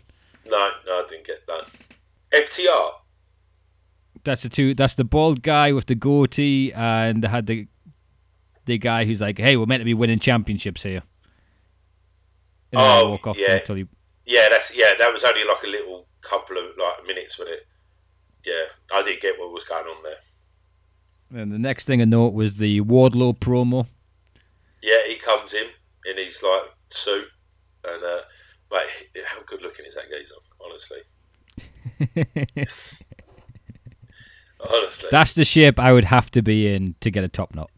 No, 0.46 0.70
no, 0.86 0.92
I 0.92 1.06
didn't 1.08 1.26
get 1.26 1.46
that. 1.46 1.68
FTR. 2.30 2.90
That's 4.24 4.42
the 4.42 4.48
two. 4.48 4.74
That's 4.74 4.94
the 4.94 5.04
bald 5.04 5.42
guy 5.42 5.72
with 5.72 5.86
the 5.86 5.94
goatee, 5.94 6.72
and 6.72 7.22
they 7.22 7.28
had 7.28 7.46
the 7.46 7.66
the 8.66 8.78
guy 8.78 9.04
who's 9.04 9.20
like, 9.20 9.38
"Hey, 9.38 9.56
we're 9.56 9.66
meant 9.66 9.80
to 9.80 9.84
be 9.84 9.94
winning 9.94 10.18
championships 10.18 10.82
here." 10.82 11.02
And 12.76 12.82
Oh, 13.04 13.10
walk 13.10 13.26
off 13.26 13.38
yeah. 13.38 13.58
from 13.58 13.66
Tully. 13.66 13.88
Yeah, 14.26 14.48
that's 14.50 14.76
yeah. 14.76 14.94
That 14.98 15.12
was 15.12 15.24
only 15.24 15.44
like 15.44 15.62
a 15.62 15.66
little 15.66 16.06
couple 16.20 16.56
of 16.58 16.64
like 16.78 17.06
minutes 17.06 17.38
with 17.38 17.48
it. 17.48 17.66
Yeah, 18.44 18.64
I 18.92 19.02
didn't 19.02 19.22
get 19.22 19.38
what 19.38 19.52
was 19.52 19.64
going 19.64 19.86
on 19.86 20.02
there. 20.02 21.40
And 21.42 21.52
the 21.52 21.58
next 21.58 21.86
thing 21.86 22.00
I 22.00 22.04
note 22.04 22.34
was 22.34 22.58
the 22.58 22.80
Wardlow 22.82 23.38
promo. 23.38 23.86
Yeah, 24.82 24.98
he 25.06 25.16
comes 25.16 25.52
in 25.54 25.68
in 26.04 26.16
his 26.18 26.42
like 26.42 26.70
suit, 26.90 27.26
and 27.86 28.02
uh, 28.04 28.20
mate, 28.70 29.24
how 29.26 29.42
good 29.46 29.62
looking 29.62 29.86
is 29.86 29.94
that 29.94 30.10
geezer? 30.10 30.34
Honestly, 30.64 30.98
honestly. 34.60 35.08
That's 35.10 35.32
the 35.34 35.44
shape 35.44 35.78
I 35.80 35.92
would 35.92 36.04
have 36.04 36.30
to 36.32 36.42
be 36.42 36.72
in 36.72 36.94
to 37.00 37.10
get 37.10 37.24
a 37.24 37.28
top 37.28 37.54
knot. 37.54 37.70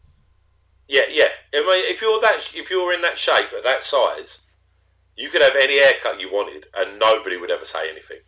yeah, 0.87 1.01
yeah. 1.09 1.25
I 1.53 1.59
mean, 1.61 1.91
if 1.91 2.01
you're 2.01 2.19
that, 2.21 2.51
if 2.55 2.69
you're 2.69 2.93
in 2.93 3.01
that 3.01 3.17
shape 3.17 3.49
at 3.57 3.63
that 3.63 3.83
size, 3.83 4.46
you 5.17 5.29
could 5.29 5.41
have 5.41 5.55
any 5.61 5.79
haircut 5.79 6.19
you 6.21 6.29
wanted, 6.31 6.67
and 6.77 6.99
nobody 6.99 7.37
would 7.37 7.51
ever 7.51 7.65
say 7.65 7.89
anything. 7.89 8.19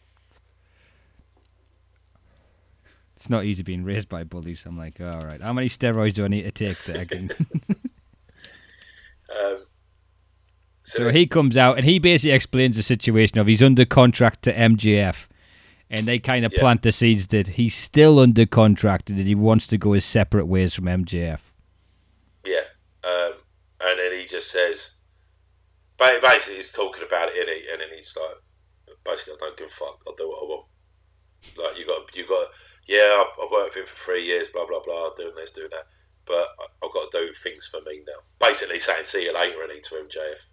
It's 3.16 3.30
not 3.30 3.44
easy 3.44 3.64
being 3.64 3.84
raised 3.84 4.08
by 4.08 4.24
bullies. 4.24 4.66
I'm 4.66 4.78
like, 4.78 5.02
all 5.02 5.22
right, 5.22 5.42
how 5.42 5.52
many 5.52 5.68
steroids 5.68 6.14
do 6.14 6.24
I 6.26 6.30
need 6.30 6.44
to 6.44 6.52
take 6.52 6.78
that 6.86 6.98
I 7.00 7.06
can? 7.06 7.30
Um, 9.30 9.60
so 10.82 11.12
he 11.12 11.28
comes 11.28 11.56
out 11.56 11.78
and 11.78 11.86
he 11.86 12.00
basically 12.00 12.32
explains 12.32 12.76
the 12.76 12.82
situation 12.82 13.38
of 13.38 13.46
he's 13.46 13.62
under 13.62 13.86
contract 13.86 14.42
to 14.42 14.54
MJF 14.54 15.28
and 15.88 16.08
they 16.08 16.18
kind 16.18 16.46
of 16.46 16.52
Yeah. 16.52 16.60
plant 16.62 16.82
the 16.82 16.92
seeds 16.92 17.28
that 17.28 17.50
he's 17.50 17.76
still 17.76 18.18
under 18.18 18.48
contract 18.48 19.12
and 19.12 19.20
that 19.20 19.28
he 19.28 19.36
wants 19.36 19.68
to 19.68 19.78
go 19.78 19.94
his 19.94 20.04
separate 20.04 20.48
ways 20.48 20.74
from 20.74 20.86
MJF. 20.86 21.42
Yeah, 22.44 22.62
um, 23.04 23.34
and 23.84 24.00
then 24.00 24.14
he 24.20 24.26
just 24.26 24.50
says, 24.50 24.99
ba- 26.00 26.20
basically, 26.22 26.56
he's 26.56 26.72
talking 26.72 27.04
about 27.04 27.30
it, 27.32 27.68
and 27.72 27.82
then 27.82 27.90
he's 27.96 28.16
like, 28.16 28.96
basically, 29.06 29.36
I 29.36 29.46
don't 29.46 29.58
give 29.58 29.68
a 29.68 29.70
fuck. 29.70 30.00
I'll 30.08 30.16
do 30.16 30.30
what 30.30 30.42
I 30.42 30.46
want. 30.48 30.66
Like 31.58 31.78
you 31.78 31.86
got, 31.86 32.16
you 32.16 32.28
got, 32.28 32.48
yeah, 32.88 33.24
I've, 33.24 33.52
worked 33.52 33.76
with 33.76 33.84
him 33.84 33.86
for 33.86 33.96
three 33.96 34.26
years, 34.26 34.48
blah 34.48 34.66
blah 34.66 34.82
blah, 34.84 35.12
doing 35.16 35.36
this, 35.36 35.52
doing 35.52 35.70
that, 35.72 35.86
but 36.26 36.48
I've 36.84 36.94
got 36.94 37.12
to 37.12 37.28
do 37.28 37.34
things 37.34 37.68
for 37.68 37.82
me 37.82 38.02
now. 38.08 38.24
Basically, 38.40 38.80
saying, 38.80 39.04
see 39.04 39.26
you 39.26 39.34
later, 39.34 39.60
he 39.74 39.80
to 39.80 39.96
MJF. 39.96 40.48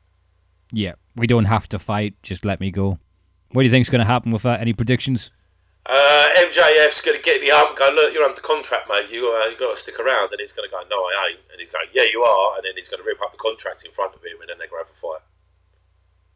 Yeah, 0.73 0.95
we 1.15 1.27
don't 1.27 1.47
have 1.47 1.69
to 1.71 1.79
fight. 1.79 2.15
Just 2.23 2.45
let 2.45 2.61
me 2.61 2.71
go. 2.71 2.99
What 3.53 3.63
do 3.63 3.65
you 3.65 3.71
think's 3.71 3.89
going 3.89 4.01
to 4.01 4.07
happen 4.07 4.33
with 4.33 4.43
that? 4.43 4.61
Any 4.61 4.73
predictions? 4.73 5.31
Uh, 5.89 6.27
MJF's 6.39 7.01
going 7.01 7.17
to 7.17 7.23
get 7.23 7.41
the 7.41 7.53
arm, 7.53 7.69
and 7.69 7.77
go, 7.77 7.91
look, 7.95 8.13
you're 8.13 8.25
under 8.25 8.41
contract, 8.41 8.89
mate. 8.89 9.07
You 9.09 9.23
got, 9.23 9.51
you 9.51 9.57
got 9.57 9.71
to 9.71 9.81
stick 9.81 10.01
around, 10.01 10.33
and 10.33 10.41
he's 10.41 10.53
going 10.53 10.69
to 10.69 10.73
go, 10.75 10.83
no, 10.91 10.99
I 10.99 11.31
ain't, 11.31 11.41
and 11.51 11.61
he's 11.61 11.71
going, 11.71 11.87
yeah, 11.95 12.11
you 12.11 12.23
are, 12.23 12.57
and 12.57 12.65
then 12.65 12.73
he's 12.77 12.89
going 12.89 13.03
to 13.03 13.07
rip 13.07 13.23
up 13.23 13.31
the 13.31 13.39
contract 13.39 13.87
in 13.87 13.93
front 13.93 14.15
of 14.15 14.25
him, 14.25 14.41
and 14.41 14.51
then 14.51 14.59
they're 14.59 14.67
going 14.67 14.83
to 14.83 14.91
have 14.91 14.97
a 14.97 14.99
fight. 14.99 15.23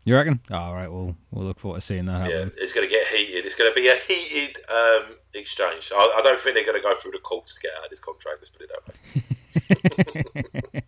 You 0.04 0.16
reckon? 0.16 0.40
All 0.50 0.74
right, 0.74 0.90
well, 0.90 1.14
we'll 1.30 1.44
look 1.44 1.60
forward 1.60 1.78
to 1.78 1.86
seeing 1.86 2.06
that 2.06 2.28
Yeah, 2.30 2.46
it's 2.56 2.72
going 2.72 2.88
to 2.88 2.92
get 2.92 3.06
heated. 3.08 3.44
It's 3.44 3.54
going 3.54 3.70
to 3.70 3.74
be 3.78 3.88
a 3.88 3.96
heated 3.96 4.56
um, 4.70 5.16
exchange. 5.34 5.92
I, 5.94 6.16
I 6.18 6.22
don't 6.22 6.40
think 6.40 6.54
they're 6.56 6.64
going 6.64 6.80
to 6.80 6.82
go 6.82 6.94
through 6.94 7.12
the 7.12 7.18
courts 7.18 7.54
to 7.56 7.60
get 7.60 7.72
out 7.78 7.84
of 7.84 7.90
this 7.90 8.00
contract. 8.00 8.38
Let's 8.38 8.50
put 8.50 8.62
it 8.62 8.70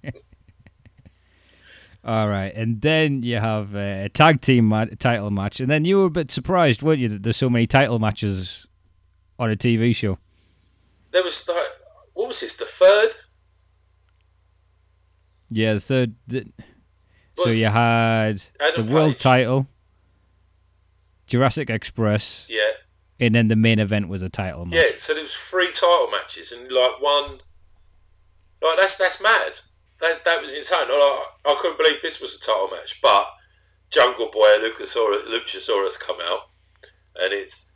that 0.00 0.12
way. 0.14 0.22
All 2.04 2.28
right, 2.28 2.52
and 2.56 2.80
then 2.80 3.22
you 3.22 3.36
have 3.36 3.76
a 3.76 4.08
tag 4.08 4.40
team 4.40 4.64
ma- 4.64 4.86
title 4.98 5.30
match, 5.30 5.60
and 5.60 5.70
then 5.70 5.84
you 5.84 5.98
were 5.98 6.06
a 6.06 6.10
bit 6.10 6.32
surprised, 6.32 6.82
weren't 6.82 6.98
you, 6.98 7.08
that 7.08 7.22
there's 7.22 7.36
so 7.36 7.48
many 7.48 7.64
title 7.64 8.00
matches 8.00 8.66
on 9.38 9.52
a 9.52 9.56
TV 9.56 9.94
show? 9.94 10.18
There 11.12 11.22
was 11.22 11.46
like, 11.46 11.58
what 12.14 12.26
was 12.28 12.40
this? 12.40 12.56
The 12.56 12.64
third? 12.64 13.10
Yeah, 15.48 15.74
the 15.74 15.80
third. 15.80 16.14
The, 16.26 16.46
So 17.36 17.48
you 17.50 17.66
had 17.66 18.42
Adam 18.60 18.86
the 18.86 18.92
world 18.92 19.12
Page. 19.14 19.22
title, 19.22 19.66
Jurassic 21.26 21.70
Express, 21.70 22.46
Yeah, 22.48 22.72
and 23.20 23.34
then 23.34 23.48
the 23.48 23.56
main 23.56 23.78
event 23.78 24.08
was 24.08 24.22
a 24.22 24.28
title 24.28 24.66
match. 24.66 24.74
yeah. 24.74 24.96
So 24.98 25.14
there 25.14 25.22
was 25.22 25.34
three 25.34 25.70
title 25.70 26.08
matches 26.10 26.52
and 26.52 26.70
like 26.70 27.00
one. 27.00 27.40
Like 28.62 28.78
that's 28.78 28.96
that's 28.96 29.20
mad. 29.22 29.60
That 30.00 30.24
that 30.24 30.40
was 30.42 30.54
insane. 30.54 30.86
I, 30.88 31.24
I 31.46 31.56
couldn't 31.60 31.78
believe 31.78 32.02
this 32.02 32.20
was 32.20 32.36
a 32.36 32.40
title 32.40 32.68
match, 32.70 33.00
but 33.02 33.28
Jungle 33.90 34.30
Boy 34.30 34.54
and 34.54 34.64
Luchasaurus, 34.64 35.26
Luchasaurus 35.26 35.98
come 35.98 36.18
out, 36.22 36.48
and 37.16 37.32
it's. 37.32 37.71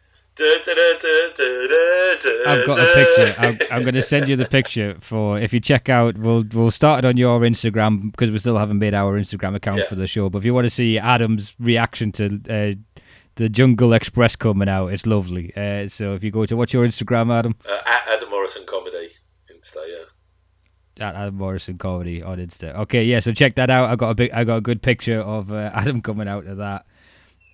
I've 2.47 2.67
got 2.67 2.79
a 2.79 2.95
picture. 2.95 3.35
I'm, 3.39 3.59
I'm 3.77 3.83
going 3.83 3.95
to 3.95 4.03
send 4.03 4.29
you 4.29 4.37
the 4.37 4.45
picture 4.47 4.97
for 5.01 5.39
if 5.39 5.53
you 5.53 5.61
check 5.61 5.89
out. 5.89 6.17
We'll 6.19 6.45
we'll 6.53 6.71
start 6.71 7.05
it 7.05 7.09
on 7.09 7.17
your 7.17 7.41
Instagram 7.41 8.11
because 8.13 8.31
we 8.31 8.39
still 8.39 8.57
haven't 8.59 8.79
made 8.79 8.95
our 8.95 9.19
Instagram 9.19 9.55
account 9.55 9.79
Yeah. 9.79 9.87
for 9.87 9.95
the 9.95 10.07
show. 10.07 10.29
But 10.29 10.39
if 10.39 10.45
you 10.45 10.55
want 10.55 10.67
to 10.67 10.71
see 10.71 10.99
Adam's 10.99 11.57
reaction 11.59 12.13
to 12.13 12.25
uh, 12.51 13.01
the 13.37 13.49
Jungle 13.49 13.93
Express 13.95 14.37
coming 14.37 14.69
out, 14.69 14.89
it's 14.93 15.07
lovely. 15.07 15.55
Uh, 15.57 15.89
so 15.89 16.15
if 16.15 16.23
you 16.23 16.31
go 16.31 16.45
to 16.47 16.57
what's 16.57 16.73
your 16.73 16.87
Instagram, 16.87 17.33
Adam? 17.33 17.55
Uh, 17.69 17.79
at 17.87 18.07
Adam 18.09 18.31
Morrison 18.31 18.65
comedy 18.67 19.09
Insta, 19.51 19.77
yeah. 19.89 21.07
At 21.09 21.15
Adam 21.15 21.35
Morrison 21.37 21.77
comedy 21.79 22.23
on 22.23 22.39
Insta. 22.39 22.75
Okay, 22.75 23.05
yeah. 23.05 23.21
So 23.21 23.33
check 23.33 23.55
that 23.57 23.69
out. 23.71 23.91
I 23.91 23.97
got 23.97 24.11
a 24.11 24.15
big, 24.15 24.31
I 24.33 24.45
got 24.45 24.57
a 24.57 24.61
good 24.63 24.81
picture 24.83 25.21
of 25.21 25.53
uh, 25.53 25.71
Adam 25.75 26.01
coming 26.01 26.29
out 26.29 26.47
of 26.47 26.57
that. 26.59 26.87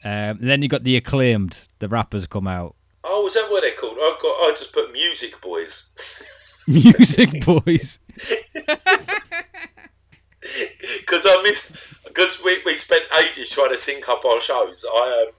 Um, 0.04 0.38
then 0.40 0.62
you 0.62 0.68
got 0.68 0.84
the 0.84 0.96
acclaimed. 0.96 1.68
The 1.78 1.88
rappers 1.88 2.26
come 2.26 2.46
out. 2.46 2.74
Oh, 3.04 3.26
is 3.26 3.34
that 3.34 3.50
what 3.50 3.62
they're 3.62 3.74
called? 3.76 3.96
I 3.98 4.16
got. 4.20 4.28
I 4.48 4.50
just 4.50 4.72
put 4.72 4.92
Music 4.92 5.40
Boys 5.40 5.90
Music 6.66 7.44
boys. 7.44 7.98
because 11.00 11.26
I 11.26 11.40
missed 11.42 11.72
because 12.06 12.40
we, 12.44 12.60
we 12.64 12.76
spent 12.76 13.04
ages 13.20 13.50
trying 13.50 13.70
to 13.70 13.76
sync 13.78 14.08
up 14.08 14.24
our 14.24 14.40
shows. 14.40 14.84
I 14.88 15.26
um 15.28 15.34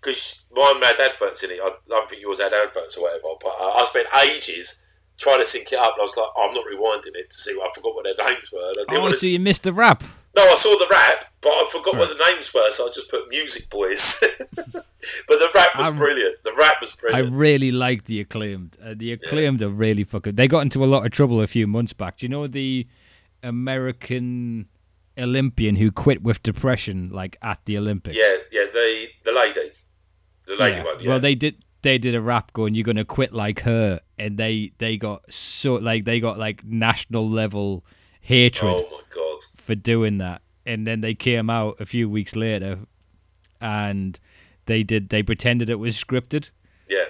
because 0.00 0.42
mine 0.54 0.82
had 0.82 1.00
adverts 1.00 1.42
in 1.42 1.50
it. 1.50 1.60
I 1.62 1.72
don't 1.88 2.08
think 2.10 2.20
yours 2.20 2.40
had 2.40 2.52
adverts 2.52 2.96
or 2.96 3.04
whatever. 3.04 3.22
But 3.40 3.52
uh, 3.58 3.72
I 3.80 3.84
spent 3.86 4.06
ages 4.22 4.80
trying 5.16 5.38
to 5.38 5.44
sync 5.46 5.72
it 5.72 5.78
up. 5.78 5.94
And 5.94 6.00
I 6.00 6.02
was 6.02 6.14
like, 6.16 6.26
oh, 6.36 6.48
I'm 6.48 6.54
not 6.54 6.64
rewinding 6.66 7.18
it 7.18 7.30
to 7.30 7.34
see. 7.36 7.56
What, 7.56 7.70
I 7.70 7.72
forgot 7.74 7.94
what 7.94 8.04
their 8.04 8.26
names 8.28 8.52
were. 8.52 8.58
And 8.58 8.80
I 8.80 8.84
didn't 8.90 8.98
Oh, 8.98 9.02
want 9.04 9.14
so 9.14 9.20
to, 9.20 9.28
you 9.28 9.38
missed 9.40 9.62
the 9.62 9.72
rap. 9.72 10.04
No, 10.36 10.42
I 10.50 10.54
saw 10.56 10.70
the 10.78 10.86
rap, 10.90 11.26
but 11.40 11.50
I 11.50 11.68
forgot 11.70 11.96
what 11.96 12.08
the 12.08 12.24
names 12.32 12.52
were, 12.54 12.70
so 12.70 12.86
I 12.86 12.90
just 12.92 13.10
put 13.10 13.28
Music 13.28 13.68
Boys. 13.70 14.22
but 14.56 14.72
the 15.28 15.48
rap 15.54 15.68
was 15.76 15.86
I'm- 15.86 15.94
brilliant. 15.96 16.42
The 16.44 16.52
rap 16.58 16.74
was 16.80 16.92
brilliant. 16.94 17.32
I 17.32 17.36
really 17.36 17.70
liked 17.70 18.06
the 18.06 18.20
acclaimed. 18.20 18.76
Uh, 18.84 18.94
the 18.96 19.12
acclaimed 19.12 19.62
are 19.62 19.68
really 19.68 20.04
fucking. 20.04 20.34
They 20.34 20.48
got 20.48 20.60
into 20.60 20.84
a 20.84 20.86
lot 20.86 21.04
of 21.06 21.12
trouble 21.12 21.40
a 21.40 21.46
few 21.46 21.66
months 21.66 21.92
back. 21.92 22.16
Do 22.18 22.26
you 22.26 22.30
know 22.30 22.46
the 22.46 22.86
American 23.42 24.66
Olympian 25.16 25.76
who 25.76 25.90
quit 25.92 26.22
with 26.22 26.42
depression, 26.42 27.10
like 27.12 27.36
at 27.42 27.60
the 27.64 27.78
Olympics? 27.78 28.16
yeah, 28.16 28.36
yeah. 28.50 28.66
The 28.72 29.06
the 29.24 29.32
lady, 29.32 29.70
the 30.46 30.56
lady 30.56 30.76
Yeah. 30.76 30.84
one. 30.84 31.00
Yeah. 31.00 31.08
Well, 31.10 31.20
they 31.20 31.34
did. 31.34 31.56
They 31.82 31.98
did 31.98 32.14
a 32.14 32.20
rap 32.20 32.52
going, 32.54 32.74
"You're 32.74 32.84
gonna 32.84 33.04
quit 33.04 33.32
like 33.32 33.60
her," 33.60 34.00
and 34.18 34.38
they 34.38 34.72
they 34.78 34.96
got 34.96 35.30
so 35.32 35.74
like 35.74 36.04
they 36.04 36.18
got 36.18 36.38
like 36.38 36.64
national 36.64 37.28
level 37.28 37.84
hatred 38.24 38.72
oh 38.84 38.88
my 38.90 39.00
god. 39.14 39.38
for 39.56 39.74
doing 39.74 40.18
that. 40.18 40.42
And 40.66 40.86
then 40.86 41.00
they 41.02 41.14
came 41.14 41.50
out 41.50 41.76
a 41.78 41.84
few 41.86 42.08
weeks 42.08 42.34
later, 42.34 42.80
and 43.60 44.18
they 44.66 44.82
did. 44.82 45.10
They 45.10 45.22
pretended 45.22 45.68
it 45.70 45.78
was 45.78 45.96
scripted. 45.96 46.50
Yeah. 46.88 47.04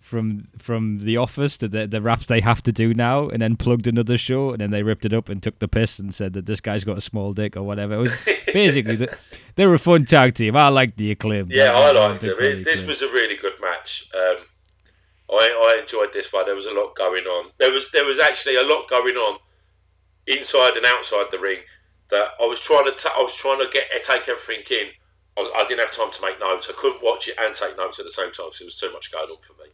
from 0.00 0.48
from 0.58 0.98
the 1.04 1.16
office 1.16 1.56
the, 1.56 1.68
the 1.68 1.86
the 1.86 2.00
raps 2.02 2.26
they 2.26 2.40
have 2.40 2.60
to 2.62 2.72
do 2.72 2.92
now 2.92 3.28
and 3.28 3.40
then 3.40 3.56
plugged 3.56 3.86
another 3.86 4.18
show 4.18 4.50
and 4.50 4.60
then 4.60 4.70
they 4.70 4.82
ripped 4.82 5.04
it 5.06 5.12
up 5.12 5.28
and 5.28 5.40
took 5.42 5.58
the 5.60 5.68
piss 5.68 5.98
and 6.00 6.12
said 6.12 6.32
that 6.32 6.44
this 6.46 6.60
guy's 6.60 6.82
got 6.84 6.98
a 6.98 7.00
small 7.00 7.32
dick 7.32 7.56
or 7.56 7.62
whatever 7.62 7.94
it 7.94 7.98
was 7.98 8.24
basically 8.52 8.96
the, 8.96 9.16
they 9.54 9.64
were 9.64 9.74
a 9.74 9.78
fun 9.78 10.04
tag 10.04 10.34
team 10.34 10.56
i 10.56 10.68
liked 10.68 10.96
the 10.96 11.12
acclaim 11.12 11.46
Yeah, 11.50 11.70
I 11.72 11.92
liked 11.92 12.24
it. 12.24 12.36
it. 12.40 12.64
This 12.64 12.84
was 12.84 13.00
a 13.00 13.06
really 13.06 13.36
good 13.36 13.54
match. 13.60 14.08
Um, 14.14 14.38
I 15.30 15.44
I 15.76 15.80
enjoyed 15.80 16.12
this 16.12 16.32
one. 16.32 16.46
There 16.46 16.56
was 16.56 16.66
a 16.66 16.74
lot 16.74 16.94
going 16.96 17.24
on. 17.24 17.52
There 17.58 17.70
was 17.70 17.90
there 17.92 18.04
was 18.04 18.18
actually 18.18 18.56
a 18.56 18.62
lot 18.72 18.88
going 18.90 19.14
on 19.14 19.38
inside 20.26 20.76
and 20.76 20.86
outside 20.86 21.26
the 21.30 21.38
ring 21.38 21.58
that 22.10 22.30
I 22.40 22.46
was 22.46 22.60
trying 22.60 22.84
to 22.84 22.92
ta- 22.92 23.14
I 23.16 23.22
was 23.22 23.36
trying 23.36 23.58
to 23.60 23.68
get 23.72 23.84
uh, 23.94 23.98
take 24.02 24.28
everything 24.28 24.64
in. 24.70 24.88
I, 25.36 25.50
I 25.56 25.64
didn't 25.66 25.80
have 25.80 25.90
time 25.90 26.10
to 26.10 26.22
make 26.22 26.38
notes. 26.38 26.68
I 26.70 26.74
couldn't 26.76 27.02
watch 27.02 27.28
it 27.28 27.34
and 27.40 27.54
take 27.54 27.76
notes 27.76 27.98
at 27.98 28.04
the 28.04 28.10
same 28.10 28.32
time 28.32 28.46
because 28.46 28.58
there 28.58 28.66
was 28.66 28.78
too 28.78 28.92
much 28.92 29.10
going 29.10 29.30
on 29.30 29.38
for 29.40 29.54
me. 29.54 29.70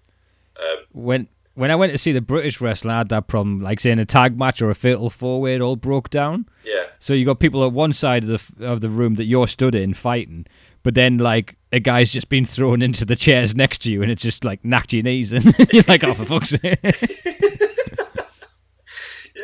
Um, 0.60 0.84
when 0.92 1.28
when 1.54 1.70
i 1.70 1.74
went 1.76 1.92
to 1.92 1.98
see 1.98 2.10
the 2.10 2.20
british 2.20 2.60
wrestler 2.60 2.92
i 2.92 2.98
had 2.98 3.08
that 3.10 3.28
problem 3.28 3.60
like 3.60 3.78
saying 3.78 3.98
a 4.00 4.04
tag 4.04 4.36
match 4.36 4.60
or 4.60 4.70
a 4.70 4.74
fatal 4.74 5.08
four 5.10 5.40
way 5.40 5.54
it 5.54 5.60
all 5.60 5.76
broke 5.76 6.10
down 6.10 6.46
Yeah, 6.64 6.84
so 6.98 7.12
you 7.14 7.24
got 7.24 7.38
people 7.38 7.64
at 7.64 7.72
one 7.72 7.92
side 7.92 8.24
of 8.24 8.28
the 8.56 8.66
of 8.66 8.80
the 8.80 8.88
room 8.88 9.14
that 9.14 9.24
you're 9.24 9.46
stood 9.46 9.76
in 9.76 9.94
fighting 9.94 10.46
but 10.82 10.94
then 10.94 11.18
like 11.18 11.56
a 11.72 11.78
guy's 11.78 12.12
just 12.12 12.28
been 12.28 12.44
thrown 12.44 12.82
into 12.82 13.04
the 13.04 13.14
chairs 13.16 13.54
next 13.54 13.78
to 13.82 13.92
you 13.92 14.02
and 14.02 14.10
it's 14.10 14.22
just 14.22 14.44
like 14.44 14.64
knocked 14.64 14.92
your 14.92 15.02
knees 15.04 15.32
and 15.32 15.44
you're 15.72 15.84
like 15.86 16.02
oh 16.02 16.14
for 16.14 16.24
fuck's 16.24 16.50
sake 16.50 16.80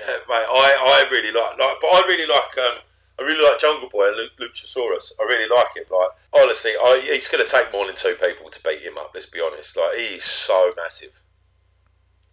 yeah, 0.06 0.16
mate. 0.28 0.46
I, 0.48 1.04
I 1.06 1.10
really 1.10 1.32
like 1.32 1.58
like, 1.58 1.76
but 1.80 1.88
I 1.88 2.04
really 2.08 2.26
like 2.28 2.58
um, 2.58 2.78
I 3.18 3.22
really 3.22 3.42
like 3.44 3.58
Jungle 3.60 3.88
Boy 3.88 4.08
and 4.08 4.16
Lu- 4.16 4.46
Luchasaurus. 4.48 5.12
I 5.20 5.24
really 5.24 5.48
like 5.48 5.76
him. 5.76 5.84
Like 5.90 6.10
honestly, 6.34 6.72
I, 6.72 7.00
he's 7.04 7.28
going 7.28 7.44
to 7.44 7.50
take 7.50 7.72
more 7.72 7.86
than 7.86 7.94
two 7.94 8.16
people 8.20 8.50
to 8.50 8.62
beat 8.62 8.82
him 8.82 8.98
up. 8.98 9.10
Let's 9.14 9.26
be 9.26 9.40
honest. 9.40 9.76
Like 9.76 9.96
he's 9.96 10.24
so 10.24 10.72
massive. 10.76 11.20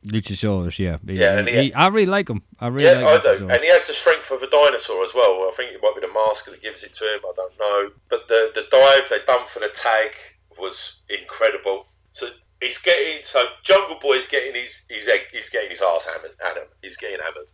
Luchasaurus, 0.05 0.79
yeah. 0.79 0.97
He- 1.05 1.19
Yeah, 1.19 1.37
and 1.37 1.47
he- 1.47 1.63
he- 1.65 1.73
I 1.73 1.87
really 1.87 2.07
like 2.07 2.27
him. 2.27 2.41
I 2.59 2.67
really 2.67 2.85
Yeah, 2.85 3.07
I 3.07 3.13
like 3.13 3.21
do. 3.21 3.47
And 3.49 3.61
he 3.61 3.69
has 3.69 3.85
the 3.87 3.93
strength 3.93 4.31
of 4.31 4.41
a 4.41 4.49
dinosaur 4.49 5.03
as 5.03 5.13
well. 5.13 5.47
I 5.47 5.53
think 5.55 5.73
it 5.73 5.79
might 5.81 5.93
be 5.93 6.01
the 6.01 6.11
mask 6.11 6.45
that 6.45 6.59
gives 6.61 6.83
it 6.83 6.93
to 6.95 7.05
him. 7.05 7.19
I 7.23 7.33
don't 7.35 7.59
know. 7.59 7.91
But 8.09 8.27
the 8.27 8.51
the 8.53 8.65
dive 8.71 9.09
they 9.09 9.23
done 9.25 9.45
for 9.45 9.59
the 9.59 9.69
tag 9.69 10.15
was 10.57 11.01
incredible. 11.07 11.87
So 12.09 12.29
he's 12.61 12.77
getting 12.77 13.23
so 13.23 13.45
Jungle 13.63 13.97
Boy's 13.99 14.27
getting 14.27 14.53
his 14.53 14.85
his 14.89 15.07
egg, 15.07 15.21
he's 15.31 15.49
getting 15.49 15.71
his 15.71 15.81
ass 15.81 16.07
hammered. 16.07 16.37
Adam, 16.45 16.63
um, 16.63 16.69
he's 16.81 16.95
getting 16.95 17.19
hammered, 17.19 17.51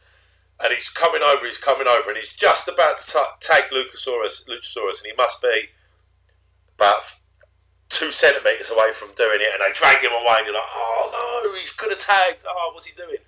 and 0.61 0.73
he's 0.73 0.89
coming 0.89 1.21
over. 1.23 1.45
He's 1.45 1.57
coming 1.57 1.87
over, 1.87 2.09
and 2.09 2.17
he's 2.17 2.33
just 2.33 2.67
about 2.67 2.97
to 2.99 3.13
ta- 3.13 3.37
tag 3.39 3.65
Luchasaurus. 3.71 4.45
Luchasaurus, 4.47 5.01
and 5.01 5.11
he 5.11 5.13
must 5.17 5.41
be 5.41 5.69
about 6.75 7.15
two 7.89 8.11
centimeters 8.11 8.69
away 8.69 8.91
from 8.91 9.09
doing 9.15 9.39
it, 9.41 9.49
and 9.53 9.61
they 9.61 9.73
drag 9.73 10.03
him 10.03 10.11
away, 10.11 10.35
and 10.37 10.45
you're 10.45 10.53
like, 10.53 10.73
oh 10.75 11.09
no, 11.43 11.53
he 11.53 11.65
could 11.77 11.89
have 11.89 11.99
tagged. 11.99 12.43
Oh, 12.47 12.71
what's 12.73 12.85
he 12.85 12.93
doing? 12.95 13.23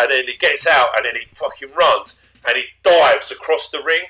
And 0.00 0.10
then 0.10 0.26
he 0.26 0.36
gets 0.36 0.66
out, 0.66 0.96
and 0.96 1.04
then 1.04 1.14
he 1.14 1.26
fucking 1.34 1.72
runs, 1.74 2.20
and 2.46 2.56
he 2.56 2.64
dives 2.82 3.30
across 3.30 3.68
the 3.68 3.82
ring 3.84 4.08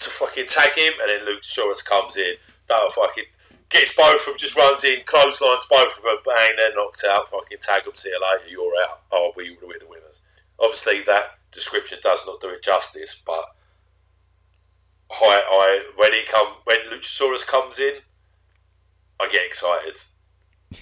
to 0.00 0.10
fucking 0.10 0.46
tag 0.46 0.74
him, 0.76 0.94
and 1.00 1.10
then 1.10 1.28
Luchasaurus 1.28 1.84
comes 1.84 2.16
in, 2.16 2.34
that 2.68 2.90
fucking 2.92 3.24
gets 3.68 3.94
both 3.96 4.20
of 4.20 4.26
them, 4.26 4.34
just 4.38 4.56
runs 4.56 4.84
in, 4.84 5.02
clotheslines 5.04 5.66
both 5.70 5.96
of 5.96 6.02
them, 6.02 6.18
bang, 6.24 6.54
they're 6.56 6.74
knocked 6.74 7.04
out, 7.08 7.30
fucking 7.30 7.58
tag 7.60 7.84
them, 7.84 7.94
see 7.94 8.10
you 8.10 8.20
later, 8.20 8.48
you're 8.48 8.72
out. 8.88 9.02
Oh, 9.12 9.32
we 9.36 9.50
were 9.50 9.78
the 9.78 9.86
winners. 9.88 10.20
Obviously, 10.60 11.02
that 11.02 11.38
description 11.50 11.98
does 12.02 12.26
not 12.26 12.40
do 12.40 12.48
it 12.48 12.62
justice, 12.62 13.20
but 13.24 13.54
I, 15.10 15.42
I 15.48 15.90
when 15.96 16.12
he 16.12 16.22
come 16.24 16.54
when 16.64 16.78
Luchasaurus 16.90 17.46
comes 17.46 17.78
in, 17.78 17.94
I 19.20 19.28
get 19.30 19.46
excited. 19.46 19.96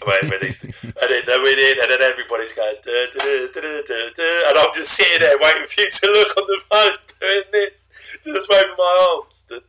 When, 0.04 0.30
when 0.30 0.40
he's, 0.40 0.62
and 0.64 0.72
then 0.72 1.22
they 1.26 1.38
win 1.38 1.58
in, 1.58 1.78
and 1.80 1.90
then 1.90 2.02
everybody's 2.02 2.52
going, 2.52 2.76
duh, 2.82 3.06
duh, 3.14 3.46
duh, 3.54 4.48
and 4.48 4.58
I'm 4.58 4.72
just 4.74 4.90
sitting 4.92 5.20
there 5.20 5.38
waiting 5.40 5.66
for 5.66 5.80
you 5.80 5.90
to 5.90 6.06
look 6.06 6.36
on 6.36 6.46
the 6.46 6.60
phone 6.70 6.96
doing 7.20 7.42
this, 7.52 7.88
just 8.24 8.48
waving 8.48 8.74
my 8.76 9.08
arms. 9.16 9.44
I'm 9.50 9.60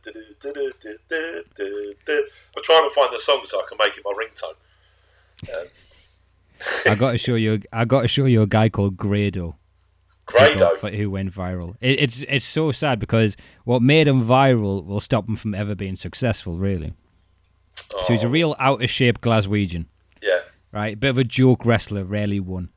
trying 2.62 2.88
to 2.88 2.94
find 2.94 3.12
the 3.12 3.18
song 3.18 3.40
so 3.44 3.60
I 3.60 3.64
can 3.68 3.78
make 3.78 3.96
it 3.96 4.04
my 4.04 4.12
ringtone. 4.12 4.54
Um, 5.60 5.66
I 6.90 6.94
got 6.94 7.12
to 7.12 7.18
show 7.18 7.34
you. 7.34 7.60
I 7.72 7.84
got 7.84 8.02
to 8.02 8.08
show 8.08 8.26
you 8.26 8.42
a 8.42 8.46
guy 8.46 8.68
called 8.68 8.96
Grado. 8.96 9.56
Grado. 10.26 10.76
who- 10.76 10.88
who 10.88 11.10
went 11.10 11.32
viral. 11.34 11.76
It, 11.80 12.00
it's 12.00 12.24
it's 12.28 12.46
so 12.46 12.72
sad 12.72 12.98
because 12.98 13.36
what 13.64 13.82
made 13.82 14.08
him 14.08 14.22
viral 14.24 14.84
will 14.86 15.00
stop 15.00 15.28
him 15.28 15.36
from 15.36 15.54
ever 15.54 15.74
being 15.74 15.96
successful. 15.96 16.56
Really. 16.56 16.94
So 18.04 18.14
he's 18.14 18.22
a 18.22 18.26
Oh, 18.26 18.30
real 18.30 18.56
out 18.58 18.82
of 18.82 18.88
shape 18.90 19.20
Glaswegian, 19.20 19.86
yeah. 20.24 20.40
right? 20.72 20.98
Bit 20.98 21.10
of 21.10 21.18
a 21.18 21.24
joke 21.24 21.64
wrestler, 21.66 22.04
rarely 22.04 22.40
won. 22.40 22.70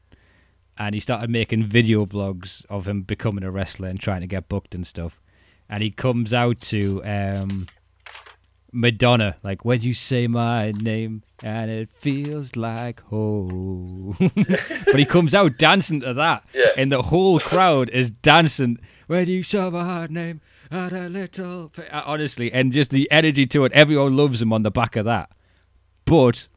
And 0.78 0.94
he 0.94 1.00
started 1.00 1.30
making 1.30 1.64
video 1.64 2.06
blogs 2.06 2.66
of 2.70 2.88
him 2.88 3.02
becoming 3.02 3.44
a 3.44 3.50
wrestler 3.52 3.88
and 3.88 4.00
trying 4.00 4.22
to 4.22 4.28
get 4.28 4.48
booked 4.50 4.76
and 4.76 4.86
stuff. 4.86 5.20
And 5.70 5.82
he 5.82 5.90
comes 5.90 6.34
out 6.34 6.62
to 6.62 7.04
um, 7.04 7.66
Madonna, 8.72 9.38
like 9.44 9.66
when 9.66 9.82
you 9.82 9.94
say 9.94 10.28
my 10.28 10.72
name 10.72 11.24
and 11.42 11.72
it 11.72 11.90
feels 11.98 12.56
like 12.56 13.02
home. 13.02 14.16
but 14.20 14.96
he 15.00 15.06
comes 15.06 15.34
out 15.34 15.58
dancing 15.58 16.02
to 16.02 16.14
that, 16.14 16.44
Yeah. 16.54 16.66
and 16.78 16.92
the 16.92 17.02
whole 17.04 17.40
crowd 17.40 17.90
is 17.90 18.12
dancing 18.12 18.78
when 19.08 19.28
you 19.28 19.42
say 19.42 19.70
my 19.70 20.06
name 20.08 20.42
and 20.70 20.92
a 20.94 21.10
little. 21.10 21.70
pa-" 21.70 21.84
Uh, 21.92 22.04
Honestly, 22.06 22.52
and 22.52 22.72
just 22.72 22.92
the 22.92 23.10
energy 23.10 23.46
to 23.48 23.66
it, 23.66 23.72
everyone 23.72 24.16
loves 24.16 24.42
him 24.42 24.54
on 24.54 24.64
the 24.64 24.72
back 24.72 24.96
of 24.96 25.06
that. 25.06 25.32
But 26.06 26.48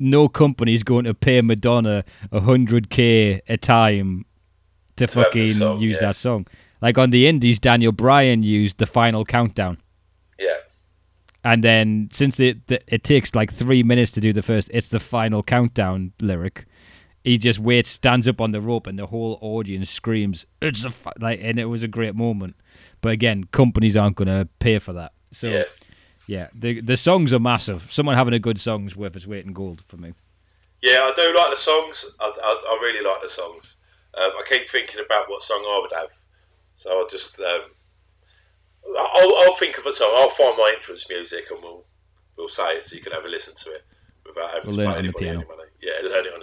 no 0.00 0.28
company's 0.28 0.82
going 0.82 1.04
to 1.04 1.14
pay 1.14 1.40
Madonna 1.42 2.04
a 2.32 2.40
hundred 2.40 2.90
k 2.90 3.40
a 3.48 3.56
time 3.56 4.24
to, 4.96 5.06
To 5.06 5.12
fucking 5.22 5.46
song, 5.48 5.80
use 5.80 5.94
yeah. 6.00 6.08
that 6.08 6.16
song. 6.16 6.46
Like 6.82 6.98
on 6.98 7.10
the 7.10 7.26
Indies, 7.28 7.58
Daniel 7.60 7.92
Bryan 7.92 8.42
used 8.42 8.78
the 8.78 8.86
final 8.86 9.24
countdown 9.24 9.76
Yeah. 10.38 10.56
And 11.44 11.62
then 11.62 12.08
since 12.12 12.40
it 12.40 12.58
it 12.68 13.02
takes 13.04 13.34
like 13.34 13.52
three 13.52 13.82
minutes 13.82 14.10
to 14.12 14.20
do 14.20 14.32
the 14.32 14.42
first, 14.42 14.70
it's 14.74 14.88
the 14.88 15.00
final 15.00 15.42
countdown 15.42 16.12
lyric. 16.20 16.66
He 17.24 17.36
just 17.38 17.58
waits, 17.58 17.90
stands 17.90 18.26
up 18.26 18.40
on 18.40 18.50
the 18.52 18.60
rope, 18.62 18.86
and 18.86 18.98
the 18.98 19.06
whole 19.06 19.38
audience 19.42 19.90
screams, 19.90 20.46
"It's 20.62 20.84
a 20.84 20.92
like!" 21.18 21.40
And 21.42 21.58
it 21.58 21.66
was 21.66 21.82
a 21.82 21.88
great 21.88 22.14
moment. 22.14 22.56
But 23.02 23.12
again, 23.12 23.44
companies 23.52 23.96
aren't 23.96 24.16
going 24.16 24.28
to 24.28 24.48
pay 24.58 24.78
for 24.78 24.94
that. 24.94 25.12
So 25.32 25.48
Yeah. 25.48 25.64
Yeah, 26.30 26.46
the 26.54 26.80
the 26.80 26.96
songs 26.96 27.32
are 27.32 27.40
massive. 27.40 27.90
Someone 27.90 28.14
having 28.14 28.34
a 28.34 28.38
good 28.38 28.60
song's 28.60 28.94
worth 28.94 29.16
its 29.16 29.26
weight 29.26 29.44
in 29.44 29.52
gold 29.52 29.82
for 29.88 29.96
me. 29.96 30.12
Yeah, 30.80 31.10
I 31.10 31.12
do 31.16 31.34
like 31.36 31.50
the 31.50 31.56
songs. 31.56 32.16
I, 32.20 32.26
I, 32.26 32.52
I 32.70 32.78
really 32.80 33.04
like 33.04 33.20
the 33.20 33.28
songs. 33.28 33.78
Um, 34.16 34.30
I 34.38 34.44
keep 34.48 34.68
thinking 34.68 35.02
about 35.04 35.28
what 35.28 35.42
song 35.42 35.64
I 35.66 35.80
would 35.82 35.92
have. 35.98 36.20
So 36.74 36.96
I'll 36.96 37.08
just. 37.08 37.36
Um, 37.40 37.62
I'll, 38.96 39.34
I'll 39.42 39.56
think 39.56 39.76
of 39.76 39.86
a 39.86 39.92
song. 39.92 40.12
I'll 40.14 40.30
find 40.30 40.56
my 40.56 40.72
entrance 40.74 41.08
music 41.08 41.46
and 41.50 41.60
we'll 41.62 41.84
we'll 42.36 42.48
say 42.48 42.76
it 42.76 42.84
so 42.84 42.94
you 42.94 43.02
can 43.02 43.12
have 43.12 43.24
a 43.24 43.28
listen 43.28 43.54
to 43.56 43.70
it 43.70 43.84
without 44.24 44.50
having 44.50 44.68
We'll 44.68 44.76
to 44.76 44.84
learn 44.84 44.86
pay 44.86 44.92
it 44.92 44.98
on 44.98 45.02
the 45.02 45.08
anybody 45.08 45.28
any 45.28 45.44
money. 45.44 45.68
Yeah, 45.82 46.08
learn 46.08 46.26
it 46.26 46.32
on 46.32 46.39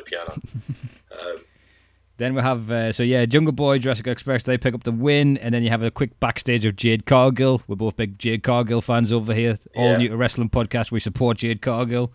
Then 2.17 2.33
we 2.33 2.41
have 2.41 2.71
uh, 2.71 2.91
so 2.91 3.03
yeah, 3.03 3.25
Jungle 3.25 3.51
Boy, 3.53 3.77
Jurassic 3.77 4.07
Express. 4.07 4.41
They 4.43 4.57
pick 4.57 4.73
up 4.73 4.83
the 4.83 4.91
win, 4.91 5.37
and 5.37 5.53
then 5.53 5.61
you 5.63 5.69
have 5.69 5.83
a 5.83 5.91
quick 5.91 6.19
backstage 6.19 6.65
of 6.65 6.75
Jade 6.75 7.05
Cargill. 7.05 7.61
We're 7.67 7.75
both 7.75 7.95
big 7.95 8.17
Jade 8.17 8.41
Cargill 8.43 8.81
fans 8.81 9.13
over 9.13 9.33
here. 9.35 9.55
All 9.75 9.91
Yeah. 9.91 9.97
new 9.97 10.09
to 10.09 10.17
wrestling 10.17 10.49
podcast. 10.49 10.91
We 10.91 10.99
support 10.99 11.37
Jade 11.37 11.61
Cargill. 11.61 12.11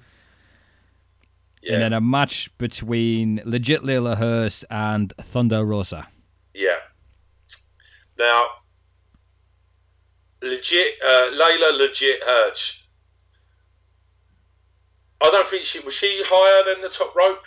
yeah, 1.63 1.75
And 1.75 1.83
then 1.83 1.93
a 1.93 2.01
match 2.01 2.51
between 2.59 3.41
legit 3.45 3.83
Leyla 3.83 4.17
Hirsch 4.19 4.65
and 4.71 5.13
Thunder 5.21 5.65
Rosa. 5.65 6.09
yeah. 6.53 6.79
Now, 8.19 8.45
legit, 10.43 10.95
uh, 11.05 11.31
Leyla 11.33 11.79
legit 11.79 12.21
Hirsch. 12.25 12.81
I 15.23 15.31
don't 15.31 15.47
think 15.47 15.65
she 15.65 15.79
was 15.81 15.95
she 15.95 16.23
higher 16.27 16.75
than 16.75 16.83
the 16.83 16.89
top 16.89 17.15
rope. 17.15 17.45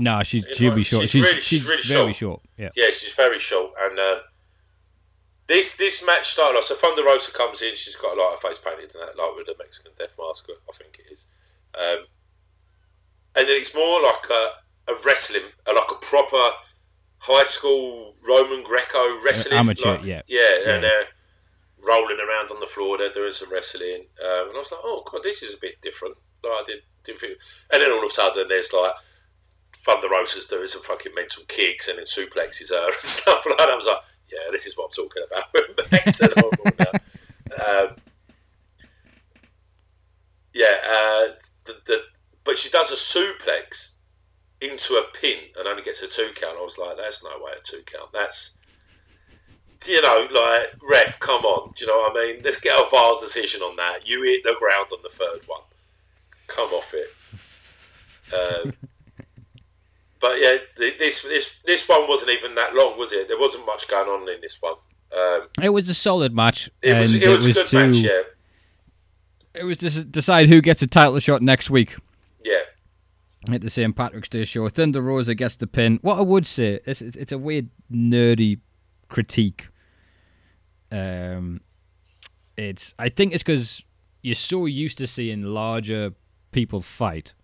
No, 0.00 0.22
she's 0.22 0.46
she'll 0.54 0.74
be 0.74 0.82
short. 0.84 1.02
she's 1.02 1.10
She's, 1.10 1.22
really- 1.22 1.34
she's, 1.40 1.44
she's 1.44 1.64
really 1.66 1.82
very 1.82 2.12
short. 2.12 2.16
short. 2.16 2.40
Yeah. 2.56 2.70
Yeah, 2.76 2.86
she's 2.92 3.14
very 3.14 3.38
short, 3.38 3.72
and 3.78 3.98
um, 3.98 4.18
this 5.46 5.76
this 5.76 6.04
match 6.04 6.26
started 6.26 6.58
off. 6.58 6.64
So 6.64 6.74
Thunder 6.74 7.02
Rosa 7.04 7.32
comes 7.32 7.62
in. 7.62 7.74
She's 7.74 7.96
got 7.96 8.16
a 8.16 8.20
lot 8.20 8.34
of 8.34 8.40
face 8.40 8.58
painted 8.58 8.94
and 8.94 9.02
that, 9.08 9.16
like 9.18 9.34
with 9.36 9.46
the 9.46 9.54
Mexican 9.58 9.92
death 9.98 10.14
mask, 10.18 10.46
I 10.48 10.72
think 10.76 10.98
it 11.00 11.12
is. 11.12 11.26
Um, 11.74 12.04
and 13.36 13.46
then 13.48 13.56
it's 13.56 13.74
more 13.74 14.02
like 14.02 14.24
a, 14.30 14.92
a 14.92 14.96
wrestling, 15.04 15.42
a, 15.66 15.72
like 15.72 15.90
a 15.90 15.94
proper 15.94 16.56
high 17.20 17.44
school 17.44 18.14
Roman 18.26 18.62
Greco 18.62 19.20
wrestling. 19.24 19.58
amateur, 19.58 19.92
like- 19.96 20.04
yeah. 20.04 20.22
yeah, 20.26 20.40
Yeah. 20.64 20.74
and 20.74 20.84
they're 20.84 21.04
rolling 21.86 22.18
around 22.20 22.50
on 22.50 22.60
the 22.60 22.66
floor. 22.66 22.98
They're 22.98 23.12
doing 23.12 23.32
some 23.32 23.50
wrestling, 23.52 24.06
um, 24.22 24.48
and 24.48 24.56
I 24.56 24.58
was 24.58 24.70
like, 24.72 24.80
oh 24.84 25.02
god, 25.10 25.22
this 25.22 25.42
is 25.42 25.54
a 25.54 25.58
bit 25.58 25.80
different. 25.80 26.16
Like 26.44 26.52
I 26.52 26.62
did, 26.66 26.82
didn't 27.04 27.18
think. 27.20 27.38
And 27.72 27.80
then 27.82 27.90
all 27.90 27.98
of 28.04 28.04
a 28.04 28.10
sudden, 28.10 28.48
there's 28.48 28.72
like 28.72 28.92
Thunder 29.88 30.08
Rosa's 30.10 30.44
doing 30.44 30.66
some 30.66 30.82
fucking 30.82 31.14
mental 31.14 31.44
kicks 31.48 31.88
and 31.88 31.96
then 31.96 32.04
suplexes 32.04 32.68
her 32.68 32.86
and 32.92 32.94
stuff 33.00 33.42
like 33.46 33.56
that. 33.56 33.70
I 33.70 33.74
was 33.74 33.86
like, 33.86 34.02
yeah, 34.30 34.50
this 34.52 34.66
is 34.66 34.76
what 34.76 34.84
I'm 34.84 34.90
talking 34.90 35.22
about. 35.26 37.00
Um, 37.48 37.96
yeah, 40.52 40.76
uh, 40.86 41.28
the, 41.64 41.76
the, 41.86 42.02
but 42.44 42.58
she 42.58 42.68
does 42.68 42.92
a 42.92 42.94
suplex 42.94 43.96
into 44.60 44.94
a 44.94 45.04
pin 45.18 45.38
and 45.58 45.66
only 45.66 45.82
gets 45.82 46.02
a 46.02 46.08
two 46.08 46.30
count. 46.34 46.58
I 46.58 46.62
was 46.62 46.76
like, 46.76 46.98
that's 46.98 47.24
no 47.24 47.30
way 47.40 47.52
a 47.58 47.62
two 47.62 47.82
count. 47.86 48.12
That's, 48.12 48.56
you 49.86 50.02
know, 50.02 50.28
like, 50.30 50.74
ref, 50.88 51.18
come 51.20 51.42
on. 51.46 51.72
Do 51.74 51.86
you 51.86 51.90
know 51.90 51.98
what 51.98 52.16
I 52.16 52.32
mean? 52.32 52.42
Let's 52.44 52.60
get 52.60 52.78
a 52.78 52.88
VAR 52.90 53.16
decision 53.18 53.62
on 53.62 53.76
that. 53.76 54.06
You 54.06 54.22
hit 54.22 54.42
the 54.44 54.54
ground 54.58 54.88
on 54.92 54.98
the 55.02 55.08
third 55.08 55.40
one. 55.46 55.62
Come 56.46 56.68
off 56.74 56.94
it. 56.94 57.08
Um, 58.34 58.74
but 60.20 60.38
yeah, 60.40 60.56
this 60.76 61.22
this 61.22 61.54
this 61.64 61.88
one 61.88 62.08
wasn't 62.08 62.30
even 62.32 62.54
that 62.56 62.74
long, 62.74 62.98
was 62.98 63.12
it? 63.12 63.28
There 63.28 63.38
wasn't 63.38 63.66
much 63.66 63.88
going 63.88 64.08
on 64.08 64.28
in 64.28 64.40
this 64.40 64.60
one. 64.60 64.74
Um, 65.16 65.48
It 65.62 65.70
was 65.70 65.88
a 65.88 65.94
solid 65.94 66.34
match. 66.34 66.68
it 66.82 66.96
was 66.98 67.14
and 67.14 67.22
it 67.22 67.28
was 67.28 67.46
a 67.46 67.52
good 67.52 67.66
to, 67.68 67.86
match, 67.86 67.96
yeah, 67.96 68.22
It 69.54 69.64
was 69.64 69.78
to 69.78 70.04
decide 70.04 70.48
who 70.48 70.60
gets 70.60 70.82
a 70.82 70.86
title 70.86 71.18
shot 71.18 71.40
next 71.40 71.70
week. 71.70 71.94
yeah, 72.44 72.60
at 73.50 73.62
the 73.62 73.70
St. 73.70 73.96
Patrick's 73.96 74.28
Day 74.28 74.44
show. 74.44 74.68
Thunder 74.68 75.00
Rosa 75.00 75.34
gets 75.34 75.56
the 75.56 75.66
pin. 75.66 75.98
What 76.02 76.18
I 76.18 76.22
would 76.22 76.44
say, 76.46 76.80
it's, 76.84 77.00
it's, 77.00 77.16
it's 77.16 77.32
a 77.32 77.38
weird, 77.38 77.70
nerdy 77.90 78.60
critique. 79.08 79.68
Um, 80.92 81.60
it's 82.56 82.94
I 82.98 83.08
think 83.08 83.32
it's 83.32 83.42
because 83.42 83.82
you're 84.22 84.34
so 84.34 84.66
used 84.66 84.98
to 84.98 85.06
seeing 85.06 85.42
larger 85.42 86.12
people 86.52 86.80
fight. 86.82 87.34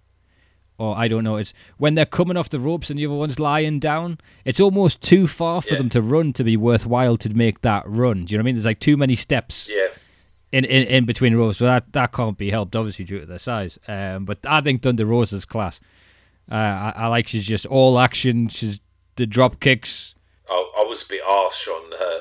Or 0.77 0.97
I 0.97 1.07
don't 1.07 1.23
know. 1.23 1.37
It's 1.37 1.55
when 1.79 1.95
they're 1.95 2.05
coming 2.05 2.37
off 2.37 2.49
the 2.51 2.59
ropes 2.59 2.91
and 2.91 2.99
the 2.99 3.07
other 3.07 3.15
one's 3.15 3.39
lying 3.39 3.79
down. 3.79 4.19
It's 4.45 4.59
almost 4.59 5.01
too 5.01 5.29
far 5.29 5.63
for 5.63 5.75
Yeah. 5.75 5.79
them 5.79 5.89
to 5.91 6.03
run 6.03 6.33
to 6.33 6.43
be 6.45 6.57
worthwhile 6.57 7.17
to 7.19 7.31
make 7.31 7.61
that 7.61 7.85
run. 7.87 8.25
Do 8.25 8.33
you 8.33 8.39
know 8.39 8.43
what 8.43 8.45
I 8.45 8.47
mean? 8.47 8.55
There's 8.57 8.67
like 8.67 8.81
too 8.81 8.97
many 8.97 9.15
steps 9.15 9.69
yeah, 9.71 9.87
in, 10.51 10.65
in, 10.65 10.83
in 10.89 11.05
between 11.05 11.37
ropes, 11.37 11.59
but 11.61 11.67
that, 11.67 11.93
that 11.93 12.13
can't 12.13 12.37
be 12.37 12.51
helped, 12.51 12.75
obviously, 12.75 13.05
due 13.05 13.21
to 13.21 13.27
their 13.27 13.39
size. 13.39 13.79
Um, 13.87 14.25
but 14.25 14.39
I 14.45 14.61
think 14.63 14.83
Thunder 14.83 15.07
Rosa's 15.07 15.45
class. 15.45 15.79
Uh, 16.51 16.55
I, 16.57 16.93
I 16.97 17.07
like 17.07 17.29
she's 17.29 17.47
just 17.47 17.67
all 17.67 17.99
action. 18.01 18.49
She's 18.49 18.81
the 19.15 19.27
drop 19.27 19.61
kicks. 19.61 20.17
I, 20.51 20.73
I 20.79 20.85
was 20.89 21.05
a 21.05 21.09
bit 21.09 21.21
harsh 21.25 21.69
on 21.69 21.93
her. 21.93 22.21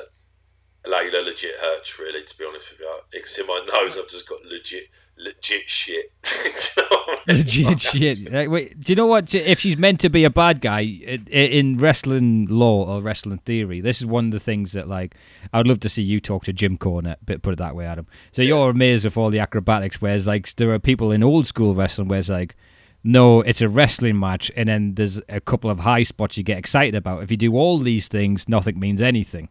Leyla 0.85 1.25
legit 1.25 1.55
Hirsch, 1.59 1.97
really, 1.97 2.23
to 2.23 2.37
be 2.37 2.45
honest 2.45 2.69
with 2.71 2.81
you. 2.81 2.99
Because 3.11 3.37
in 3.39 3.47
my 3.47 3.65
nose, 3.83 3.97
I've 3.97 4.09
just 4.09 4.27
got 4.29 4.43
legit, 4.45 4.89
legit 5.17 5.69
shit. 5.69 6.11
You 6.25 6.81
know 6.81 6.87
what 6.89 7.25
I 7.27 7.33
mean? 7.33 7.37
Legit 7.37 7.79
shit. 7.79 8.31
Like, 8.31 8.49
wait, 8.49 8.79
do 8.79 8.91
you 8.91 8.95
know 8.95 9.07
what? 9.07 9.33
If 9.33 9.59
she's 9.59 9.77
meant 9.77 9.99
to 10.01 10.09
be 10.09 10.23
a 10.23 10.29
bad 10.29 10.61
guy 10.61 10.81
in 10.81 11.77
wrestling 11.77 12.47
law 12.49 12.85
or 12.85 13.01
wrestling 13.01 13.39
theory, 13.39 13.79
this 13.81 14.01
is 14.01 14.05
one 14.05 14.25
of 14.25 14.31
the 14.31 14.39
things 14.39 14.73
that, 14.73 14.87
like, 14.87 15.15
I'd 15.53 15.67
love 15.67 15.79
to 15.81 15.89
see 15.89 16.03
you 16.03 16.19
talk 16.19 16.43
to 16.45 16.53
Jim 16.53 16.77
Cornette, 16.77 17.19
but 17.25 17.41
put 17.41 17.53
it 17.53 17.59
that 17.59 17.75
way, 17.75 17.85
Adam. 17.85 18.07
So 18.31 18.41
you're 18.41 18.69
amazed 18.69 19.05
with 19.05 19.17
all 19.17 19.29
the 19.29 19.39
acrobatics, 19.39 20.01
whereas, 20.01 20.27
like, 20.27 20.53
there 20.55 20.71
are 20.71 20.79
people 20.79 21.11
in 21.11 21.23
old 21.23 21.47
school 21.47 21.73
wrestling 21.73 22.07
where 22.07 22.19
it's 22.19 22.29
like, 22.29 22.55
no, 23.03 23.41
it's 23.41 23.61
a 23.61 23.67
wrestling 23.67 24.17
match, 24.17 24.51
and 24.55 24.69
then 24.69 24.95
there's 24.95 25.19
a 25.29 25.41
couple 25.41 25.69
of 25.69 25.79
high 25.79 26.03
spots 26.03 26.37
you 26.37 26.43
get 26.43 26.57
excited 26.57 26.95
about. 26.95 27.21
If 27.21 27.31
you 27.31 27.37
do 27.37 27.55
all 27.55 27.77
these 27.77 28.07
things, 28.07 28.47
nothing 28.47 28.79
means 28.79 29.01
anything. 29.01 29.49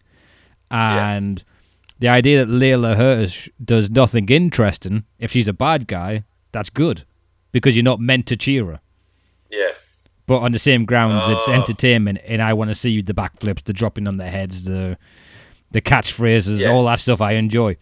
And 0.70 1.44
the 2.02 2.08
idea 2.08 2.44
that 2.44 2.52
Leyla 2.52 2.96
Hirsch 2.96 3.48
does 3.64 3.88
nothing 3.90 4.28
interesting, 4.28 5.04
if 5.20 5.30
she's 5.30 5.46
a 5.46 5.52
bad 5.52 5.86
guy, 5.86 6.24
that's 6.50 6.68
good. 6.68 7.04
Because 7.52 7.76
you're 7.76 7.84
not 7.92 8.00
meant 8.00 8.26
to 8.26 8.36
cheer 8.36 8.64
her. 8.66 8.80
Yeah, 9.50 9.72
But 10.26 10.38
on 10.38 10.50
the 10.52 10.58
same 10.58 10.84
grounds, 10.84 11.28
it's 11.28 11.46
Oh. 11.48 11.52
entertainment, 11.52 12.18
and 12.24 12.40
I 12.42 12.54
want 12.54 12.70
to 12.70 12.74
see 12.74 13.00
the 13.02 13.12
backflips, 13.12 13.62
the 13.64 13.72
dropping 13.72 14.06
on 14.08 14.16
their 14.16 14.30
heads, 14.30 14.64
the 14.64 14.98
the 15.70 15.80
catchphrases, 15.80 16.58
Yeah. 16.60 16.70
all 16.72 16.84
that 16.86 17.00
stuff 17.00 17.20
I 17.20 17.32
enjoy. 17.44 17.76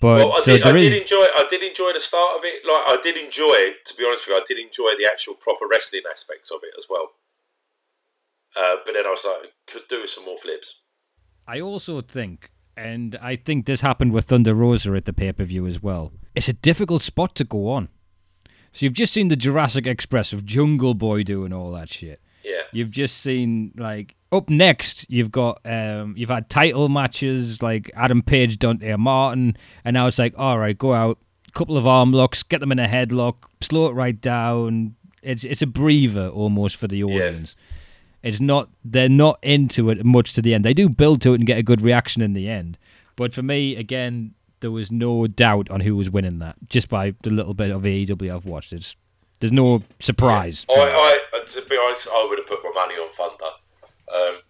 But 0.00 0.16
well, 0.18 0.32
I 0.34 0.40
so 0.40 0.56
did. 0.56 0.66
I 0.66 0.76
is, 0.76 0.92
did 0.92 1.02
enjoy. 1.02 1.24
I 1.40 1.46
did 1.48 1.62
enjoy 1.62 1.92
the 1.92 2.00
start 2.00 2.36
of 2.38 2.42
it. 2.44 2.56
Like 2.66 2.84
I 2.92 3.00
did 3.02 3.16
enjoy. 3.16 3.58
To 3.86 3.92
be 3.96 4.04
honest 4.06 4.26
with 4.26 4.34
you, 4.36 4.42
I 4.42 4.44
did 4.48 4.58
enjoy 4.58 4.90
the 4.98 5.06
actual 5.10 5.34
proper 5.34 5.66
wrestling 5.70 6.02
aspects 6.10 6.50
of 6.50 6.60
it 6.62 6.74
as 6.76 6.86
well. 6.90 7.06
Uh, 8.56 8.76
but 8.84 8.92
then 8.94 9.06
I 9.06 9.10
was 9.10 9.24
like, 9.24 9.52
could 9.66 9.88
do 9.88 10.06
some 10.06 10.24
more 10.26 10.36
flips. 10.38 10.82
I 11.46 11.60
also 11.60 12.00
think, 12.00 12.50
and 12.76 13.16
I 13.20 13.36
think 13.36 13.66
this 13.66 13.80
happened 13.80 14.12
with 14.12 14.26
Thunder 14.26 14.54
Rosa 14.54 14.92
at 14.94 15.04
the 15.04 15.12
pay 15.12 15.32
per 15.32 15.44
view 15.44 15.66
as 15.66 15.82
well. 15.82 16.12
It's 16.34 16.48
a 16.48 16.52
difficult 16.52 17.02
spot 17.02 17.34
to 17.36 17.44
go 17.44 17.68
on. 17.68 17.88
So 18.72 18.86
you've 18.86 18.92
just 18.94 19.12
seen 19.12 19.28
the 19.28 19.36
Jurassic 19.36 19.86
Express 19.86 20.32
of 20.32 20.44
Jungle 20.44 20.94
Boy 20.94 21.22
doing 21.22 21.52
all 21.52 21.70
that 21.72 21.88
shit. 21.88 22.20
Yeah, 22.44 22.62
You've 22.72 22.90
just 22.90 23.18
seen 23.18 23.72
like 23.76 24.16
up 24.32 24.50
next. 24.50 25.08
You've 25.08 25.30
got 25.30 25.60
um, 25.64 26.14
you've 26.16 26.28
had 26.28 26.50
title 26.50 26.88
matches 26.88 27.62
like 27.62 27.90
Adam 27.94 28.20
Page, 28.20 28.58
Dante 28.58 28.94
Martin, 28.96 29.56
and 29.84 29.94
now 29.94 30.06
it's 30.08 30.18
like 30.18 30.34
all 30.36 30.58
right, 30.58 30.76
go 30.76 30.92
out, 30.92 31.18
couple 31.54 31.78
of 31.78 31.86
arm 31.86 32.12
locks, 32.12 32.42
get 32.42 32.60
them 32.60 32.72
in 32.72 32.78
a 32.78 32.88
headlock, 32.88 33.36
slow 33.60 33.86
it 33.86 33.92
right 33.92 34.20
down. 34.20 34.96
It's 35.22 35.44
it's 35.44 35.62
a 35.62 35.66
breather 35.66 36.28
almost 36.28 36.76
for 36.76 36.86
the 36.88 37.02
audience. 37.04 37.54
It's 38.24 38.40
not 38.40 38.70
they're 38.84 39.08
not 39.08 39.38
into 39.42 39.90
it 39.90 40.04
much 40.04 40.32
to 40.32 40.42
the 40.42 40.54
end. 40.54 40.64
They 40.64 40.74
do 40.74 40.88
build 40.88 41.20
to 41.22 41.32
it 41.32 41.36
and 41.36 41.46
get 41.46 41.58
a 41.58 41.62
good 41.62 41.80
reaction 41.82 42.22
in 42.22 42.32
the 42.32 42.48
end. 42.48 42.76
But 43.16 43.32
for 43.34 43.42
me, 43.42 43.76
again, 43.76 44.34
there 44.60 44.70
was 44.72 44.90
no 44.90 45.26
doubt 45.28 45.70
on 45.70 45.80
who 45.80 45.94
was 45.94 46.10
winning 46.10 46.38
that 46.40 46.56
just 46.68 46.88
by 46.88 47.14
the 47.22 47.30
little 47.30 47.54
bit 47.54 47.70
of 47.70 47.82
AEW 47.82 48.34
I've 48.34 48.46
watched. 48.46 48.72
It's 48.72 48.96
there's 49.40 49.52
no 49.52 49.82
surprise. 50.00 50.64
I, 50.70 51.20
I, 51.34 51.38
uh, 51.38 51.44
to 51.44 51.62
be 51.68 51.76
honest, 51.84 52.08
I 52.10 52.26
would 52.28 52.38
have 52.38 52.46
put 52.46 52.60
my 52.64 52.70
money 52.74 52.94
on 52.94 53.10
Thunder. 53.12 53.44
Um, 54.14 54.40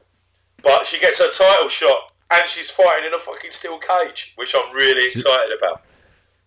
but 0.62 0.86
she 0.86 1.01
gets 1.01 1.18
her 1.18 1.30
title 1.32 1.68
shot 1.68 2.12
and 2.30 2.48
she's 2.48 2.70
fighting 2.70 3.06
in 3.06 3.14
a 3.14 3.18
fucking 3.18 3.51
steel 3.51 3.78
cage, 3.78 4.32
which 4.36 4.55
I'm 4.56 4.72
really 4.74 5.06
excited 5.10 5.56
about. 5.59 5.82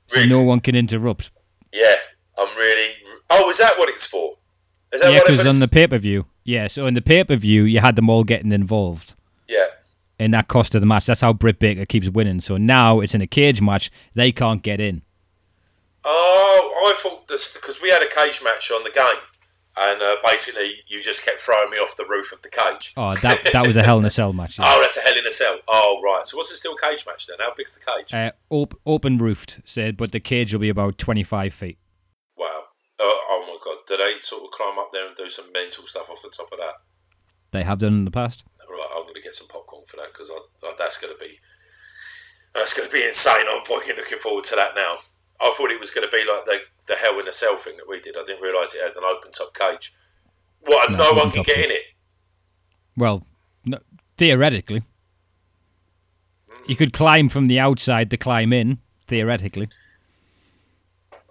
so 0.08 0.24
no 0.26 0.42
one 0.42 0.60
can 0.62 0.76
interrupt. 0.76 1.30
yeah, 1.74 1.96
I'm 2.38 2.56
really. 2.58 2.94
Oh, 3.30 3.50
is 3.50 3.58
that 3.58 3.74
what 3.78 3.90
it's 3.90 4.06
for? 4.06 4.38
Is 4.94 5.02
that 5.02 5.12
Yeah, 5.12 5.18
what 5.20 5.28
because 5.28 5.46
it's? 5.46 5.56
on 5.56 5.60
the 5.60 5.68
pay 5.68 5.86
per 5.88 5.98
view, 5.98 6.26
yeah. 6.48 6.66
So 6.66 6.88
in 6.88 6.96
the 6.96 7.02
pay 7.02 7.24
per 7.24 7.36
view, 7.36 7.64
you 7.66 7.80
had 7.82 7.96
them 7.96 8.10
all 8.10 8.24
getting 8.24 8.52
involved. 8.52 9.14
yeah, 9.48 9.68
and 10.18 10.34
that 10.34 10.48
cost 10.48 10.74
of 10.74 10.82
the 10.82 10.88
match. 10.88 11.06
That's 11.06 11.22
how 11.22 11.34
Britt 11.34 11.60
Baker 11.60 11.86
keeps 11.86 12.10
winning. 12.10 12.40
So 12.42 12.58
now 12.58 13.02
it's 13.02 13.14
in 13.14 13.22
a 13.22 13.28
cage 13.28 13.62
match. 13.62 13.92
They 14.16 14.32
can't 14.32 14.64
get 14.64 14.82
in. 14.82 15.04
Oh, 16.04 16.94
I 16.96 17.00
thought 17.02 17.28
this 17.28 17.54
because 17.54 17.82
we 17.82 17.90
had 17.90 18.02
a 18.02 18.08
cage 18.10 18.42
match 18.44 18.72
on 18.72 18.84
the 18.84 18.90
game, 18.92 19.22
and 19.78 20.02
uh, 20.02 20.16
basically 20.26 20.72
you 20.88 21.04
just 21.04 21.26
kept 21.26 21.40
throwing 21.40 21.70
me 21.70 21.78
off 21.78 21.96
the 21.98 22.06
roof 22.10 22.32
of 22.32 22.42
the 22.42 22.50
cage. 22.50 22.94
Oh, 22.96 23.14
that 23.16 23.50
that 23.52 23.68
was 23.68 23.76
a 23.78 23.84
Hell 23.84 24.00
in 24.00 24.06
a 24.06 24.10
Cell 24.10 24.32
match. 24.34 24.58
yeah. 24.60 24.66
Oh, 24.68 24.80
that's 24.82 24.98
a 24.98 25.02
hell 25.02 25.18
in 25.18 25.26
a 25.28 25.32
cell. 25.32 25.60
Oh, 25.68 26.00
right. 26.04 26.26
So 26.26 26.38
what's 26.38 26.52
it 26.52 26.56
still 26.56 26.76
cage 26.76 27.06
match 27.06 27.28
then? 27.28 27.38
How 27.40 27.54
big's 27.56 27.74
the 27.78 27.82
cage? 27.86 28.14
Uh, 28.14 28.32
op- 28.50 28.80
open 28.86 29.18
roofed, 29.18 29.60
said, 29.66 29.98
but 29.98 30.12
the 30.14 30.20
cage 30.20 30.54
will 30.54 30.62
be 30.62 30.70
about 30.70 30.98
25 30.98 31.54
feet. 31.54 31.78
Wow. 32.38 32.64
Oh, 33.00 33.22
oh 33.30 33.44
my 33.48 33.58
god. 33.64 33.86
Did 33.88 34.00
they 34.00 34.20
sort 34.20 34.44
of 34.44 34.52
climb 34.52 34.80
up 34.80 34.90
there 34.92 35.08
and 35.08 35.16
do 35.16 35.30
some 35.30 35.52
mental 35.52 35.86
stuff 35.86 36.10
off 36.10 36.22
the 36.22 36.30
top 36.30 36.52
of 36.52 36.60
that? 36.60 36.76
They 37.52 37.64
have 37.64 37.80
done 37.80 37.94
in 37.94 38.06
the 38.06 38.12
past. 38.12 38.44
Right, 38.70 38.88
I'm 38.96 39.04
going 39.04 39.16
to 39.16 39.22
get 39.22 39.36
some 39.36 39.48
popcorn 39.48 39.84
for 39.88 39.98
that 39.98 40.12
because 40.12 40.30
that's 40.78 40.98
going 40.98 41.14
to 41.14 41.20
be 41.20 41.40
that's 42.54 42.74
going 42.74 42.88
to 42.88 42.94
be 42.94 43.06
insane. 43.06 43.46
I'm 43.50 43.64
fucking 43.64 43.96
looking 43.96 44.20
forward 44.20 44.44
to 44.46 44.56
that 44.56 44.76
now. 44.76 44.98
I 45.40 45.54
thought 45.56 45.72
it 45.72 45.80
was 45.80 45.92
going 45.92 46.06
to 46.08 46.12
be 46.12 46.26
like 46.28 46.46
the 46.46 46.60
the 46.88 46.96
Hell 46.96 47.20
in 47.20 47.28
a 47.28 47.34
Cell 47.34 47.56
thing 47.56 47.78
that 47.78 47.88
we 47.88 48.00
did. 48.00 48.16
I 48.18 48.24
didn't 48.26 48.42
realise 48.42 48.74
it 48.74 48.82
had 48.82 48.96
an 48.98 49.04
open 49.06 49.32
top 49.32 49.54
cage. 49.54 49.94
What? 50.62 50.92
No, 50.92 50.98
no, 50.98 51.14
one 51.14 51.32
can 51.32 51.44
get 51.44 51.58
in 51.58 51.72
it. 51.72 51.84
Well, 52.98 53.26
no, 53.66 53.80
theoretically. 54.18 54.84
You 56.66 56.76
could 56.76 56.92
climb 56.92 57.30
from 57.30 57.48
the 57.48 57.60
outside 57.60 58.10
to 58.12 58.18
climb 58.18 58.52
in, 58.52 58.80
theoretically. 59.06 59.70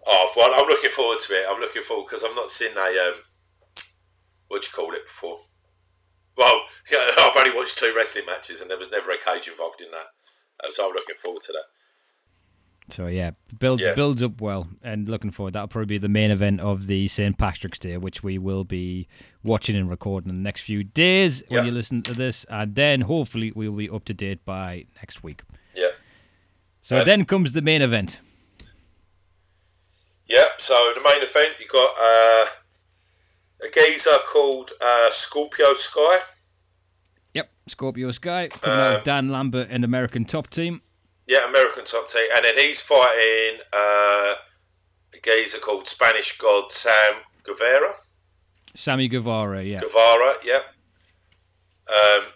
Oh, 0.06 0.32
well, 0.36 0.52
I'm 0.54 0.66
looking 0.68 0.85
forward 0.96 1.18
to 1.20 1.32
it. 1.34 1.44
I'm 1.48 1.60
looking 1.60 1.82
forward 1.82 2.06
because 2.06 2.24
I've 2.24 2.34
not 2.34 2.50
seen 2.50 2.72
a 2.76 2.80
um, 3.08 3.20
what 4.48 4.62
do 4.62 4.66
you 4.66 4.72
call 4.74 4.94
it 4.94 5.04
before. 5.04 5.38
Well, 6.36 6.62
yeah, 6.90 7.08
I've 7.18 7.36
only 7.36 7.54
watched 7.56 7.78
two 7.78 7.92
wrestling 7.96 8.26
matches, 8.26 8.60
and 8.60 8.70
there 8.70 8.78
was 8.78 8.90
never 8.90 9.10
a 9.10 9.18
cage 9.18 9.48
involved 9.48 9.80
in 9.80 9.90
that. 9.92 10.08
Uh, 10.64 10.70
so 10.70 10.88
I'm 10.88 10.94
looking 10.94 11.14
forward 11.16 11.42
to 11.42 11.52
that. 11.52 11.64
So 12.94 13.08
yeah, 13.08 13.32
builds 13.58 13.82
Yeah. 13.82 13.94
builds 13.96 14.22
up 14.22 14.40
well, 14.40 14.68
and 14.82 15.08
looking 15.08 15.32
forward. 15.32 15.54
That'll 15.54 15.66
probably 15.68 15.86
be 15.96 15.98
the 15.98 16.08
main 16.08 16.30
event 16.30 16.60
of 16.60 16.86
the 16.86 17.08
St 17.08 17.36
Patrick's 17.36 17.80
Day, 17.80 17.96
which 17.96 18.22
we 18.22 18.38
will 18.38 18.62
be 18.64 19.08
watching 19.42 19.74
and 19.76 19.90
recording 19.90 20.30
in 20.30 20.36
the 20.36 20.42
next 20.42 20.60
few 20.62 20.84
days 20.84 21.42
when 21.48 21.66
you 21.66 21.72
listen 21.72 22.02
to 22.02 22.14
this, 22.14 22.44
and 22.48 22.74
then 22.76 23.00
hopefully 23.02 23.52
we'll 23.54 23.72
be 23.72 23.90
up 23.90 24.04
to 24.04 24.14
date 24.14 24.44
by 24.44 24.86
next 25.02 25.22
week. 25.24 25.42
Yeah. 25.74 25.88
So 26.80 26.98
Uh, 26.98 27.04
then 27.04 27.24
comes 27.24 27.52
the 27.54 27.62
main 27.62 27.82
event. 27.82 28.20
Yeah, 30.28 30.44
so 30.58 30.92
the 30.94 31.00
main 31.02 31.22
event, 31.22 31.54
you 31.60 31.66
got 31.68 31.94
uh, 32.00 32.46
a 33.66 33.70
geezer 33.72 34.18
called 34.30 34.72
uh, 34.84 35.10
Scorpio 35.10 35.74
Sky. 35.74 36.18
Yep, 37.34 37.50
Scorpio 37.68 38.10
Sky 38.10 38.48
coming 38.48 38.78
out 38.78 38.90
Um, 38.90 38.96
of 38.96 39.04
Dan 39.04 39.28
Lambert 39.28 39.68
and 39.70 39.84
American 39.84 40.24
Top 40.24 40.50
Team. 40.50 40.82
Yeah, 41.28 41.48
American 41.48 41.84
top 41.84 42.08
team. 42.08 42.28
And 42.36 42.44
then 42.44 42.56
he's 42.56 42.80
fighting 42.80 43.58
uh, 43.72 44.34
a 45.12 45.18
geezer 45.24 45.58
called 45.58 45.88
Spanish 45.88 46.38
God 46.38 46.70
Sam 46.70 47.14
Guevara. 47.42 47.94
Sammy 48.76 49.08
Guevara, 49.08 49.64
yeah. 49.64 49.80
Guevara, 49.80 50.34
yeah. 50.44 50.60
Um, 51.88 52.26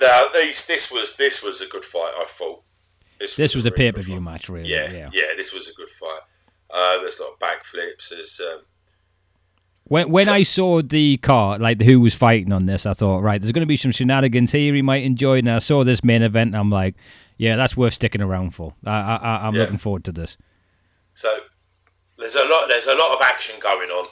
now, 0.00 0.28
these, 0.32 0.66
this 0.66 0.90
was 0.90 1.16
this 1.16 1.42
was 1.42 1.60
a 1.60 1.66
good 1.66 1.84
fight, 1.84 2.12
I 2.18 2.24
thought. 2.26 2.62
This 3.18 3.38
a 3.38 3.42
was 3.58 3.66
a 3.66 3.70
really 3.70 3.76
pay 3.76 3.92
per 3.92 4.00
view 4.00 4.20
match, 4.22 4.48
really. 4.48 4.70
Yeah, 4.70 4.90
Yeah. 4.90 5.10
yeah, 5.12 5.34
this 5.36 5.52
was 5.52 5.68
a 5.68 5.74
good 5.74 5.90
fight. 5.90 6.20
Uh, 6.72 7.00
there's 7.00 7.18
a 7.18 7.24
lot 7.24 7.32
of 7.34 7.38
backflips. 7.38 8.10
There's 8.10 8.40
um, 8.40 8.62
When 9.84 10.10
when 10.10 10.26
So- 10.26 10.32
I 10.34 10.42
saw 10.42 10.82
the 10.82 11.16
card, 11.18 11.60
like 11.60 11.80
who 11.82 12.00
was 12.00 12.14
fighting 12.14 12.52
on 12.52 12.66
this, 12.66 12.86
I 12.86 12.94
thought, 12.94 13.20
right, 13.22 13.40
there's 13.40 13.52
going 13.52 13.62
to 13.62 13.66
be 13.66 13.76
some 13.76 13.92
shenanigans 13.92 14.52
here 14.52 14.74
he 14.74 14.82
might 14.82 15.04
enjoy. 15.04 15.38
And 15.38 15.50
I 15.50 15.58
saw 15.58 15.84
this 15.84 16.02
main 16.02 16.22
event, 16.22 16.48
and 16.48 16.56
I'm 16.56 16.70
like, 16.70 16.94
yeah, 17.36 17.56
that's 17.56 17.76
worth 17.76 17.94
sticking 17.94 18.22
around 18.22 18.54
for. 18.54 18.74
I, 18.86 19.40
I'm 19.46 19.54
Yeah. 19.54 19.62
looking 19.62 19.76
forward 19.78 20.04
to 20.04 20.12
this. 20.12 20.36
So 21.12 21.40
there's 22.18 22.34
a 22.36 22.44
lot. 22.44 22.66
There's 22.68 22.86
a 22.86 22.94
lot 22.94 23.14
of 23.14 23.20
action 23.22 23.56
going 23.60 23.90
on. 23.90 24.08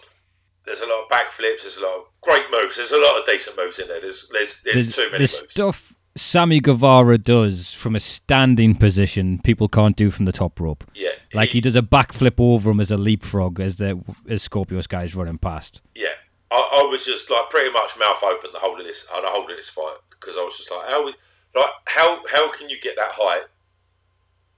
There's 0.66 0.80
a 0.80 0.86
lot 0.86 1.04
of 1.04 1.08
backflips. 1.08 1.62
There's 1.62 1.78
a 1.78 1.82
lot 1.82 1.96
of 1.98 2.04
great 2.20 2.44
moves. 2.52 2.76
There's 2.76 2.92
a 2.92 3.00
lot 3.00 3.18
of 3.18 3.26
decent 3.26 3.56
moves 3.56 3.78
in 3.78 3.88
there. 3.88 4.00
There's 4.00 4.28
there's 4.32 4.62
there's 4.62 4.86
The- 4.86 4.92
too 4.92 5.06
many 5.10 5.26
the 5.26 5.32
moves. 5.40 5.50
stuff 5.52 5.94
Sammy 6.14 6.60
Guevara 6.60 7.16
does 7.18 7.72
from 7.72 7.96
a 7.96 8.00
standing 8.00 8.74
position, 8.74 9.40
people 9.42 9.68
can't 9.68 9.96
do 9.96 10.10
from 10.10 10.26
the 10.26 10.32
top 10.32 10.60
rope. 10.60 10.84
yeah, 10.94 11.10
Like 11.32 11.50
he 11.50 11.60
does 11.60 11.76
a 11.76 11.82
backflip 11.82 12.34
over 12.38 12.70
him 12.70 12.80
as 12.80 12.90
a 12.90 12.96
leapfrog 12.98 13.60
as 13.60 13.76
the 13.76 14.02
as 14.28 14.42
Scorpio 14.42 14.80
Sky's 14.82 15.14
running 15.14 15.38
past. 15.38 15.80
Yeah, 15.94 16.08
I, 16.50 16.82
I 16.84 16.90
was 16.90 17.06
just 17.06 17.30
like 17.30 17.48
pretty 17.48 17.70
much 17.72 17.98
mouth 17.98 18.22
open 18.22 18.50
the 18.52 18.58
whole 18.58 18.78
of 18.78 18.84
this, 18.84 19.08
uh, 19.12 19.20
the 19.22 19.28
whole 19.28 19.50
of 19.50 19.56
this 19.56 19.70
fight 19.70 19.96
because 20.10 20.36
I 20.36 20.42
was 20.44 20.56
just 20.56 20.70
like, 20.70 20.86
how, 20.88 21.04
like 21.06 21.70
how 21.86 22.22
how 22.30 22.52
can 22.52 22.68
you 22.68 22.78
get 22.80 22.96
that 22.96 23.12
height 23.12 23.46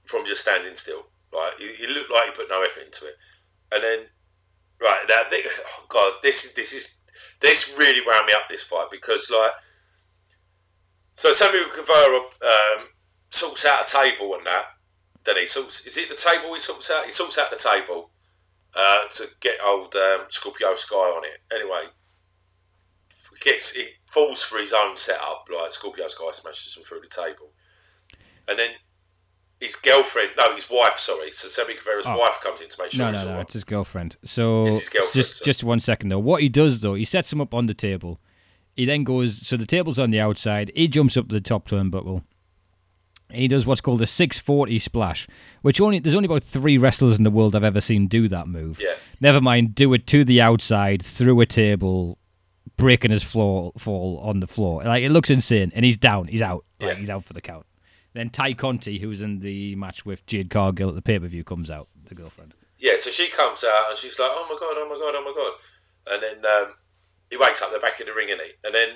from 0.03 0.25
just 0.25 0.41
standing 0.41 0.75
still? 0.75 1.07
Right, 1.33 1.53
it, 1.59 1.89
it 1.89 1.89
looked 1.89 2.11
like 2.11 2.25
he 2.27 2.31
put 2.31 2.49
no 2.49 2.63
effort 2.63 2.83
into 2.83 3.05
it, 3.05 3.15
and 3.71 3.83
then 3.83 3.99
right 4.81 5.05
now, 5.07 5.23
oh 5.67 5.85
god, 5.87 6.13
this 6.21 6.45
is 6.45 6.53
this 6.53 6.73
is 6.73 6.95
this 7.41 7.73
really 7.77 8.01
wound 8.05 8.25
me 8.27 8.33
up 8.33 8.49
this 8.49 8.63
fight 8.63 8.87
because 8.91 9.29
like, 9.31 9.51
so 11.15 11.33
Samuel 11.33 11.65
Guevara 11.75 12.17
um, 12.19 12.87
sorts 13.31 13.65
out 13.65 13.87
a 13.87 13.91
table 13.91 14.35
and 14.35 14.45
that. 14.45 14.65
Then 15.23 15.37
he 15.37 15.47
sorts. 15.47 15.85
Is 15.87 15.97
it 15.97 16.07
the 16.09 16.15
table 16.15 16.53
he 16.53 16.59
sorts 16.59 16.91
out? 16.91 17.05
He 17.05 17.11
sorts 17.11 17.37
out 17.39 17.49
the 17.49 17.57
table 17.57 18.11
uh, 18.75 19.07
to 19.13 19.29
get 19.39 19.55
old 19.65 19.95
um, 19.95 20.25
Scorpio 20.29 20.75
Sky 20.75 20.95
on 20.95 21.23
it. 21.25 21.39
Anyway, 21.51 21.89
gets 23.41 23.73
he 23.73 23.87
falls 24.05 24.43
for 24.43 24.57
his 24.59 24.73
own 24.73 24.95
setup. 24.95 25.47
Like 25.53 25.71
Scorpio 25.71 26.07
Sky 26.07 26.29
smashes 26.31 26.75
him 26.77 26.83
through 26.83 27.01
the 27.01 27.07
table, 27.07 27.51
and 28.47 28.57
then 28.59 28.71
his 29.59 29.75
girlfriend, 29.75 30.31
no, 30.37 30.53
his 30.53 30.69
wife. 30.69 30.97
Sorry, 30.97 31.31
so 31.31 31.47
Sammy 31.47 31.75
Guevara's 31.75 32.05
Oh. 32.07 32.17
wife 32.19 32.39
comes 32.41 32.61
in 32.61 32.69
to 32.69 32.75
make 32.81 32.91
sure 32.91 33.05
No, 33.05 33.11
no, 33.11 33.17
all 33.19 33.25
no, 33.25 33.31
right. 33.37 33.41
it's 33.41 33.53
his 33.53 33.63
girlfriend. 33.63 34.17
So 34.25 34.67
It's 34.67 34.79
his 34.79 34.89
girlfriend, 34.89 35.13
just 35.13 35.39
so- 35.39 35.45
just 35.45 35.63
one 35.63 35.79
second 35.79 36.09
though. 36.09 36.19
What 36.19 36.41
he 36.41 36.49
does 36.49 36.81
though, 36.81 36.93
he 36.95 37.05
sets 37.05 37.31
him 37.33 37.41
up 37.41 37.53
on 37.53 37.65
the 37.65 37.73
table. 37.73 38.19
He 38.75 38.85
then 38.85 39.03
goes. 39.03 39.45
So 39.47 39.57
the 39.57 39.65
table's 39.65 39.99
on 39.99 40.11
the 40.11 40.19
outside. 40.19 40.71
He 40.75 40.87
jumps 40.87 41.15
up 41.17 41.27
to 41.29 41.35
the 41.35 41.41
top 41.41 41.65
turnbuckle. 41.65 42.23
And 43.29 43.39
he 43.41 43.47
does 43.47 43.65
what's 43.65 43.81
called 43.81 44.01
a 44.03 44.05
640 44.05 44.77
splash, 44.77 45.27
which 45.63 45.81
only 45.81 45.97
there's 45.99 46.13
only 46.15 46.27
about 46.27 46.43
three 46.43 46.77
wrestlers 46.77 47.17
in 47.17 47.23
the 47.23 47.31
world 47.31 47.55
I've 47.55 47.63
ever 47.63 47.81
seen 47.81 48.07
do 48.07 48.27
that 48.27 48.47
move. 48.47 48.79
Yeah. 48.79 48.93
Never 49.19 49.41
mind, 49.41 49.73
do 49.73 49.91
it 49.93 50.05
to 50.07 50.23
the 50.23 50.41
outside 50.41 51.01
through 51.01 51.41
a 51.41 51.45
table, 51.47 52.19
breaking 52.77 53.09
his 53.11 53.23
floor 53.23 53.71
fall 53.79 54.19
on 54.19 54.41
the 54.41 54.47
floor. 54.47 54.83
Like 54.83 55.03
it 55.03 55.09
looks 55.09 55.31
insane, 55.31 55.71
and 55.73 55.83
he's 55.83 55.97
down. 55.97 56.27
He's 56.27 56.41
out. 56.41 56.65
Like 56.79 56.93
Yeah. 56.93 56.99
he's 56.99 57.09
out 57.09 57.23
for 57.23 57.33
the 57.33 57.41
count. 57.41 57.65
Then 58.13 58.29
Tay 58.29 58.53
Conti, 58.53 58.99
who's 58.99 59.21
in 59.23 59.39
the 59.39 59.75
match 59.75 60.05
with 60.05 60.25
Jade 60.27 60.49
Cargill 60.51 60.89
at 60.89 60.95
the 60.95 61.01
pay 61.01 61.17
per 61.17 61.27
view, 61.27 61.43
comes 61.43 61.71
out. 61.71 61.87
The 62.05 62.15
girlfriend. 62.15 62.53
Yeah, 62.77 62.93
so 62.97 63.09
she 63.09 63.29
comes 63.31 63.63
out 63.63 63.89
and 63.89 63.97
she's 63.97 64.19
like, 64.19 64.29
"Oh 64.31 64.45
my 64.47 64.55
god, 64.59 64.75
oh 64.77 64.87
my 64.87 64.99
god, 65.01 65.15
oh 65.17 65.23
my 65.23 65.33
god," 65.35 66.13
and 66.13 66.43
then 66.43 66.51
um, 66.51 66.73
he 67.37 67.43
wakes 67.43 67.61
up. 67.61 67.71
They're 67.71 67.79
back 67.79 67.99
of 67.99 68.05
the 68.07 68.13
ring, 68.13 68.29
is 68.29 68.41
he? 68.41 68.51
And 68.63 68.73
then 68.73 68.89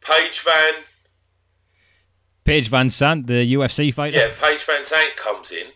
Paige 0.00 0.40
Van, 0.40 0.82
Paige 2.44 2.70
VanZant, 2.70 3.26
the 3.26 3.52
UFC 3.54 3.92
fighter. 3.92 4.16
yeah, 4.16 4.28
Paige 4.40 4.64
VanZant 4.66 5.16
comes 5.16 5.52
in, 5.52 5.68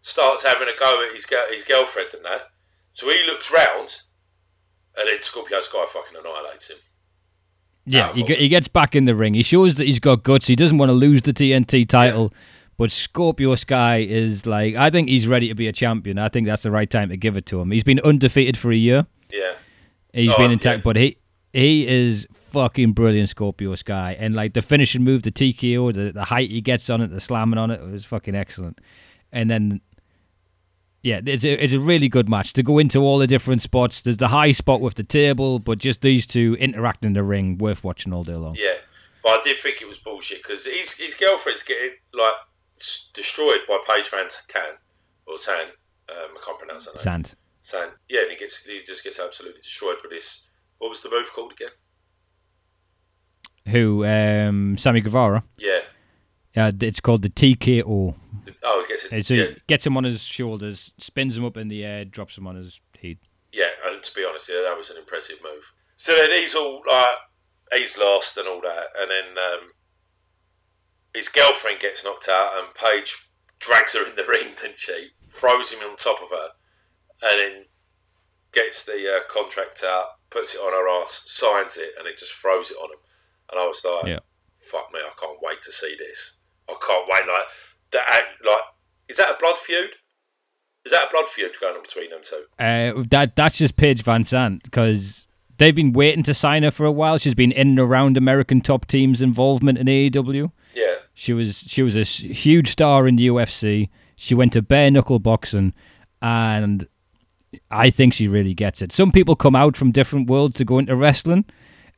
starts 0.00 0.44
having 0.44 0.68
a 0.68 0.76
go 0.78 1.04
at 1.08 1.14
his 1.14 1.26
his 1.50 1.64
girlfriend 1.64 2.10
and 2.14 2.24
that. 2.24 2.42
So 2.90 3.08
he 3.08 3.24
looks 3.26 3.52
round, 3.52 3.98
and 4.96 5.08
then 5.08 5.20
Scorpio 5.22 5.60
Sky 5.60 5.84
fucking 5.88 6.16
annihilates 6.18 6.70
him. 6.70 6.78
Yeah, 7.86 8.12
he, 8.12 8.22
he 8.24 8.48
gets 8.48 8.68
back 8.68 8.94
in 8.96 9.04
the 9.06 9.14
ring. 9.14 9.34
He 9.34 9.42
shows 9.42 9.76
that 9.76 9.86
he's 9.86 10.00
got 10.00 10.22
guts. 10.22 10.46
He 10.46 10.56
doesn't 10.56 10.76
want 10.76 10.90
to 10.90 10.94
lose 10.94 11.22
the 11.22 11.32
TNT 11.32 11.88
title. 11.88 12.34
But 12.76 12.92
Scorpio 12.92 13.54
Sky 13.54 13.98
is 13.98 14.46
like, 14.46 14.74
I 14.76 14.90
think 14.90 15.08
he's 15.08 15.26
ready 15.26 15.48
to 15.48 15.54
be 15.54 15.66
a 15.68 15.72
champion. 15.72 16.16
I 16.18 16.28
think 16.28 16.46
that's 16.46 16.62
the 16.62 16.70
right 16.70 16.88
time 16.88 17.08
to 17.08 17.16
give 17.16 17.36
it 17.36 17.44
to 17.46 17.60
him. 17.60 17.70
He's 17.72 17.82
been 17.82 17.98
undefeated 18.04 18.56
for 18.56 18.70
a 18.70 18.76
year. 18.76 19.06
Yeah, 19.32 19.54
He's 20.12 20.30
Oh, 20.30 20.36
been 20.36 20.50
yeah. 20.50 20.52
intact, 20.52 20.84
but 20.84 20.94
he 20.96 21.16
he 21.52 21.86
is 21.86 22.26
fucking 22.32 22.92
brilliant, 22.92 23.28
Scorpio 23.28 23.74
Sky. 23.74 24.16
And 24.18 24.34
like 24.34 24.54
the 24.54 24.62
finishing 24.62 25.04
move, 25.04 25.22
the 25.22 25.30
TKO, 25.32 25.92
the, 25.92 26.12
the 26.12 26.24
height 26.24 26.50
he 26.50 26.60
gets 26.60 26.88
on 26.90 27.00
it, 27.00 27.08
the 27.08 27.20
slamming 27.20 27.58
on 27.58 27.70
it, 27.70 27.80
it 27.80 27.90
was 27.90 28.04
fucking 28.04 28.34
excellent. 28.34 28.80
And 29.32 29.50
then, 29.50 29.80
yeah, 31.02 31.20
it's 31.24 31.44
a, 31.44 31.52
it's 31.64 31.74
a 31.74 31.80
really 31.80 32.08
good 32.08 32.28
match 32.28 32.52
to 32.54 32.62
go 32.62 32.78
into 32.78 33.00
all 33.00 33.18
the 33.18 33.26
different 33.26 33.62
spots. 33.62 34.02
There's 34.02 34.16
the 34.16 34.28
high 34.28 34.52
spot 34.52 34.80
with 34.80 34.94
the 34.94 35.04
table, 35.04 35.58
but 35.58 35.78
just 35.78 36.00
these 36.00 36.26
two 36.26 36.56
interacting 36.58 37.08
in 37.08 37.12
the 37.14 37.22
ring, 37.22 37.58
worth 37.58 37.84
watching 37.84 38.12
all 38.12 38.24
day 38.24 38.34
long. 38.34 38.54
yeah. 38.58 38.76
But 39.22 39.30
I 39.30 39.40
did 39.44 39.56
think 39.58 39.82
it 39.82 39.88
was 39.88 39.98
bullshit 39.98 40.42
because 40.42 40.64
his 40.64 40.96
his 40.96 41.14
girlfriend's 41.14 41.62
getting 41.64 41.96
like 42.14 42.34
destroyed 43.12 43.60
by 43.66 43.78
Paige 43.86 44.08
Van 44.08 44.28
Can 44.46 44.76
or 45.26 45.36
San. 45.36 45.66
Um, 46.08 46.30
I 46.36 46.40
can't 46.46 46.58
pronounce 46.58 46.86
her 46.86 46.92
name. 46.94 47.02
Sand. 47.02 47.34
San. 47.60 47.88
Yeah, 48.08 48.22
and 48.22 48.30
he 48.30 48.36
gets 48.36 48.64
he 48.64 48.80
just 48.82 49.02
gets 49.04 49.18
absolutely 49.18 49.60
destroyed 49.60 49.96
by 50.02 50.08
this. 50.10 50.47
What 50.78 50.88
was 50.90 51.00
the 51.00 51.10
move 51.10 51.32
called 51.32 51.52
again? 51.52 51.70
Who? 53.68 54.04
Um, 54.04 54.78
Sammy 54.78 55.00
Guevara. 55.00 55.44
Yeah. 55.58 55.80
Uh, 56.56 56.72
it's 56.80 57.00
called 57.00 57.22
the 57.22 57.28
TKO. 57.28 58.14
The- 58.44 58.54
oh, 58.64 58.82
it 58.84 58.88
gets 58.88 59.12
it. 59.12 59.30
A, 59.30 59.34
yeah, 59.34 59.46
Gets 59.66 59.86
him 59.86 59.96
on 59.96 60.04
his 60.04 60.22
shoulders, 60.22 60.92
spins 60.98 61.36
him 61.36 61.44
up 61.44 61.56
in 61.56 61.68
the 61.68 61.84
air, 61.84 62.04
drops 62.04 62.36
him 62.38 62.46
on 62.46 62.56
his 62.56 62.80
head. 63.02 63.18
yeah. 63.52 63.68
And 63.86 64.02
to 64.02 64.14
be 64.14 64.24
honest, 64.28 64.48
yeah, 64.48 64.62
that 64.66 64.76
was 64.76 64.90
an 64.90 64.96
impressive 64.96 65.38
move. 65.42 65.72
So 65.96 66.14
then 66.14 66.30
he's 66.30 66.54
all 66.54 66.82
like, 66.88 67.16
he's 67.74 67.98
lost 67.98 68.36
and 68.38 68.48
all 68.48 68.60
that, 68.62 68.84
and 69.00 69.10
then 69.10 69.36
um, 69.44 69.70
his 71.14 71.28
girlfriend 71.28 71.80
gets 71.80 72.04
knocked 72.04 72.28
out, 72.30 72.50
and 72.54 72.72
Paige 72.74 73.28
drags 73.58 73.94
her 73.94 74.06
in 74.08 74.14
the 74.16 74.24
ring, 74.28 74.54
then 74.62 74.72
she 74.76 75.08
throws 75.26 75.72
him 75.72 75.80
on 75.82 75.96
top 75.96 76.22
of 76.22 76.30
her, 76.30 76.48
and 77.22 77.38
then 77.40 77.64
gets 78.52 78.84
the 78.84 78.92
uh, 79.12 79.20
contract 79.32 79.82
out, 79.84 80.06
puts 80.30 80.54
it 80.54 80.58
on 80.58 80.72
her 80.72 81.04
ass, 81.04 81.22
signs 81.26 81.76
it, 81.76 81.90
and 81.98 82.06
it 82.06 82.16
just 82.18 82.32
throws 82.32 82.70
it 82.70 82.76
on 82.76 82.90
him. 82.90 82.98
And 83.50 83.58
I 83.60 83.66
was 83.66 83.82
like, 83.84 84.06
Yeah. 84.06 84.18
"Fuck 84.58 84.92
me, 84.92 85.00
I 85.00 85.10
can't 85.18 85.38
wait 85.42 85.62
to 85.62 85.72
see 85.72 85.96
this. 85.98 86.40
I 86.68 86.74
can't 86.84 87.08
wait." 87.08 87.26
Like 87.26 87.46
that. 87.92 88.24
Like, 88.44 88.62
is 89.08 89.16
that 89.16 89.30
a 89.30 89.36
blood 89.40 89.56
feud? 89.56 89.90
Is 90.84 90.92
that 90.92 91.06
a 91.08 91.10
blood 91.10 91.28
feud 91.28 91.52
going 91.60 91.76
on 91.76 91.82
between 91.82 92.10
them 92.10 92.20
two? 92.22 92.44
Uh, 92.58 93.02
that 93.10 93.36
that's 93.36 93.58
just 93.58 93.76
Paige 93.76 94.02
VanZant 94.04 94.62
because 94.62 95.26
they've 95.58 95.74
been 95.74 95.92
waiting 95.92 96.22
to 96.24 96.34
sign 96.34 96.62
her 96.62 96.70
for 96.70 96.84
a 96.86 96.92
while. 96.92 97.18
She's 97.18 97.34
been 97.34 97.52
in 97.52 97.68
and 97.70 97.78
around 97.80 98.16
American 98.16 98.60
top 98.60 98.86
teams' 98.86 99.20
involvement 99.22 99.76
in 99.78 99.86
AEW. 99.86 100.52
Yeah, 100.74 100.94
She 101.14 101.32
was 101.32 101.58
she 101.66 101.82
was 101.82 101.96
a 101.96 102.04
huge 102.04 102.68
star 102.68 103.08
in 103.08 103.16
the 103.16 103.26
UFC. 103.26 103.88
She 104.16 104.34
went 104.34 104.52
to 104.52 104.62
bare 104.62 104.90
knuckle 104.90 105.18
boxing, 105.18 105.72
and 106.22 106.86
I 107.70 107.90
think 107.90 108.12
she 108.14 108.28
really 108.28 108.54
gets 108.54 108.82
it. 108.82 108.92
Some 108.92 109.12
people 109.12 109.36
come 109.36 109.56
out 109.56 109.76
from 109.76 109.90
different 109.92 110.28
worlds 110.28 110.56
to 110.56 110.64
go 110.64 110.78
into 110.78 110.96
wrestling, 110.96 111.44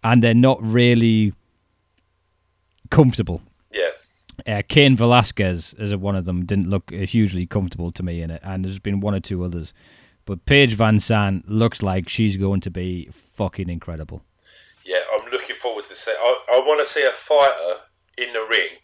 and 0.02 0.22
they're 0.22 0.34
not 0.34 0.58
really 0.62 1.32
comfortable. 2.90 3.42
yeah, 3.72 3.90
Uh, 4.46 4.62
Cain 4.68 4.96
Velasquez 4.96 5.74
is 5.78 5.94
one 5.96 6.16
of 6.16 6.24
them. 6.24 6.44
Didn't 6.44 6.68
look 6.68 6.90
hugely 6.90 7.46
comfortable 7.46 7.92
to 7.92 8.02
me 8.02 8.22
in 8.22 8.30
it, 8.30 8.40
and 8.44 8.64
there's 8.64 8.78
been 8.78 9.00
one 9.00 9.14
or 9.14 9.20
two 9.20 9.44
others. 9.44 9.72
But 10.26 10.44
Paige 10.46 10.76
VanZant 10.76 11.44
looks 11.46 11.82
like 11.82 12.08
she's 12.08 12.36
going 12.36 12.60
to 12.60 12.70
be 12.70 13.08
fucking 13.12 13.68
incredible. 13.68 14.22
yeah. 14.84 14.98
I'm 15.14 15.30
looking 15.30 15.56
forward 15.56 15.84
to 15.84 15.94
see. 15.94 16.12
I, 16.12 16.44
I 16.54 16.58
want 16.66 16.80
to 16.80 16.86
see 16.92 17.04
a 17.06 17.10
fighter 17.10 17.80
in 18.18 18.32
the 18.32 18.46
ring, 18.48 18.78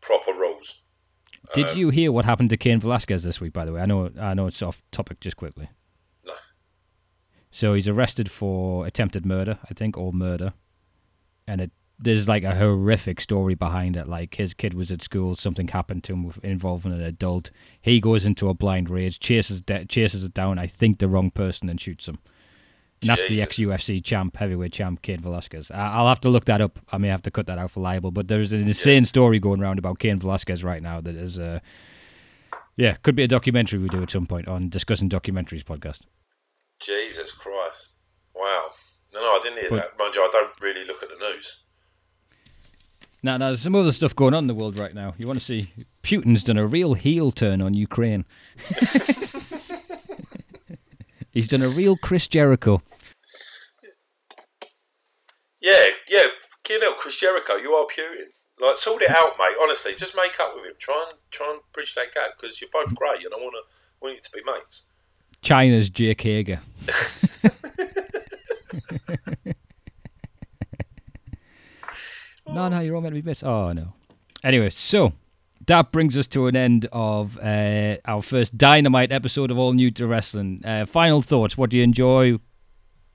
proper 0.00 0.32
rules. 0.32 0.82
Did 1.54 1.76
you 1.76 1.88
hear 1.90 2.12
what 2.12 2.24
happened 2.26 2.50
to 2.50 2.56
Cain 2.58 2.78
Velasquez 2.80 3.22
this 3.22 3.40
week? 3.40 3.52
By 3.54 3.64
the 3.64 3.72
way, 3.72 3.80
I 3.80 3.86
know 3.86 4.10
I 4.20 4.34
know 4.34 4.46
it's 4.48 4.60
off 4.62 4.82
topic. 4.92 5.20
Just 5.20 5.36
quickly. 5.36 5.68
So 7.58 7.74
he's 7.74 7.88
arrested 7.88 8.30
for 8.30 8.86
attempted 8.86 9.26
murder, 9.26 9.58
I 9.68 9.74
think, 9.74 9.98
or 9.98 10.12
murder, 10.12 10.52
and 11.48 11.60
it 11.60 11.72
there's 11.98 12.28
like 12.28 12.44
a 12.44 12.54
horrific 12.54 13.20
story 13.20 13.56
behind 13.56 13.96
it. 13.96 14.06
Like 14.06 14.36
his 14.36 14.54
kid 14.54 14.74
was 14.74 14.92
at 14.92 15.02
school, 15.02 15.34
something 15.34 15.66
happened 15.66 16.04
to 16.04 16.12
him 16.12 16.32
involving 16.44 16.92
an 16.92 17.00
adult. 17.00 17.50
He 17.82 18.00
goes 18.00 18.24
into 18.26 18.48
a 18.48 18.54
blind 18.54 18.88
rage, 18.88 19.18
chases 19.18 19.60
de- 19.60 19.84
chases 19.86 20.22
it 20.22 20.34
down. 20.34 20.56
I 20.56 20.68
think 20.68 21.00
the 21.00 21.08
wrong 21.08 21.32
person 21.32 21.68
and 21.68 21.80
shoots 21.80 22.06
him. 22.06 22.20
And 23.02 23.10
that's 23.10 23.28
the 23.28 23.42
ex 23.42 23.56
UFC 23.56 24.04
champ, 24.04 24.36
heavyweight 24.36 24.72
champ, 24.72 25.02
Cain 25.02 25.18
Velasquez. 25.18 25.72
I- 25.72 25.94
I'll 25.94 26.06
have 26.06 26.20
to 26.20 26.28
look 26.28 26.44
that 26.44 26.60
up. 26.60 26.78
I 26.92 26.98
may 26.98 27.08
have 27.08 27.22
to 27.22 27.30
cut 27.32 27.48
that 27.48 27.58
out 27.58 27.72
for 27.72 27.80
libel, 27.80 28.12
but 28.12 28.28
there's 28.28 28.52
an 28.52 28.68
insane 28.68 29.04
story 29.04 29.40
going 29.40 29.60
around 29.60 29.80
about 29.80 29.98
Cain 29.98 30.20
Velasquez 30.20 30.62
right 30.62 30.80
now 30.80 31.00
that 31.00 31.16
is, 31.16 31.40
uh, 31.40 31.58
yeah, 32.76 32.94
could 33.02 33.16
be 33.16 33.24
a 33.24 33.28
documentary 33.28 33.80
we 33.80 33.88
do 33.88 34.00
at 34.00 34.12
some 34.12 34.26
point 34.26 34.46
on 34.46 34.68
discussing 34.68 35.08
documentaries 35.08 35.64
podcast. 35.64 36.02
Jesus 36.80 37.32
Christ! 37.32 37.94
Wow. 38.34 38.70
No, 39.14 39.20
no, 39.20 39.26
I 39.26 39.40
didn't 39.42 39.58
hear 39.60 39.70
But- 39.70 39.76
that. 39.76 39.98
Mind 39.98 40.14
you, 40.14 40.22
I 40.22 40.28
don't 40.30 40.50
really 40.60 40.84
look 40.86 41.02
at 41.02 41.08
the 41.08 41.16
news. 41.16 41.62
Now, 43.22 43.36
now, 43.36 43.46
there's 43.48 43.62
some 43.62 43.74
other 43.74 43.90
stuff 43.90 44.14
going 44.14 44.32
on 44.32 44.44
in 44.44 44.48
the 44.48 44.54
world 44.54 44.78
right 44.78 44.94
now. 44.94 45.14
You 45.18 45.26
want 45.26 45.40
to 45.40 45.44
see 45.44 45.72
Putin's 46.04 46.44
done 46.44 46.56
a 46.56 46.66
real 46.66 46.94
heel 46.94 47.32
turn 47.32 47.60
on 47.60 47.74
Ukraine. 47.74 48.24
He's 51.32 51.48
done 51.48 51.62
a 51.62 51.68
real 51.68 51.96
Chris 51.96 52.28
Jericho. 52.28 52.80
Yeah, 55.60 55.88
yeah. 56.08 56.26
You 56.68 56.78
know, 56.80 56.92
Chris 56.94 57.18
Jericho, 57.18 57.56
you 57.56 57.72
are 57.72 57.86
Putin. 57.86 58.26
Like, 58.60 58.76
sort 58.76 59.02
it 59.02 59.10
out, 59.10 59.32
mate. 59.38 59.56
Honestly, 59.62 59.94
just 59.96 60.14
make 60.16 60.38
up 60.40 60.52
with 60.54 60.64
him. 60.66 60.74
Try 60.78 61.06
and 61.08 61.18
try 61.30 61.50
and 61.50 61.60
bridge 61.72 61.94
that 61.94 62.12
gap 62.12 62.32
because 62.40 62.60
you're 62.60 62.70
both 62.72 62.94
great, 62.98 63.24
and 63.24 63.32
I 63.34 63.38
want 63.38 63.54
to 63.54 63.62
want 64.00 64.14
you 64.16 64.20
to 64.22 64.30
be 64.30 64.42
mates. 64.44 64.86
China's 65.42 65.88
Jake 65.90 66.20
Hager. 66.20 66.60
no, 72.48 72.68
no, 72.68 72.80
you're 72.80 72.94
all 72.96 73.00
meant 73.02 73.14
to 73.14 73.22
be 73.22 73.28
missed. 73.28 73.44
Oh 73.44 73.72
no. 73.72 73.94
Anyway, 74.44 74.70
so 74.70 75.12
that 75.66 75.92
brings 75.92 76.16
us 76.16 76.26
to 76.28 76.46
an 76.46 76.56
end 76.56 76.88
of 76.92 77.38
uh, 77.38 77.96
our 78.04 78.22
first 78.22 78.56
Dynamite 78.56 79.12
episode 79.12 79.50
of 79.50 79.58
All 79.58 79.72
New 79.72 79.90
to 79.92 80.06
Wrestling. 80.06 80.62
Uh, 80.64 80.86
final 80.86 81.20
thoughts. 81.20 81.56
What 81.58 81.70
do 81.70 81.76
you 81.76 81.82
enjoy? 81.82 82.38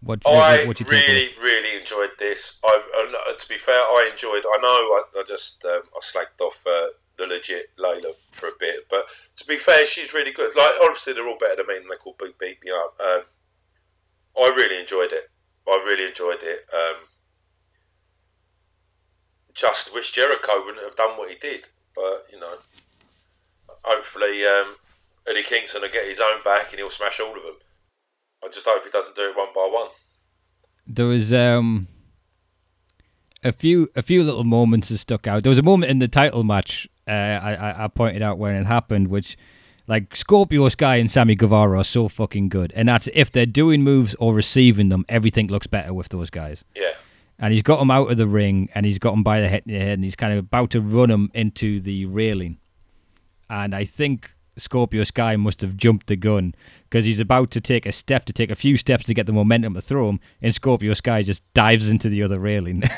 What, 0.02 0.20
what, 0.24 0.36
I 0.36 0.66
what 0.66 0.80
you 0.80 0.86
think? 0.86 1.08
really, 1.08 1.30
really 1.42 1.80
enjoyed 1.80 2.10
this. 2.20 2.60
I, 2.64 2.82
uh, 3.30 3.34
to 3.38 3.50
be 3.50 3.56
fair, 3.56 3.76
I 3.80 4.10
enjoyed. 4.12 4.44
I 4.46 4.58
know 4.62 4.68
I, 4.68 5.04
I 5.18 5.24
just 5.26 5.64
um, 5.66 5.82
I 5.96 6.00
slagged 6.02 6.42
off 6.42 6.62
uh, 6.68 6.88
the 7.18 7.28
legit 7.28 7.76
Leyla 7.78 8.14
for 8.32 8.48
a 8.48 8.58
bit, 8.60 8.88
but 8.90 9.06
to 9.38 9.46
be 9.46 9.58
fair, 9.58 9.86
she's 9.86 10.14
really 10.14 10.32
good. 10.32 10.56
Like 10.56 10.72
obviously, 10.82 11.14
they're 11.14 11.28
all 11.28 11.38
better 11.40 11.58
than 11.58 11.68
me, 11.68 11.78
and 11.78 11.86
they 11.86 11.96
call 11.96 12.16
beat 12.20 12.38
beat 12.40 12.64
me 12.64 12.72
up. 12.72 12.98
Um, 13.00 13.22
I 14.38 14.54
really 14.56 14.80
enjoyed 14.80 15.12
it. 15.12 15.30
I 15.68 15.82
really 15.86 16.08
enjoyed 16.08 16.42
it. 16.42 16.66
Um, 16.74 17.06
just 19.54 19.94
wish 19.94 20.12
Jericho 20.12 20.64
wouldn't 20.66 20.84
have 20.84 20.96
done 20.96 21.18
what 21.18 21.30
he 21.30 21.36
did, 21.38 21.68
but 21.96 22.26
you 22.32 22.40
know, 22.40 22.56
hopefully 23.84 24.44
um, 24.46 24.76
Eddie 25.30 25.44
Kingston 25.44 25.82
will 25.82 25.90
get 25.90 26.08
his 26.08 26.20
own 26.20 26.42
back 26.44 26.72
and 26.72 26.80
he'll 26.80 26.90
smash 26.90 27.20
all 27.20 27.36
of 27.38 27.44
them. 27.44 27.56
I 28.44 28.48
just 28.48 28.68
hope 28.68 28.84
he 28.84 28.90
doesn't 28.90 29.16
do 29.16 29.30
it 29.30 29.38
one 29.38 29.54
by 29.54 29.70
one. 29.72 29.90
there 30.86 31.06
was 31.06 31.32
um 31.32 31.88
a 33.44 33.52
few 33.52 33.90
a 33.96 34.02
few 34.02 34.24
little 34.24 34.44
moments 34.44 34.90
that 34.90 34.98
stuck 34.98 35.28
out. 35.28 35.44
There 35.44 35.50
was 35.50 35.60
a 35.60 35.64
moment 35.64 35.92
in 35.92 36.00
the 36.00 36.08
title 36.08 36.44
match 36.44 36.88
uh, 37.08 37.12
I, 37.12 37.86
I 37.86 37.88
pointed 37.88 38.22
out 38.22 38.38
when 38.38 38.56
it 38.56 38.66
happened, 38.66 39.08
which 39.10 39.38
like 39.88 40.16
Scorpio 40.16 40.70
Sky 40.70 40.96
and 40.96 41.12
Sammy 41.12 41.36
Guevara 41.36 41.80
are 41.80 41.84
so 41.84 42.08
fucking 42.08 42.50
good, 42.50 42.72
and 42.76 42.88
that's 42.88 43.10
if 43.14 43.32
they're 43.32 43.46
doing 43.46 43.82
moves 43.82 44.16
or 44.16 44.34
receiving 44.34 44.90
them, 44.90 45.06
everything 45.10 45.48
looks 45.48 45.68
better 45.68 45.94
with 45.94 46.10
those 46.10 46.30
guys. 46.30 46.64
Yeah. 46.76 46.92
And 47.40 47.52
he's 47.52 47.64
got 47.64 47.82
him 47.82 47.92
out 47.92 48.10
of 48.10 48.18
the 48.18 48.28
ring, 48.28 48.70
and 48.74 48.86
he's 48.86 49.00
got 49.00 49.14
him 49.14 49.24
by 49.24 49.42
the 49.42 49.50
head, 49.50 49.64
the 49.66 49.74
head 49.74 49.94
and 49.94 50.04
he's 50.04 50.16
kind 50.16 50.32
of 50.34 50.40
about 50.40 50.70
to 50.72 50.82
run 50.82 51.12
him 51.12 51.32
into 51.34 51.80
the 51.80 52.06
railing. 52.06 52.60
And 53.50 53.76
I 53.76 53.84
think 53.86 54.34
Scorpio 54.58 55.04
Sky 55.04 55.36
must 55.36 55.62
have 55.62 55.76
jumped 55.76 56.08
the 56.08 56.16
gun 56.16 56.54
because 56.90 57.06
he's 57.06 57.20
about 57.20 57.50
to 57.52 57.62
take 57.62 57.86
a 57.86 57.92
step, 57.92 58.26
to 58.26 58.34
take 58.34 58.52
a 58.52 58.56
few 58.56 58.78
steps 58.78 59.04
to 59.06 59.14
get 59.14 59.26
the 59.26 59.34
momentum 59.34 59.74
to 59.74 59.82
throw 59.82 60.10
him, 60.10 60.20
and 60.42 60.54
Scorpio 60.54 60.94
Sky 60.94 61.24
just 61.24 61.44
dives 61.54 61.90
into 61.90 62.10
the 62.10 62.22
other 62.24 62.40
railing. 62.40 62.84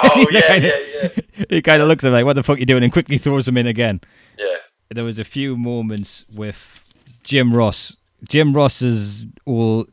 Oh 0.00 0.26
yeah, 0.30 0.54
yeah, 0.54 0.70
yeah, 1.02 1.08
he 1.50 1.62
kind 1.62 1.82
of 1.82 1.88
looks 1.88 2.04
at 2.04 2.08
him 2.08 2.12
like, 2.14 2.24
"What 2.24 2.34
the 2.34 2.42
fuck 2.42 2.56
are 2.56 2.60
you 2.60 2.66
doing?" 2.66 2.82
and 2.84 2.92
quickly 2.92 3.18
throws 3.18 3.48
him 3.48 3.56
in 3.56 3.66
again. 3.66 4.00
yeah. 4.38 4.56
There 4.90 5.04
was 5.04 5.18
a 5.18 5.24
few 5.24 5.56
moments 5.56 6.24
with 6.32 6.84
Jim 7.24 7.52
Ross. 7.52 7.96
Jim 8.28 8.52
Ross 8.52 8.80
is 8.80 9.26
all 9.44 9.86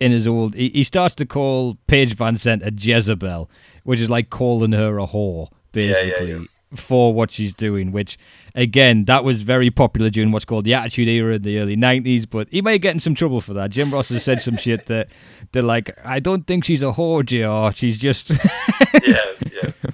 in 0.00 0.12
his 0.12 0.26
old. 0.26 0.54
He, 0.54 0.70
he 0.70 0.82
starts 0.82 1.14
to 1.16 1.26
call 1.26 1.76
Paige 1.88 2.16
VanZant 2.16 2.64
a 2.66 2.72
Jezebel, 2.72 3.50
which 3.84 4.00
is 4.00 4.08
like 4.10 4.30
calling 4.30 4.72
her 4.72 4.98
a 4.98 5.06
whore, 5.06 5.48
yeah, 5.50 5.56
basically. 5.72 6.30
yeah. 6.32 6.38
For 6.76 7.12
what 7.12 7.32
she's 7.32 7.52
doing, 7.52 7.90
which 7.90 8.16
again, 8.54 9.04
that 9.06 9.24
was 9.24 9.42
very 9.42 9.70
popular 9.70 10.08
during 10.08 10.30
what's 10.30 10.44
called 10.44 10.64
the 10.64 10.74
Attitude 10.74 11.08
Era 11.08 11.34
in 11.34 11.42
the 11.42 11.58
early 11.58 11.76
'90s. 11.76 12.30
But 12.30 12.48
he 12.50 12.62
may 12.62 12.78
get 12.78 12.94
in 12.94 13.00
some 13.00 13.16
trouble 13.16 13.40
for 13.40 13.54
that. 13.54 13.70
Jim 13.70 13.90
Ross 13.90 14.10
has 14.10 14.22
said 14.22 14.40
some 14.40 14.56
shit 14.56 14.86
that 14.86 15.08
they're 15.50 15.62
like, 15.62 15.98
"I 16.04 16.20
don't 16.20 16.46
think 16.46 16.64
she's 16.64 16.84
a 16.84 16.92
whore, 16.92 17.26
Jr. 17.26 17.76
She's 17.76 17.98
just." 17.98 18.30
yeah, 19.04 19.16
yeah. 19.50 19.90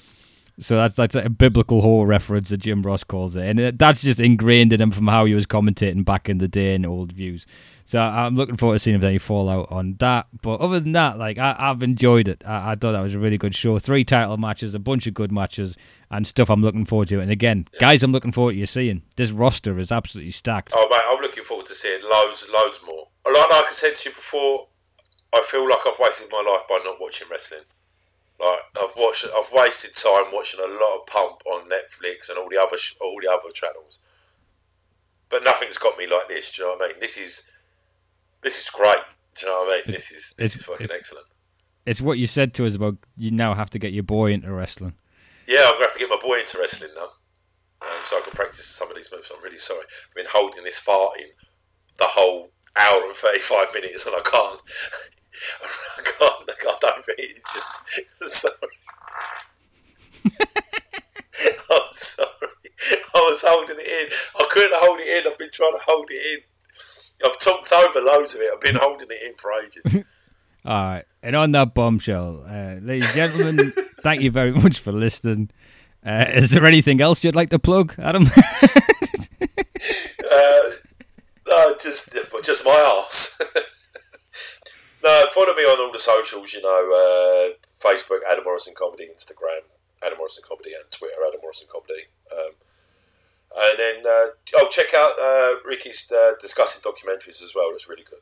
So 0.58 0.76
that's 0.76 0.94
that's 0.94 1.14
a 1.14 1.28
biblical 1.28 1.82
whore 1.82 2.06
reference 2.06 2.48
that 2.48 2.58
Jim 2.58 2.82
Ross 2.82 3.04
calls 3.04 3.36
it, 3.36 3.46
and 3.46 3.60
uh, 3.60 3.72
that's 3.74 4.02
just 4.02 4.20
ingrained 4.20 4.72
in 4.72 4.80
him 4.80 4.90
from 4.90 5.06
how 5.06 5.26
he 5.26 5.34
was 5.34 5.46
commentating 5.46 6.04
back 6.04 6.28
in 6.28 6.38
the 6.38 6.48
day 6.48 6.74
in 6.74 6.86
old 6.86 7.12
views. 7.12 7.46
So 7.86 8.00
I'm 8.00 8.34
looking 8.34 8.56
forward 8.56 8.74
to 8.74 8.78
seeing 8.80 8.96
if 8.96 9.00
there's 9.00 9.10
any 9.10 9.18
fallout 9.18 9.70
on 9.70 9.94
that. 10.00 10.26
But 10.42 10.60
other 10.60 10.80
than 10.80 10.92
that, 10.92 11.18
like 11.18 11.38
I, 11.38 11.54
I've 11.56 11.84
enjoyed 11.84 12.26
it. 12.26 12.42
I, 12.44 12.72
I 12.72 12.74
thought 12.74 12.92
that 12.92 13.00
was 13.00 13.14
a 13.14 13.18
really 13.18 13.38
good 13.38 13.54
show. 13.54 13.78
Three 13.78 14.04
title 14.04 14.36
matches, 14.36 14.74
a 14.74 14.80
bunch 14.80 15.06
of 15.06 15.14
good 15.14 15.30
matches, 15.30 15.76
and 16.10 16.26
stuff 16.26 16.50
I'm 16.50 16.62
looking 16.62 16.84
forward 16.84 17.08
to. 17.08 17.20
And 17.20 17.30
again, 17.30 17.68
guys, 17.78 18.02
I'm 18.02 18.10
looking 18.10 18.32
forward 18.32 18.52
to 18.52 18.58
you 18.58 18.66
seeing 18.66 19.02
this 19.14 19.30
roster 19.30 19.78
is 19.78 19.92
absolutely 19.92 20.32
stacked. 20.32 20.72
Oh 20.74 20.88
mate, 20.90 21.02
I'm 21.08 21.22
looking 21.22 21.44
forward 21.44 21.66
to 21.66 21.74
seeing 21.74 22.02
loads, 22.02 22.48
loads 22.52 22.80
more. 22.84 23.08
Like, 23.24 23.50
like 23.50 23.66
I 23.66 23.70
said 23.70 23.94
to 23.94 24.08
you 24.08 24.14
before, 24.14 24.66
I 25.32 25.42
feel 25.46 25.68
like 25.68 25.86
I've 25.86 25.98
wasted 26.00 26.28
my 26.30 26.38
life 26.38 26.66
by 26.68 26.80
not 26.84 27.00
watching 27.00 27.28
wrestling. 27.30 27.66
Like 28.40 28.60
I've 28.76 28.94
watched, 28.96 29.26
I've 29.26 29.52
wasted 29.52 29.94
time 29.94 30.32
watching 30.32 30.60
a 30.60 30.66
lot 30.66 31.00
of 31.00 31.06
Pump 31.06 31.40
on 31.46 31.68
Netflix 31.70 32.28
and 32.28 32.38
all 32.38 32.48
the 32.48 32.60
other, 32.60 32.76
all 33.00 33.16
the 33.22 33.30
other 33.30 33.52
channels. 33.52 34.00
But 35.28 35.42
nothing's 35.44 35.78
got 35.78 35.98
me 35.98 36.06
like 36.06 36.28
this. 36.28 36.50
Do 36.52 36.62
you 36.62 36.68
know 36.68 36.76
what 36.76 36.90
I 36.90 36.92
mean? 36.92 37.00
This 37.00 37.16
is, 37.16 37.50
this 38.46 38.62
is 38.62 38.70
great. 38.70 39.02
Do 39.34 39.46
you 39.46 39.52
know 39.52 39.58
what 39.64 39.72
I 39.72 39.76
mean? 39.88 39.92
This 39.92 40.12
is, 40.12 40.34
this 40.38 40.54
is 40.54 40.62
fucking 40.62 40.88
excellent. 40.94 41.26
It's 41.84 42.00
what 42.00 42.16
you 42.16 42.28
said 42.28 42.54
to 42.54 42.66
us 42.66 42.76
about 42.76 42.96
you 43.16 43.32
now 43.32 43.54
have 43.54 43.70
to 43.70 43.78
get 43.80 43.92
your 43.92 44.04
boy 44.04 44.32
into 44.32 44.52
wrestling. 44.52 44.94
Yeah, 45.48 45.64
I'm 45.64 45.72
gonna 45.74 45.86
have 45.86 45.92
to 45.94 45.98
get 45.98 46.08
my 46.08 46.18
boy 46.22 46.38
into 46.38 46.58
wrestling 46.58 46.92
now, 46.96 47.08
um, 47.82 48.04
so 48.04 48.18
I 48.18 48.20
can 48.22 48.32
practice 48.34 48.64
some 48.66 48.88
of 48.88 48.96
these 48.96 49.10
moves. 49.12 49.32
I'm 49.34 49.42
really 49.42 49.58
sorry. 49.58 49.80
I've 50.08 50.14
been 50.14 50.26
holding 50.30 50.62
this 50.62 50.78
fart 50.78 51.18
in 51.18 51.26
the 51.98 52.06
whole 52.06 52.50
hour 52.78 53.02
and 53.04 53.14
thirty-five 53.16 53.74
minutes, 53.74 54.06
and 54.06 54.14
I 54.14 54.20
can't. 54.20 54.60
I 55.98 56.02
can't. 56.02 56.50
I 56.50 56.76
don't 56.80 57.04
think 57.04 57.18
it's 57.18 57.52
just 57.52 57.68
sorry. 58.42 58.54
I'm 61.70 61.90
sorry. 61.90 62.30
I 63.14 63.18
was 63.28 63.42
holding 63.46 63.76
it 63.78 64.06
in. 64.06 64.08
I 64.40 64.46
couldn't 64.50 64.72
hold 64.74 65.00
it 65.00 65.08
in. 65.08 65.30
I've 65.30 65.38
been 65.38 65.50
trying 65.52 65.72
to 65.72 65.84
hold 65.84 66.08
it 66.10 66.38
in. 66.38 66.55
I've 67.24 67.38
talked 67.38 67.72
over 67.72 68.00
loads 68.00 68.34
of 68.34 68.40
it. 68.40 68.50
I've 68.52 68.60
been 68.60 68.76
holding 68.76 69.08
it 69.10 69.22
in 69.24 69.34
for 69.36 69.52
ages. 69.52 70.04
All 70.64 70.72
right. 70.72 71.04
And 71.22 71.36
on 71.36 71.52
that 71.52 71.74
bombshell, 71.74 72.44
uh, 72.46 72.74
ladies 72.80 73.06
and 73.06 73.14
gentlemen, 73.14 73.72
thank 74.00 74.20
you 74.20 74.30
very 74.30 74.52
much 74.52 74.80
for 74.80 74.92
listening. 74.92 75.50
Uh, 76.04 76.26
is 76.34 76.50
there 76.50 76.66
anything 76.66 77.00
else 77.00 77.24
you'd 77.24 77.36
like 77.36 77.50
to 77.50 77.58
plug, 77.58 77.94
Adam? 77.98 78.26
uh, 78.36 79.48
no, 81.48 81.74
just 81.80 82.16
just 82.44 82.64
my 82.64 83.02
ass. 83.04 83.40
no, 85.02 85.26
follow 85.34 85.54
me 85.54 85.62
on 85.62 85.80
all 85.80 85.92
the 85.92 85.98
socials. 85.98 86.52
You 86.52 86.62
know, 86.62 86.68
uh, 86.68 87.54
Facebook, 87.80 88.20
Adam 88.30 88.44
Morrison 88.44 88.74
Comedy, 88.76 89.04
Instagram, 89.04 89.66
Adam 90.04 90.18
Morrison 90.18 90.44
Comedy, 90.46 90.70
and 90.74 90.88
Twitter, 90.90 91.14
Adam 91.26 91.40
Morrison 91.42 91.66
Comedy. 91.70 92.06
Um, 92.32 92.52
and 93.56 93.78
then, 93.78 93.96
uh, 94.06 94.28
oh, 94.56 94.68
check 94.70 94.94
out 94.94 95.12
uh, 95.20 95.60
Ricky's 95.64 96.10
uh, 96.12 96.32
discussing 96.40 96.82
documentaries 96.82 97.42
as 97.42 97.52
well. 97.54 97.70
That's 97.70 97.88
really 97.88 98.04
good. 98.04 98.20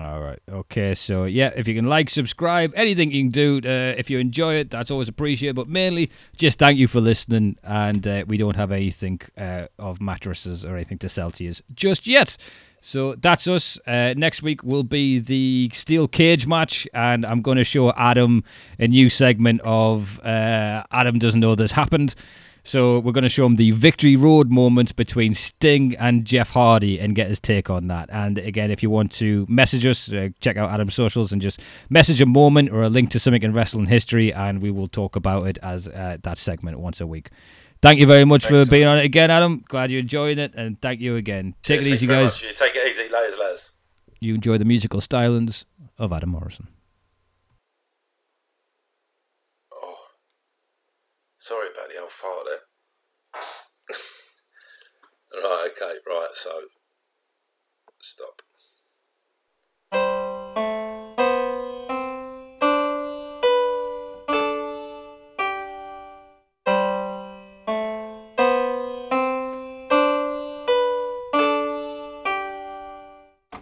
All 0.00 0.20
right. 0.20 0.40
Okay. 0.48 0.94
So 0.94 1.24
yeah, 1.24 1.52
if 1.56 1.66
you 1.68 1.74
can 1.74 1.86
like, 1.86 2.10
subscribe, 2.10 2.72
anything 2.76 3.12
you 3.12 3.24
can 3.24 3.30
do. 3.30 3.60
Uh, 3.64 3.94
if 3.96 4.10
you 4.10 4.18
enjoy 4.18 4.54
it, 4.54 4.70
that's 4.70 4.90
always 4.90 5.08
appreciated. 5.08 5.56
But 5.56 5.68
mainly, 5.68 6.10
just 6.36 6.58
thank 6.58 6.78
you 6.78 6.88
for 6.88 7.00
listening. 7.00 7.56
And 7.62 8.06
uh, 8.06 8.24
we 8.26 8.36
don't 8.36 8.56
have 8.56 8.72
anything 8.72 9.20
uh, 9.38 9.66
of 9.78 10.00
mattresses 10.00 10.64
or 10.64 10.76
anything 10.76 10.98
to 10.98 11.08
sell 11.08 11.30
to 11.32 11.44
you 11.44 11.54
just 11.74 12.06
yet. 12.06 12.36
So 12.80 13.14
that's 13.14 13.48
us. 13.48 13.78
Uh, 13.86 14.14
next 14.16 14.42
week 14.42 14.62
will 14.62 14.84
be 14.84 15.18
the 15.18 15.70
steel 15.72 16.06
cage 16.06 16.46
match, 16.46 16.86
and 16.94 17.26
I'm 17.26 17.42
going 17.42 17.56
to 17.56 17.64
show 17.64 17.92
Adam 17.92 18.44
a 18.78 18.86
new 18.86 19.10
segment 19.10 19.60
of 19.62 20.20
uh, 20.24 20.84
Adam 20.92 21.18
doesn't 21.18 21.40
know 21.40 21.56
this 21.56 21.72
happened. 21.72 22.14
So 22.66 22.98
we're 22.98 23.12
going 23.12 23.22
to 23.22 23.28
show 23.28 23.46
him 23.46 23.54
the 23.54 23.70
victory 23.70 24.16
road 24.16 24.50
moment 24.50 24.96
between 24.96 25.34
Sting 25.34 25.94
and 26.00 26.24
Jeff 26.24 26.50
Hardy 26.50 26.98
and 26.98 27.14
get 27.14 27.28
his 27.28 27.38
take 27.38 27.70
on 27.70 27.86
that. 27.86 28.10
And 28.10 28.38
again, 28.38 28.72
if 28.72 28.82
you 28.82 28.90
want 28.90 29.12
to 29.12 29.46
message 29.48 29.86
us, 29.86 30.12
uh, 30.12 30.30
check 30.40 30.56
out 30.56 30.70
Adam's 30.70 30.94
socials 30.94 31.30
and 31.30 31.40
just 31.40 31.62
message 31.90 32.20
a 32.20 32.26
moment 32.26 32.72
or 32.72 32.82
a 32.82 32.88
link 32.88 33.10
to 33.10 33.20
something 33.20 33.40
in 33.40 33.52
wrestling 33.52 33.86
history, 33.86 34.32
and 34.32 34.60
we 34.60 34.72
will 34.72 34.88
talk 34.88 35.14
about 35.14 35.46
it 35.46 35.58
as 35.62 35.86
uh, 35.86 36.16
that 36.22 36.38
segment 36.38 36.80
once 36.80 37.00
a 37.00 37.06
week. 37.06 37.30
Thank 37.82 38.00
you 38.00 38.06
very 38.08 38.24
much 38.24 38.46
Thanks, 38.46 38.66
for 38.66 38.70
being 38.72 38.88
on 38.88 38.98
it 38.98 39.04
again, 39.04 39.30
Adam. 39.30 39.62
Glad 39.68 39.92
you 39.92 40.00
enjoyed 40.00 40.38
it, 40.38 40.52
and 40.56 40.82
thank 40.82 40.98
you 40.98 41.14
again. 41.14 41.54
Cheers, 41.62 41.84
take 41.84 41.92
it 41.92 41.94
easy, 41.94 42.06
guys. 42.08 42.40
Take 42.40 42.74
it 42.74 42.90
easy, 42.90 43.08
layers, 43.12 43.38
layers. 43.38 43.70
You 44.18 44.34
enjoy 44.34 44.58
the 44.58 44.64
musical 44.64 44.98
stylings 44.98 45.66
of 45.98 46.12
Adam 46.12 46.30
Morrison. 46.30 46.66
Sorry 51.46 51.68
about 51.72 51.88
the 51.88 52.00
old 52.00 52.10
fart 52.10 52.44
there. 52.44 52.64
right, 55.44 55.70
okay, 55.70 55.94
right, 56.04 56.30
so 56.34 56.50
stop. 58.00 58.42